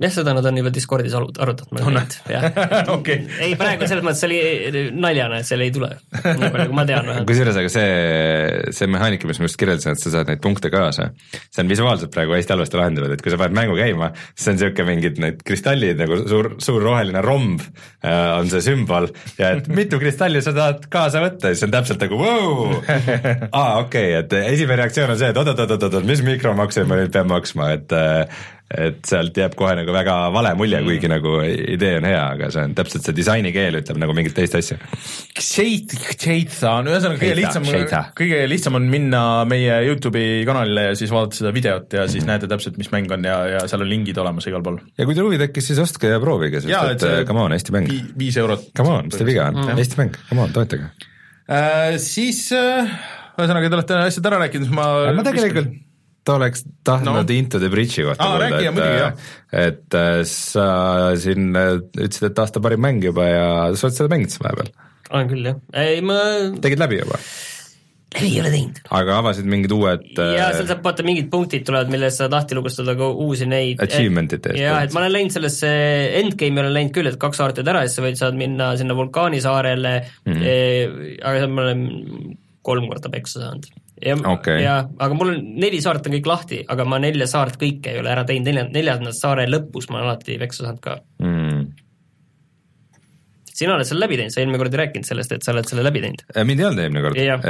jah, 0.00 0.12
seda 0.12 0.32
nad 0.36 0.46
on 0.48 0.58
juba 0.60 0.72
Discordis 0.74 1.14
aru- 1.16 1.32
arutanud, 1.42 1.72
ma 1.74 1.80
On 1.80 1.90
olen 1.90 1.98
näinud, 2.00 2.16
jah. 2.32 2.46
okei, 2.96 3.18
ei, 3.44 3.54
praegu 3.60 3.88
selles 3.88 4.04
mõttes 4.06 4.24
oli 4.26 4.90
naljana, 4.96 5.40
et 5.40 5.48
seal 5.48 5.64
ei 5.64 5.72
tule, 5.74 5.90
nii 6.16 6.52
palju 6.54 6.68
kui 6.70 6.78
ma 6.78 6.84
tean 6.88 7.10
kusjuures 7.28 7.58
aga 7.60 7.72
see, 7.72 7.88
see 8.76 8.90
mehaanika, 8.90 9.28
mis 9.28 9.40
ma 9.42 9.48
just 9.48 9.58
kirjeldasin, 9.60 9.96
et 9.96 10.04
sa 10.04 10.14
saad 10.14 10.30
neid 10.32 10.42
punkte 10.44 10.72
kaasa, 10.72 11.10
see 11.42 11.64
on 11.64 11.72
visuaalselt 11.72 12.12
praegu 12.14 12.36
hästi 12.36 12.54
halvasti 12.56 12.80
lahendatud, 12.80 13.16
et 13.16 13.24
kui 13.24 13.34
sa 13.34 13.40
paned 13.40 13.56
mängu 13.58 13.76
käima, 13.78 14.12
siis 14.34 14.52
on 14.52 14.58
niisugune 14.58 14.88
mingid 14.90 15.20
need 15.22 15.42
kristallid 15.46 16.00
nagu 16.00 16.22
suur, 16.24 16.52
suur 16.62 16.84
roheline 16.84 17.24
romb 17.24 17.60
äh, 17.60 18.38
on 18.38 18.48
see 18.52 18.64
sümbol 18.70 19.10
ja 19.38 19.54
et 19.58 19.68
mitu 19.72 20.00
kristalli 20.00 20.40
sa 20.44 20.54
tahad 20.56 20.86
kaasa 20.92 21.24
võtta 21.24 21.52
ja 21.52 21.58
siis 21.58 21.68
on 21.68 21.74
täpselt 21.76 22.06
nagu 22.06 22.20
vau, 22.20 22.70
aa 23.60 23.82
okei 23.82 24.14
okay,, 24.16 24.22
et 24.22 24.38
esimene 24.54 24.80
reaktsioon 24.84 25.12
on 25.12 25.20
see, 25.20 25.32
et 25.34 25.42
oot-oot-oot-oot, 25.42 26.00
mis 26.08 26.24
mikromakse 26.24 26.86
ma 26.88 26.98
nüüd 27.00 27.12
pean 27.12 27.28
maksma, 27.30 27.74
et 27.76 27.94
äh, 27.96 28.40
et 28.70 29.00
sealt 29.08 29.34
jääb 29.34 29.56
kohe 29.58 29.72
nagu 29.74 29.90
väga 29.94 30.14
vale 30.30 30.52
mulje, 30.58 30.78
kuigi 30.86 31.08
nagu 31.10 31.32
idee 31.42 31.96
on 31.98 32.06
hea, 32.06 32.20
aga 32.36 32.50
see 32.54 32.62
on 32.68 32.74
täpselt 32.78 33.06
see 33.06 33.16
disainikeel 33.16 33.80
ütleb 33.80 33.98
nagu 33.98 34.14
mingit 34.14 34.36
teist 34.36 34.54
asja. 34.54 34.76
Shade'a 35.34 36.70
on 36.76 36.90
ühesõnaga 36.92 37.18
kõige 37.18 37.38
lihtsam 37.40 37.66
kõige 38.20 38.38
lihtsam 38.50 38.78
on 38.78 38.86
minna 38.92 39.22
meie 39.50 39.80
Youtube'i 39.88 40.44
kanalile 40.48 40.86
ja 40.90 40.94
siis 40.98 41.10
vaadata 41.10 41.40
seda 41.40 41.54
videot 41.56 41.98
ja 41.98 42.06
siis 42.10 42.28
näete 42.28 42.50
täpselt, 42.50 42.78
mis 42.78 42.92
mäng 42.94 43.10
on 43.16 43.26
ja, 43.26 43.40
ja 43.56 43.66
seal 43.70 43.82
on 43.82 43.90
lingid 43.90 44.22
olemas 44.22 44.46
igal 44.50 44.62
pool. 44.66 44.78
ja 44.94 45.08
kui 45.08 45.18
teil 45.18 45.26
huvi 45.26 45.42
tekkis, 45.42 45.72
siis 45.72 45.82
ostke 45.82 46.14
ja 46.14 46.22
proovige, 46.22 46.62
sest 46.62 46.70
Jaa, 46.70 46.94
et, 46.94 47.02
et 47.02 47.24
et 47.24 47.28
come 47.28 47.42
on, 47.42 47.56
Eesti 47.56 47.74
mäng. 47.74 47.90
Vi- 47.90 48.06
viis 48.22 48.38
eurot. 48.38 48.70
Come 48.76 48.94
on, 49.00 49.10
mis 49.10 49.18
teil 49.18 49.32
viga 49.32 49.50
on, 49.50 49.62
Eesti 49.74 49.98
mäng, 50.04 50.14
come 50.30 50.46
on, 50.46 50.54
toetage. 50.54 50.92
äh,. 51.50 51.98
siis 51.98 52.46
äh, 52.54 52.94
ühesõnaga, 53.34 53.66
te 53.66 53.80
olete 53.82 54.02
asjad 54.06 54.30
ära 54.30 54.44
rääkinud, 54.46 54.70
ma 54.78 54.90
ma 55.16 55.26
tegelikult 55.26 55.74
oleks 56.36 56.64
tahtnud 56.86 57.20
No. 57.20 57.36
Into 57.36 57.60
the 57.62 57.70
Breach'i 57.72 58.06
kohta 58.06 58.28
muidugi, 58.36 58.86
jah. 59.00 59.14
et, 59.52 59.78
et 59.90 59.98
äh, 59.98 60.22
sa 60.28 60.66
siin 61.20 61.54
äh, 61.58 61.76
ütlesid, 61.80 62.30
et 62.30 62.42
aasta 62.42 62.62
parim 62.62 62.82
mäng 62.84 63.04
juba 63.04 63.28
ja 63.28 63.46
sa 63.74 63.88
oled 63.88 63.96
seda 63.98 64.10
mänginud 64.12 64.34
siis 64.34 64.42
vahepeal, 64.42 64.74
olen 65.10 65.30
küll 65.30 65.48
jah, 65.50 65.62
ei 65.84 66.02
ma 66.04 66.18
tegid 66.62 66.82
läbi 66.82 67.00
juba, 67.00 67.20
ei 68.20 68.32
ole 68.42 68.52
teinud. 68.54 68.80
aga 69.00 69.16
avasid 69.22 69.48
mingid 69.50 69.74
uued 69.74 70.06
ja 70.18 70.50
seal 70.54 70.64
äh, 70.64 70.70
saab 70.72 70.84
vaata 70.86 71.06
mingid 71.06 71.30
punktid 71.32 71.66
tulevad, 71.68 71.92
mille 71.92 72.10
eest 72.10 72.22
saad 72.22 72.34
lahti 72.34 72.58
lukustada 72.58 72.96
ka 72.98 73.10
uusi 73.26 73.48
neid 73.50 73.82
achievement'ite 73.86 74.54
eest 74.54 74.62
jah, 74.64 74.82
et 74.86 74.94
ma 74.96 75.04
olen 75.04 75.16
läinud 75.18 75.36
sellesse 75.36 75.72
endgame'i 76.22 76.64
olen 76.64 76.76
läinud 76.78 76.94
küll, 76.96 77.10
et 77.10 77.18
kaks 77.22 77.42
saart 77.42 77.58
teed 77.60 77.72
ära 77.72 77.84
ja 77.84 77.90
siis 77.90 78.00
sa 78.00 78.06
võid, 78.06 78.20
saad 78.22 78.38
minna 78.38 78.72
sinna 78.80 78.98
vulkaanisaarele 78.98 79.96
mm. 80.00 80.38
-hmm. 80.38 81.18
aga 81.20 81.42
seal 81.42 81.54
ma 81.56 81.66
olen 81.68 81.84
kolm 82.66 82.90
korda 82.90 83.12
peksa 83.12 83.44
saanud. 83.44 83.68
Ja 84.04 84.16
Okei. 84.32 84.62
ja 84.64 84.78
aga 84.98 85.16
mul 85.16 85.34
on 85.34 85.44
neli 85.60 85.80
saart 85.82 86.08
on 86.08 86.16
kõik 86.16 86.30
lahti, 86.30 86.62
aga 86.68 86.86
ma 86.88 87.00
nelja 87.02 87.28
saart 87.30 87.60
kõike 87.60 87.94
ei 87.94 88.00
ole 88.02 88.12
ära 88.12 88.24
teinud, 88.28 88.48
nelja, 88.48 88.66
neljanda 88.72 89.14
saare 89.16 89.46
lõpus 89.50 89.90
ma 89.90 90.00
olen 90.00 90.10
alati 90.10 90.38
peksa 90.40 90.66
saanud 90.66 90.82
ka. 90.84 90.98
mm.. 91.22 91.62
sina 93.52 93.76
oled 93.76 93.88
selle 93.88 94.06
läbi 94.06 94.20
teinud, 94.20 94.34
sa 94.34 94.42
eelmine 94.42 94.60
kord 94.62 94.76
ei 94.76 94.82
rääkinud 94.84 95.08
sellest, 95.08 95.36
et 95.36 95.46
sa 95.46 95.54
oled 95.54 95.68
selle 95.68 95.86
läbi 95.86 96.04
teinud. 96.04 96.24
Äh, 96.34 96.46
mind 96.48 96.62
ei 96.62 96.68
olnud 96.70 96.84
eelmine 96.84 97.06
kord 97.06 97.20
Jah., 97.20 97.48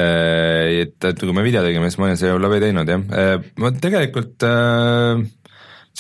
et, 0.85 0.97
et 1.13 1.27
kui 1.27 1.37
me 1.37 1.47
video 1.47 1.65
tegime, 1.67 1.91
siis 1.91 2.03
ma 2.03 2.11
olin 2.11 2.21
selle 2.21 2.41
läbi 2.47 2.63
teinud 2.67 2.95
jah, 2.97 3.45
ma 3.63 3.75
tegelikult 3.79 4.49
äh, 4.49 5.29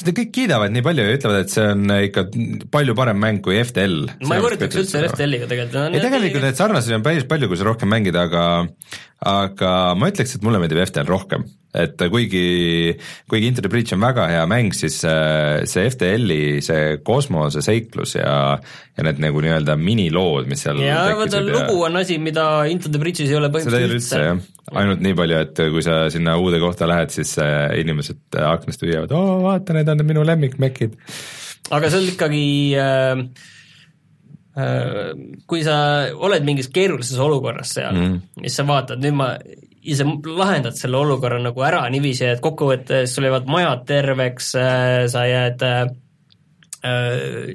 seda 0.01 0.15
kõik 0.17 0.33
kiidavad 0.35 0.73
nii 0.75 0.85
palju 0.87 1.07
ja 1.07 1.17
ütlevad, 1.19 1.45
et 1.45 1.55
see 1.55 1.67
on 1.75 1.95
ikka 1.97 2.27
palju 2.73 2.97
parem 2.99 3.21
mäng 3.21 3.43
kui 3.45 3.59
FTL. 3.61 4.07
ma 4.29 4.39
ei 4.39 4.45
võrdleks 4.45 4.81
üldse 4.83 5.05
FTL-iga 5.11 5.49
tegelikult. 5.51 5.97
ei 5.97 6.05
tegelikult 6.05 6.47
neid 6.47 6.61
sarnasusi 6.61 6.97
on 6.97 7.07
päris 7.07 7.29
palju, 7.31 7.51
kui 7.51 7.61
sa 7.61 7.69
rohkem 7.69 7.93
mängida, 7.93 8.27
aga 8.29 8.45
aga 9.31 9.73
ma 10.01 10.11
ütleks, 10.13 10.37
et 10.37 10.47
mulle 10.47 10.63
meeldib 10.63 10.81
FTL 10.87 11.11
rohkem, 11.11 11.45
et 11.75 12.03
kuigi, 12.11 12.97
kuigi 13.31 13.51
Into 13.51 13.63
the 13.63 13.71
Breach 13.71 13.95
on 13.95 14.03
väga 14.03 14.27
hea 14.33 14.47
mäng, 14.51 14.73
siis 14.75 15.01
äh, 15.07 15.63
see 15.71 15.91
FTL-i 15.91 16.61
see 16.67 16.97
kosmoseseiklus 17.07 18.17
ja 18.19 18.33
ja 18.97 19.05
need 19.07 19.21
nagu 19.23 19.43
nii-öelda 19.45 19.77
minilood, 19.81 20.49
mis 20.51 20.65
seal 20.67 20.81
ja 20.83 21.05
vaata, 21.19 21.43
lugu 21.45 21.85
on 21.87 22.01
asi, 22.01 22.19
mida 22.23 22.47
Into 22.71 22.91
the 22.91 23.03
Breach'is 23.03 23.31
ei 23.31 23.39
ole 23.39 23.53
põhimõtteliselt 23.55 23.97
üldse 23.97 24.25
ainult 24.81 25.05
nii 25.05 25.17
palju, 25.19 25.39
et 25.47 25.63
kui 25.75 25.85
sa 25.87 26.03
sinna 26.13 26.37
uude 26.41 26.61
kohta 26.63 26.89
lähed, 26.91 27.15
siis 27.15 27.37
äh, 27.43 27.71
inimesed 27.81 28.39
äh, 28.39 28.51
aknast 28.51 28.83
hüüavad, 28.85 29.15
oo 29.15 29.39
vaata, 29.47 29.75
need 29.77 29.89
on 29.95 30.05
minu 30.07 30.27
lemmikmekid. 30.27 30.99
aga 31.71 31.91
see 31.91 32.03
on 32.03 32.11
ikkagi 32.11 32.45
äh, 32.83 33.25
kui 35.51 35.63
sa 35.65 35.77
oled 36.19 36.45
mingis 36.47 36.69
keerulises 36.75 37.19
olukorras 37.23 37.79
seal 37.79 37.95
mm., 37.95 38.17
siis 38.43 38.59
sa 38.59 38.67
vaatad, 38.69 39.03
nüüd 39.03 39.17
ma 39.17 39.33
ise 39.81 40.05
lahendad 40.27 40.77
selle 40.77 41.01
olukorra 41.01 41.41
nagu 41.43 41.65
ära 41.65 41.87
niiviisi, 41.93 42.27
et 42.35 42.45
kokkuvõttes 42.45 43.15
sul 43.15 43.27
jäävad 43.29 43.49
majad 43.51 43.85
terveks, 43.89 44.53
sa 45.13 45.25
jääd 45.29 45.65
äh, 45.65 45.85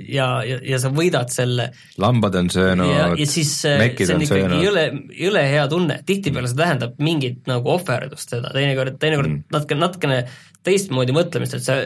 ja, 0.10 0.28
ja, 0.46 0.58
ja 0.62 0.80
sa 0.82 0.92
võidad 0.94 1.32
selle 1.34 1.70
lambad 2.02 2.38
on 2.40 2.50
söönud 2.54 2.90
ja, 2.90 3.08
ja 3.14 3.28
äh, 3.28 3.78
mekid 3.82 4.10
see 4.10 4.18
on 4.18 4.26
söönud. 4.30 4.58
jõle, 4.62 4.86
jõle 5.18 5.46
hea 5.50 5.66
tunne, 5.72 6.00
tihtipeale 6.06 6.50
see 6.52 6.60
tähendab 6.60 7.00
mingit 7.02 7.50
nagu 7.50 7.74
ohverdust 7.76 8.36
seda, 8.36 8.54
teinekord, 8.54 9.00
teinekord 9.02 9.32
mm. 9.32 9.48
natuke, 9.56 9.80
natukene 9.82 10.20
teistmoodi 10.66 11.14
mõtlemist, 11.14 11.58
et 11.58 11.66
sa 11.66 11.78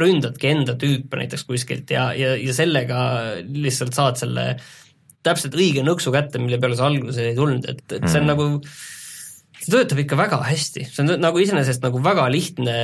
ründadki 0.00 0.52
enda 0.52 0.76
tüüpe 0.80 1.20
näiteks 1.20 1.44
kuskilt 1.48 1.92
ja, 1.92 2.10
ja, 2.16 2.32
ja 2.40 2.56
sellega 2.56 3.02
lihtsalt 3.52 3.96
saad 3.96 4.20
selle 4.20 4.46
täpselt 5.22 5.54
õige 5.56 5.84
nõksu 5.86 6.12
kätte, 6.14 6.40
mille 6.42 6.58
peale 6.60 6.76
sa 6.78 6.88
alguses 6.88 7.20
ei 7.22 7.36
tulnud, 7.36 7.68
et, 7.68 7.84
et 7.92 8.08
see 8.08 8.20
on 8.20 8.26
mm. 8.26 8.32
nagu 8.32 8.48
see 9.62 9.72
töötab 9.72 10.02
ikka 10.02 10.18
väga 10.18 10.40
hästi, 10.44 10.86
see 10.90 11.04
on 11.04 11.14
nagu 11.22 11.42
iseenesest 11.42 11.84
nagu 11.84 12.00
väga 12.02 12.26
lihtne 12.32 12.76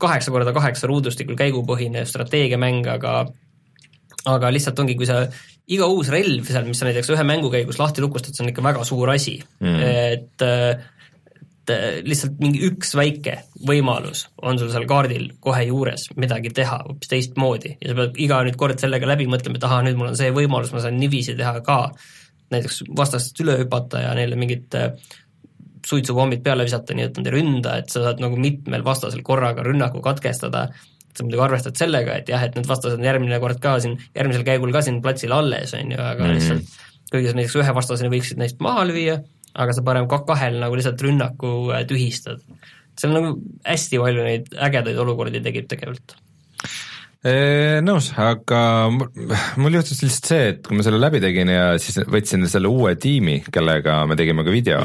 kaheksa 0.00 0.32
korda 0.34 0.54
kaheksa 0.56 0.88
ruudustikul 0.90 1.36
käigupõhine 1.38 2.04
strateegiamäng, 2.08 2.86
aga 2.96 3.24
aga 4.30 4.50
lihtsalt 4.54 4.80
ongi, 4.80 4.96
kui 4.96 5.08
sa 5.08 5.26
iga 5.74 5.88
uus 5.92 6.08
relv 6.12 6.48
seal, 6.48 6.64
mis 6.68 6.80
sa 6.80 6.88
näiteks 6.88 7.12
ühe 7.12 7.26
mängu 7.28 7.50
käigus 7.52 7.78
lahti 7.80 8.04
lukustad, 8.04 8.36
see 8.36 8.44
on 8.44 8.52
ikka 8.52 8.64
väga 8.64 8.84
suur 8.88 9.12
asi. 9.12 9.36
Mm. 9.60 9.80
et 9.84 10.44
äh, 10.44 10.90
lihtsalt 12.04 12.40
mingi 12.42 12.60
üks 12.66 12.92
väike 12.96 13.38
võimalus 13.68 14.26
on 14.44 14.58
sul 14.60 14.68
seal 14.72 14.84
kaardil 14.88 15.30
kohe 15.44 15.62
juures 15.64 16.10
midagi 16.20 16.52
teha 16.56 16.82
hoopis 16.84 17.12
teistmoodi. 17.12 17.76
Ja 17.80 17.92
sa 17.92 18.00
pead 18.02 18.20
iga 18.20 18.42
nüüd 18.44 18.58
kord 18.60 18.80
sellega 18.80 19.08
läbi 19.08 19.28
mõtlema, 19.30 19.56
et 19.60 19.64
ahah, 19.68 19.84
nüüd 19.86 19.96
mul 20.00 20.12
on 20.12 20.18
see 20.18 20.32
võimalus, 20.34 20.74
ma 20.74 20.84
saan 20.84 21.00
niiviisi 21.00 21.36
teha 21.38 21.60
ka, 21.64 21.78
näiteks 22.52 22.82
vastastest 22.96 23.40
üle 23.44 23.56
hüpata 23.62 24.04
ja 24.04 24.12
neile 24.16 24.36
mingit 24.40 24.76
äh, 24.76 24.92
suitsupommid 25.84 26.42
peale 26.44 26.64
visata, 26.64 26.96
nii 26.96 27.08
et 27.08 27.20
nad 27.20 27.28
ei 27.28 27.36
ründa, 27.36 27.78
et 27.82 27.92
sa 27.92 28.02
saad 28.06 28.22
nagu 28.22 28.38
mitmel 28.40 28.84
vastasel 28.86 29.22
korraga 29.26 29.64
rünnaku 29.66 30.00
katkestada, 30.04 30.68
sa 31.14 31.26
muidugi 31.26 31.44
arvestad 31.44 31.76
sellega, 31.78 32.16
et 32.22 32.32
jah, 32.32 32.42
et 32.42 32.56
need 32.56 32.66
vastased 32.68 32.98
on 32.98 33.06
järgmine 33.06 33.38
kord 33.42 33.60
ka 33.62 33.76
siin, 33.84 33.98
järgmisel 34.16 34.46
käigul 34.46 34.72
ka 34.74 34.82
siin 34.86 35.02
platsil 35.04 35.34
alles, 35.36 35.76
on 35.76 35.92
ju, 35.92 36.00
aga 36.00 36.24
mm 36.24 36.30
-hmm. 36.30 36.34
lihtsalt 36.40 36.82
kuigi 37.14 37.30
sa 37.30 37.38
näiteks 37.38 37.56
ühe 37.60 37.74
vastaseni 37.76 38.12
võiksid 38.12 38.40
neist 38.40 38.62
maha 38.64 38.84
lüüa, 38.88 39.18
aga 39.54 39.76
sa 39.76 39.84
parem 39.86 40.08
ka 40.10 40.22
kahel 40.26 40.58
nagu 40.62 40.76
lihtsalt 40.78 41.02
rünnaku 41.04 41.54
äh, 41.74 41.84
tühistad. 41.88 42.42
seal 42.98 43.14
nagu 43.14 43.34
hästi 43.66 43.98
palju 43.98 44.26
neid 44.26 44.52
ägedaid 44.68 44.98
olukordi 45.02 45.42
tekib 45.42 45.66
tegelikult 45.70 46.16
nõus, 47.24 48.10
aga 48.20 48.58
mul 48.92 49.76
juhtus 49.78 50.02
lihtsalt 50.04 50.28
see, 50.28 50.48
et 50.52 50.66
kui 50.66 50.76
ma 50.76 50.84
selle 50.84 51.00
läbi 51.00 51.22
tegin 51.24 51.48
ja 51.48 51.70
siis 51.80 52.02
võtsin 52.04 52.44
selle 52.52 52.68
uue 52.68 52.92
tiimi, 53.00 53.38
kellega 53.52 54.02
me 54.08 54.16
tegime 54.18 54.44
ka 54.44 54.52
video, 54.52 54.82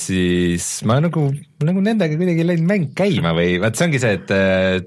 siis 0.00 0.68
ma 0.88 0.96
nagu, 1.04 1.26
nagu 1.64 1.84
nendega 1.84 2.16
kuidagi 2.16 2.40
ei 2.40 2.48
läinud 2.48 2.70
mäng 2.70 2.88
käima 2.96 3.34
või 3.36 3.58
vaat 3.60 3.76
see 3.76 3.88
ongi 3.90 4.00
see, 4.00 4.16
et 4.16 4.32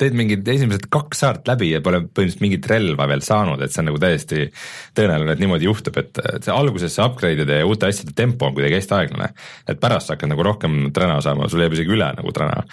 teed 0.02 0.18
mingid 0.18 0.50
esimesed 0.56 0.90
kaks 0.94 1.22
saart 1.22 1.54
läbi 1.54 1.70
ja 1.76 1.84
pole 1.86 2.02
põhimõtteliselt 2.08 2.46
mingit 2.48 2.72
relva 2.74 3.10
veel 3.14 3.22
saanud, 3.26 3.62
et 3.62 3.76
see 3.76 3.86
on 3.86 3.90
nagu 3.92 4.02
täiesti 4.02 4.50
tõenäoline, 4.98 5.38
et 5.38 5.46
niimoodi 5.46 5.70
juhtub, 5.70 6.02
et 6.02 6.22
see 6.42 6.54
alguses 6.54 6.98
see 6.98 7.06
upgrade'ide 7.06 7.62
ja 7.62 7.70
uute 7.70 7.92
asjade 7.94 8.18
tempo 8.18 8.50
on 8.50 8.58
kuidagi 8.58 8.82
hästi 8.82 8.98
aeglane. 9.04 9.34
et 9.70 9.78
pärast 9.82 10.10
hakkad 10.16 10.34
nagu 10.34 10.50
rohkem 10.50 10.88
träna 10.98 11.22
saama, 11.22 11.46
sul 11.46 11.62
jääb 11.62 11.78
isegi 11.78 11.94
üle 11.94 12.10
nagu 12.18 12.34
träna 12.34 12.66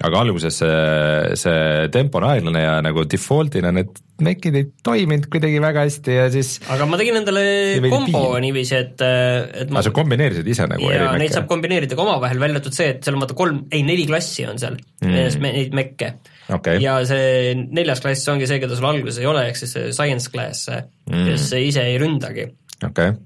aga 0.00 0.20
alguses 0.24 0.56
see, 0.62 1.34
see 1.36 1.88
tempo 1.92 2.20
on 2.20 2.26
aeglane 2.30 2.62
ja 2.62 2.78
nagu 2.84 3.04
default'ina 3.10 3.72
need 3.76 3.98
mekid 4.24 4.56
ei 4.56 4.66
toiminud 4.84 5.28
kuidagi 5.32 5.60
väga 5.62 5.84
hästi 5.86 6.16
ja 6.16 6.26
siis 6.32 6.54
aga 6.72 6.86
ma 6.88 6.98
tegin 7.00 7.20
endale 7.20 7.44
kombo 7.92 8.24
niiviisi, 8.42 8.76
et, 8.78 9.04
et 9.04 9.72
ma 9.72 9.80
aga 9.80 9.88
sa 9.88 9.94
kombineerisid 9.96 10.50
ise 10.54 10.68
nagu 10.70 10.90
jaa, 10.92 11.14
neid 11.20 11.36
saab 11.36 11.48
kombineerida 11.50 11.96
ka 11.98 12.04
omavahel, 12.04 12.40
välja 12.42 12.58
arvatud 12.58 12.76
see, 12.76 12.90
et 12.94 13.04
seal 13.04 13.16
on 13.16 13.24
vaata 13.24 13.38
kolm, 13.38 13.64
ei 13.72 13.84
neli 13.86 14.06
klassi 14.08 14.48
on 14.48 14.60
seal 14.60 14.76
mm., 15.04 15.40
neid 15.46 15.76
mekke 15.76 16.12
okay.. 16.48 16.80
ja 16.84 16.98
see 17.08 17.56
neljas 17.62 18.04
klass 18.04 18.28
ongi 18.32 18.48
see, 18.48 18.60
keda 18.62 18.78
sul 18.78 18.90
alguses 18.92 19.20
ei 19.20 19.28
ole, 19.30 19.48
ehk 19.50 19.60
siis 19.60 19.74
see 19.76 19.90
science 19.96 20.32
class 20.32 20.68
mm., 20.70 21.26
kes 21.28 21.50
ise 21.60 21.88
ei 21.88 21.98
ründagi. 22.00 22.48
okei 22.80 23.12
okay 23.12 23.18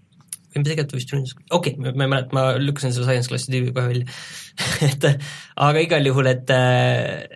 või 0.55 0.62
mis 0.62 0.70
tegelikult 0.70 0.95
vist 1.01 1.12
ründas, 1.15 1.35
okei 1.51 1.74
okay,, 1.74 1.93
ma 1.99 2.07
ei 2.07 2.11
mäleta, 2.12 2.36
ma 2.36 2.43
lükkasin 2.62 2.95
selle 2.95 3.09
science 3.09 3.31
klassi 3.31 3.51
tüübi 3.51 3.74
kohe 3.74 3.91
välja 3.91 4.07
et 4.89 5.06
aga 5.55 5.82
igal 5.82 6.06
juhul, 6.06 6.28
et, 6.31 6.51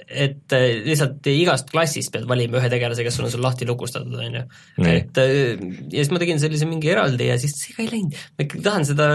et 0.09 0.55
lihtsalt 0.87 1.27
igast 1.33 1.71
klassist 1.71 2.13
pead 2.15 2.27
valima 2.31 2.59
ühe 2.61 2.71
tegelase, 2.71 3.05
kes 3.07 3.19
sul 3.19 3.27
on 3.29 3.33
sul 3.33 3.43
lahti 3.43 3.67
lukustatud, 3.69 4.15
on 4.19 4.39
ju. 4.39 4.43
et 4.87 5.19
ja 5.19 5.99
siis 5.99 6.11
ma 6.15 6.23
tegin 6.23 6.41
sellise 6.43 6.67
mingi 6.69 6.91
eraldi 6.91 7.29
ja 7.31 7.39
siis 7.41 7.55
see 7.59 7.77
ka 7.77 7.85
ei 7.85 7.91
läinud. 7.93 8.15
ma 8.15 8.47
ikkagi 8.47 8.65
tahan 8.65 8.87
seda, 8.89 9.09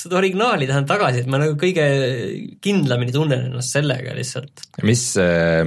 seda 0.00 0.18
originaali 0.20 0.68
tahan 0.68 0.88
tagasi, 0.88 1.24
et 1.24 1.30
ma 1.32 1.40
nagu 1.40 1.56
kõige 1.60 1.86
kindlamini 2.64 3.14
tunnen 3.16 3.48
ennast 3.50 3.76
sellega 3.76 4.14
lihtsalt. 4.16 4.64
mis, 4.88 5.04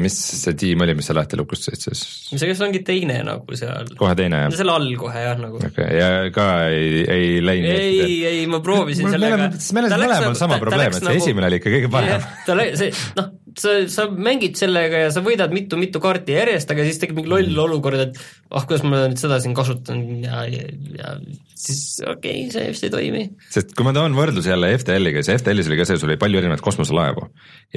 mis 0.02 0.20
see 0.44 0.58
tiim 0.60 0.86
oli, 0.86 0.98
mis 0.98 1.10
sa 1.10 1.18
lahti 1.18 1.40
lukustasid 1.40 1.88
siis? 1.90 2.04
see, 2.34 2.50
kes 2.50 2.62
ongi 2.66 2.84
teine 2.86 3.20
nagu 3.26 3.58
seal. 3.58 3.90
kohe 4.00 4.14
teine, 4.18 4.46
jah? 4.46 4.56
selle 4.58 4.78
all 4.78 4.90
kohe 5.02 5.26
jah, 5.28 5.38
nagu. 5.42 5.62
okei 5.62 5.72
okay., 5.72 5.98
ja 5.98 6.34
ka 6.34 6.48
ei, 6.70 7.04
ei 7.06 7.34
läinud? 7.42 7.74
ei, 7.74 8.18
ei, 8.30 8.46
ma 8.50 8.62
proovisin 8.66 9.10
sellega. 9.14 9.50
meil 9.50 9.90
on 9.90 9.98
mõlemal 9.98 10.38
sama 10.40 10.62
probleem, 10.62 10.94
et 10.94 11.02
see 11.02 11.10
nagu, 11.10 11.22
esimene 11.22 11.50
oli 11.50 11.62
ikka 11.62 11.74
kõige 11.74 11.83
parem. 11.92 12.24
ta 12.48 12.56
lä-, 12.58 12.74
see 12.80 12.92
noh, 13.18 13.32
sa, 13.60 13.74
sa 13.92 14.06
mängid 14.10 14.58
sellega 14.60 15.06
ja 15.06 15.12
sa 15.14 15.24
võidad 15.26 15.54
mitu-mitu 15.54 16.02
kaarti 16.04 16.36
järjest, 16.36 16.72
aga 16.74 16.86
siis 16.88 17.00
tekib 17.02 17.20
mingi 17.20 17.32
loll 17.32 17.50
mm. 17.50 17.64
olukord, 17.66 18.02
et 18.08 18.20
ah, 18.52 18.66
kuidas 18.66 18.86
ma 18.86 19.04
nüüd 19.06 19.20
seda 19.22 19.40
siin 19.44 19.56
kasutan 19.58 20.04
ja, 20.24 20.44
ja, 20.50 20.68
ja 20.98 21.16
siis 21.64 22.02
okei 22.06 22.46
okay,, 22.48 22.52
see 22.54 22.70
vist 22.74 22.88
ei 22.88 22.94
toimi. 22.94 23.24
sest 23.54 23.74
kui 23.78 23.88
ma 23.88 23.94
toon 23.96 24.16
võrdluse 24.18 24.52
jälle 24.52 24.74
FTL-iga, 24.78 25.24
siis 25.26 25.42
FTL-is 25.42 25.72
oli 25.72 25.80
ka 25.80 25.88
see, 25.90 26.02
sul 26.02 26.12
oli 26.12 26.20
palju 26.22 26.42
erinevaid 26.42 26.64
kosmoselaevu 26.66 27.28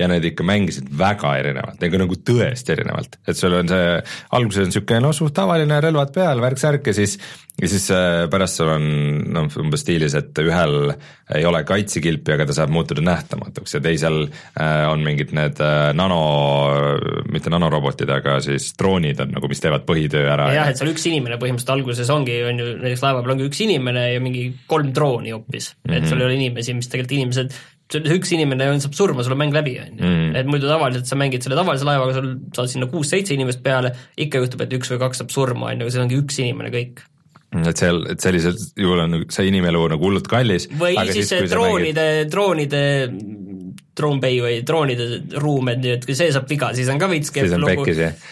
ja 0.01 0.11
need 0.13 0.29
ikka 0.33 0.47
mängisid 0.47 0.91
väga 0.99 1.37
erinevalt, 1.41 1.81
nagu, 1.83 2.03
nagu 2.05 2.21
tõesti 2.33 2.77
erinevalt, 2.77 3.21
et 3.27 3.39
sul 3.39 3.57
on 3.59 3.73
see, 3.73 3.99
alguses 4.39 4.65
on 4.65 4.73
niisugune 4.73 5.03
no 5.05 5.13
suht 5.17 5.37
tavaline 5.37 5.81
relvad 5.85 6.15
peal, 6.17 6.43
värk-särk 6.45 6.93
ja 6.93 6.97
siis 6.97 7.19
ja 7.63 7.69
siis 7.71 7.87
äh, 7.95 8.27
pärast 8.31 8.61
sul 8.61 8.69
on 8.69 8.87
noh, 9.33 9.47
umbes 9.63 9.81
stiilis, 9.85 10.15
et 10.19 10.37
ühel 10.43 10.91
ei 11.35 11.45
ole 11.49 11.63
kaitsekilpi, 11.67 12.35
aga 12.35 12.47
ta 12.49 12.57
saab 12.59 12.73
muutuda 12.75 13.05
nähtamatuks 13.05 13.79
ja 13.79 13.81
teisel 13.85 14.27
äh, 14.27 14.85
on 14.91 15.05
mingid 15.07 15.33
need 15.37 15.63
äh, 15.65 15.91
nano, 15.97 16.19
mitte 17.33 17.53
nanorobotid, 17.53 18.13
aga 18.13 18.39
siis 18.45 18.73
droonid 18.79 19.23
on 19.25 19.33
nagu, 19.39 19.49
mis 19.51 19.65
teevad 19.65 19.87
põhitöö 19.89 20.27
ära. 20.35 20.51
jah, 20.55 20.69
et 20.73 20.81
seal 20.81 20.93
üks 20.93 21.09
inimene 21.09 21.41
põhimõtteliselt 21.41 21.73
alguses 21.79 22.13
ongi, 22.13 22.37
on 22.51 22.61
ju, 22.61 22.69
näiteks 22.83 23.07
laeva 23.07 23.25
peal 23.25 23.37
ongi 23.39 23.49
üks 23.49 23.65
inimene 23.65 24.05
ja 24.13 24.21
mingi 24.23 24.51
kolm 24.69 24.93
drooni 24.97 25.33
hoopis 25.33 25.73
mm, 25.73 25.89
-hmm. 25.89 25.97
et 25.97 26.13
sul 26.13 26.21
ei 26.21 26.29
ole 26.29 26.39
inimesi, 26.39 26.77
mis 26.77 26.93
tegelikult 26.93 27.19
inimesed 27.21 27.59
üks 27.97 28.33
inimene 28.35 28.67
on, 28.69 28.81
saab 28.83 28.97
surma, 28.99 29.23
sul 29.23 29.37
on 29.37 29.45
mäng 29.47 29.55
läbi, 29.55 29.77
on 29.81 29.93
ju. 29.95 30.05
Mm. 30.05 30.31
et 30.37 30.49
muidu 30.51 30.69
tavaliselt 30.69 31.07
sa 31.07 31.17
mängid 31.17 31.45
selle 31.47 31.57
tavalise 31.57 31.87
laevaga, 31.87 32.17
sul 32.19 32.33
saad 32.53 32.73
sinna 32.73 32.91
kuus-seitse 32.91 33.33
inimest 33.33 33.63
peale, 33.63 33.95
ikka 34.19 34.43
juhtub, 34.43 34.65
et 34.67 34.75
üks 34.75 34.91
või 34.91 35.05
kaks 35.07 35.23
saab 35.23 35.31
surma, 35.31 35.71
on 35.71 35.81
ju, 35.81 35.87
aga 35.87 35.95
see 35.95 36.03
ongi 36.03 36.19
üks 36.19 36.43
inimene 36.43 36.75
kõik 36.75 37.07
et 37.55 37.79
seal, 37.79 38.03
et 38.13 38.23
sellisel 38.23 38.57
juhul 38.77 39.03
on 39.05 39.19
see 39.33 39.49
inimelu 39.51 39.85
nagu 39.95 40.09
hullult 40.09 40.29
kallis. 40.31 40.69
või 40.81 40.97
siis, 41.13 41.31
siis 41.31 41.51
droonide 41.53 42.27
droonide 42.31 42.83
Drone-Bay 43.97 44.41
või 44.45 44.57
droonide 44.67 45.07
ruum, 45.41 45.71
et 45.73 45.81
nii, 45.81 45.95
et 45.97 46.05
kui 46.05 46.17
see 46.19 46.29
saab 46.35 46.49
viga, 46.51 46.69
siis 46.77 46.91
on 46.93 47.01
ka 47.01 47.09
veits 47.09 47.33
kehv 47.33 47.57
lugu, 47.63 47.87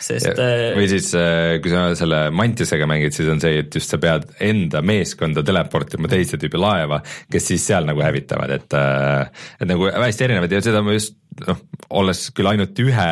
sest 0.05 0.29
äh, 0.35 0.75
või 0.77 0.89
siis, 0.91 1.09
äh, 1.17 1.57
kui 1.65 1.73
sa 1.73 1.87
selle 1.97 2.21
Mantisega 2.37 2.89
mängid, 2.91 3.17
siis 3.17 3.31
on 3.33 3.41
see, 3.41 3.63
et 3.63 3.79
just 3.81 3.93
sa 3.93 4.01
pead 4.03 4.27
enda 4.45 4.83
meeskonda 4.85 5.45
teleportima 5.47 6.11
teise 6.13 6.41
tüüpi 6.41 6.61
laeva, 6.61 7.01
kes 7.33 7.49
siis 7.53 7.65
seal 7.71 7.89
nagu 7.89 8.05
hävitavad, 8.05 8.53
et 8.59 8.77
äh, 8.77 9.47
et 9.61 9.71
nagu 9.71 9.89
hästi 9.89 10.29
erinevad 10.29 10.53
ja 10.53 10.61
seda 10.65 10.85
ma 10.85 10.97
just 10.97 11.17
noh, 11.47 11.63
olles 11.97 12.27
küll 12.37 12.51
ainult 12.51 12.79
ühe 12.85 13.09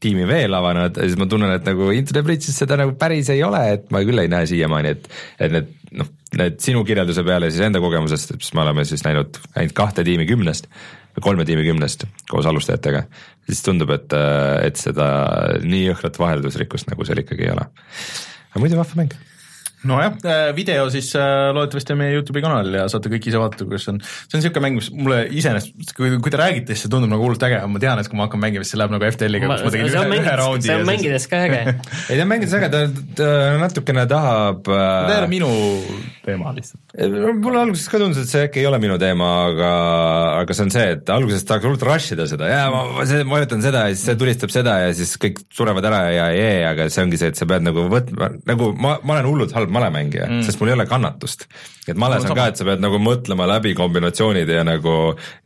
tiimi 0.00 0.28
veel 0.28 0.54
avanud, 0.54 1.02
siis 1.02 1.18
ma 1.20 1.26
tunnen, 1.30 1.50
et 1.56 1.66
nagu 1.66 1.90
Into 1.94 2.14
the 2.14 2.22
Bridge'is 2.24 2.62
seda 2.62 2.78
nagu 2.80 2.94
päris 3.00 3.32
ei 3.34 3.42
ole, 3.46 3.64
et 3.74 3.90
ma 3.94 4.04
küll 4.06 4.22
ei 4.22 4.30
näe 4.30 4.46
siiamaani, 4.48 4.94
et 4.94 5.10
et 5.42 5.54
need 5.56 5.74
noh, 5.98 6.14
need 6.38 6.60
sinu 6.62 6.84
kirjelduse 6.86 7.24
peale 7.26 7.50
siis 7.50 7.64
enda 7.66 7.82
kogemusest, 7.82 8.34
siis 8.36 8.54
me 8.56 8.64
oleme 8.64 8.84
siis 8.88 9.04
näinud 9.06 9.40
ainult 9.56 9.76
kahte 9.76 10.04
tiimi 10.06 10.28
kümnest 10.28 10.68
kolme 11.24 11.46
tiimi 11.48 11.64
kümnest 11.66 12.06
koos 12.30 12.46
alustajatega, 12.48 13.04
siis 13.48 13.62
tundub, 13.64 13.92
et, 13.94 14.14
et 14.64 14.80
seda 14.80 15.08
nii 15.64 15.88
jõhkrat 15.88 16.20
vaheldusrikkust 16.20 16.90
nagu 16.92 17.06
seal 17.08 17.24
ikkagi 17.24 17.48
ei 17.48 17.54
ole. 17.54 17.66
aga 18.52 18.64
muidu 18.64 18.80
vahva 18.80 19.02
mäng 19.02 19.16
nojah, 19.86 20.16
äh, 20.24 20.56
video 20.56 20.88
siis 20.90 21.12
äh, 21.14 21.50
loodetavasti 21.54 21.94
on 21.94 22.00
meie 22.00 22.14
Youtube'i 22.16 22.42
kanalil 22.42 22.74
ja 22.80 22.86
saate 22.90 23.10
kõik 23.12 23.28
ise 23.30 23.38
vaadata, 23.38 23.66
kuidas 23.68 23.84
see 23.86 23.92
on, 23.94 24.00
see 24.02 24.34
on 24.34 24.42
niisugune 24.42 24.64
mäng, 24.64 24.78
mis 24.80 24.88
mulle 24.90 25.20
iseenesest, 25.38 25.92
kui, 25.94 26.10
kui 26.18 26.32
te 26.34 26.40
räägite, 26.40 26.74
siis 26.74 26.86
see 26.86 26.92
tundub 26.92 27.12
nagu 27.12 27.22
hullult 27.22 27.44
äge, 27.46 27.60
ma 27.70 27.82
tean, 27.82 28.02
et 28.02 28.10
kui 28.10 28.18
ma 28.18 28.26
hakkan 28.26 28.42
mängima, 28.42 28.66
siis 28.66 28.74
see 28.74 28.80
läheb 28.80 28.94
nagu 28.96 29.06
FTL-iga, 29.06 29.50
kus 29.52 29.66
ma 29.68 29.72
tegin 29.74 29.90
ühe, 29.92 30.18
ühe 30.18 30.36
raundi. 30.42 30.66
see 30.66 30.78
on 30.80 30.88
mängides 30.88 31.28
ka 31.30 31.42
äge 31.46 31.60
ei, 32.10 32.18
ta 32.18 32.24
on 32.24 32.32
mängides 32.32 32.56
äge, 32.58 32.70
ta, 32.74 32.82
ta 33.20 33.30
natukene 33.62 34.06
tahab 34.10 34.72
äh, 34.72 34.82
ta 34.82 35.14
ei 35.14 35.20
ole 35.22 35.30
minu 35.30 35.52
teema 36.26 36.54
lihtsalt. 36.56 36.82
mulle 37.38 37.62
alguses 37.62 37.86
ka 37.92 38.02
tundus, 38.02 38.24
et 38.24 38.32
see 38.32 38.44
äkki 38.48 38.64
ei 38.64 38.68
ole 38.70 38.82
minu 38.82 38.98
teema, 39.00 39.30
aga, 39.52 39.70
aga 40.42 40.58
see 40.58 40.66
on 40.66 40.74
see, 40.74 40.88
et 40.96 41.14
alguses 41.14 41.46
tahaks 41.46 41.68
hullult 41.68 41.86
rush 41.86 42.16
ida 42.16 42.26
seda 42.30 42.50
ja 42.50 42.66
ma, 42.74 42.82
ma 42.98 43.38
vajutan 43.38 43.62
seda 43.62 43.86
ja 43.86 43.94
siis 43.94 44.10
see 44.10 44.18
tulistab 44.18 44.52
seda 44.52 44.80
ja 44.82 44.90
siis 44.96 45.14
kõik 45.22 45.40
surevad 45.54 45.86
ära 45.86 46.02
ja 46.10 46.28
jee, 46.34 46.60
aga 46.66 46.90
see 46.90 47.06
ongi 47.06 47.20
see, 47.20 47.30
et 47.30 47.38
sa 47.38 47.46
pead 47.48 47.62
nagu 47.66 47.86
võtma, 47.92 48.32
nagu 48.48 48.72
ma, 48.74 48.98
ma 49.06 49.18
olen 49.18 49.30
hullult 49.30 49.54
halb 49.56 49.67
halb 49.68 49.76
malemängija 49.76 50.26
mm., 50.26 50.46
sest 50.46 50.60
mul 50.60 50.72
ei 50.72 50.76
ole 50.78 50.86
kannatust. 50.88 51.46
et 51.88 51.96
males 51.96 52.24
on 52.24 52.36
ka, 52.36 52.48
et 52.50 52.60
sa 52.60 52.66
pead 52.68 52.82
nagu 52.82 52.98
mõtlema 53.02 53.46
läbi 53.48 53.74
kombinatsioonid 53.76 54.48
ja 54.52 54.64
nagu, 54.66 54.96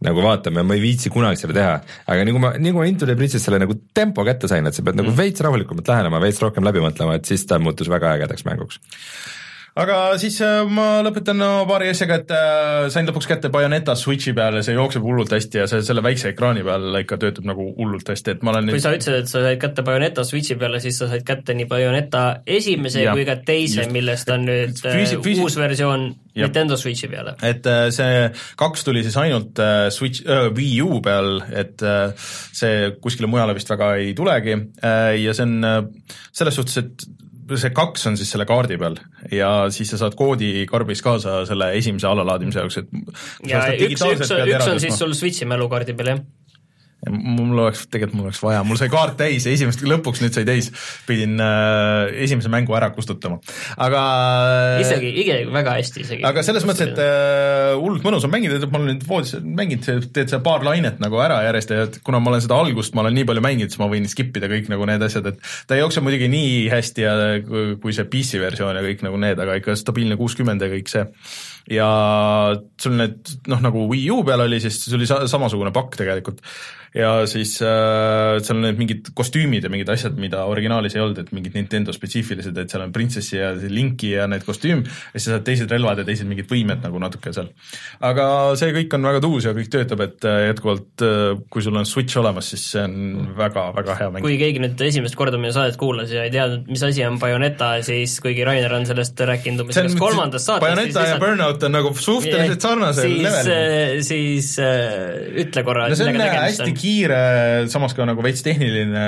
nagu 0.02 0.24
vaatama 0.24 0.62
ja 0.62 0.68
ma 0.68 0.78
ei 0.78 0.84
viitsi 0.84 1.12
kunagi 1.12 1.42
seda 1.42 1.58
teha. 1.58 1.76
aga 2.06 2.26
nagu 2.28 2.42
ma, 2.42 2.54
nii 2.58 2.72
kui 2.72 2.84
ma 2.84 2.88
Into 2.92 3.08
the 3.08 3.18
Bridge'is 3.18 3.44
selle 3.44 3.60
nagu 3.62 3.76
tempo 3.94 4.24
kätte 4.26 4.50
sain, 4.50 4.66
et 4.66 4.78
sa 4.78 4.86
pead 4.86 4.98
nagu 4.98 5.10
mm. 5.10 5.18
veits 5.18 5.44
rahulikumalt 5.44 5.92
lähenema, 5.92 6.22
veits 6.22 6.42
rohkem 6.42 6.66
läbi 6.66 6.82
mõtlema, 6.84 7.18
et 7.18 7.28
siis 7.28 7.46
ta 7.48 7.60
muutus 7.62 7.90
väga 7.92 8.16
ägedaks 8.16 8.46
mänguks 8.48 8.80
aga 9.72 9.98
siis 10.20 10.36
äh, 10.44 10.62
ma 10.68 11.00
lõpetan 11.04 11.38
no, 11.40 11.50
paari 11.68 11.88
asjaga, 11.92 12.18
et 12.20 12.32
äh, 12.36 12.88
sain 12.92 13.06
lõpuks 13.08 13.28
kätte 13.30 13.48
Bayoneta 13.52 13.94
Switchi 13.96 14.34
peale, 14.36 14.60
see 14.66 14.74
jookseb 14.76 15.04
hullult 15.06 15.32
hästi 15.32 15.62
ja 15.62 15.68
see 15.70 15.80
selle 15.86 16.04
väikse 16.04 16.32
ekraani 16.34 16.64
peal 16.66 16.98
ikka 17.00 17.16
töötab 17.22 17.48
nagu 17.48 17.70
hullult 17.78 18.10
hästi, 18.12 18.36
et 18.36 18.44
ma 18.44 18.52
olen 18.52 18.68
kui 18.68 18.76
nüüd... 18.76 18.84
sa 18.84 18.92
ütlesid, 18.92 19.16
et 19.22 19.32
sa 19.32 19.44
said 19.46 19.60
kätte 19.62 19.84
Bayoneta 19.86 20.26
Switchi 20.28 20.58
peale, 20.60 20.80
siis 20.84 21.00
sa 21.00 21.08
said 21.08 21.24
kätte 21.28 21.56
nii 21.56 21.68
Bayoneta 21.70 22.24
esimese 22.58 23.06
ja, 23.06 23.14
kui 23.16 23.24
ka 23.28 23.38
teise, 23.48 23.86
millest 23.94 24.28
on 24.34 24.44
nüüd 24.50 24.76
füüsi, 24.76 25.16
äh, 25.16 25.24
füüsi... 25.24 25.46
uus 25.46 25.56
versioon 25.56 26.10
ja. 26.36 26.44
Nintendo 26.44 26.76
Switchi 26.80 27.08
peale. 27.12 27.38
et 27.40 27.64
see 27.96 28.28
kaks 28.60 28.84
tuli 28.84 29.06
siis 29.06 29.16
ainult 29.24 29.56
Switch 29.94 30.28
äh,, 30.28 30.50
Wii 30.52 30.84
U 30.84 31.00
peal, 31.04 31.38
et 31.48 31.80
see 32.12 32.92
kuskile 33.00 33.30
mujale 33.30 33.56
vist 33.56 33.72
väga 33.72 33.94
ei 34.02 34.12
tulegi 34.16 34.58
ja 35.24 35.32
see 35.32 35.48
on 35.48 35.90
selles 36.32 36.60
suhtes, 36.60 36.80
et 36.84 37.08
see 37.60 37.72
kaks 37.76 38.06
on 38.10 38.16
siis 38.20 38.30
selle 38.34 38.46
kaardi 38.48 38.78
peal 38.80 38.98
ja 39.32 39.50
siis 39.74 39.92
sa 39.92 40.00
saad 40.00 40.16
koodi 40.18 40.66
karbis 40.70 41.02
kaasa 41.04 41.42
selle 41.48 41.72
esimese 41.78 42.08
allalaadimise 42.10 42.62
jaoks, 42.62 42.78
et 42.82 43.50
ja 43.50 43.64
üks, 43.74 44.04
üks, 44.06 44.32
üks 44.32 44.70
on 44.70 44.80
siis 44.82 44.98
sul 44.98 45.16
Switchi 45.18 45.48
mälukaardi 45.48 45.96
peal, 45.98 46.14
jah? 46.14 46.22
Mul 47.10 47.58
oleks, 47.64 47.86
tegelikult 47.90 48.14
mul 48.14 48.28
oleks 48.28 48.40
vaja, 48.44 48.60
mul 48.66 48.78
sai 48.78 48.86
kaart 48.92 49.16
täis 49.18 49.46
ja 49.46 49.52
esimest, 49.56 49.80
lõpuks 49.82 50.20
nüüd 50.22 50.36
sai 50.36 50.44
täis, 50.46 50.68
pidin 51.08 51.34
äh, 51.42 52.12
esimese 52.22 52.50
mängu 52.52 52.76
ära 52.78 52.92
kustutama, 52.94 53.40
aga 53.82 54.02
isegi, 54.84 55.10
isegi 55.24 55.48
väga 55.50 55.74
hästi 55.80 56.04
isegi. 56.04 56.22
aga 56.28 56.44
selles 56.46 56.66
mõttes, 56.68 56.92
et 56.92 57.00
äh, 57.02 57.72
hullult 57.80 58.06
mõnus 58.06 58.26
on 58.28 58.30
mängida, 58.34 58.60
ma 58.70 58.78
olen 58.78 58.92
nüüd 58.92 59.06
voodis 59.08 59.34
mänginud, 59.42 60.10
teed 60.14 60.30
seal 60.30 60.44
paar 60.46 60.62
lainet 60.66 61.02
nagu 61.02 61.18
ära 61.24 61.40
järjest 61.48 61.74
ja 61.74 61.86
kuna 62.06 62.20
ma 62.22 62.30
olen 62.30 62.44
seda 62.44 62.60
algust, 62.62 62.94
ma 62.94 63.02
olen 63.02 63.18
nii 63.18 63.26
palju 63.32 63.44
mänginud, 63.48 63.74
siis 63.74 63.82
ma 63.82 63.88
võin 63.90 64.06
skip 64.10 64.38
ida 64.38 64.50
kõik 64.52 64.70
nagu 64.70 64.86
need 64.92 65.02
asjad, 65.08 65.26
et 65.32 65.42
ta 65.66 65.74
ei 65.74 65.82
jookse 65.82 66.04
muidugi 66.06 66.28
nii 66.30 66.52
hästi 66.70 67.06
ja 67.08 67.16
kui 67.82 67.96
see 67.96 68.06
PC 68.12 68.38
versioon 68.44 68.78
ja 68.78 68.84
kõik 68.86 69.02
nagu 69.08 69.18
need, 69.18 69.42
aga 69.42 69.58
ikka 69.58 69.74
stabiilne 69.80 70.20
kuuskümmend 70.20 70.62
ja 70.62 70.70
kõik 70.70 70.92
see. 70.92 71.02
Ja 71.70 71.88
sul 72.82 72.94
need 72.98 73.34
noh, 73.50 73.60
nagu 73.62 73.84
Wii 73.90 74.06
U 74.14 74.22
peal 74.26 74.42
oli, 74.46 74.58
siis 74.62 74.80
see 74.82 74.96
oli 74.98 75.06
sa-, 75.10 75.24
samasugune 75.30 75.70
pakk 75.74 75.98
tegelikult 76.00 76.42
ja 76.92 77.12
siis 77.30 77.54
äh, 77.64 78.38
seal 78.44 78.58
on 78.58 78.66
need 78.66 78.80
mingid 78.80 79.10
kostüümid 79.16 79.64
ja 79.64 79.70
mingid 79.72 79.88
asjad, 79.92 80.16
mida 80.20 80.42
originaalis 80.50 80.96
ei 80.96 81.02
olnud, 81.02 81.22
et 81.22 81.30
mingid 81.32 81.56
Nintendo 81.56 81.94
spetsiifilised, 81.96 82.56
et 82.60 82.72
seal 82.72 82.84
on 82.84 82.92
printsessi 82.92 83.38
ja 83.38 83.52
Linki 83.56 84.12
ja 84.12 84.26
need 84.28 84.44
kostüüm 84.44 84.82
ja 84.84 85.14
siis 85.16 85.30
saad 85.30 85.46
teised 85.46 85.72
relvad 85.72 86.02
ja 86.02 86.06
teised 86.08 86.28
mingid 86.28 86.50
võimed 86.50 86.84
nagu 86.84 87.00
natuke 87.00 87.32
seal. 87.32 87.48
aga 88.04 88.26
see 88.60 88.74
kõik 88.76 88.96
on 88.98 89.08
väga 89.08 89.22
tuus 89.24 89.48
ja 89.48 89.54
kõik 89.56 89.70
töötab, 89.72 90.04
et 90.04 90.28
äh, 90.28 90.40
jätkuvalt 90.50 91.04
äh, 91.06 91.22
kui 91.52 91.64
sul 91.64 91.78
on 91.80 91.88
Switch 91.88 92.20
olemas, 92.20 92.50
siis 92.52 92.66
see 92.74 92.84
on 92.84 93.32
väga-väga 93.38 93.96
hea 94.02 94.10
mäng. 94.12 94.26
kui 94.26 94.36
keegi 94.40 94.60
nüüd 94.60 94.84
esimest 94.84 95.16
korda 95.16 95.40
meie 95.40 95.56
saadet 95.56 95.80
kuulas 95.80 96.12
ja 96.12 96.26
ei 96.28 96.34
teadnud, 96.34 96.68
mis 96.68 96.84
asi 96.84 97.06
on 97.08 97.16
Bayoneta, 97.22 97.72
siis 97.86 98.18
kuigi 98.20 98.44
Rainer 98.44 98.76
on 98.76 98.84
sellest 98.90 99.24
rääkinud 99.32 99.64
umbes 99.64 99.80
sellest 99.80 100.00
kolmandast 100.00 100.50
saatest, 100.50 100.66
Bayoneta 100.68 101.08
ja 101.08 101.16
Burnout 101.22 101.68
on 101.70 101.76
nagu 101.78 101.96
suhteliselt 101.96 102.68
sarnasel 102.68 103.08
siis, 103.08 103.24
levelil. 103.24 104.04
siis 104.12 104.52
äh, 104.60 105.40
ütle 105.46 105.64
korra 105.64 105.88
no 105.88 105.96
see 105.96 106.12
on 106.12 106.20
hästi 106.20 106.81
kiire, 106.82 107.22
samas 107.72 107.94
ka 107.96 108.06
nagu 108.08 108.24
veits 108.24 108.42
tehniline 108.44 109.04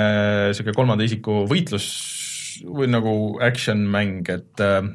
niisugune 0.49 0.75
kolmanda 0.77 1.07
isiku 1.07 1.43
võitlus 1.49 1.89
või 2.63 2.87
nagu 2.87 3.15
action 3.43 3.83
mäng, 3.91 4.29
et 4.31 4.63
äh, 4.63 4.87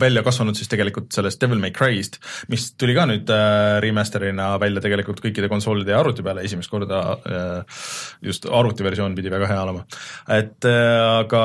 välja 0.00 0.22
kasvanud 0.26 0.56
siis 0.58 0.68
tegelikult 0.70 1.10
sellest 1.14 1.40
Devil 1.40 1.60
May 1.62 1.72
Cry'st, 1.76 2.18
mis 2.52 2.68
tuli 2.78 2.94
ka 2.96 3.06
nüüd 3.08 3.30
äh, 3.32 3.78
remaster'ina 3.84 4.52
välja 4.62 4.82
tegelikult 4.84 5.22
kõikide 5.24 5.50
konsoolide 5.52 5.94
ja 5.94 6.00
arvuti 6.02 6.24
peale 6.26 6.44
esimest 6.46 6.72
korda 6.72 7.02
äh,, 7.16 7.80
just 8.24 8.48
arvutiversioon 8.50 9.16
pidi 9.16 9.32
väga 9.32 9.48
hea 9.50 9.62
olema. 9.62 9.84
et 10.38 10.68
äh, 10.68 11.00
aga 11.22 11.42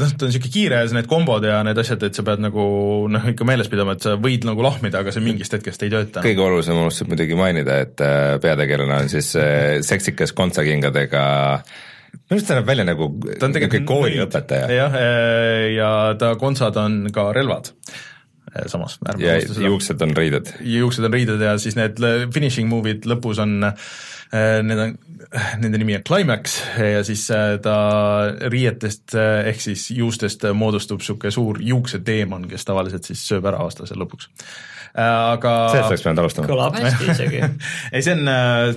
noh, 0.00 0.14
ta 0.14 0.26
on 0.26 0.32
niisugune 0.32 0.54
kiire 0.54 0.80
ja 0.80 0.94
need 0.96 1.10
kombod 1.10 1.44
ja 1.46 1.60
need 1.66 1.78
asjad, 1.82 2.02
et 2.06 2.16
sa 2.16 2.24
pead 2.26 2.42
nagu 2.44 2.64
noh, 3.12 3.28
ikka 3.32 3.46
meeles 3.48 3.70
pidama, 3.72 3.96
et 3.96 4.06
sa 4.06 4.16
võid 4.20 4.46
nagu 4.48 4.64
lahmida, 4.64 5.04
aga 5.04 5.14
see 5.14 5.24
mingist 5.24 5.54
hetkest 5.56 5.86
ei 5.86 5.92
tööta. 5.92 6.24
kõige 6.24 6.46
olulisem 6.46 6.80
unustab 6.80 7.12
muidugi 7.12 7.38
mainida, 7.38 7.80
et 7.86 8.04
äh, 8.04 8.34
peategelane 8.42 9.04
on 9.04 9.12
siis 9.12 9.32
äh, 9.38 9.78
seksikas 9.86 10.34
kontsakingadega 10.36 11.24
minu 12.30 12.38
arust 12.38 12.46
ta 12.46 12.58
näeb 12.58 12.68
välja 12.68 12.86
nagu 12.86 13.10
ta 13.40 13.48
on 13.48 13.56
tegelikult 13.56 13.88
kooliõpetaja. 13.90 14.70
jah, 14.70 14.96
ja 15.74 15.90
ta 16.18 16.36
kontsad 16.38 16.78
on 16.78 17.02
ka 17.14 17.30
relvad 17.34 17.72
samas. 18.70 18.98
ja 19.18 19.36
juuksed 19.66 20.02
on 20.02 20.14
riided. 20.16 20.52
juuksed 20.60 21.04
on 21.04 21.12
riided 21.12 21.42
ja 21.42 21.58
siis 21.58 21.76
need 21.78 21.98
finishing 22.34 22.70
move'id 22.70 23.06
lõpus 23.10 23.42
on, 23.42 23.58
need 23.60 24.82
on, 24.86 24.96
nende 25.62 25.78
nimi 25.78 25.98
on 25.98 26.06
climax 26.06 26.60
ja 26.78 27.04
siis 27.06 27.26
ta 27.62 27.76
riietest 28.52 29.14
ehk 29.18 29.62
siis 29.66 29.88
juustest 29.94 30.46
moodustub 30.54 31.02
niisugune 31.02 31.34
suur 31.34 31.62
juukseteemon, 31.62 32.48
kes 32.50 32.66
tavaliselt 32.66 33.10
siis 33.10 33.26
sööb 33.26 33.50
ära 33.50 33.62
vastase 33.66 33.98
lõpuks 33.98 34.30
aga 34.98 35.54
sellest 35.70 35.92
oleks 35.92 36.04
pidanud 36.04 36.22
alustama. 36.24 36.50
kõlab 36.50 36.78
hästi 36.80 37.10
isegi 37.14 37.40
ei, 37.94 38.02
see 38.02 38.16
on, 38.16 38.30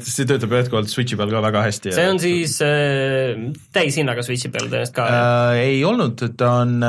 see 0.05 0.29
töötab 0.29 0.55
jätkuvalt 0.59 0.93
Switchi 0.93 1.17
peal 1.19 1.33
ka 1.33 1.43
väga 1.47 1.65
hästi. 1.65 1.93
see 1.97 2.07
on 2.11 2.21
siis 2.21 2.59
äh, 2.65 3.43
täishinnaga 3.73 4.25
Switchi 4.25 4.53
peal 4.53 4.69
tõenäoliselt 4.69 4.97
ka 4.97 5.09
äh,? 5.09 5.59
ei 5.65 5.83
olnud, 5.87 6.25
ta 6.37 6.55
on, 6.63 6.79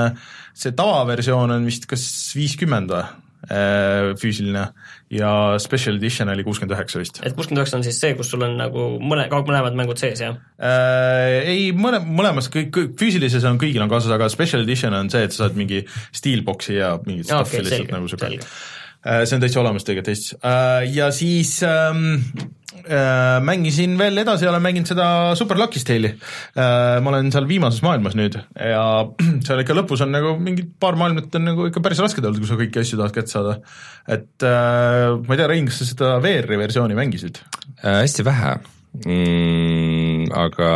see 0.53 0.77
tavaversioon 0.77 1.57
on 1.57 1.69
vist 1.71 1.89
kas 1.91 2.07
viiskümmend 2.37 2.93
või? 2.95 3.05
füüsiline 3.45 4.63
ja 5.13 5.31
special 5.61 5.99
edition 5.99 6.31
oli 6.33 6.45
kuuskümmend 6.47 6.73
üheksa 6.79 7.01
vist. 7.03 7.19
et 7.21 7.35
kuuskümmend 7.37 7.61
üheksa 7.61 7.77
on 7.77 7.85
siis 7.85 7.99
see, 8.01 8.15
kus 8.17 8.31
sul 8.33 8.45
on 8.47 8.57
nagu 8.57 8.87
mõne, 9.05 9.27
mõlemad 9.29 9.77
mängud 9.77 10.01
sees, 10.01 10.23
jah 10.25 10.39
äh,? 10.57 11.45
Ei, 11.53 11.67
mõle, 11.77 12.01
mõlemas 12.05 12.49
kõik, 12.53 12.71
kõik, 12.73 12.95
füüsilises 13.01 13.45
on 13.49 13.61
kõigil 13.61 13.85
on 13.85 13.93
kaasas, 13.93 14.15
aga 14.17 14.31
special 14.33 14.65
edition 14.65 14.97
on 14.97 15.13
see, 15.13 15.27
et 15.29 15.37
sa 15.37 15.45
saad 15.45 15.61
mingi 15.61 15.83
steelbox'i 16.17 16.79
ja 16.79 16.95
mingit 17.05 17.29
stuff'i 17.29 17.61
okay, 17.61 17.69
lihtsalt 17.69 17.93
nagu 17.99 18.09
siuke 18.09 18.33
Äh, 18.33 18.74
see 19.05 19.37
on 19.37 19.43
täitsa 19.45 19.61
olemas 19.61 19.87
tegelikult 19.87 20.13
Eestis. 20.13 20.35
Äh, 20.41 20.87
ja 20.95 21.11
siis 21.15 21.59
ähm, 21.67 22.25
äh, 22.85 23.39
mängisin 23.45 23.99
veel 24.01 24.23
edasi, 24.23 24.49
olen 24.49 24.65
mänginud 24.65 24.89
seda 24.89 25.07
Super 25.39 25.61
Lucky 25.61 25.83
Tale'i. 25.85 26.15
ma 26.57 27.13
olen 27.13 27.33
seal 27.35 27.49
viimases 27.49 27.83
maailmas 27.85 28.17
nüüd 28.19 28.39
ja 28.57 28.85
seal 29.47 29.65
ikka 29.65 29.77
lõpus 29.77 30.05
on 30.05 30.15
nagu 30.15 30.37
mingid 30.41 30.75
paar 30.81 30.99
maailmat 31.01 31.35
on 31.41 31.51
nagu 31.51 31.69
ikka 31.71 31.83
päris 31.85 32.03
rasked 32.05 32.25
olnud, 32.25 32.41
kui 32.43 32.51
sa 32.51 32.61
kõiki 32.61 32.85
asju 32.85 33.01
tahad 33.01 33.17
kätte 33.17 33.35
saada. 33.35 33.59
et 34.09 34.47
ma 34.47 35.35
ei 35.35 35.41
tea, 35.41 35.51
Rein, 35.51 35.69
kas 35.69 35.83
sa 35.83 35.91
seda 35.91 36.15
VR-i 36.25 36.61
versiooni 36.61 36.97
mängisid 36.99 37.43
äh,? 37.83 38.05
hästi 38.05 38.25
vähe 38.27 38.57
mm, 39.03 40.31
aga 40.35 40.71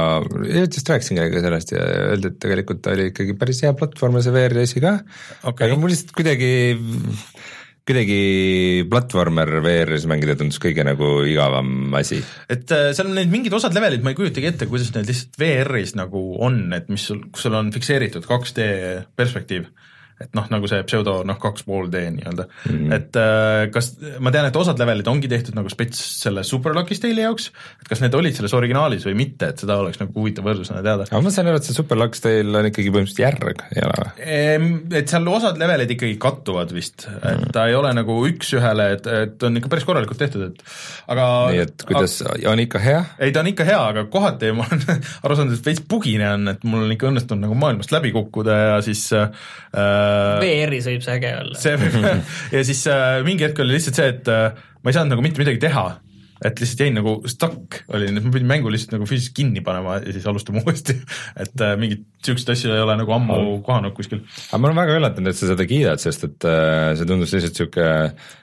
just 0.45 0.91
rääkisin 0.91 1.19
kellegagi 1.19 1.45
sellest 1.45 1.73
ja 1.75 1.85
öeldi, 2.09 2.33
et 2.33 2.41
tegelikult 2.43 2.83
ta 2.85 2.95
oli 2.97 3.11
ikkagi 3.13 3.37
päris 3.39 3.63
hea 3.65 3.75
platvorm 3.79 4.19
ja 4.19 4.27
see 4.27 4.35
VR-i 4.35 4.65
asi 4.67 4.83
ka 4.85 4.99
okay., 5.43 5.69
aga 5.69 5.79
mul 5.79 5.93
lihtsalt 5.93 6.15
kuidagi 6.17 6.51
kuidagi 7.89 8.85
platvormer 8.91 9.59
VR-is 9.65 10.05
mängida 10.11 10.37
tundus 10.39 10.61
kõige 10.63 10.85
nagu 10.87 11.23
igavam 11.29 11.95
asi. 11.99 12.21
et 12.53 12.69
äh, 12.75 12.91
seal 12.97 13.11
on 13.11 13.17
need 13.17 13.33
mingid 13.33 13.55
osad 13.57 13.77
levelid, 13.77 14.05
ma 14.05 14.13
ei 14.13 14.19
kujutagi 14.19 14.51
ette, 14.51 14.69
kuidas 14.71 14.93
need 14.95 15.09
lihtsalt 15.09 15.41
VR-is 15.41 15.95
nagu 15.99 16.25
on, 16.45 16.67
et 16.77 16.91
mis 16.93 17.09
sul, 17.11 17.25
kus 17.33 17.49
sul 17.49 17.57
on 17.59 17.73
fikseeritud 17.75 18.29
2D 18.29 18.69
perspektiiv 19.17 19.71
et 20.19 20.33
noh, 20.35 20.47
nagu 20.51 20.67
see 20.71 20.83
pseudo 20.89 21.21
noh, 21.27 21.39
kaks 21.39 21.65
pool 21.67 21.87
D 21.93 22.01
nii-öelda 22.17 22.45
mm, 22.49 22.73
-hmm. 22.73 22.95
et 22.97 23.19
äh, 23.21 23.69
kas, 23.75 23.93
ma 24.25 24.33
tean, 24.35 24.49
et 24.49 24.57
osad 24.59 24.81
levelid 24.81 25.07
ongi 25.11 25.31
tehtud 25.31 25.55
nagu 25.55 25.71
spets 25.71 26.01
selle 26.25 26.43
Super 26.47 26.75
Lucky 26.75 26.99
Tale'i 26.99 27.23
jaoks, 27.23 27.51
et 27.83 27.91
kas 27.91 28.03
need 28.03 28.17
olid 28.19 28.35
selles 28.35 28.55
originaalis 28.59 29.07
või 29.07 29.15
mitte, 29.21 29.53
et 29.53 29.63
seda 29.63 29.79
oleks 29.83 30.01
nagu 30.03 30.15
huvitav 30.17 30.49
võrdlusena 30.49 30.83
teada. 30.83 31.07
aga 31.11 31.23
ma 31.23 31.35
sain 31.35 31.51
aru, 31.51 31.61
et 31.61 31.69
see 31.69 31.77
Super 31.77 32.01
Lucky 32.01 32.23
Tale 32.25 32.63
on 32.63 32.71
ikkagi 32.71 32.95
põhimõtteliselt 32.95 33.23
järg, 33.23 33.63
ei 33.77 33.85
ole 33.87 34.01
või? 34.03 34.73
Et 34.99 35.15
seal 35.15 35.31
osad 35.39 35.61
levelid 35.63 35.95
ikkagi 35.95 36.19
kattuvad 36.23 36.75
vist, 36.75 37.07
et 37.07 37.23
mm 37.23 37.39
-hmm. 37.45 37.55
ta 37.55 37.69
ei 37.71 37.79
ole 37.79 37.95
nagu 37.95 38.19
üks-ühele, 38.33 38.89
et, 38.99 39.07
et 39.07 39.47
on 39.47 39.63
ikka 39.63 39.71
päris 39.71 39.87
korralikult 39.87 40.19
tehtud, 40.19 40.49
et 40.51 40.67
aga 41.15 41.29
nii 41.53 41.63
et 41.63 41.87
kuidas 41.87 42.19
aga,, 42.27 42.41
on 42.51 42.65
ikka 42.67 42.83
hea? 42.83 43.05
ei, 43.19 43.31
ta 43.31 43.47
on 43.47 43.53
ikka 43.55 43.69
hea, 43.71 43.81
aga 43.95 44.09
kohati 44.11 44.51
ma 44.59 44.67
olen 44.67 45.07
aru 45.23 45.39
saanud, 45.39 45.55
et 45.55 45.71
veits 45.71 45.87
bugine 45.87 46.27
on, 46.35 46.49
et 46.51 46.67
mul 46.67 46.89
on 46.89 46.99
ikka 46.99 47.13
õnnestunud 47.13 47.47
nagu 47.47 47.55
maailmast 47.55 47.95
läbi 47.95 48.11
kukkuda 48.13 48.59
ja 48.59 48.83
siis 48.83 49.13
Äh, 49.69 50.08
VR-is 50.43 50.91
võib 50.91 51.05
see 51.07 51.17
äge 51.19 51.33
olla. 51.43 51.61
see 51.61 51.79
võib 51.81 52.05
ja 52.57 52.67
siis 52.67 52.83
äh, 52.93 53.21
mingi 53.27 53.47
hetk 53.47 53.65
oli 53.65 53.77
lihtsalt 53.77 54.01
see, 54.01 54.13
et 54.17 54.31
äh, 54.33 54.61
ma 54.83 54.93
ei 54.93 54.99
saanud 54.99 55.15
nagu 55.15 55.25
mitte 55.25 55.43
midagi 55.43 55.61
teha, 55.63 55.87
et 56.45 56.63
lihtsalt 56.63 56.85
jäin 56.85 56.99
nagu 56.99 57.17
stuck 57.31 57.81
olin, 57.95 58.19
et 58.19 58.27
ma 58.27 58.35
pidin 58.35 58.51
mängu 58.51 58.73
lihtsalt 58.73 58.97
nagu 58.97 59.09
füüsiliselt 59.11 59.37
kinni 59.39 59.65
panema 59.67 59.99
ja 60.03 60.15
siis 60.15 60.29
alustama 60.31 60.63
uuesti. 60.65 60.99
et 61.37 61.65
äh, 61.65 61.75
mingit 61.81 62.07
siukseid 62.25 62.55
asju 62.55 62.75
ei 62.75 62.83
ole 62.83 62.97
nagu 62.99 63.15
ammu 63.15 63.37
mm. 63.39 63.63
kohanud 63.67 63.95
kuskil. 63.97 64.25
aga 64.49 64.61
ma 64.61 64.71
olen 64.71 64.81
väga 64.83 64.99
üllatunud, 64.99 65.31
et 65.33 65.39
sa 65.39 65.53
seda 65.53 65.69
kiidad, 65.69 66.03
sest 66.03 66.27
et 66.29 66.49
äh, 66.49 66.93
see 66.99 67.09
tundus 67.09 67.35
lihtsalt 67.37 67.63
sihuke 67.63 67.89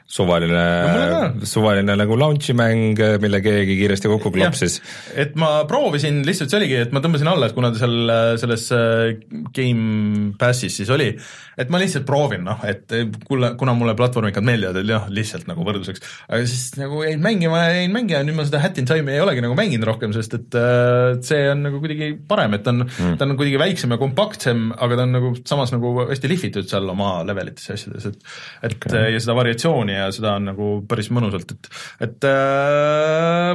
suvaline 0.05 0.63
no,, 1.09 1.45
suvaline 1.49 1.95
nagu 1.97 2.17
launch'i 2.19 2.53
mäng, 2.57 2.99
mille 3.21 3.39
keegi 3.41 3.77
kiiresti 3.79 4.09
kokku 4.11 4.29
klopsis. 4.35 4.77
et 5.17 5.33
ma 5.39 5.63
proovisin, 5.69 6.21
lihtsalt 6.27 6.53
see 6.53 6.59
oligi, 6.59 6.77
et 6.85 6.93
ma 6.93 7.01
tõmbasin 7.01 7.29
alla, 7.31 7.49
et 7.49 7.57
kuna 7.57 7.71
ta 7.73 7.81
seal 7.81 8.13
selles 8.41 8.67
äh, 8.75 9.15
Game 9.55 10.35
Passis 10.39 10.77
siis 10.77 10.91
oli, 10.93 11.09
et 11.57 11.73
ma 11.73 11.81
lihtsalt 11.81 12.05
proovin, 12.05 12.45
noh, 12.45 12.61
et 12.69 12.85
kuule, 13.25 13.55
kuna 13.57 13.73
mulle 13.77 13.95
platvormikad 13.97 14.45
meeldivad, 14.45 14.77
et 14.83 14.93
jah, 14.93 15.09
lihtsalt 15.09 15.49
nagu 15.49 15.65
võrdluseks, 15.65 16.05
aga 16.29 16.45
siis 16.53 16.77
nagu 16.77 17.01
jäin 17.07 17.23
mängima 17.25 17.65
ja 17.65 17.73
jäin 17.79 17.95
mängima 17.95 18.21
ja 18.21 18.29
nüüd 18.29 18.37
ma 18.37 18.45
seda 18.45 18.61
Hat 18.61 18.77
in 18.81 18.87
Time'i 18.89 19.17
ei 19.17 19.25
olegi 19.25 19.41
nagu 19.43 19.57
mänginud 19.57 19.89
rohkem, 19.89 20.13
sest 20.13 20.37
et 20.37 20.59
äh, 20.59 21.17
see 21.25 21.49
on 21.49 21.65
nagu 21.65 21.81
kuidagi 21.81 22.13
parem, 22.29 22.53
et 22.59 22.65
ta 22.65 22.75
on 22.75 22.85
mm., 22.85 23.17
ta 23.17 23.25
on 23.25 23.33
kuidagi 23.41 23.57
väiksem 23.65 23.95
ja 23.95 23.99
kompaktsem, 24.01 24.67
aga 24.71 24.99
ta 24.99 25.07
on 25.07 25.17
nagu 25.17 25.31
samas 25.41 25.73
nagu 25.75 25.93
hästi 26.03 26.31
lihvitud 26.31 26.69
seal 26.69 26.87
oma 26.93 27.17
levelites 27.27 27.69
ja 27.69 27.77
asjades, 27.77 28.07
et 28.11 28.69
et 28.69 28.77
okay. 28.77 29.11
ja 29.15 29.23
seda 29.23 29.35
variatsiooni 29.37 29.97
ja 29.97 30.07
seda 30.15 30.37
on 30.39 30.49
nagu 30.51 30.69
päris 30.89 31.11
mõnusalt, 31.13 31.55
et, 31.55 31.69
et 32.07 32.29
äh, 32.29 33.53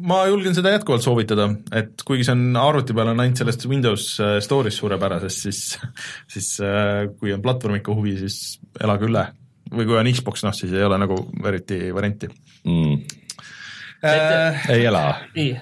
ma 0.00 0.20
julgen 0.30 0.56
seda 0.56 0.72
jätkuvalt 0.74 1.04
soovitada, 1.04 1.48
et 1.76 2.04
kuigi 2.06 2.26
see 2.26 2.36
on 2.36 2.60
arvuti 2.60 2.96
peal, 2.96 3.12
on 3.12 3.22
ainult 3.24 3.40
sellest 3.40 3.66
Windows 3.70 4.06
äh, 4.22 4.36
Store'ist 4.44 4.80
suurepärasest, 4.80 5.46
siis, 5.48 5.62
siis 6.34 6.52
äh, 6.64 7.08
kui 7.20 7.34
on 7.36 7.44
platvormika 7.44 7.94
huvi, 7.96 8.16
siis 8.20 8.58
elage 8.80 9.08
üle. 9.10 9.26
või 9.70 9.86
kui 9.86 9.98
on 10.00 10.08
Xbox, 10.10 10.42
noh 10.42 10.54
siis 10.56 10.72
ei 10.74 10.82
ole 10.82 10.98
nagu 10.98 11.18
eriti 11.46 11.88
varianti 11.94 12.30
mm 12.30 13.18
äh, 14.04 14.64
ei 14.72 14.84
ela. 14.88 15.02
nii, 15.34 15.52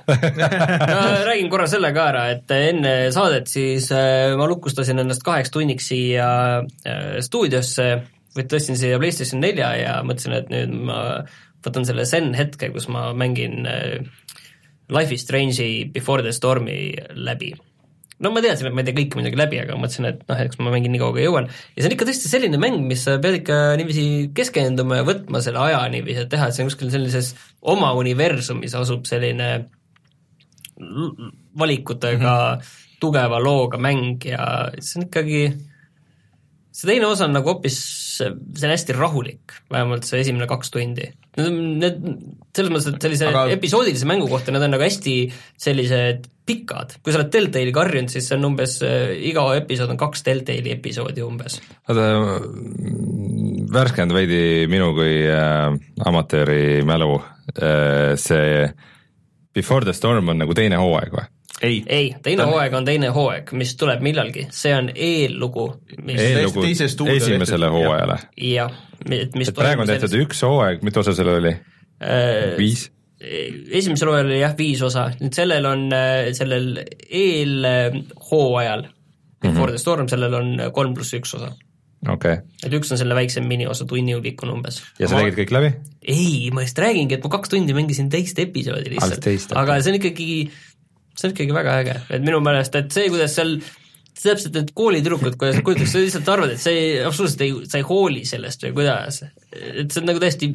no 0.92 0.98
räägin 1.26 1.50
korra 1.52 1.68
selle 1.70 1.90
ka 1.96 2.06
ära, 2.12 2.24
et 2.34 2.54
enne 2.54 2.94
saadet 3.14 3.50
siis 3.50 3.90
äh, 3.94 4.34
ma 4.38 4.48
lukustasin 4.50 5.02
ennast 5.02 5.24
kaheks 5.26 5.52
tunniks 5.54 5.90
siia 5.92 6.30
äh, 6.62 7.18
stuudiosse 7.24 7.90
tõstsin 8.38 8.78
siia 8.78 9.00
PlayStation 9.02 9.42
nelja 9.42 9.72
ja 9.80 9.94
mõtlesin, 10.06 10.36
et 10.38 10.50
nüüd 10.52 10.74
ma 10.86 10.98
võtan 11.66 11.86
selle 11.88 12.04
zen 12.06 12.30
hetke, 12.38 12.70
kus 12.70 12.86
ma 12.92 13.08
mängin 13.18 13.66
Life 14.88 15.12
is 15.12 15.24
Strange'i 15.26 15.88
Before 15.92 16.22
the 16.22 16.32
Stormi 16.32 16.94
läbi 17.18 17.50
no 18.24 18.32
ma 18.34 18.42
teadsin, 18.42 18.68
et 18.68 18.74
ma 18.74 18.82
ei 18.82 18.88
tee 18.88 18.96
kõike 18.96 19.18
muidugi 19.18 19.38
läbi, 19.38 19.60
aga 19.62 19.76
mõtlesin, 19.78 20.08
et 20.10 20.22
noh, 20.28 20.40
eks 20.42 20.58
ma 20.60 20.72
mängin 20.74 20.92
nii 20.94 21.02
kaua, 21.02 21.14
kui 21.14 21.24
jõuan. 21.24 21.48
ja 21.76 21.82
see 21.82 21.90
on 21.90 21.94
ikka 21.94 22.08
tõesti 22.08 22.30
selline 22.32 22.60
mäng, 22.60 22.80
mis 22.88 23.04
sa 23.06 23.16
pead 23.22 23.40
ikka 23.40 23.58
niiviisi 23.78 24.06
keskenduma 24.36 25.00
ja 25.00 25.06
võtma 25.06 25.42
selle 25.44 25.62
aja 25.68 25.84
niiviisi, 25.92 26.24
et 26.26 26.32
teha, 26.32 26.48
et 26.48 26.56
see 26.56 26.64
on 26.64 26.72
kuskil 26.72 26.92
sellises 26.94 27.32
oma 27.74 27.92
universumis 27.98 28.74
asub 28.78 29.06
selline 29.10 29.48
valikutega 31.58 32.34
mm 32.34 32.60
-hmm. 32.60 32.76
tugeva 33.00 33.40
looga 33.42 33.78
mäng 33.78 34.24
ja 34.24 34.70
see 34.78 35.00
on 35.00 35.06
ikkagi, 35.08 35.42
see 36.72 36.90
teine 36.90 37.06
osa 37.06 37.26
on 37.26 37.34
nagu 37.38 37.54
hoopis, 37.54 37.78
see 38.18 38.30
on 38.30 38.74
hästi 38.74 38.98
rahulik, 38.98 39.58
vähemalt 39.70 40.06
see 40.06 40.20
esimene 40.20 40.46
kaks 40.46 40.70
tundi. 40.74 41.12
Need 41.38 41.58
need, 41.82 42.02
selles 42.58 42.74
mõttes, 42.74 42.90
et 42.92 43.06
sellise 43.06 43.28
Aga- 43.30 43.44
aga... 43.46 43.54
episoodilise 43.58 44.08
mängu 44.10 44.28
kohta 44.30 44.54
need 44.54 44.66
on 44.66 44.74
nagu 44.76 44.84
hästi 44.84 45.14
sellised 45.60 46.28
pikad, 46.48 46.96
kui 47.04 47.12
sa 47.12 47.20
oled 47.20 47.32
Deltali 47.32 47.72
karjunud, 47.76 48.10
siis 48.12 48.28
see 48.28 48.38
on 48.38 48.46
umbes, 48.48 48.78
iga 49.30 49.44
episood 49.58 49.92
on 49.92 50.00
kaks 50.00 50.24
Deltali 50.26 50.72
episoodi 50.72 51.24
umbes. 51.24 51.58
oota, 51.88 52.06
värskenda 53.72 54.16
veidi 54.16 54.42
minu 54.70 54.92
kui 54.96 55.16
äh, 55.28 55.72
amatööri 56.08 56.84
mälu 56.88 57.18
äh,, 57.18 58.14
see 58.20 58.68
Before 59.54 59.84
the 59.84 59.92
Storm 59.96 60.28
on 60.30 60.38
nagu 60.40 60.54
teine 60.56 60.78
hooaeg 60.80 61.12
või? 61.14 61.26
ei, 61.62 61.78
ei, 61.86 62.10
teine 62.22 62.46
hooaeg 62.46 62.74
on 62.78 62.84
teine 62.86 63.08
hooaeg, 63.14 63.50
mis 63.58 63.74
tuleb 63.78 64.02
millalgi, 64.04 64.46
see 64.54 64.74
on 64.76 64.92
eellugu, 64.94 65.66
mis 66.02 66.20
Eel- 66.22 66.44
eellugu 66.44 67.08
esimesele 67.16 67.70
hooajale. 67.74 68.18
jah, 68.46 68.76
mis 69.08 69.50
et 69.50 69.56
praegu 69.56 69.82
on 69.82 69.90
tehtud 69.90 70.14
üks 70.22 70.44
hooaeg, 70.46 70.84
mitu 70.86 71.02
osa 71.02 71.16
seal 71.18 71.32
oli? 71.34 71.56
Üks 71.98 72.58
viis? 72.58 72.86
esimesel 73.18 74.12
hooajal 74.12 74.28
oli 74.30 74.38
jah 74.38 74.52
viis 74.58 74.82
osa, 74.86 75.08
nüüd 75.18 75.34
sellel 75.34 75.64
on, 75.66 75.88
sellel 76.38 76.68
eelhooajal 77.10 78.84
Before 79.38 79.54
mm 79.54 79.64
-hmm. 79.64 79.70
the 79.70 79.78
Storm, 79.78 80.08
sellel 80.08 80.34
on 80.34 80.60
kolm 80.74 80.94
pluss 80.94 81.14
üks 81.14 81.34
osa. 81.34 81.52
okei, 82.08 82.36
et 82.62 82.72
üks 82.74 82.92
on 82.94 82.98
selle 82.98 83.14
väiksem 83.14 83.46
miniosa, 83.46 83.84
tunni 83.84 84.14
pikkune 84.22 84.52
umbes. 84.52 84.82
ja 84.98 85.08
sa 85.08 85.16
Ma- 85.16 85.22
tegid 85.22 85.38
kõik 85.38 85.52
läbi? 85.56 85.72
ei, 86.02 86.50
ma 86.54 86.62
just 86.62 86.78
räägingi, 86.78 87.14
et 87.14 87.24
ma 87.24 87.30
kaks 87.30 87.48
tundi 87.48 87.74
mängisin 87.74 88.08
teist 88.10 88.38
episoodi 88.38 88.94
lihtsalt 88.94 89.56
aga 89.58 89.80
see 89.82 89.92
on 89.92 89.98
ikkagi, 89.98 90.50
see 91.18 91.28
on 91.28 91.34
ikkagi 91.34 91.54
väga 91.54 91.76
äge, 91.82 92.00
et 92.10 92.22
minu 92.22 92.40
meelest, 92.40 92.74
et 92.74 92.90
see, 92.94 93.10
kuidas 93.10 93.34
seal 93.34 93.58
täpselt 94.22 94.54
need 94.54 94.70
koolitüdrukud, 94.74 95.36
kuidas 95.38 95.58
nad 95.58 95.64
kujutavad, 95.66 95.90
sa 95.90 96.02
lihtsalt 96.02 96.28
arvad, 96.28 96.54
et 96.54 96.62
see 96.62 96.74
ei, 96.74 97.04
absoluutselt 97.06 97.42
ei, 97.46 97.52
sa 97.70 97.78
ei 97.78 97.86
hooli 97.86 98.24
sellest 98.26 98.62
või 98.66 98.74
kuidas, 98.80 99.22
et 99.22 99.90
see 99.90 100.02
on 100.02 100.10
nagu 100.10 100.22
täiesti 100.22 100.52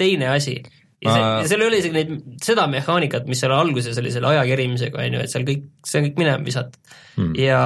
teine 0.00 0.30
asi. 0.34 0.56
ja 1.04 1.12
see 1.12 1.24
ja 1.24 1.48
seal 1.50 1.64
ei 1.64 1.68
ole 1.68 1.80
isegi 1.82 1.96
neid, 1.98 2.12
seda 2.44 2.66
mehaanikat, 2.70 3.28
mis 3.30 3.42
seal 3.44 3.52
alguses 3.56 3.98
oli 4.00 4.12
selle 4.14 4.30
aja 4.32 4.44
kerimisega, 4.48 5.02
on 5.04 5.18
ju, 5.18 5.24
et 5.24 5.32
seal 5.32 5.46
kõik, 5.48 5.66
see 5.84 6.00
on 6.00 6.08
kõik 6.08 6.20
minema 6.22 6.46
visatud 6.46 6.94
hmm.. 7.18 7.34
ja 7.38 7.60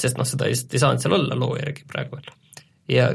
sest 0.00 0.18
noh, 0.18 0.28
seda 0.28 0.50
lihtsalt 0.50 0.74
ei 0.74 0.82
saanud 0.82 1.04
seal 1.04 1.18
olla 1.18 1.38
loo 1.38 1.54
järgi 1.60 1.86
praegu 1.90 2.18
veel. 2.18 2.32
ja 2.90 3.12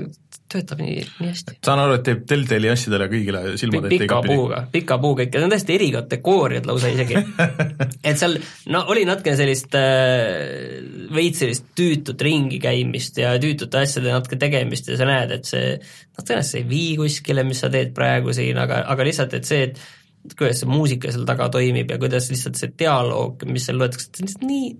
töötab 0.53 0.81
nii, 0.83 0.95
nii 1.19 1.29
hästi. 1.31 1.57
saan 1.65 1.81
aru, 1.83 1.97
et 1.97 2.05
teeb 2.07 2.23
Deltali 2.29 2.69
asjadele 2.71 3.07
kõigile 3.11 3.41
silmad 3.59 3.87
ette 3.87 3.99
pika 4.03 4.19
puuga, 4.25 4.61
pika 4.73 4.97
puuga 5.01 5.25
ikka, 5.25 5.39
need 5.39 5.47
on 5.47 5.55
täiesti 5.55 5.75
erikategooriad 5.77 6.69
lausa 6.69 6.91
isegi. 6.93 7.19
et 8.09 8.21
seal 8.21 8.37
no 8.73 8.83
oli 8.93 9.05
natukene 9.09 9.39
sellist 9.39 9.77
äh, 9.79 10.77
veits 11.13 11.43
sellist 11.43 11.67
tüütut 11.77 12.21
ringi 12.27 12.61
käimist 12.63 13.19
ja 13.21 13.33
tüütute 13.41 13.83
asjade 13.83 14.13
natuke 14.13 14.39
tegemist 14.41 14.89
ja 14.91 14.99
sa 14.99 15.09
näed, 15.09 15.35
et 15.39 15.49
see 15.49 15.75
noh, 15.75 16.21
tõenäoliselt 16.21 16.51
see 16.53 16.63
ei 16.63 16.69
vii 16.69 16.95
kuskile, 17.01 17.45
mis 17.47 17.63
sa 17.63 17.71
teed 17.73 17.93
praegu 17.97 18.33
siin, 18.35 18.59
aga, 18.61 18.83
aga 18.93 19.07
lihtsalt, 19.07 19.37
et 19.39 19.49
see, 19.49 19.69
et 19.69 20.37
kuidas 20.37 20.61
see 20.61 20.71
muusika 20.71 21.11
seal 21.11 21.27
taga 21.27 21.49
toimib 21.53 21.91
ja 21.91 21.99
kuidas 22.01 22.29
lihtsalt 22.31 22.59
see 22.59 22.73
dialoog, 22.79 23.45
mis 23.49 23.67
seal 23.67 23.79
loetakse, 23.81 24.11
see 24.11 24.23
on 24.23 24.29
lihtsalt 24.29 24.49
nii 24.49 24.73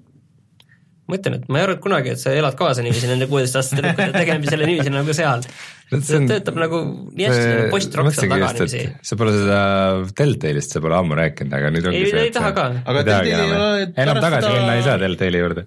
ma 1.04 1.18
ütlen, 1.20 1.36
et 1.36 1.50
ma 1.52 1.60
ei 1.60 1.66
arvanud 1.66 1.82
kunagi, 1.84 2.14
et 2.16 2.22
sa 2.22 2.32
elad 2.32 2.56
kaasa 2.60 2.84
niiviisi 2.86 3.10
nende 3.10 3.28
kuueteistaastaste 3.32 3.82
tüdrukute 3.82 4.22
tegemisele 4.24 4.68
niiviisi 4.70 4.94
nagu 4.94 5.16
seal. 5.18 5.44
see 5.94 6.22
töötab 6.30 6.58
nagu 6.62 6.80
nii 7.12 7.28
hästi 7.28 7.46
nagu 7.50 7.70
post-rock 7.74 8.16
seal 8.16 8.32
taga 8.32 8.52
niiviisi. 8.56 8.84
sa 9.10 9.18
pole 9.20 9.34
seda 9.36 9.60
Deltalist, 10.20 10.76
sa 10.78 10.84
pole 10.84 10.98
ammu 11.00 11.18
rääkinud, 11.20 11.56
aga 11.60 11.72
nüüd 11.76 11.90
ongi 11.92 12.02
Ei, 12.02 12.10
see, 12.14 12.26
ei 12.30 12.34
taha 12.36 12.52
ka. 12.56 12.68
Aga 12.88 13.04
ei 13.04 13.08
tahagi 13.10 13.34
Deltali 13.34 13.50
enam, 13.50 13.64
ei 13.68 13.88
ole- 13.88 14.06
enam 14.06 14.22
tagasi 14.28 14.52
minna 14.56 14.76
ei 14.80 14.86
saa 14.88 14.98
Deltali 15.02 15.42
juurde. 15.44 15.66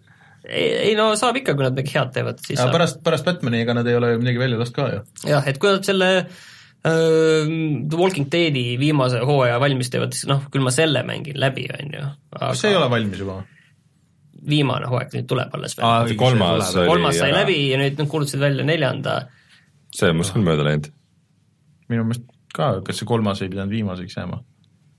ei, 0.48 0.68
ei 0.90 0.94
no 0.98 1.10
saab 1.20 1.40
ikka, 1.42 1.54
kui 1.58 1.66
nad 1.68 1.76
midagi 1.76 1.96
head 1.98 2.12
teevad, 2.16 2.40
siis 2.40 2.56
aga 2.56 2.64
saab. 2.64 2.76
pärast, 2.78 3.00
pärast 3.04 3.28
Batman'i, 3.28 3.64
ega 3.66 3.76
nad 3.76 3.88
ei 3.92 3.98
ole 3.98 4.14
ju 4.14 4.22
midagi 4.24 4.40
välja 4.40 4.60
lasknud 4.62 4.78
ka 4.80 4.92
ju. 4.94 5.32
jah, 5.34 5.48
et 5.52 5.60
kui 5.60 5.74
nad 5.74 5.84
selle 5.84 6.10
The 6.86 7.98
Walking 7.98 8.28
Deadi 8.30 8.76
viimase 8.78 9.18
hooaja 9.26 9.58
valmis 9.58 9.90
teevad, 9.90 10.14
siis 10.14 10.28
noh, 10.30 10.44
küll 10.54 10.62
ma 10.62 10.70
selle 10.74 11.02
mängin 11.08 11.36
läbi, 11.42 11.66
on 11.74 11.92
ju. 11.98 12.08
kas 12.38 12.62
see 12.62 12.70
ei 12.72 12.78
ole 12.78 12.88
valmis 12.92 13.20
juba? 13.24 13.40
Viimane 14.51 14.90
hooaeg 14.90 15.14
nüüd 15.16 15.28
tuleb 15.31 15.55
alles 15.59 15.77
veel 15.78 15.89
ah,. 15.89 16.12
kolmas 16.18 16.74
kolmas 16.77 17.18
sai 17.18 17.31
ära. 17.32 17.43
läbi 17.43 17.59
ja 17.73 17.81
nüüd 17.81 17.98
nad 18.01 18.10
kuulutasid 18.12 18.43
välja 18.43 18.66
neljanda. 18.66 19.18
see 19.94 20.12
on 20.12 20.20
must 20.20 20.36
küll 20.36 20.47
mööda 20.47 20.66
läinud. 20.66 20.90
minu 21.93 22.06
meelest 22.06 22.28
ka, 22.56 22.77
kas 22.86 23.02
see 23.02 23.09
kolmas 23.09 23.43
ei 23.43 23.52
pidanud 23.52 23.74
viimaseks 23.74 24.16
jääma? 24.20 24.40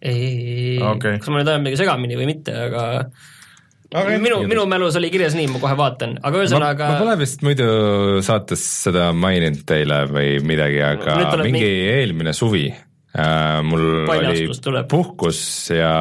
ei, 0.02 0.20
ei, 0.20 0.38
ei, 0.76 0.78
Okei. 0.92 1.18
kas 1.22 1.34
ma 1.34 1.42
nüüd 1.42 1.52
ajan 1.52 1.66
midagi 1.66 1.82
segamini 1.84 2.20
või 2.20 2.32
mitte, 2.36 2.56
aga 2.68 2.86
Aga 3.96 4.18
minu, 4.20 4.42
minu 4.44 4.66
mälus 4.68 4.98
oli 5.00 5.08
kirjas 5.08 5.36
nii, 5.38 5.48
ma 5.48 5.62
kohe 5.64 5.76
vaatan, 5.80 6.18
aga 6.28 6.42
ühesõnaga 6.42 6.90
ma 6.92 6.98
pole 7.00 7.14
vist 7.22 7.44
muidu 7.48 7.68
saates 8.26 8.60
seda 8.84 9.14
maininud 9.16 9.62
teile 9.70 10.02
või 10.12 10.42
midagi, 10.44 10.82
aga 10.84 11.16
mingi 11.40 11.54
mingi- 11.54 11.86
eelmine 11.94 12.34
suvi 12.36 12.66
äh, 12.68 13.62
mul 13.64 14.10
oli 14.12 14.44
tuleb. 14.60 14.90
puhkus 14.92 15.40
ja 15.72 15.94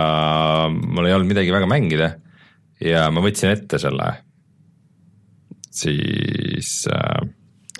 mul 0.67 1.07
ei 1.07 1.15
olnud 1.15 1.31
midagi 1.31 1.55
väga 1.55 1.71
mängida 1.71 2.11
ja 2.83 3.07
ma 3.13 3.23
võtsin 3.25 3.53
ette 3.53 3.81
selle. 3.83 4.11
Siis 5.77 6.87
äh, 6.93 7.25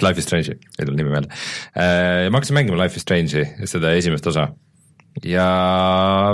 Life 0.05 0.21
is 0.21 0.27
Strange'i, 0.29 0.59
ei 0.77 0.85
tule 0.85 0.99
nimi 0.99 1.13
meelde. 1.13 1.33
Äh,. 1.73 2.29
ma 2.29 2.41
hakkasin 2.41 2.59
mängima 2.59 2.81
Life 2.83 2.99
is 3.01 3.07
Strange'i, 3.07 3.47
seda 3.69 3.95
esimest 3.97 4.27
osa. 4.29 4.51
Ja 5.25 5.47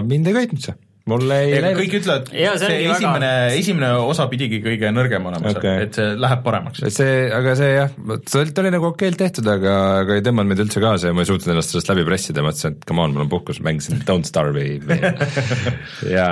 mind 0.07 0.27
ei 0.27 0.35
köitnud 0.41 0.65
see, 0.65 0.75
mul 1.11 1.25
ei 1.35 1.57
läinud 1.59 1.81
kõik 1.81 1.97
ütlevad, 1.99 2.29
see 2.31 2.43
see 2.61 2.67
ongi 2.69 2.87
väga- 2.87 2.97
esimene, 2.97 3.31
esimene 3.59 3.89
osa 4.07 4.29
pidigi 4.31 4.61
kõige 4.63 4.93
nõrgem 4.95 5.25
olema 5.31 5.55
seal, 5.55 5.67
et 5.87 5.99
see 5.99 6.13
läheb 6.23 6.45
paremaks. 6.45 6.85
see, 6.95 7.17
aga 7.35 7.55
see 7.59 7.73
jah, 7.75 7.97
ta 8.23 8.43
oli, 8.43 8.55
ta 8.55 8.63
oli 8.63 8.73
nagu 8.75 8.89
okeilt 8.93 9.19
tehtud, 9.19 9.51
aga, 9.51 9.75
aga 10.05 10.19
ei 10.19 10.25
tõmmanud 10.27 10.53
mind 10.53 10.65
üldse 10.67 10.83
kaasa 10.85 11.11
ja 11.11 11.17
ma 11.17 11.25
ei 11.25 11.31
suutnud 11.33 11.55
ennast 11.57 11.75
sellest 11.75 11.91
läbi 11.91 12.07
pressida, 12.07 12.47
mõtlesin, 12.47 12.77
et 12.77 12.87
come 12.89 13.03
on, 13.03 13.17
mul 13.17 13.27
on 13.27 13.33
puhkus, 13.33 13.59
mängisin 13.67 14.05
Don't 14.07 14.31
Starve'i 14.31 14.79
ja 16.17 16.29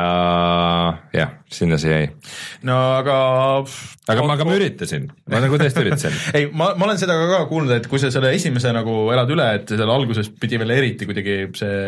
jah, 1.16 1.34
sinna 1.50 1.80
see 1.82 1.96
jäi. 1.96 2.06
no 2.68 2.78
aga 3.00 3.18
aga 4.10 4.22
ma, 4.22 4.38
aga 4.38 4.46
ma 4.48 4.56
üritasin, 4.58 5.10
ma 5.30 5.42
nagu 5.42 5.58
tõesti 5.60 5.82
üritasin. 5.84 6.16
ei, 6.38 6.48
ma, 6.54 6.72
ma 6.78 6.88
olen 6.88 7.00
seda 7.00 7.18
ka, 7.18 7.28
ka 7.34 7.44
kuulnud, 7.50 7.74
et 7.74 7.90
kui 7.90 8.02
sa 8.02 8.10
selle 8.14 8.32
esimese 8.38 8.72
nagu 8.74 9.02
elad 9.14 9.30
üle, 9.34 9.50
et 9.60 9.74
seal 9.74 9.90
alguses 9.98 10.30
pidi 10.40 10.60
veel 10.60 10.78
eriti 10.78 11.08
kuidagi 11.10 11.40
see 11.58 11.78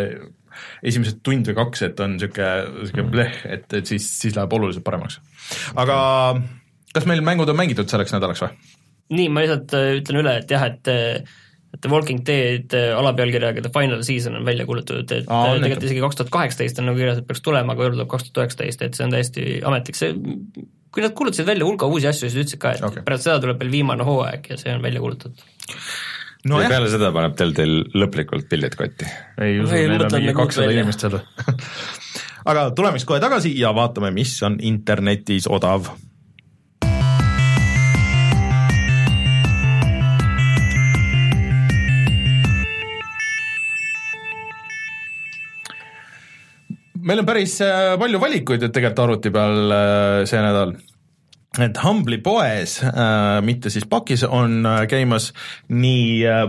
esimesed 0.83 1.23
tund 1.27 1.49
või 1.51 1.59
kaks, 1.59 1.87
et 1.89 2.03
on 2.05 2.17
niisugune, 2.17 2.51
niisugune 2.81 3.07
bleh, 3.13 3.39
et, 3.59 3.69
et 3.79 3.95
siis, 3.95 4.09
siis 4.25 4.37
läheb 4.39 4.59
oluliselt 4.59 4.87
paremaks. 4.87 5.21
aga 5.77 5.97
kas 6.93 7.09
meil 7.09 7.25
mängud 7.25 7.51
on 7.51 7.59
mängitud 7.59 7.91
selleks 7.91 8.15
nädalaks 8.15 8.45
või? 8.45 8.53
nii, 9.13 9.31
ma 9.33 9.45
lihtsalt 9.45 9.75
äh, 9.77 9.89
ütlen 10.01 10.23
üle, 10.23 10.37
et 10.43 10.53
jah, 10.53 10.69
et 10.71 10.93
et 11.73 11.81
The 11.81 11.89
Walking 11.89 12.21
Dead 12.27 12.75
äh, 12.77 12.91
alapealkirjaga 12.97 13.65
The 13.65 13.73
Final 13.73 14.03
Season 14.05 14.37
on 14.37 14.45
välja 14.45 14.67
kuulutatud, 14.69 15.09
et 15.09 15.29
Aa, 15.29 15.55
äh, 15.55 15.61
tegelikult 15.63 15.89
isegi 15.89 16.05
kaks 16.05 16.21
tuhat 16.21 16.33
kaheksateist 16.35 16.81
on 16.83 16.91
nagu 16.91 17.01
kirjas, 17.01 17.23
et 17.23 17.29
peaks 17.29 17.45
tulema, 17.45 17.77
aga 17.77 17.91
tuleb 17.95 18.11
kaks 18.13 18.29
tuhat 18.29 18.45
üheksateist, 18.45 18.85
et 18.85 18.99
see 18.99 19.07
on 19.07 19.15
täiesti 19.17 19.47
ametlik, 19.69 19.99
see 19.99 20.13
kui 20.93 21.05
nad 21.05 21.15
kuulutasid 21.17 21.49
välja 21.49 21.65
hulga 21.65 21.89
uusi 21.89 22.11
asju, 22.11 22.29
siis 22.29 22.43
ütlesid 22.45 22.61
ka, 22.61 22.75
et 22.77 22.85
okay. 22.85 23.05
pärast 23.07 23.25
seda 23.25 23.39
tuleb 23.41 23.63
veel 23.63 23.73
viimane 23.73 24.05
hooaeg 24.05 24.51
ja 24.53 24.59
see 24.61 24.75
on 24.75 24.85
välja 24.85 25.01
kuulutatud. 25.01 25.47
No 26.49 26.59
ja 26.59 26.67
jah, 26.67 26.75
peale 26.75 26.93
seda 26.93 27.11
paneb 27.15 27.37
Deltal 27.39 27.75
lõplikult 27.95 28.49
pillid 28.51 28.77
kotti. 28.79 29.09
ei 29.41 29.61
usu, 29.63 29.75
Ei, 29.77 29.89
neil 29.91 30.07
on 30.07 30.17
mingi 30.17 30.37
kakssada 30.37 30.73
inimest 30.75 31.05
seal. 31.05 31.21
aga 32.51 32.71
tuleme 32.77 32.99
siis 32.99 33.09
kohe 33.09 33.21
tagasi 33.23 33.55
ja 33.59 33.75
vaatame, 33.77 34.11
mis 34.15 34.35
on 34.47 34.59
internetis 34.61 35.47
odav 35.51 35.93
meil 47.03 47.23
on 47.23 47.27
päris 47.27 47.59
äh, 47.65 47.95
palju 47.99 48.21
valikuid 48.23 48.63
et 48.63 48.75
tegelikult 48.75 49.05
arvuti 49.07 49.33
peal 49.35 49.75
äh, 49.75 50.25
see 50.31 50.43
nädal 50.43 50.75
et 51.61 51.79
Humble'i 51.85 52.23
poes 52.25 52.79
äh,, 52.87 53.41
mitte 53.45 53.71
siis 53.71 53.85
pakis, 53.89 54.25
on 54.25 54.63
äh, 54.67 54.85
käimas 54.89 55.33
nii 55.69 56.25
äh, 56.25 56.45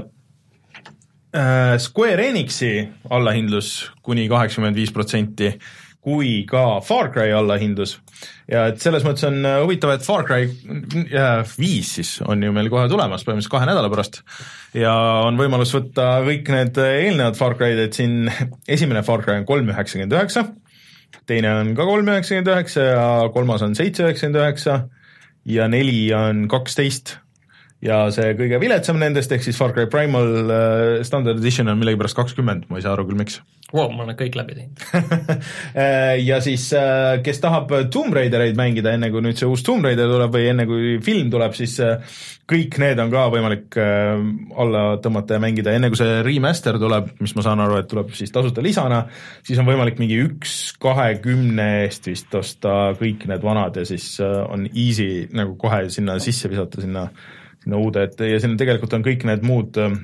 äh, 1.35 1.77
Square 1.79 2.29
Enixi 2.29 2.75
allahindlus 3.09 3.91
kuni 4.05 4.29
kaheksakümmend 4.31 4.79
viis 4.79 4.93
protsenti 4.95 5.51
kui 6.03 6.41
ka 6.47 6.81
Far 6.83 7.09
Cry 7.13 7.31
allahindlus. 7.31 7.95
Ja 8.51 8.65
et 8.71 8.81
selles 8.83 9.05
mõttes 9.07 9.23
on 9.27 9.39
äh, 9.47 9.59
huvitav, 9.63 9.93
et 9.95 10.03
Far 10.03 10.25
Cry 10.27 10.47
äh, 10.47 11.53
viis 11.59 11.93
siis 11.97 12.17
on 12.27 12.43
ju 12.43 12.51
meil 12.55 12.71
kohe 12.71 12.89
tulemas, 12.91 13.23
põhimõtteliselt 13.23 13.55
kahe 13.55 13.69
nädala 13.69 13.91
pärast. 13.91 14.21
Ja 14.75 14.93
on 15.27 15.39
võimalus 15.39 15.71
võtta 15.75 16.09
kõik 16.27 16.51
need 16.51 16.79
eelnevad 16.83 17.39
Far 17.39 17.55
Cry'd, 17.59 17.79
et 17.87 17.99
siin 17.99 18.27
esimene 18.67 19.03
Far 19.07 19.23
Cry 19.23 19.39
on 19.41 19.47
kolm 19.47 19.71
üheksakümmend 19.71 20.15
üheksa, 20.15 20.47
teine 21.29 21.51
on 21.61 21.73
ka 21.77 21.87
kolm 21.87 22.09
üheksakümmend 22.11 22.51
üheksa 22.53 22.87
ja 22.87 23.07
kolmas 23.33 23.65
on 23.65 23.75
seitse 23.77 24.05
üheksakümmend 24.05 24.41
üheksa 24.41 24.77
ja 25.45 25.67
neli 25.71 26.07
on 26.15 26.47
kaksteist. 26.51 27.17
Ja 27.83 28.05
see 28.15 28.31
kõige 28.39 28.61
viletsam 28.63 28.95
nendest, 29.01 29.31
ehk 29.35 29.43
siis 29.43 29.57
Far 29.59 29.73
Cry 29.75 29.89
Primal 29.91 30.29
uh, 30.45 31.01
Standard 31.03 31.41
Edition 31.41 31.67
on 31.67 31.81
millegipärast 31.81 32.15
kakskümmend, 32.15 32.69
ma 32.69 32.79
ei 32.79 32.85
saa 32.85 32.93
aru 32.95 33.09
küll, 33.09 33.19
miks 33.19 33.41
wow,. 33.73 33.89
ma 33.91 34.05
olen 34.05 34.17
kõik 34.19 34.37
läbi 34.37 34.57
teinud 34.57 34.73
Äh, 35.73 36.19
ja 36.29 36.39
siis, 36.43 36.67
uh, 36.77 37.17
kes 37.23 37.39
tahab 37.41 37.71
Tomb 37.91 38.13
Raidereid 38.15 38.57
mängida, 38.57 38.93
enne 38.93 39.09
kui 39.13 39.23
nüüd 39.23 39.39
see 39.39 39.49
uus 39.49 39.63
Tomb 39.65 39.85
Raider 39.85 40.09
tuleb 40.09 40.33
või 40.35 40.47
enne 40.51 40.65
kui 40.69 40.95
film 41.03 41.31
tuleb, 41.33 41.55
siis 41.57 41.75
uh, 41.83 42.15
kõik 42.49 42.77
need 42.81 43.01
on 43.01 43.11
ka 43.13 43.25
võimalik 43.33 43.77
uh, 43.81 44.23
alla 44.61 44.83
tõmmata 45.03 45.37
ja 45.37 45.43
mängida, 45.43 45.73
enne 45.75 45.89
kui 45.91 45.99
see 45.99 46.21
remaster 46.25 46.77
tuleb, 46.81 47.13
mis 47.23 47.35
ma 47.37 47.45
saan 47.45 47.63
aru, 47.65 47.79
et 47.81 47.89
tuleb 47.91 48.13
siis 48.17 48.33
tasuta 48.33 48.63
lisana, 48.65 49.03
siis 49.45 49.61
on 49.61 49.69
võimalik 49.69 50.01
mingi 50.01 50.19
üks 50.23 50.73
kahekümne 50.83 51.69
eest 51.83 52.11
vist 52.11 52.35
osta 52.37 52.93
kõik 52.99 53.27
need 53.31 53.45
vanad 53.45 53.79
ja 53.81 53.87
siis 53.87 54.15
on 54.23 54.67
easy 54.69 55.25
nagu 55.33 55.57
kohe 55.59 55.85
sinna 55.93 56.19
sisse 56.23 56.51
visata, 56.51 56.83
sinna 56.83 57.07
sinna 57.63 57.79
uude, 57.79 58.07
et 58.07 58.19
ja 58.27 58.41
siin 58.43 58.57
tegelikult 58.59 58.93
on 58.97 59.05
kõik 59.05 59.23
need 59.27 59.45
muud 59.47 59.79
äh, 59.81 59.95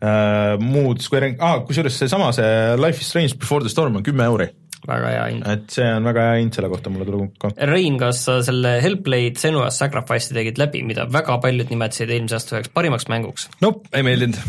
muud 0.00 1.02
Square 1.04 1.30
Enix 1.30 1.44
ah,, 1.44 1.60
kusjuures 1.66 1.98
seesama, 2.00 2.30
see 2.32 2.48
Life 2.80 3.02
is 3.02 3.10
Strange 3.10 3.36
Before 3.40 3.64
the 3.64 3.72
Storm 3.72 3.98
on 4.00 4.06
kümme 4.06 4.24
euri. 4.24 4.48
väga 4.88 5.10
hea 5.12 5.24
hind. 5.28 5.44
et 5.44 5.74
see 5.74 5.88
on 5.92 6.06
väga 6.08 6.22
hea 6.30 6.38
hind 6.40 6.56
selle 6.56 6.70
kohta, 6.72 6.92
mulle 6.92 7.04
tuleb 7.08 7.34
ka. 7.42 7.52
Rein, 7.68 7.98
kas 8.00 8.24
sa 8.24 8.38
selle 8.44 8.78
Hellblade 8.80 9.36
Senua's 9.42 9.76
Sacrifice'i 9.82 10.36
tegid 10.38 10.60
läbi, 10.60 10.80
mida 10.88 11.04
väga 11.12 11.36
paljud 11.42 11.68
nimetasid 11.72 12.12
eelmise 12.14 12.38
aasta 12.38 12.56
üheks 12.56 12.72
parimaks 12.72 13.10
mänguks? 13.12 13.50
Nope, 13.60 13.90
ei 13.92 14.06
meeldinud. 14.06 14.40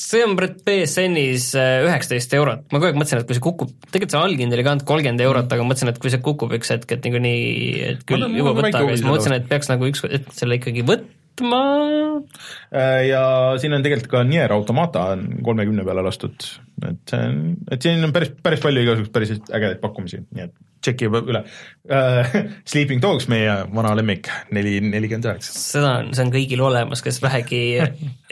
see 0.00 0.24
on 0.24 0.34
BSN-is 0.40 1.52
üheksateist 1.58 2.32
eurot, 2.36 2.64
ma 2.72 2.80
kogu 2.80 2.88
aeg 2.88 2.98
mõtlesin, 3.00 3.20
et 3.20 3.28
kui 3.28 3.36
see 3.36 3.44
kukub, 3.44 3.76
tegelikult 3.92 4.16
see 4.16 4.24
allkindel 4.24 4.58
oli 4.58 4.64
ka 4.64 4.72
ainult 4.72 4.88
kolmkümmend 4.88 5.24
eurot, 5.28 5.52
aga 5.56 5.68
mõtlesin, 5.68 5.92
et 5.92 6.00
kui 6.00 6.12
see 6.12 6.24
kukub 6.24 6.56
üks 6.56 6.72
hetk, 6.72 6.96
et 6.96 7.04
niikuinii, 7.04 7.42
et 7.92 8.06
küll 8.08 8.24
väike 8.24 8.56
võta, 8.58 8.80
aga 8.80 8.96
siis 8.96 9.04
ma 9.04 9.12
mõtlesin, 9.12 9.36
et 9.36 9.50
peaks 9.52 9.68
nagu 9.72 9.92
üks, 9.92 10.08
et 10.08 10.32
selle 10.36 10.56
ikkagi 10.56 10.88
võtma, 11.32 11.62
Äh, 12.72 13.06
ja 13.08 13.22
siin 13.60 13.74
on 13.76 13.84
tegelikult 13.84 14.10
ka 14.12 14.24
Nier 14.24 14.52
Automata 14.52 15.10
on 15.12 15.26
kolmekümne 15.44 15.84
peale 15.84 16.04
lastud, 16.04 16.44
et 16.88 17.00
see 17.12 17.22
on, 17.28 17.40
et 17.70 17.84
siin 17.84 18.04
on 18.06 18.12
päris, 18.14 18.32
päris 18.42 18.62
palju 18.64 18.84
igasuguseid 18.84 19.12
päris 19.12 19.32
ägedaid 19.52 19.80
pakkumisi, 19.82 20.22
nii 20.32 20.46
et 20.46 20.54
tšeki 20.82 21.10
üle 21.12 21.42
uh,. 21.44 22.32
Sleeping 22.72 23.02
Dogs, 23.02 23.28
meie 23.30 23.52
vana 23.74 23.92
lemmik, 23.98 24.30
neli, 24.56 24.78
nelikümmend 24.82 25.28
üheksa. 25.28 25.52
seda 25.58 25.92
on, 26.00 26.08
see 26.16 26.24
on 26.24 26.32
kõigil 26.34 26.64
olemas, 26.64 27.04
kes 27.04 27.20
vähegi 27.22 27.60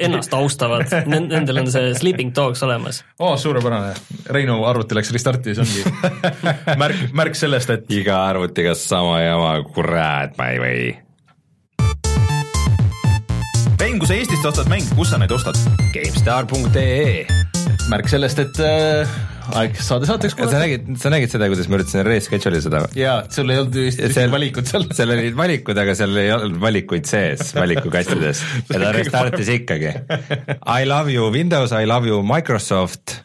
ennast 0.00 0.34
austavad, 0.36 0.88
nendel 1.10 1.62
on 1.62 1.70
see 1.72 1.92
Sleeping 2.00 2.32
Dogs 2.36 2.64
olemas. 2.66 3.02
oo 3.20 3.34
oh,, 3.34 3.36
suurepärane, 3.40 3.92
Reinu 4.32 4.62
arvuti 4.70 4.98
läks 4.98 5.12
restarti, 5.14 5.54
see 5.58 5.68
ongi 5.68 6.32
märk, 6.82 7.06
märk 7.12 7.38
sellest, 7.38 7.76
et 7.76 7.94
iga 8.00 8.24
arvutiga 8.32 8.74
sama 8.78 9.20
jama, 9.22 9.54
kurat, 9.68 10.36
ma 10.40 10.50
ei 10.54 10.64
või. 10.64 10.82
Rein, 13.80 13.96
kui 13.96 14.04
sa 14.10 14.12
Eestist 14.12 14.44
ostad 14.44 14.68
mänge, 14.68 14.90
kus 14.92 15.08
sa 15.08 15.16
neid 15.16 15.32
ostad? 15.32 15.56
GameStar.ee 15.94 17.24
märk 17.88 18.10
sellest, 18.12 18.38
et 18.42 18.58
äh, 18.60 19.08
aeg 19.56 19.78
saade 19.80 20.04
saateks 20.06 20.36
sa 20.36 20.60
nägid, 20.60 20.90
sa 21.00 21.10
nägid 21.10 21.32
seda, 21.32 21.48
kuidas 21.48 21.70
ma 21.70 21.78
üritasin 21.78 22.04
reschedule 22.04 22.60
seda? 22.60 22.82
jaa, 22.94 23.16
sul 23.32 23.48
ei 23.48 23.62
olnud 23.62 23.78
vist 23.80 24.02
ühtegi 24.04 24.30
valikut 24.34 24.68
seal. 24.68 24.84
seal 24.98 25.14
olid 25.16 25.38
valikud, 25.38 25.80
aga 25.80 25.96
seal 25.96 26.12
ei 26.20 26.28
olnud 26.36 26.60
valikuid 26.60 27.08
sees 27.08 27.54
valikukastides 27.56 28.44
ja 28.68 28.84
ta 28.84 28.92
restartis 28.94 29.50
ikkagi. 29.56 29.96
I 30.60 30.84
love 30.84 31.08
you 31.16 31.32
Windows, 31.32 31.72
I 31.72 31.88
love 31.88 32.08
you 32.10 32.20
Microsoft. 32.20 33.22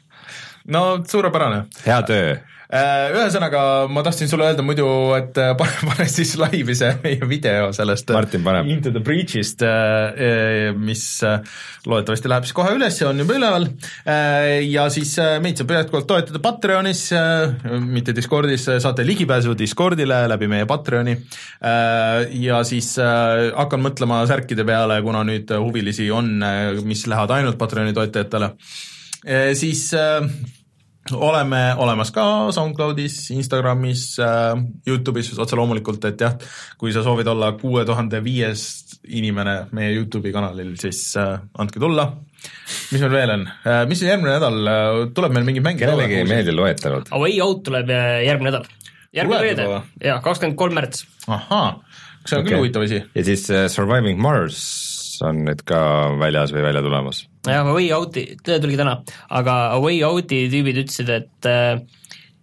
no 0.71 0.87
suurepärane. 1.03 1.65
hea 1.83 2.01
töö 2.07 2.35
ühesõnaga, 2.65 3.61
ma 3.93 4.01
tahtsin 4.05 4.29
sulle 4.29 4.47
öelda 4.47 4.63
muidu, 4.65 4.87
et 5.17 5.37
äh, 5.37 5.51
pane, 5.57 5.75
pane 5.91 6.07
siis 6.09 6.33
laivi 6.41 6.75
see 6.77 6.91
meie 7.03 7.27
video 7.29 7.69
sellest 7.75 8.09
äh. 8.09 8.15
Into 8.73 8.93
the 8.95 9.03
Breach'ist, 9.05 9.61
mis 10.79 11.05
loodetavasti 11.85 12.31
läheb 12.31 12.47
siis 12.47 12.57
kohe 12.57 12.73
üles 12.77 12.97
ja 13.01 13.11
on 13.11 13.21
juba 13.21 13.37
üleval. 13.37 13.67
ja 14.65 14.87
siis 14.93 15.13
meid 15.43 15.61
saab 15.61 15.75
jätkuvalt 15.75 16.09
toetada 16.09 16.41
Patreonis, 16.41 17.03
mitte 17.85 18.15
Discordis, 18.17 18.65
saate 18.81 19.05
ligipääsu 19.05 19.53
Discordile 19.57 20.23
läbi 20.31 20.49
meie 20.49 20.65
Patreoni. 20.69 21.15
ja 22.41 22.63
siis 22.65 22.95
hakkan 22.97 23.85
mõtlema 23.85 24.23
särkide 24.29 24.65
peale, 24.65 25.01
kuna 25.05 25.23
nüüd 25.27 25.53
huvilisi 25.53 26.09
on, 26.11 26.37
mis 26.85 27.05
lähevad 27.11 27.37
ainult 27.37 27.61
Patreoni 27.61 27.93
toetajatele. 27.93 28.53
siis 29.53 29.89
oleme 31.13 31.75
olemas 31.77 32.11
ka 32.11 32.51
SoundCloudis, 32.51 33.31
Instagramis 33.35 34.19
äh,, 34.19 34.53
Youtube'is 34.87 35.33
otse 35.39 35.57
loomulikult, 35.57 36.05
et 36.09 36.21
jah, 36.21 36.37
kui 36.81 36.93
sa 36.93 37.03
soovid 37.05 37.27
olla 37.29 37.51
kuue 37.59 37.85
tuhande 37.85 38.21
viies 38.25 38.63
inimene 39.13 39.57
meie 39.75 39.93
Youtube'i 39.93 40.33
kanalil, 40.33 40.73
siis 40.81 41.01
äh, 41.21 41.37
andke 41.61 41.81
tulla. 41.81 42.11
mis 42.91 43.01
meil 43.01 43.11
veel 43.11 43.35
on 43.35 43.45
äh,, 43.47 43.83
mis 43.89 44.01
järgmine 44.01 44.35
nädal 44.37 45.11
tuleb 45.13 45.33
meil 45.33 45.45
mingeid 45.45 45.65
mänge? 45.65 45.83
kellelegi 45.83 46.19
ei 46.23 46.29
meeldi 46.29 46.55
loetelud. 46.55 47.11
A 47.11 47.21
Way 47.21 47.37
Out 47.41 47.63
tuleb 47.69 47.89
järgmine 47.91 48.49
nädal. 48.51 48.65
järgmine 49.13 49.43
reede 49.45 49.69
jaa, 50.01 50.19
kakskümmend 50.25 50.57
kolm 50.57 50.77
märts. 50.77 51.05
ahaa, 51.27 51.79
see 52.25 52.39
on 52.39 52.41
okay. 52.41 52.49
küll 52.49 52.63
huvitav 52.63 52.89
asi. 52.89 53.03
ja 53.13 53.27
siis 53.29 53.45
Surviving 53.77 54.21
Mars 54.21 54.65
on 55.25 55.45
nüüd 55.45 55.61
ka 55.69 55.79
väljas 56.19 56.51
või 56.55 56.65
välja 56.65 56.81
tulemas. 56.85 57.25
Jah, 57.51 57.67
A 57.67 57.75
Way 57.75 57.91
Out'i, 57.95 58.25
tuligi 58.45 58.79
täna, 58.81 58.97
aga 59.29 59.59
A 59.75 59.79
Way 59.83 60.01
Out'i 60.07 60.45
tüübid 60.51 60.81
ütlesid, 60.85 61.11
et 61.13 61.49
äh, 61.49 61.79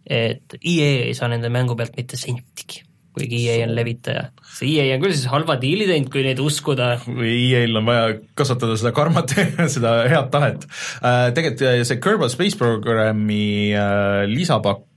et 0.08 0.56
EA 0.58 0.94
ei 1.08 1.14
saa 1.16 1.30
nende 1.30 1.50
mängu 1.52 1.76
pealt 1.78 1.94
mitte 1.98 2.18
sentigi, 2.20 2.82
kuigi 3.14 3.42
EA 3.46 3.66
on 3.66 3.74
levitaja. 3.76 4.28
see 4.52 4.76
EA 4.76 4.96
on 4.96 5.04
küll 5.04 5.14
siis 5.14 5.28
halva 5.30 5.56
diili 5.62 5.86
teinud, 5.88 6.10
kui 6.12 6.24
neid 6.26 6.40
uskuda, 6.42 6.94
või 7.06 7.34
EA-l 7.48 7.80
on 7.80 7.88
vaja 7.88 8.14
kasvatada 8.38 8.78
seda 8.80 8.94
karmat 8.96 9.34
seda 9.74 9.98
head 10.10 10.32
tahet 10.34 10.66
äh,. 10.66 11.28
tegelikult 11.36 11.86
see 11.88 12.00
Kerbal 12.02 12.32
Space 12.32 12.58
Programmi 12.58 13.44
äh, 13.76 14.24
lisapakk, 14.30 14.88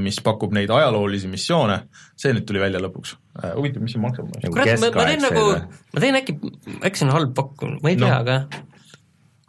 mis 0.00 0.16
pakub 0.24 0.54
neid 0.56 0.70
ajaloolisi 0.72 1.28
missioone, 1.28 1.82
see 2.16 2.32
nüüd 2.32 2.46
tuli 2.48 2.62
välja 2.62 2.82
lõpuks 2.84 3.16
äh,. 3.40 3.54
huvitav, 3.56 3.84
mis 3.84 3.96
see 3.96 4.02
maksab? 4.02 4.28
kurat, 4.44 4.74
ma, 4.76 5.06
teen 5.08 5.24
nagu, 5.24 5.46
ma 5.94 6.04
teen 6.04 6.20
äkki, 6.20 6.36
äkki 6.80 7.00
see 7.00 7.08
on 7.08 7.16
halb 7.16 7.32
pakkumine, 7.38 7.80
ma 7.84 7.94
ei 7.94 8.00
tea 8.00 8.12
no. 8.12 8.18
aga 8.20 8.66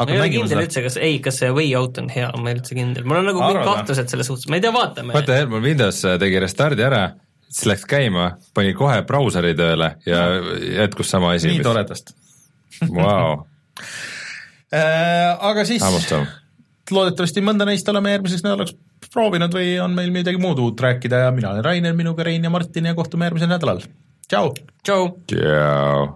ma 0.05 0.15
ei 0.15 0.19
ole 0.21 0.29
kindel 0.33 0.63
üldse, 0.63 0.83
kas, 0.85 0.97
ei, 1.01 1.19
kas 1.23 1.39
see 1.41 1.51
Way 1.53 1.73
Out 1.79 1.99
on 2.01 2.09
hea, 2.11 2.29
ma 2.35 2.49
ei 2.49 2.55
ole 2.55 2.61
üldse 2.61 2.77
kindel, 2.77 3.05
mul 3.07 3.21
on 3.21 3.29
nagu 3.29 3.43
mingid 3.43 3.67
kahtlused 3.67 4.13
selles 4.13 4.29
suhtes, 4.31 4.49
ma 4.51 4.59
ei 4.59 4.65
tea, 4.65 4.73
vaatame. 4.75 5.15
vaata, 5.15 5.37
Helmut 5.39 5.65
Windows 5.65 6.01
tegi 6.21 6.41
restardi 6.43 6.85
ära, 6.87 7.01
siis 7.47 7.69
läks 7.71 7.87
käima, 7.89 8.31
pani 8.57 8.75
kohe 8.77 9.01
brauseri 9.07 9.53
tööle 9.57 9.93
ja 10.07 10.25
jätkus 10.81 11.11
sama 11.13 11.33
asi. 11.37 11.51
nii 11.51 11.65
toredast 11.65 12.13
Vau, 12.81 13.41
äh,. 14.73 15.35
aga 15.51 15.65
siis 15.67 15.83
hammustav. 15.85 16.25
loodetavasti 16.91 17.43
mõnda 17.45 17.67
neist 17.69 17.89
oleme 17.91 18.15
järgmiseks 18.15 18.45
nädalaks 18.47 18.77
proovinud 19.11 19.53
või 19.55 19.75
on 19.83 19.93
meil 19.97 20.11
midagi 20.13 20.39
muud 20.41 20.59
uut 20.63 20.81
rääkida 20.81 21.25
ja 21.25 21.35
mina 21.35 21.51
olen 21.51 21.65
Rainer, 21.65 21.95
minuga 21.97 22.25
Rein 22.27 22.43
ja 22.47 22.53
Martin 22.53 22.89
ja 22.89 22.95
kohtume 22.97 23.27
järgmisel 23.27 23.51
nädalal. 23.51 23.83
tšau! 24.27 24.53
tšau! 24.83 25.07
tšau. 25.27 26.09